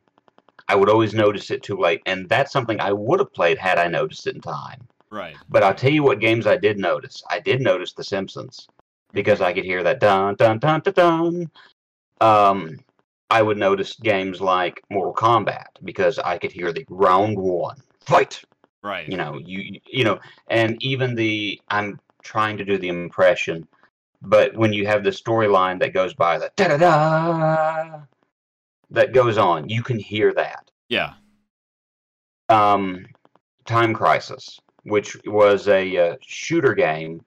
I 0.69 0.75
would 0.75 0.91
always 0.91 1.15
notice 1.15 1.51
it 1.51 1.63
too 1.63 1.77
late, 1.77 2.03
and 2.07 2.29
that's 2.29 2.53
something 2.53 2.81
I 2.81 2.93
would 2.93 3.21
have 3.21 3.33
played 3.33 3.59
had 3.59 3.79
I 3.79 3.89
noticed 3.89 4.27
it 4.27 4.35
in 4.35 4.41
time. 4.41 4.87
right. 5.11 5.37
But 5.49 5.63
I'll 5.63 5.75
tell 5.75 5.93
you 5.93 6.03
what 6.03 6.21
games 6.21 6.47
I 6.47 6.57
did 6.57 6.79
notice. 6.79 7.23
I 7.31 7.41
did 7.41 7.61
notice 7.61 7.93
The 7.93 8.05
Simpsons 8.05 8.69
because 9.13 9.41
I 9.41 9.53
could 9.53 9.65
hear 9.65 9.83
that 9.83 10.01
dun 10.01 10.35
dun 10.35 10.59
dun 10.59 10.81
dun 10.81 10.93
dun. 10.93 11.51
Um, 12.21 12.79
I 13.31 13.43
would 13.43 13.59
notice 13.59 13.97
games 13.97 14.41
like 14.41 14.83
Mortal 14.91 15.15
Kombat 15.15 15.67
because 15.85 16.19
I 16.19 16.39
could 16.39 16.53
hear 16.53 16.73
the 16.73 16.85
round 16.89 17.39
one 17.39 17.77
fight. 18.01 18.43
Right. 18.83 19.09
You 19.09 19.17
know, 19.17 19.39
you 19.45 19.81
you 19.87 20.05
know, 20.05 20.19
and 20.49 20.81
even 20.83 21.15
the 21.15 21.61
I'm 21.69 21.99
trying 22.23 22.57
to 22.59 22.65
do 22.65 22.79
the 22.79 22.89
impression, 22.89 23.67
but 24.23 24.57
when 24.57 24.73
you 24.73 24.87
have 24.87 25.05
the 25.05 25.11
storyline 25.11 25.81
that 25.81 25.93
goes 25.93 26.15
by 26.15 26.39
the 26.39 26.51
da 26.57 26.69
da 26.69 26.77
da 26.77 28.01
that 28.91 29.13
goes 29.13 29.39
on, 29.39 29.69
you 29.69 29.83
can 29.83 29.99
hear 29.99 30.33
that 30.35 30.71
Yeah. 30.89 31.15
um, 32.49 33.05
Time 33.65 33.93
Crisis, 33.95 34.59
which 34.85 35.17
was 35.27 35.67
a 35.69 35.97
uh, 36.13 36.17
shooter 36.23 36.75
game, 36.75 37.21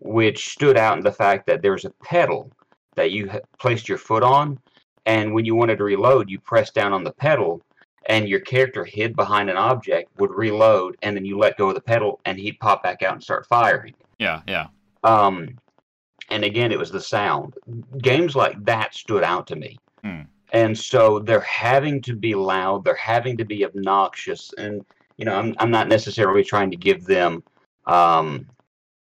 which 0.00 0.50
stood 0.52 0.76
out 0.76 0.96
in 0.96 1.04
the 1.04 1.12
fact 1.12 1.46
that 1.46 1.60
there 1.62 1.72
was 1.72 1.84
a 1.84 1.92
pedal 2.02 2.50
that 2.96 3.10
you 3.10 3.28
ha- 3.30 3.40
placed 3.60 3.88
your 3.88 3.98
foot 3.98 4.22
on, 4.22 4.58
and 5.06 5.32
when 5.34 5.44
you 5.44 5.54
wanted 5.54 5.76
to 5.78 5.84
reload, 5.84 6.30
you 6.30 6.38
pressed 6.40 6.74
down 6.74 6.92
on 6.92 7.04
the 7.04 7.12
pedal, 7.12 7.60
and 8.06 8.28
your 8.28 8.40
character 8.40 8.84
hid 8.84 9.14
behind 9.14 9.50
an 9.50 9.56
object 9.56 10.10
would 10.18 10.30
reload, 10.32 10.96
and 11.02 11.16
then 11.16 11.24
you 11.24 11.38
let 11.38 11.56
go 11.58 11.68
of 11.68 11.74
the 11.74 11.80
pedal, 11.80 12.20
and 12.24 12.38
he'd 12.38 12.58
pop 12.58 12.82
back 12.82 13.02
out 13.02 13.12
and 13.14 13.22
start 13.22 13.46
firing. 13.46 13.94
Yeah. 14.18 14.40
Yeah. 14.48 14.66
Um, 15.04 15.48
and 16.30 16.44
again, 16.44 16.72
it 16.72 16.78
was 16.78 16.90
the 16.90 17.00
sound. 17.00 17.54
Games 17.98 18.34
like 18.34 18.62
that 18.64 18.94
stood 18.94 19.22
out 19.22 19.46
to 19.48 19.56
me. 19.56 19.78
Hmm. 20.02 20.22
And 20.52 20.76
so 20.78 21.18
they're 21.18 21.40
having 21.40 22.00
to 22.02 22.14
be 22.14 22.34
loud, 22.34 22.84
they're 22.84 22.94
having 22.94 23.36
to 23.38 23.44
be 23.44 23.64
obnoxious. 23.64 24.52
And, 24.58 24.84
you 25.16 25.24
know, 25.24 25.34
I'm, 25.34 25.54
I'm 25.58 25.70
not 25.70 25.88
necessarily 25.88 26.44
trying 26.44 26.70
to 26.70 26.76
give 26.76 27.04
them, 27.04 27.42
um, 27.86 28.46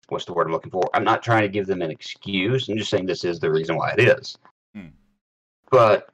what's 0.09 0.25
the 0.25 0.33
word 0.33 0.47
I'm 0.47 0.53
looking 0.53 0.71
for? 0.71 0.89
I'm 0.95 1.05
not 1.05 1.23
trying 1.23 1.43
to 1.43 1.49
give 1.49 1.67
them 1.67 1.83
an 1.83 1.91
excuse. 1.91 2.69
I'm 2.69 2.79
just 2.79 2.91
saying 2.91 3.07
this 3.07 3.25
is 3.25 3.41
the 3.41 3.51
reason 3.51 3.77
why 3.77 3.95
it 3.97 4.01
is. 4.01 4.39
Hmm. 4.75 4.89
But 5.71 6.09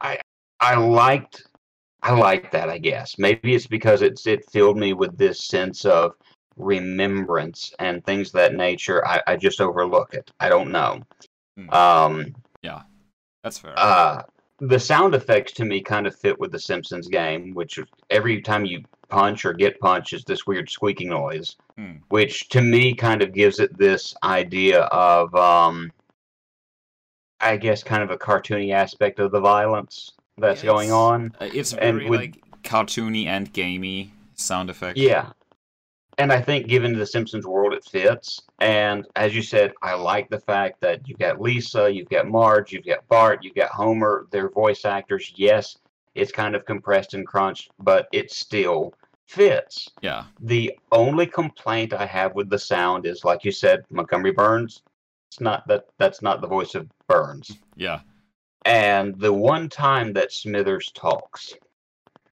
I, 0.00 0.18
I 0.60 0.74
liked, 0.76 1.44
I 2.02 2.12
liked 2.12 2.52
that, 2.52 2.68
I 2.68 2.78
guess. 2.78 3.18
Maybe 3.18 3.54
it's 3.54 3.66
because 3.66 4.02
it's, 4.02 4.26
it 4.26 4.50
filled 4.50 4.78
me 4.78 4.94
with 4.94 5.16
this 5.16 5.44
sense 5.44 5.84
of, 5.84 6.12
remembrance 6.56 7.72
and 7.78 8.04
things 8.04 8.28
of 8.28 8.32
that 8.34 8.54
nature, 8.54 9.06
I, 9.06 9.22
I 9.26 9.36
just 9.36 9.62
overlook 9.62 10.12
it. 10.12 10.30
I 10.40 10.50
don't 10.50 10.70
know. 10.70 11.00
Hmm. 11.56 11.70
Um, 11.70 12.34
That's 13.42 13.58
fair. 13.58 13.72
uh, 13.78 14.22
the 14.58 14.78
sound 14.78 15.14
effects 15.14 15.52
to 15.52 15.64
me 15.64 15.80
kind 15.80 16.06
of 16.06 16.14
fit 16.14 16.38
with 16.38 16.52
the 16.52 16.58
Simpsons 16.58 17.08
game, 17.08 17.54
which 17.54 17.78
every 18.10 18.42
time 18.42 18.66
you 18.66 18.84
punch 19.08 19.44
or 19.46 19.54
get 19.54 19.80
punched 19.80 20.12
is 20.12 20.22
this 20.24 20.46
weird 20.46 20.68
squeaking 20.68 21.08
noise, 21.08 21.56
Hmm. 21.78 21.92
which 22.10 22.48
to 22.50 22.60
me 22.60 22.94
kind 22.94 23.22
of 23.22 23.32
gives 23.32 23.58
it 23.58 23.76
this 23.78 24.14
idea 24.22 24.82
of, 24.82 25.34
um, 25.34 25.90
I 27.40 27.56
guess, 27.56 27.82
kind 27.82 28.02
of 28.02 28.10
a 28.10 28.18
cartoony 28.18 28.72
aspect 28.74 29.18
of 29.18 29.32
the 29.32 29.40
violence 29.40 30.12
that's 30.36 30.62
going 30.62 30.92
on. 30.92 31.34
Uh, 31.40 31.48
it's 31.54 31.72
and 31.72 32.08
with- 32.10 32.20
like 32.20 32.44
cartoony 32.62 33.24
and 33.26 33.50
gamey 33.52 34.12
sound 34.34 34.68
effects. 34.68 35.00
Yeah. 35.00 35.30
And 36.20 36.30
I 36.30 36.38
think 36.42 36.66
given 36.66 36.92
the 36.98 37.06
Simpsons 37.06 37.46
world 37.46 37.72
it 37.72 37.82
fits. 37.82 38.42
And 38.58 39.06
as 39.16 39.34
you 39.34 39.40
said, 39.40 39.72
I 39.80 39.94
like 39.94 40.28
the 40.28 40.38
fact 40.38 40.78
that 40.82 41.08
you've 41.08 41.18
got 41.18 41.40
Lisa, 41.40 41.90
you've 41.90 42.10
got 42.10 42.28
Marge, 42.28 42.72
you've 42.72 42.84
got 42.84 43.08
Bart, 43.08 43.42
you've 43.42 43.54
got 43.54 43.70
Homer, 43.70 44.26
they're 44.30 44.50
voice 44.50 44.84
actors. 44.84 45.32
Yes, 45.34 45.78
it's 46.14 46.30
kind 46.30 46.54
of 46.54 46.66
compressed 46.66 47.14
and 47.14 47.26
crunched, 47.26 47.70
but 47.78 48.06
it 48.12 48.30
still 48.30 48.92
fits. 49.28 49.88
Yeah. 50.02 50.24
The 50.40 50.78
only 50.92 51.24
complaint 51.24 51.94
I 51.94 52.04
have 52.04 52.34
with 52.34 52.50
the 52.50 52.58
sound 52.58 53.06
is 53.06 53.24
like 53.24 53.42
you 53.42 53.50
said, 53.50 53.86
Montgomery 53.88 54.32
Burns. 54.32 54.82
It's 55.30 55.40
not 55.40 55.66
that 55.68 55.86
that's 55.96 56.20
not 56.20 56.42
the 56.42 56.48
voice 56.48 56.74
of 56.74 56.86
Burns. 57.08 57.56
Yeah. 57.76 58.00
And 58.66 59.18
the 59.18 59.32
one 59.32 59.70
time 59.70 60.12
that 60.12 60.32
Smithers 60.32 60.92
talks, 60.92 61.54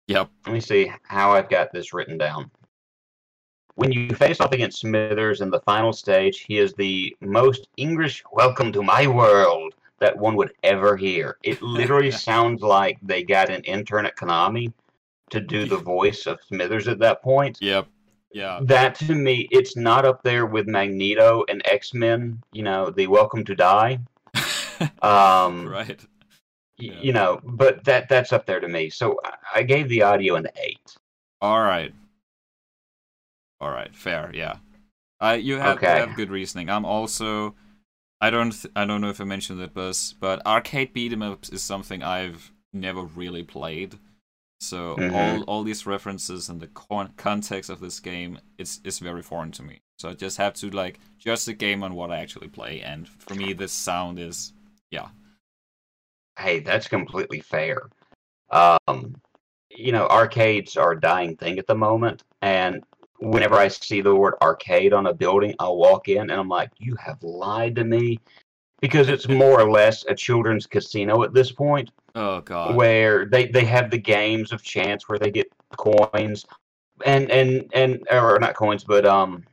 Yep. 0.06 0.30
let 0.46 0.52
me 0.52 0.60
see 0.60 0.92
how 1.02 1.32
I've 1.32 1.48
got 1.48 1.72
this 1.72 1.92
written 1.92 2.16
down. 2.16 2.48
When 3.74 3.90
you 3.90 4.15
face 4.15 4.40
off 4.40 4.53
against 4.53 4.81
Smithers 4.81 5.40
in 5.40 5.51
the 5.51 5.61
final 5.61 5.93
stage, 5.93 6.40
he 6.40 6.59
is 6.59 6.74
the 6.74 7.16
most 7.20 7.69
English 7.77 8.23
welcome 8.32 8.70
to 8.73 8.82
my 8.82 9.07
world 9.07 9.74
that 9.99 10.16
one 10.16 10.36
would 10.36 10.53
ever 10.62 10.97
hear. 10.97 11.39
It 11.43 11.62
literally 11.62 12.11
sounds 12.28 12.61
like 12.62 12.99
they 13.03 13.23
got 13.23 13.51
an 13.51 13.62
intern 13.65 14.05
at 14.07 14.16
Konami 14.16 14.73
to 15.31 15.40
do 15.40 15.65
the 15.65 15.78
voice 15.78 16.27
of 16.27 16.39
Smithers 16.47 16.89
at 16.89 16.99
that 16.99 17.23
point. 17.23 17.59
Yep. 17.62 17.86
Yeah. 18.32 18.61
That 18.62 18.94
to 18.97 19.15
me, 19.15 19.49
it's 19.51 19.77
not 19.77 20.05
up 20.05 20.23
there 20.23 20.47
with 20.47 20.66
Magneto 20.66 21.44
and 21.49 21.62
X 21.65 21.94
Men, 21.94 22.43
you 22.53 22.62
know, 22.62 22.90
the 22.90 23.07
Welcome 23.07 23.44
to 23.44 23.55
Die. 23.55 23.99
Um, 25.01 25.69
right. 25.69 26.01
Yeah. 26.78 26.94
you 27.01 27.12
know 27.12 27.39
but 27.44 27.85
that 27.85 28.09
that's 28.09 28.32
up 28.32 28.47
there 28.47 28.59
to 28.59 28.66
me 28.66 28.90
so 28.90 29.20
I- 29.24 29.61
i 29.61 29.62
gave 29.62 29.89
the 29.89 30.03
audio 30.03 30.35
an 30.35 30.49
eight 30.57 30.97
All 31.40 31.61
right. 31.61 31.94
All 33.62 33.70
right. 33.70 33.94
Fair. 33.94 34.30
Yeah. 34.34 34.56
I 35.20 35.36
you 35.36 35.59
have, 35.59 35.80
you 35.80 35.89
Okay. 35.89 36.01
have 36.01 36.16
good 36.16 36.30
reasoning. 36.30 36.68
I'm 36.68 36.84
also. 36.84 37.55
I 38.20 38.30
don't. 38.30 38.52
Th- 38.52 38.72
I 38.76 38.84
don't 38.84 39.01
know 39.01 39.10
if 39.10 39.20
I 39.20 39.24
mentioned 39.24 39.60
it, 39.60 39.72
but 39.74 40.14
but 40.20 40.44
arcade 40.47 40.93
beat 40.93 41.12
'em 41.12 41.22
ups 41.22 41.48
is 41.51 41.62
something 41.62 42.02
I've 42.02 42.52
never 42.72 43.02
really 43.02 43.44
played. 43.44 43.98
So 44.60 44.97
Mhm. 44.97 45.14
all 45.14 45.43
all 45.44 45.62
these 45.64 45.86
references 45.86 46.48
and 46.48 46.60
the 46.60 46.68
con- 46.68 47.12
context 47.16 47.70
of 47.70 47.80
this 47.80 48.01
game, 48.01 48.39
it's 48.59 48.80
it's 48.84 48.98
very 48.98 49.22
foreign 49.22 49.52
to 49.52 49.62
me. 49.62 49.80
So 49.98 50.10
I 50.10 50.14
just 50.14 50.39
have 50.39 50.55
to 50.55 50.70
like 50.70 50.98
judge 51.18 51.44
the 51.44 51.55
game 51.55 51.82
on 51.84 51.94
what 51.94 52.10
I 52.10 52.18
actually 52.18 52.48
play, 52.48 52.80
and 52.82 53.09
for 53.09 53.34
me, 53.36 53.52
this 53.55 53.72
sound 53.72 54.18
is 54.18 54.52
yeah. 54.90 55.09
hey 56.39 56.60
that's 56.60 56.89
completely 56.89 57.40
fair 57.40 57.89
um 58.51 59.14
you 59.70 59.93
know 59.93 60.06
arcades 60.09 60.76
are 60.78 60.93
a 60.93 61.01
dying 61.01 61.36
thing 61.36 61.59
at 61.59 61.66
the 61.66 61.74
moment 61.74 62.22
and 62.43 62.82
whenever 63.23 63.55
i 63.57 63.69
see 63.69 64.01
the 64.01 64.15
word 64.15 64.35
arcade 64.43 64.93
on 64.93 65.07
a 65.07 65.15
building 65.15 65.55
i'll 65.59 65.77
walk 65.77 66.09
in 66.09 66.19
and 66.19 66.32
i'm 66.32 66.49
like 66.49 66.70
you 66.78 66.94
have 66.97 67.23
lied 67.23 67.77
to 67.77 67.85
me. 67.85 68.19
Because 68.81 69.09
it's 69.09 69.28
more 69.28 69.61
or 69.61 69.70
less 69.70 70.05
a 70.09 70.15
children's 70.15 70.66
casino 70.66 71.23
at 71.23 71.32
this 71.32 71.53
point 71.53 71.90
Oh 72.16 72.40
god. 72.40 72.74
where 72.74 73.27
they 73.27 73.47
they 73.47 73.65
have 73.65 73.90
the 73.90 73.99
games 73.99 74.53
of 74.53 74.62
chance 74.62 75.09
where 75.09 75.20
they 75.20 75.31
get 75.31 75.47
coins 75.77 76.44
and 77.07 77.31
and 77.31 77.70
and 77.74 78.05
or 78.11 78.39
not 78.40 78.55
coins 78.55 78.82
but 78.82 79.07
um 79.07 79.44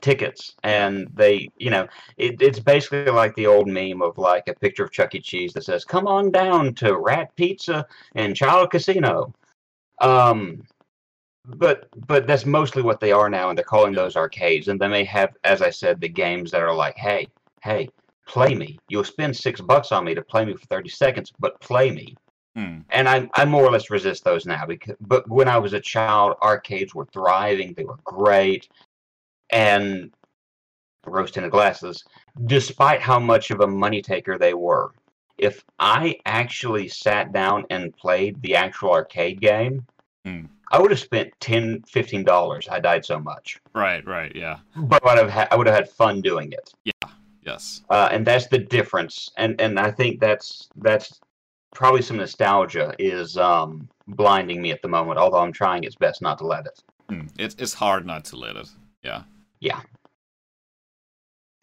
tickets. 0.00 0.56
And 0.64 1.08
they 1.14 1.50
you 1.56 1.70
know 1.70 1.86
it, 2.16 2.42
it's 2.42 2.58
basically 2.58 3.12
like 3.12 3.34
the 3.36 3.46
old 3.46 3.68
meme 3.68 4.02
of 4.02 4.18
like 4.18 4.48
a 4.48 4.54
picture 4.54 4.82
of 4.82 4.90
chuck 4.90 5.14
e. 5.14 5.20
Cheese 5.20 5.52
that 5.52 5.64
says 5.64 5.84
come 5.84 6.08
on 6.08 6.32
down 6.32 6.74
to 6.74 6.96
rat 6.98 7.34
pizza 7.36 7.86
and 8.16 8.34
child 8.34 8.72
casino. 8.72 9.32
Um 10.00 10.64
but 11.44 11.88
but 12.06 12.26
that's 12.26 12.46
mostly 12.46 12.82
what 12.82 13.00
they 13.00 13.12
are 13.12 13.28
now 13.28 13.48
and 13.50 13.58
they're 13.58 13.64
calling 13.64 13.92
those 13.92 14.16
arcades 14.16 14.68
and 14.68 14.80
then 14.80 14.90
they 14.90 15.04
have 15.04 15.30
as 15.44 15.60
i 15.60 15.70
said 15.70 16.00
the 16.00 16.08
games 16.08 16.50
that 16.50 16.62
are 16.62 16.74
like 16.74 16.96
hey 16.96 17.26
hey 17.62 17.88
play 18.26 18.54
me 18.54 18.80
you'll 18.88 19.04
spend 19.04 19.36
six 19.36 19.60
bucks 19.60 19.92
on 19.92 20.04
me 20.04 20.14
to 20.14 20.22
play 20.22 20.44
me 20.44 20.54
for 20.54 20.64
30 20.66 20.88
seconds 20.88 21.32
but 21.38 21.60
play 21.60 21.90
me 21.90 22.16
Hmm. 22.56 22.78
and 22.90 23.08
I, 23.08 23.28
I 23.34 23.44
more 23.44 23.64
or 23.64 23.70
less 23.72 23.90
resist 23.90 24.24
those 24.24 24.46
now 24.46 24.64
because 24.64 24.94
but 25.00 25.28
when 25.28 25.48
I 25.48 25.58
was 25.58 25.72
a 25.72 25.80
child, 25.80 26.36
arcades 26.40 26.94
were 26.94 27.06
thriving, 27.12 27.74
they 27.74 27.84
were 27.84 27.98
great, 28.04 28.68
and 29.50 30.10
rose 31.04 31.32
tinted 31.32 31.50
glasses, 31.50 32.04
despite 32.46 33.00
how 33.00 33.18
much 33.18 33.50
of 33.50 33.60
a 33.60 33.66
money 33.66 34.02
taker 34.02 34.38
they 34.38 34.54
were. 34.54 34.92
If 35.36 35.64
I 35.80 36.16
actually 36.26 36.86
sat 36.88 37.32
down 37.32 37.64
and 37.70 37.96
played 37.96 38.40
the 38.40 38.54
actual 38.54 38.92
arcade 38.92 39.40
game, 39.40 39.84
Hmm. 40.24 40.44
I 40.74 40.80
would 40.80 40.90
have 40.90 40.98
spent 41.00 41.32
10 41.40 41.84
dollars. 42.24 42.68
I 42.68 42.80
died 42.80 43.04
so 43.04 43.18
much, 43.20 43.60
Right. 43.74 44.04
Right. 44.06 44.34
Yeah. 44.34 44.58
but 44.76 45.04
I 45.06 45.14
would 45.14 45.18
have 45.22 45.30
ha- 45.30 45.48
I 45.52 45.56
would 45.56 45.66
have 45.68 45.76
had 45.76 45.88
fun 45.88 46.20
doing 46.20 46.50
it. 46.52 46.72
Yeah, 46.84 47.08
yes. 47.42 47.82
uh, 47.90 48.08
and 48.10 48.26
that's 48.26 48.48
the 48.48 48.58
difference. 48.58 49.30
And 49.36 49.60
and 49.60 49.78
I 49.78 49.90
think 49.92 50.20
that's 50.20 50.68
that's 50.76 51.20
probably 51.74 52.02
some 52.02 52.16
nostalgia 52.16 52.92
is 52.98 53.36
um, 53.36 53.88
blinding 54.08 54.60
me 54.62 54.72
at 54.72 54.82
the 54.82 54.88
moment. 54.88 55.18
Although 55.18 55.38
I'm 55.38 55.52
trying 55.52 55.84
its 55.84 55.94
best 55.96 56.20
not 56.22 56.38
to 56.38 56.46
let 56.46 56.66
it. 56.66 56.82
It, 57.38 57.54
it's 57.60 57.74
hard 57.74 58.04
not 58.06 58.24
to 58.26 58.36
let 58.36 58.56
it. 58.56 58.68
Yeah. 59.02 59.22
Yeah. 59.60 59.80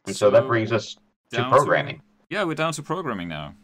And 0.07 0.15
so, 0.15 0.29
that 0.31 0.47
brings 0.47 0.71
us 0.71 0.97
to 1.33 1.43
programming. 1.49 2.01
yeah, 2.29 2.43
we're 2.43 2.55
down 2.55 2.73
to 2.73 2.83
programming 2.83 3.27
now. 3.27 3.55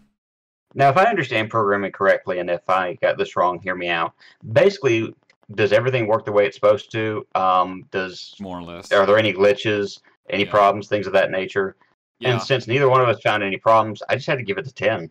Now, 0.75 0.89
if 0.89 0.97
I 0.97 1.05
understand 1.05 1.49
programming 1.49 1.91
correctly, 1.91 2.39
and 2.39 2.49
if 2.49 2.69
I 2.69 2.93
got 3.01 3.17
this 3.17 3.35
wrong, 3.35 3.59
hear 3.59 3.75
me 3.75 3.89
out. 3.89 4.13
Basically, 4.53 5.13
does 5.55 5.71
everything 5.71 6.07
work 6.07 6.25
the 6.25 6.31
way 6.31 6.45
it's 6.45 6.55
supposed 6.55 6.91
to? 6.91 7.25
Um, 7.35 7.85
does 7.91 8.35
More 8.39 8.59
or 8.59 8.63
less. 8.63 8.91
are 8.91 9.05
there 9.05 9.17
any 9.17 9.33
glitches, 9.33 9.99
any 10.29 10.43
Yeah. 10.45 10.51
problems, 10.51 10.87
things 10.87 11.07
of 11.07 11.13
that 11.13 11.31
nature? 11.31 11.75
yeah. 12.19 12.33
And 12.33 12.41
since 12.41 12.67
neither 12.67 12.89
one 12.89 13.01
of 13.01 13.07
us 13.07 13.21
found 13.21 13.43
any 13.43 13.57
problems, 13.57 14.01
I 14.09 14.15
just 14.15 14.27
had 14.27 14.37
to 14.39 14.43
give 14.43 14.57
it 14.57 14.67
a 14.67 14.73
ten. 14.73 15.09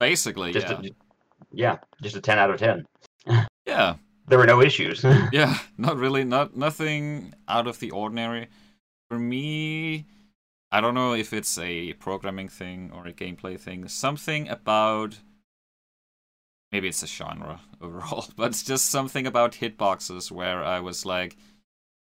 Basically, 0.00 0.52
Just 0.52 0.68
yeah. 0.68 0.80
a, 0.80 0.90
yeah, 1.52 1.76
just 2.02 2.16
a 2.16 2.20
ten 2.20 2.38
out 2.38 2.50
of 2.50 2.58
ten. 2.58 2.86
yeah. 3.66 3.96
There 4.26 4.38
were 4.38 4.46
no 4.46 4.60
issues. 4.62 5.04
Yeah. 5.32 5.58
Not 5.76 5.96
really. 5.98 6.24
Not 6.24 6.56
nothing 6.56 7.34
out 7.48 7.66
of 7.66 7.78
the 7.80 7.90
ordinary. 7.90 8.48
For 9.10 9.18
me, 9.18 10.06
I 10.72 10.80
don't 10.80 10.94
know 10.94 11.12
if 11.14 11.32
it's 11.32 11.58
a 11.58 11.92
programming 11.94 12.48
thing 12.48 12.90
or 12.94 13.06
a 13.06 13.12
gameplay 13.12 13.58
thing. 13.60 13.86
Something 13.88 14.48
about 14.48 15.18
maybe 16.74 16.88
it's 16.88 17.04
a 17.04 17.06
genre 17.06 17.60
overall, 17.80 18.26
but 18.36 18.48
it's 18.48 18.64
just 18.64 18.86
something 18.90 19.28
about 19.28 19.52
hitboxes 19.52 20.32
where 20.32 20.64
I 20.64 20.80
was 20.80 21.06
like, 21.06 21.36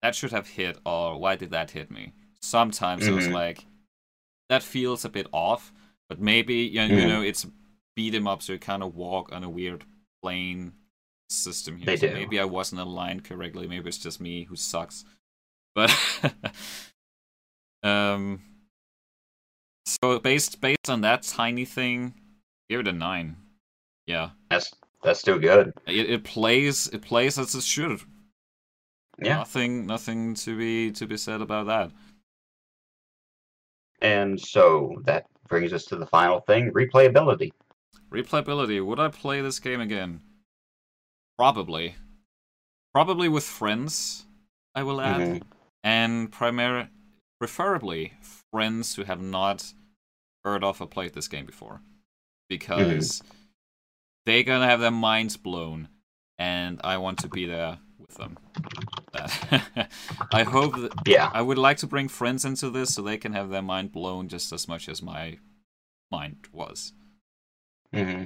that 0.02 0.16
should 0.16 0.32
have 0.32 0.48
hit, 0.48 0.78
or 0.86 1.20
why 1.20 1.36
did 1.36 1.52
that 1.52 1.72
hit 1.72 1.92
me? 1.92 2.14
Sometimes 2.42 3.06
it 3.06 3.12
was 3.12 3.28
like, 3.28 3.66
that 4.48 4.64
feels 4.64 5.04
a 5.04 5.10
bit 5.10 5.28
off, 5.34 5.74
but 6.08 6.22
maybe 6.22 6.56
you 6.56 6.80
know, 6.80 6.86
you 6.86 6.96
Mhm. 6.96 7.08
know 7.10 7.22
it's 7.22 7.46
beat 7.98 8.16
'em 8.16 8.26
up, 8.26 8.42
so 8.42 8.54
you 8.54 8.60
kind 8.60 8.84
of 8.84 8.96
walk 8.96 9.34
on 9.34 9.44
a 9.44 9.50
weird 9.50 9.84
plane 10.22 10.72
system 11.30 11.76
here. 11.76 11.88
They 11.88 11.98
so 11.98 12.08
do. 12.08 12.14
maybe 12.14 12.40
I 12.40 12.46
wasn't 12.46 12.80
aligned 12.80 13.26
correctly. 13.26 13.68
Maybe 13.68 13.90
it's 13.90 13.98
just 13.98 14.22
me 14.22 14.46
who 14.46 14.56
sucks. 14.56 15.04
But 15.76 15.92
um, 17.84 18.42
so 19.86 20.20
based 20.20 20.62
based 20.62 20.90
on 20.90 21.02
that 21.02 21.24
tiny 21.24 21.66
thing, 21.66 22.14
give 22.70 22.80
it 22.80 22.88
a 22.88 22.94
nine. 22.94 23.43
Yeah, 24.08 24.32
That's 24.50 24.72
that's 25.02 25.20
still 25.20 25.40
good. 25.40 25.74
it, 25.88 26.10
it 26.10 26.24
plays 26.24 26.88
it 26.88 27.02
plays 27.02 27.38
as 27.40 27.56
it 27.56 27.64
should. 27.64 28.02
Yeah. 29.22 29.38
Nothing 29.38 29.86
nothing 29.86 30.34
to 30.36 30.58
be 30.58 30.92
to 30.92 31.06
be 31.08 31.18
said 31.18 31.42
about 31.42 31.68
that. 31.68 31.92
And 34.02 34.40
so 34.40 35.02
that 35.06 35.26
brings 35.48 35.72
us 35.74 35.86
to 35.86 35.96
the 35.96 36.06
final 36.06 36.42
thing, 36.42 36.72
replayability. 36.72 37.52
Replayability. 38.12 38.86
Would 38.86 39.00
I 39.00 39.08
play 39.08 39.42
this 39.42 39.60
game 39.60 39.80
again? 39.82 40.22
Probably. 41.38 41.96
Probably 42.94 43.30
with 43.30 43.44
friends, 43.44 44.26
I 44.76 44.84
will 44.84 45.02
add. 45.02 45.22
Mhm. 45.22 45.44
And 45.84 46.32
primar- 46.32 46.90
preferably 47.40 48.14
friends 48.52 48.96
who 48.96 49.04
have 49.04 49.22
not 49.22 49.74
heard 50.46 50.64
of 50.64 50.82
or 50.82 50.88
played 50.88 51.14
this 51.14 51.28
game 51.28 51.46
before. 51.46 51.82
Because 52.50 53.22
they're 54.26 54.44
gonna 54.44 54.68
have 54.68 54.80
their 54.80 54.92
minds 54.92 55.38
blown, 55.38 55.90
and 56.38 56.80
I 56.84 56.98
want 56.98 57.20
to 57.20 57.28
be 57.30 57.46
there 57.46 57.80
with 58.00 58.16
them. 58.16 58.38
I 60.32 60.44
hope 60.44 60.76
that 60.76 60.94
Yeah. 61.08 61.32
I 61.34 61.42
would 61.42 61.58
like 61.58 61.78
to 61.78 61.88
bring 61.88 62.08
friends 62.08 62.46
into 62.46 62.70
this 62.70 62.94
so 62.94 63.02
they 63.02 63.18
can 63.18 63.34
have 63.34 63.50
their 63.50 63.62
mind 63.62 63.92
blown 63.92 64.28
just 64.28 64.52
as 64.52 64.68
much 64.68 64.90
as 64.90 65.02
my 65.02 65.38
mind 66.12 66.48
was. 66.52 66.94
hmm 67.94 68.24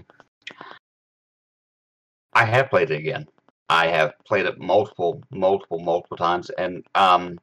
I 2.33 2.45
have 2.45 2.69
played 2.69 2.91
it 2.91 2.99
again. 2.99 3.27
I 3.69 3.87
have 3.87 4.13
played 4.25 4.45
it 4.45 4.59
multiple, 4.59 5.21
multiple, 5.31 5.79
multiple 5.79 6.17
times, 6.17 6.49
and 6.51 6.85
um, 6.95 7.37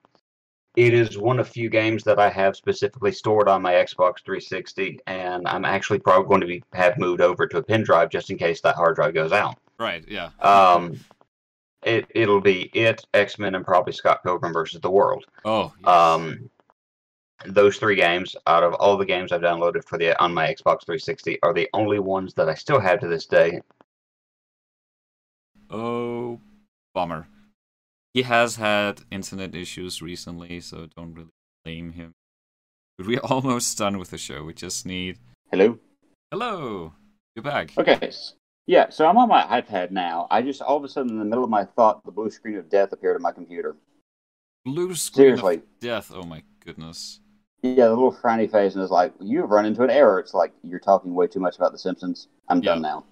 it 0.77 0.93
is 0.93 1.17
one 1.17 1.39
of 1.39 1.49
few 1.49 1.69
games 1.69 2.03
that 2.05 2.19
I 2.19 2.29
have 2.31 2.57
specifically 2.57 3.13
stored 3.13 3.49
on 3.49 3.63
my 3.63 3.75
Xbox 3.75 4.25
360, 4.25 4.99
and 5.07 5.47
I'm 5.47 5.65
actually 5.65 6.01
probably 6.01 6.29
going 6.29 6.41
to 6.41 6.47
be 6.47 6.65
have 6.73 6.99
moved 6.99 7.21
over 7.21 7.47
to 7.47 7.59
a 7.59 7.63
pen 7.63 7.83
drive 7.83 8.11
just 8.11 8.31
in 8.31 8.39
case 8.39 8.61
that 8.63 8.75
hard 8.75 8.97
drive 8.97 9.15
goes 9.15 9.33
out. 9.33 9.57
Right, 9.79 10.05
yeah. 10.09 10.31
Um, 10.41 10.99
it 11.85 12.07
it'll 12.11 12.41
be 12.41 12.71
it, 12.75 13.07
X 13.15 13.39
Men, 13.39 13.55
and 13.55 13.65
probably 13.65 13.93
Scott 13.93 14.25
Pilgrim 14.25 14.53
versus 14.53 14.81
the 14.81 14.91
World. 14.91 15.27
Oh, 15.45 15.73
yes. 15.79 15.89
Um, 15.89 16.51
those 17.47 17.77
three 17.77 17.97
games, 17.97 18.35
out 18.47 18.63
of 18.63 18.75
all 18.75 18.97
the 18.97 19.05
games 19.05 19.31
I've 19.31 19.43
downloaded 19.43 19.85
for 19.85 19.99
the 19.99 20.21
on 20.21 20.35
my 20.35 20.47
Xbox 20.47 20.87
360, 20.87 21.41
are 21.43 21.53
the 21.53 21.69
only 21.73 21.99
ones 21.99 22.35
that 22.35 22.49
I 22.49 22.55
still 22.55 22.81
have 22.81 23.01
to 23.01 23.09
this 23.09 23.27
day. 23.27 23.61
Oh, 25.71 26.41
bummer. 26.95 27.29
He 28.15 28.23
has 28.23 28.57
had 28.57 29.01
internet 29.11 29.57
issues 29.57 30.01
recently, 30.01 30.61
so 30.61 30.87
don't 30.97 31.15
really 31.15 31.31
blame 31.65 31.93
him. 31.93 32.13
But 32.97 33.09
we're 33.09 33.19
almost 33.25 33.77
done 33.77 33.99
with 33.99 34.11
the 34.11 34.19
show. 34.19 34.45
We 34.45 34.55
just 34.55 34.87
need. 34.87 35.19
Hello. 35.51 35.79
Hello. 36.31 36.93
You're 37.35 37.43
back. 37.43 37.77
Okay. 37.77 38.13
Yeah, 38.67 38.89
so 38.89 39.07
I'm 39.07 39.19
on 39.19 39.29
my 39.29 39.43
iPad 39.61 39.91
now. 39.91 40.29
I 40.31 40.41
just 40.41 40.63
all 40.63 40.77
of 40.77 40.85
a 40.85 40.89
sudden 40.89 41.11
in 41.11 41.19
the 41.19 41.25
middle 41.25 41.45
of 41.45 41.51
my 41.51 41.65
thought, 41.65 42.05
the 42.05 42.13
blue 42.13 42.31
screen 42.31 42.57
of 42.57 42.71
death 42.71 42.93
appeared 42.93 43.17
on 43.17 43.23
my 43.23 43.33
computer. 43.33 43.77
Blue 44.65 44.95
screen 44.95 45.37
Seriously. 45.37 45.57
of 45.57 45.63
death. 45.81 46.13
Oh 46.15 46.23
my 46.23 46.43
goodness. 46.65 47.21
Yeah, 47.63 47.87
the 47.87 47.91
little 47.91 48.13
frowny 48.15 48.51
face, 48.51 48.75
and 48.75 48.83
it's 48.83 48.93
like, 48.93 49.13
you've 49.21 49.51
run 49.51 49.67
into 49.67 49.83
an 49.83 49.91
error. 49.91 50.19
It's 50.21 50.35
like, 50.35 50.53
you're 50.63 50.79
talking 50.79 51.15
way 51.15 51.27
too 51.27 51.41
much 51.41 51.57
about 51.57 51.73
The 51.73 51.79
Simpsons. 51.79 52.29
I'm 52.49 52.61
done 52.61 52.83
now. 52.83 53.05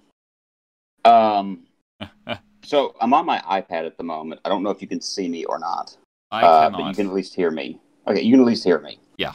Um, 1.05 1.65
so 2.63 2.95
I'm 3.01 3.13
on 3.13 3.25
my 3.25 3.39
iPad 3.39 3.85
at 3.85 3.97
the 3.97 4.03
moment. 4.03 4.41
I 4.45 4.49
don't 4.49 4.63
know 4.63 4.69
if 4.69 4.81
you 4.81 4.87
can 4.87 5.01
see 5.01 5.27
me 5.29 5.45
or 5.45 5.59
not, 5.59 5.95
I 6.31 6.43
uh, 6.43 6.63
cannot. 6.63 6.77
but 6.79 6.87
you 6.87 6.93
can 6.95 7.07
at 7.07 7.13
least 7.13 7.35
hear 7.35 7.51
me. 7.51 7.79
Okay, 8.07 8.21
you 8.21 8.33
can 8.33 8.41
at 8.41 8.47
least 8.47 8.63
hear 8.63 8.79
me. 8.79 8.99
Yeah. 9.17 9.33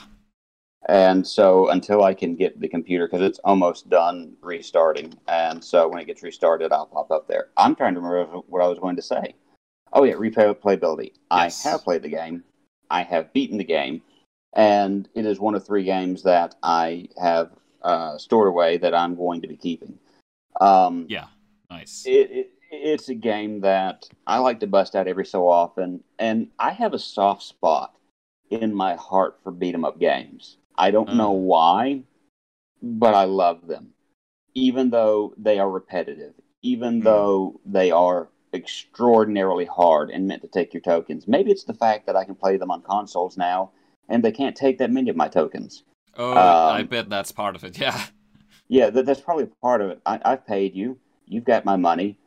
And 0.88 1.26
so 1.26 1.68
until 1.70 2.05
I 2.05 2.14
can 2.14 2.34
get 2.34 2.59
the 2.60 2.68
computer, 2.68 3.06
because 3.06 3.20
it's 3.20 3.38
almost 3.40 3.90
done 3.90 4.36
restarting, 4.40 5.14
and 5.26 5.62
so 5.62 5.88
when 5.88 6.00
it 6.00 6.06
gets 6.06 6.22
restarted, 6.22 6.72
I'll 6.72 6.86
pop 6.86 7.10
up 7.10 7.28
there. 7.28 7.48
I'm 7.56 7.74
trying 7.74 7.94
to 7.94 8.00
remember 8.00 8.38
what 8.48 8.62
I 8.62 8.68
was 8.68 8.78
going 8.78 8.96
to 8.96 9.02
say. 9.02 9.34
Oh 9.92 10.05
yeah, 10.05 10.14
replayability. 10.14 11.12
Yes. 11.30 11.66
I 11.66 11.70
have 11.70 11.82
played 11.82 12.02
the 12.02 12.09
game. 12.09 12.44
I 12.90 13.02
have 13.02 13.32
beaten 13.32 13.59
the 13.59 13.64
game, 13.64 14.02
and 14.55 15.09
it 15.14 15.26
is 15.26 15.40
one 15.40 15.55
of 15.55 15.66
three 15.66 15.84
games 15.84 16.22
that 16.22 16.55
I 16.62 17.09
have 17.20 17.50
uh, 17.82 18.16
stored 18.18 18.48
away 18.48 18.78
that 18.78 18.94
I'm 18.94 19.14
going 19.14 19.42
to 19.42 19.48
be 19.48 19.56
keeping. 19.56 19.98
Um, 20.60 21.06
Yeah. 21.09 21.26
Nice. 21.70 22.05
it, 22.06 22.30
it 22.30 22.52
it's 22.70 23.08
a 23.08 23.14
game 23.14 23.60
that 23.60 24.08
I 24.26 24.38
like 24.38 24.60
to 24.60 24.66
bust 24.66 24.94
out 24.96 25.08
every 25.08 25.26
so 25.26 25.48
often, 25.48 26.02
and 26.18 26.48
I 26.58 26.70
have 26.72 26.94
a 26.94 26.98
soft 26.98 27.42
spot 27.42 27.94
in 28.50 28.74
my 28.74 28.94
heart 28.94 29.38
for 29.42 29.52
beat 29.52 29.74
'em 29.74 29.84
up 29.84 29.98
games. 29.98 30.56
I 30.76 30.90
don't 30.90 31.10
Mm. 31.10 31.16
know 31.16 31.32
why, 31.32 32.02
but 32.82 33.14
I 33.14 33.24
love 33.24 33.66
them, 33.66 33.94
even 34.54 34.90
though 34.90 35.34
they 35.36 35.58
are 35.58 35.70
repetitive, 35.70 36.34
even 36.62 37.00
Mm. 37.00 37.04
though 37.04 37.60
they 37.66 37.90
are 37.90 38.28
extraordinarily 38.54 39.66
hard 39.66 40.10
and 40.10 40.26
meant 40.26 40.42
to 40.42 40.48
take 40.48 40.72
your 40.74 40.80
tokens. 40.80 41.28
Maybe 41.28 41.50
it's 41.50 41.64
the 41.64 41.74
fact 41.74 42.06
that 42.06 42.16
I 42.16 42.24
can 42.24 42.34
play 42.34 42.56
them 42.56 42.70
on 42.70 42.82
consoles 42.82 43.36
now, 43.36 43.70
and 44.08 44.22
they 44.24 44.32
can't 44.32 44.56
take 44.56 44.78
that 44.78 44.90
many 44.90 45.10
of 45.10 45.16
my 45.16 45.28
tokens. 45.28 45.84
oh, 46.16 46.32
I 46.34 46.82
um, 46.82 46.86
bet 46.88 47.08
that's 47.10 47.32
part 47.32 47.54
of 47.56 47.64
it. 47.64 47.78
Yeah. 47.80 48.06
Yeah, 48.68 48.90
that, 48.90 49.06
that's 49.06 49.20
probably 49.20 49.46
part 49.62 49.80
of 49.80 49.90
it. 49.90 50.00
I, 50.04 50.20
I've 50.24 50.46
paid 50.46 50.74
you. 50.74 50.98
You've 51.26 51.44
got 51.44 51.64
my 51.64 51.76
money. 51.76 52.18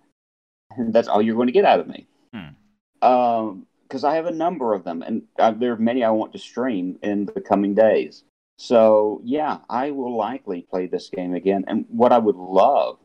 And 0.77 0.93
that's 0.93 1.07
all 1.07 1.21
you're 1.21 1.35
going 1.35 1.47
to 1.47 1.53
get 1.53 1.65
out 1.65 1.79
of 1.79 1.87
me. 1.87 2.07
Hmm. 2.33 3.07
Um, 3.07 3.67
because 3.87 4.03
I 4.05 4.15
have 4.15 4.25
a 4.25 4.31
number 4.31 4.73
of 4.73 4.85
them, 4.85 5.01
and 5.01 5.23
uh, 5.37 5.51
there 5.51 5.73
are 5.73 5.77
many 5.77 6.01
I 6.01 6.11
want 6.11 6.31
to 6.31 6.39
stream 6.39 6.97
in 7.01 7.25
the 7.25 7.41
coming 7.41 7.75
days. 7.75 8.23
So 8.57 9.19
yeah, 9.25 9.57
I 9.69 9.91
will 9.91 10.15
likely 10.15 10.61
play 10.61 10.87
this 10.87 11.09
game 11.09 11.33
again. 11.33 11.65
And 11.67 11.85
what 11.89 12.13
I 12.13 12.17
would 12.17 12.37
love 12.37 12.99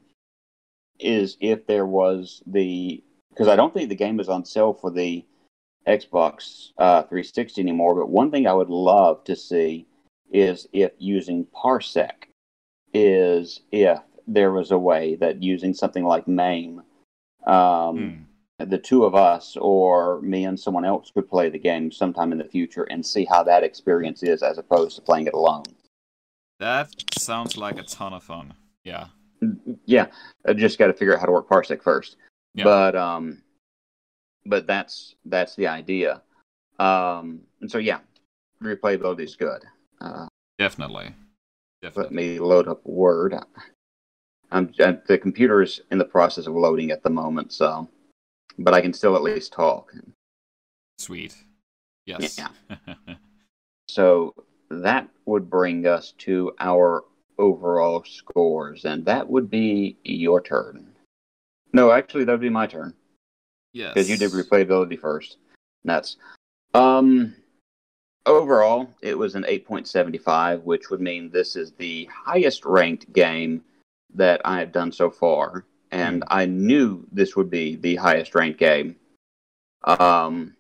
is 1.01 1.36
if 1.40 1.66
there 1.66 1.86
was 1.86 2.40
the 2.47 3.02
because 3.30 3.48
I 3.48 3.56
don't 3.56 3.74
think 3.74 3.88
the 3.88 3.97
game 3.97 4.20
is 4.20 4.28
on 4.28 4.44
sale 4.44 4.74
for 4.74 4.90
the 4.90 5.24
Xbox 5.86 6.70
uh, 6.78 7.02
360 7.02 7.60
anymore. 7.60 7.94
But 7.94 8.09
one 8.09 8.30
thing 8.30 8.47
I 8.47 8.52
would 8.52 8.70
love 8.70 9.24
to 9.24 9.34
see 9.34 9.86
is 10.30 10.68
if 10.72 10.93
using 10.98 11.47
Parsec 11.47 12.28
is 12.93 13.60
if 13.72 13.98
there 14.26 14.52
was 14.52 14.70
a 14.70 14.78
way 14.78 15.16
that 15.16 15.43
using 15.43 15.74
something 15.74 16.05
like 16.05 16.26
MAME, 16.26 16.82
um, 17.47 18.27
Hmm. 18.59 18.64
the 18.70 18.78
two 18.78 19.05
of 19.05 19.14
us 19.14 19.56
or 19.60 20.20
me 20.23 20.44
and 20.47 20.59
someone 20.59 20.85
else 20.85 21.10
could 21.10 21.28
play 21.28 21.48
the 21.51 21.59
game 21.59 21.93
sometime 21.93 22.32
in 22.32 22.39
the 22.39 22.44
future 22.44 22.85
and 22.85 23.05
see 23.05 23.24
how 23.24 23.43
that 23.43 23.62
experience 23.62 24.23
is 24.23 24.43
as 24.43 24.56
opposed 24.59 24.97
to 24.97 25.02
playing 25.02 25.27
it 25.27 25.35
alone. 25.35 25.64
That 26.59 26.89
sounds 27.18 27.56
like 27.59 27.78
a 27.78 27.82
ton 27.82 28.14
of 28.14 28.23
fun. 28.23 28.55
Yeah. 28.85 29.09
Yeah, 29.85 30.06
I 30.47 30.55
just 30.55 30.78
got 30.78 30.86
to 30.86 30.94
figure 30.94 31.12
out 31.14 31.20
how 31.20 31.27
to 31.27 31.32
work 31.32 31.48
Parsec 31.48 31.82
first. 31.82 32.16
Yeah. 32.55 32.64
But 32.64 32.97
um, 32.97 33.43
but 34.47 34.66
that's 34.66 35.14
that's 35.27 35.55
the 35.56 35.66
idea. 35.66 36.23
Um, 36.78 37.43
and 37.60 37.70
so 37.70 37.77
yeah, 37.77 37.98
replayability 38.62 39.20
is 39.24 39.36
good. 39.36 39.62
Uh, 40.01 40.27
Definitely. 40.59 41.14
let 41.82 41.94
Definitely. 41.94 42.16
me 42.16 42.39
load 42.39 42.68
up 42.68 42.81
Word. 42.86 43.35
I'm, 44.51 44.73
uh, 44.81 44.94
the 45.06 45.18
computer 45.18 45.62
is 45.62 45.81
in 45.90 45.98
the 45.98 46.05
process 46.05 46.47
of 46.47 46.55
loading 46.55 46.90
at 46.90 47.02
the 47.02 47.10
moment, 47.10 47.52
so 47.52 47.89
but 48.59 48.74
I 48.74 48.81
can 48.81 48.93
still 48.93 49.16
at 49.16 49.23
least 49.23 49.52
talk. 49.52 49.93
Sweet. 50.98 51.35
Yes. 52.06 52.39
Yeah. 52.39 52.94
So 53.89 54.35
that 54.68 55.09
would 55.27 55.48
bring 55.48 55.86
us 55.86 56.12
to 56.18 56.52
our 56.59 57.05
overall 57.39 58.05
scores, 58.05 58.85
and 58.85 59.05
that 59.05 59.28
would 59.28 59.51
be 59.51 59.97
your 60.05 60.40
turn. 60.40 60.89
No, 61.73 61.90
actually, 61.90 62.24
that 62.24 62.32
would 62.32 62.40
be 62.40 62.48
my 62.48 62.66
turn 62.66 62.94
yes. 63.73 63.94
because 63.94 64.10
you 64.10 64.16
did 64.16 64.32
replayability 64.32 64.98
first. 64.98 65.39
That's 65.85 66.16
um. 66.74 67.35
Overall, 68.27 68.90
it 69.02 69.16
was 69.16 69.36
an 69.36 69.44
8.75, 69.44 70.64
which 70.64 70.90
would 70.90 71.01
mean 71.01 71.31
this 71.31 71.55
is 71.55 71.70
the 71.70 72.10
highest 72.12 72.64
ranked 72.64 73.12
game 73.12 73.62
that 74.15 74.41
I 74.45 74.61
have 74.61 74.73
done 74.73 74.93
so 74.93 75.11
far, 75.11 75.66
and 75.91 76.24
I 76.28 76.47
knew 76.47 77.07
this 77.12 77.37
would 77.37 77.51
be 77.51 77.77
the 77.77 77.97
highest 77.97 78.35
ranked 78.35 78.59
game. 78.59 78.97
Um, 79.85 80.57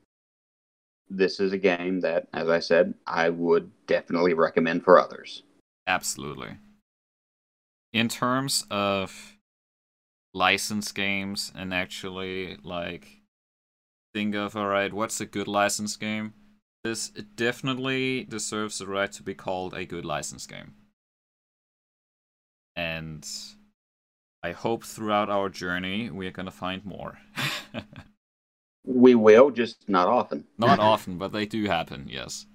this 1.08 1.40
is 1.40 1.52
a 1.52 1.58
game 1.58 2.00
that, 2.00 2.28
as 2.32 2.48
I 2.48 2.58
said, 2.58 2.94
I 3.06 3.30
would 3.30 3.70
definitely 3.86 4.34
recommend 4.34 4.84
for 4.84 4.98
others. 4.98 5.42
Absolutely. 5.86 6.58
In 7.92 8.08
terms 8.08 8.64
of 8.70 9.36
license 10.34 10.92
games 10.92 11.50
and 11.54 11.72
actually 11.72 12.58
like 12.62 13.22
think 14.12 14.34
of 14.34 14.56
all 14.56 14.66
right, 14.66 14.92
what's 14.92 15.20
a 15.20 15.26
good 15.26 15.48
license 15.48 15.96
game? 15.96 16.34
This 16.84 17.08
definitely 17.08 18.24
deserves 18.24 18.78
the 18.78 18.86
right 18.86 19.10
to 19.12 19.22
be 19.22 19.34
called 19.34 19.74
a 19.74 19.84
good 19.84 20.04
license 20.04 20.46
game. 20.46 20.74
And 22.76 23.26
I 24.42 24.52
hope 24.52 24.84
throughout 24.84 25.30
our 25.30 25.48
journey 25.48 26.10
we 26.10 26.26
are 26.26 26.32
gonna 26.32 26.50
find 26.50 26.84
more. 26.84 27.18
We 28.86 29.16
will, 29.16 29.50
just 29.50 29.88
not 29.88 30.06
often. 30.06 30.44
Not 30.58 30.78
often, 30.92 31.18
but 31.18 31.32
they 31.32 31.44
do 31.44 31.64
happen, 31.64 32.06
yes. 32.08 32.46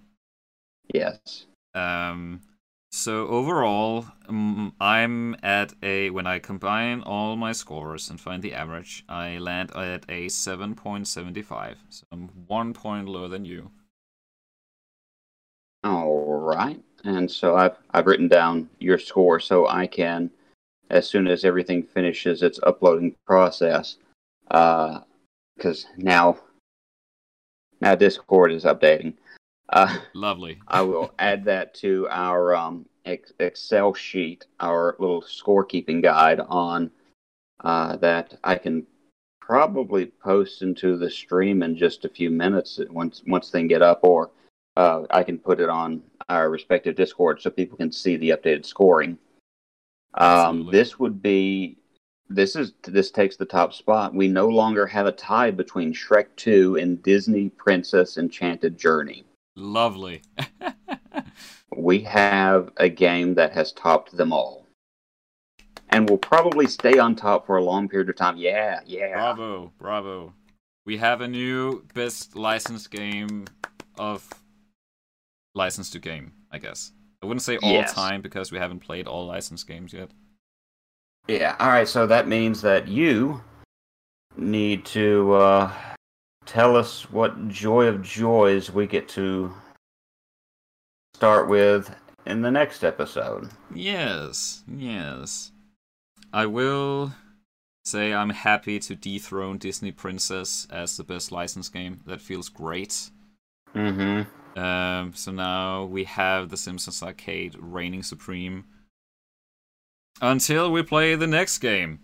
Yes. 0.94 1.46
Um, 1.76 2.42
so 2.90 3.28
overall, 3.28 4.06
um, 4.30 4.74
I'm 4.80 5.36
at 5.44 5.74
a 5.84 6.10
when 6.10 6.26
I 6.28 6.40
combine 6.40 7.02
all 7.02 7.36
my 7.36 7.52
scores 7.52 8.10
and 8.10 8.20
find 8.20 8.42
the 8.42 8.54
average, 8.54 9.04
I 9.10 9.38
land 9.38 9.72
at 9.76 10.06
a 10.10 10.28
7.75. 10.28 11.76
So 11.90 12.06
I'm 12.12 12.30
one 12.48 12.74
point 12.74 13.08
lower 13.10 13.28
than 13.28 13.44
you. 13.44 13.72
All 15.84 16.40
right. 16.40 16.82
And 17.04 17.30
so 17.30 17.56
I've 17.56 17.78
I've 17.92 18.06
written 18.06 18.28
down 18.28 18.70
your 18.80 19.00
score 19.00 19.40
so 19.40 19.68
I 19.68 19.88
can, 19.88 20.30
as 20.90 21.08
soon 21.08 21.28
as 21.28 21.44
everything 21.44 21.84
finishes 21.84 22.44
its 22.44 22.60
uploading 22.64 23.16
process, 23.26 23.98
because 24.48 25.86
now 25.98 26.38
now 27.80 27.96
Discord 27.96 28.52
is 28.52 28.66
updating. 28.66 29.16
Uh, 29.70 29.98
Lovely. 30.14 30.60
I 30.68 30.82
will 30.82 31.14
add 31.18 31.44
that 31.46 31.74
to 31.76 32.08
our 32.10 32.56
um, 32.56 32.86
ex- 33.06 33.34
Excel 33.40 33.94
sheet, 33.94 34.46
our 34.60 34.96
little 35.00 35.22
scorekeeping 35.22 36.04
guide 36.04 36.40
on 36.40 36.92
uh, 37.64 37.96
that 37.98 38.38
I 38.44 38.56
can 38.56 38.86
probably 39.40 40.06
post 40.06 40.62
into 40.62 40.98
the 40.98 41.10
stream 41.10 41.64
in 41.64 41.76
just 41.76 42.06
a 42.06 42.10
few 42.10 42.30
minutes 42.30 42.80
once 42.90 43.22
once 43.26 43.50
they 43.50 43.64
get 43.64 43.82
up, 43.82 44.02
or 44.04 44.30
uh, 44.78 45.04
I 45.10 45.24
can 45.24 45.38
put 45.38 45.60
it 45.60 45.70
on 45.70 46.04
our 46.30 46.50
respective 46.50 46.96
Discord 46.96 47.42
so 47.42 47.50
people 47.50 47.78
can 47.78 47.92
see 47.92 48.18
the 48.18 48.30
updated 48.30 48.66
scoring. 48.66 49.18
Um, 50.16 50.70
this 50.72 51.00
would 51.00 51.22
be 51.22 51.78
this 52.30 52.56
is 52.56 52.74
this 52.84 53.12
takes 53.12 53.36
the 53.36 53.46
top 53.46 53.74
spot. 53.74 54.14
We 54.14 54.28
no 54.28 54.48
longer 54.48 54.86
have 54.88 55.06
a 55.06 55.12
tie 55.12 55.52
between 55.52 55.94
Shrek 55.94 56.28
2 56.36 56.78
and 56.78 57.02
Disney 57.04 57.50
Princess 57.50 58.18
Enchanted 58.18 58.78
Journey 58.78 59.26
Lovely. 59.56 60.22
we 61.76 62.00
have 62.00 62.72
a 62.78 62.90
game 62.90 63.36
that 63.36 63.52
has 63.54 63.74
topped 63.74 64.16
them 64.16 64.32
all. 64.32 64.66
And 65.90 66.10
will 66.10 66.18
probably 66.18 66.68
stay 66.68 66.98
on 67.00 67.16
top 67.18 67.46
for 67.46 67.58
a 67.58 67.64
long 67.64 67.90
period 67.90 68.10
of 68.10 68.16
time. 68.16 68.38
Yeah, 68.38 68.80
yeah. 68.86 69.14
bravo, 69.14 69.74
bravo. 69.78 70.34
We 70.86 70.98
have 70.98 71.20
a 71.20 71.28
new 71.28 71.84
best 71.94 72.36
licensed 72.36 72.92
game 72.92 73.46
of 73.98 74.28
license 75.54 75.90
to 75.92 76.00
game, 76.00 76.34
I 76.52 76.58
guess. 76.58 76.92
I 77.22 77.26
wouldn't 77.26 77.42
say 77.44 77.58
all 77.58 77.72
Yes. 77.72 77.94
time 77.94 78.22
because 78.22 78.52
we 78.52 78.58
haven't 78.58 78.80
played 78.80 79.08
all 79.08 79.26
licensed 79.28 79.68
games 79.68 79.94
yet. 79.94 80.10
Yeah, 81.28 81.56
all 81.60 81.68
right, 81.70 81.88
so 81.88 82.08
that 82.08 82.28
means 82.28 82.62
that 82.62 82.88
you 82.88 83.42
need 84.38 84.86
to 84.86 85.34
uh, 85.34 85.72
tell 86.46 86.76
us 86.76 87.12
what 87.12 87.48
joy 87.48 87.86
of 87.86 88.02
joys 88.02 88.72
we 88.72 88.88
get 88.88 89.08
to 89.10 89.54
start 91.14 91.48
with 91.48 91.94
in 92.26 92.42
the 92.42 92.50
next 92.52 92.84
episode. 92.84 93.50
Yes, 93.74 94.64
yes. 94.68 95.52
I 96.34 96.46
will 96.48 97.14
say 97.86 98.14
I'm 98.14 98.30
happy 98.30 98.80
to 98.80 98.96
dethrone 98.96 99.58
Disney 99.58 99.92
Princess 99.92 100.68
as 100.72 100.98
the 100.98 101.04
best 101.04 101.32
license 101.32 101.70
game. 101.70 102.02
That 102.08 102.22
feels 102.22 102.50
great. 102.50 103.10
Mm-hmm. 103.76 104.30
Um, 104.56 105.14
so 105.14 105.32
now 105.32 105.86
we 105.86 106.04
have 106.06 106.50
The 106.50 106.58
Simpsons 106.58 107.02
Arcade 107.02 107.56
reigning 107.60 108.04
supreme 108.04 108.66
until 110.22 110.72
we 110.72 110.84
play 110.84 111.16
the 111.16 111.28
next 111.28 111.60
game. 111.60 112.00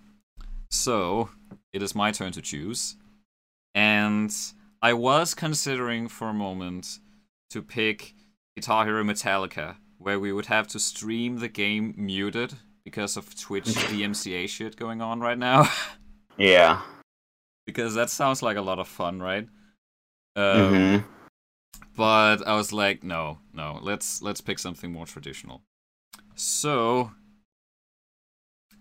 So 0.71 1.29
it 1.73 1.81
is 1.81 1.95
my 1.95 2.11
turn 2.11 2.31
to 2.33 2.41
choose, 2.41 2.95
and 3.75 4.33
I 4.81 4.93
was 4.93 5.33
considering 5.33 6.07
for 6.07 6.29
a 6.29 6.33
moment 6.33 6.99
to 7.49 7.61
pick 7.61 8.13
Guitar 8.55 8.85
Hero 8.85 9.03
Metallica, 9.03 9.75
where 9.97 10.19
we 10.19 10.31
would 10.33 10.47
have 10.47 10.67
to 10.69 10.79
stream 10.79 11.39
the 11.39 11.47
game 11.47 11.93
muted 11.97 12.53
because 12.83 13.17
of 13.17 13.39
Twitch 13.39 13.65
DMCA 13.65 14.49
shit 14.49 14.75
going 14.75 15.01
on 15.01 15.19
right 15.19 15.37
now. 15.37 15.69
Yeah. 16.37 16.81
because 17.67 17.95
that 17.95 18.09
sounds 18.09 18.41
like 18.41 18.57
a 18.57 18.61
lot 18.61 18.79
of 18.79 18.87
fun, 18.87 19.21
right? 19.21 19.47
Um, 20.35 20.43
mm-hmm. 20.43 21.16
But 21.97 22.47
I 22.47 22.55
was 22.55 22.71
like, 22.71 23.03
no, 23.03 23.39
no, 23.53 23.79
let's 23.81 24.21
let's 24.21 24.39
pick 24.39 24.59
something 24.59 24.91
more 24.91 25.07
traditional. 25.07 25.63
So, 26.35 27.11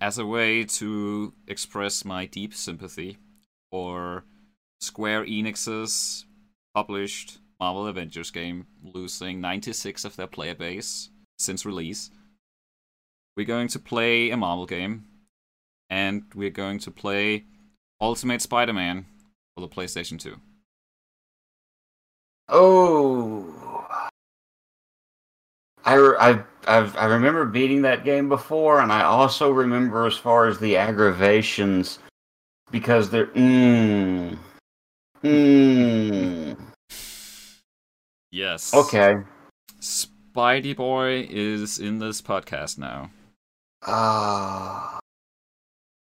as 0.00 0.18
a 0.18 0.26
way 0.26 0.64
to 0.64 1.32
express 1.48 2.04
my 2.04 2.26
deep 2.26 2.54
sympathy 2.54 3.16
for 3.70 4.24
Square 4.82 5.24
Enix's 5.24 6.26
published 6.74 7.38
Marvel 7.58 7.86
Avengers 7.86 8.30
game 8.30 8.66
losing 8.84 9.40
96 9.40 10.04
of 10.04 10.16
their 10.16 10.26
player 10.26 10.54
base 10.54 11.08
since 11.38 11.64
release, 11.64 12.10
we're 13.34 13.46
going 13.46 13.68
to 13.68 13.78
play 13.78 14.30
a 14.30 14.36
Marvel 14.36 14.66
game, 14.66 15.06
and 15.88 16.24
we're 16.34 16.50
going 16.50 16.78
to 16.80 16.90
play 16.90 17.44
Ultimate 17.98 18.42
Spider-Man 18.42 19.06
for 19.54 19.62
the 19.62 19.68
PlayStation 19.68 20.18
2. 20.18 20.36
Oh. 22.48 23.52
I, 25.84 25.96
I, 25.96 26.42
I've, 26.66 26.96
I 26.96 27.06
remember 27.06 27.44
beating 27.44 27.82
that 27.82 28.04
game 28.04 28.28
before, 28.28 28.80
and 28.80 28.92
I 28.92 29.02
also 29.02 29.50
remember 29.50 30.06
as 30.06 30.16
far 30.16 30.46
as 30.46 30.58
the 30.58 30.76
aggravations 30.76 32.00
because 32.70 33.08
they're. 33.10 33.28
Mmm. 33.28 34.36
Mmm. 35.22 36.56
Yes. 38.32 38.74
Okay. 38.74 39.16
Spidey 39.80 40.76
Boy 40.76 41.26
is 41.30 41.78
in 41.78 41.98
this 41.98 42.20
podcast 42.20 42.78
now. 42.78 43.10
Ah. 43.86 44.98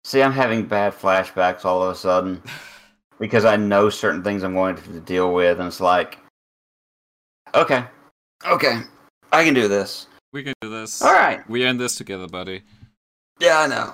See, 0.06 0.22
I'm 0.22 0.32
having 0.32 0.65
bad 0.65 0.94
flashbacks 0.94 1.65
all 1.65 1.84
of 1.84 1.91
a 1.91 1.95
sudden 1.95 2.41
because 3.20 3.45
I 3.45 3.56
know 3.56 3.90
certain 3.90 4.24
things 4.24 4.44
I'm 4.44 4.53
going 4.53 4.76
to 4.76 4.99
deal 5.02 5.34
with, 5.34 5.60
and 5.60 5.68
it's 5.68 5.80
like, 5.82 6.18
okay, 7.56 7.86
okay, 8.45 8.82
I 9.32 9.44
can 9.44 9.53
do 9.53 9.68
this. 9.68 10.07
We 10.32 10.44
can 10.44 10.53
do 10.61 10.70
this. 10.70 11.02
All 11.02 11.14
right. 11.14 11.48
We 11.49 11.64
end 11.64 11.80
this 11.80 11.95
together, 11.95 12.28
buddy. 12.28 12.64
Yeah, 13.40 13.60
I 13.60 13.68
know. 13.68 13.94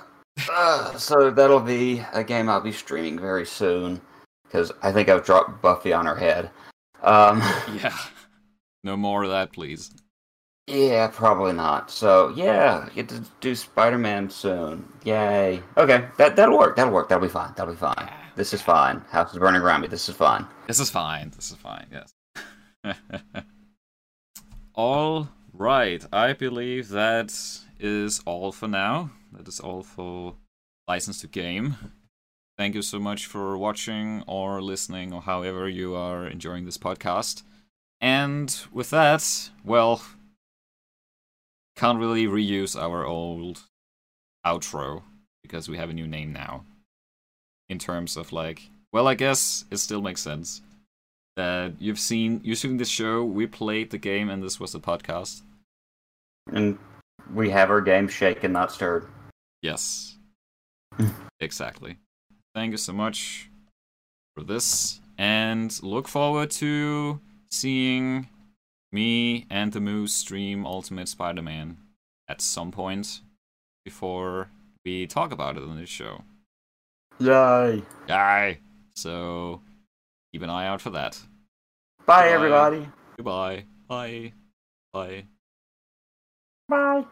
Uh, 0.50 0.96
so 0.96 1.30
that'll 1.30 1.60
be 1.60 2.02
a 2.14 2.24
game 2.24 2.48
I'll 2.48 2.60
be 2.62 2.72
streaming 2.72 3.18
very 3.18 3.44
soon 3.44 4.00
because 4.44 4.72
I 4.82 4.90
think 4.90 5.08
I've 5.10 5.24
dropped 5.24 5.60
Buffy 5.60 5.92
on 5.92 6.06
her 6.06 6.16
head. 6.16 6.50
Um, 7.02 7.40
Yeah. 7.82 7.94
No 8.84 8.96
more 8.96 9.24
of 9.24 9.30
that, 9.30 9.52
please. 9.52 9.90
yeah, 10.66 11.08
probably 11.08 11.52
not. 11.52 11.90
So 11.90 12.32
yeah, 12.34 12.88
get 12.94 13.10
to 13.10 13.22
do 13.42 13.54
Spider-Man 13.54 14.30
soon. 14.30 14.90
Yay. 15.04 15.62
Okay, 15.76 16.06
that 16.16 16.36
that'll 16.36 16.56
work. 16.56 16.76
That'll 16.76 16.92
work. 16.94 17.10
That'll 17.10 17.26
be 17.26 17.30
fine. 17.30 17.52
That'll 17.56 17.74
be 17.74 17.78
fine. 17.78 18.10
This 18.36 18.54
is 18.54 18.62
fine. 18.62 19.00
House 19.10 19.32
is 19.32 19.38
burning 19.38 19.60
around 19.60 19.82
me. 19.82 19.88
This 19.88 20.08
is 20.08 20.14
fine. 20.16 20.46
This 20.66 20.80
is 20.80 20.88
fine. 20.88 21.30
This 21.36 21.50
is 21.50 21.56
fine. 21.56 21.86
Yes. 21.92 22.10
all 24.74 25.28
right. 25.52 26.04
I 26.12 26.32
believe 26.32 26.88
that 26.90 27.32
is 27.78 28.20
all 28.26 28.52
for 28.52 28.68
now. 28.68 29.10
That 29.32 29.48
is 29.48 29.60
all 29.60 29.82
for 29.82 30.36
license 30.88 31.20
to 31.20 31.26
game. 31.26 31.76
Thank 32.58 32.74
you 32.74 32.82
so 32.82 32.98
much 32.98 33.26
for 33.26 33.56
watching 33.56 34.22
or 34.26 34.60
listening 34.60 35.12
or 35.12 35.22
however 35.22 35.68
you 35.68 35.94
are 35.94 36.26
enjoying 36.26 36.64
this 36.64 36.78
podcast. 36.78 37.42
And 38.00 38.54
with 38.72 38.90
that, 38.90 39.50
well, 39.64 40.02
can't 41.76 41.98
really 41.98 42.26
reuse 42.26 42.78
our 42.78 43.06
old 43.06 43.62
outro 44.44 45.02
because 45.42 45.68
we 45.68 45.76
have 45.78 45.90
a 45.90 45.94
new 45.94 46.06
name 46.06 46.32
now. 46.32 46.64
In 47.68 47.78
terms 47.78 48.16
of 48.16 48.32
like, 48.32 48.68
well, 48.92 49.06
I 49.06 49.14
guess 49.14 49.64
it 49.70 49.76
still 49.76 50.02
makes 50.02 50.20
sense 50.20 50.60
that 51.36 51.74
you've 51.78 51.98
seen 51.98 52.40
you've 52.44 52.58
seen 52.58 52.76
this 52.76 52.88
show. 52.88 53.24
We 53.24 53.46
played 53.46 53.90
the 53.90 53.98
game, 53.98 54.30
and 54.30 54.42
this 54.42 54.60
was 54.60 54.72
the 54.72 54.80
podcast. 54.80 55.42
And 56.52 56.78
we 57.32 57.50
have 57.50 57.70
our 57.70 57.80
game 57.80 58.08
shaken, 58.08 58.52
not 58.52 58.72
stirred. 58.72 59.06
Yes, 59.62 60.16
exactly. 61.40 61.98
Thank 62.54 62.72
you 62.72 62.78
so 62.78 62.92
much 62.92 63.50
for 64.36 64.42
this, 64.42 65.00
and 65.18 65.78
look 65.82 66.08
forward 66.08 66.50
to 66.52 67.20
seeing 67.50 68.28
me 68.92 69.46
and 69.50 69.72
the 69.72 69.80
Moose 69.80 70.14
stream 70.14 70.66
Ultimate 70.66 71.08
Spider-Man 71.08 71.76
at 72.28 72.40
some 72.40 72.70
point 72.70 73.20
before 73.84 74.48
we 74.84 75.06
talk 75.06 75.32
about 75.32 75.56
it 75.56 75.62
on 75.62 75.78
this 75.78 75.88
show. 75.88 76.22
Yay. 77.18 77.82
Yay! 78.08 78.58
So 78.94 79.60
keep 80.32 80.42
an 80.42 80.50
eye 80.50 80.66
out 80.66 80.80
for 80.80 80.90
that. 80.90 81.18
Bye, 82.06 82.22
Bye. 82.22 82.28
everybody. 82.30 82.88
Goodbye. 83.16 83.64
Bye. 83.88 84.32
Bye. 84.92 85.24
Bye. 86.68 87.04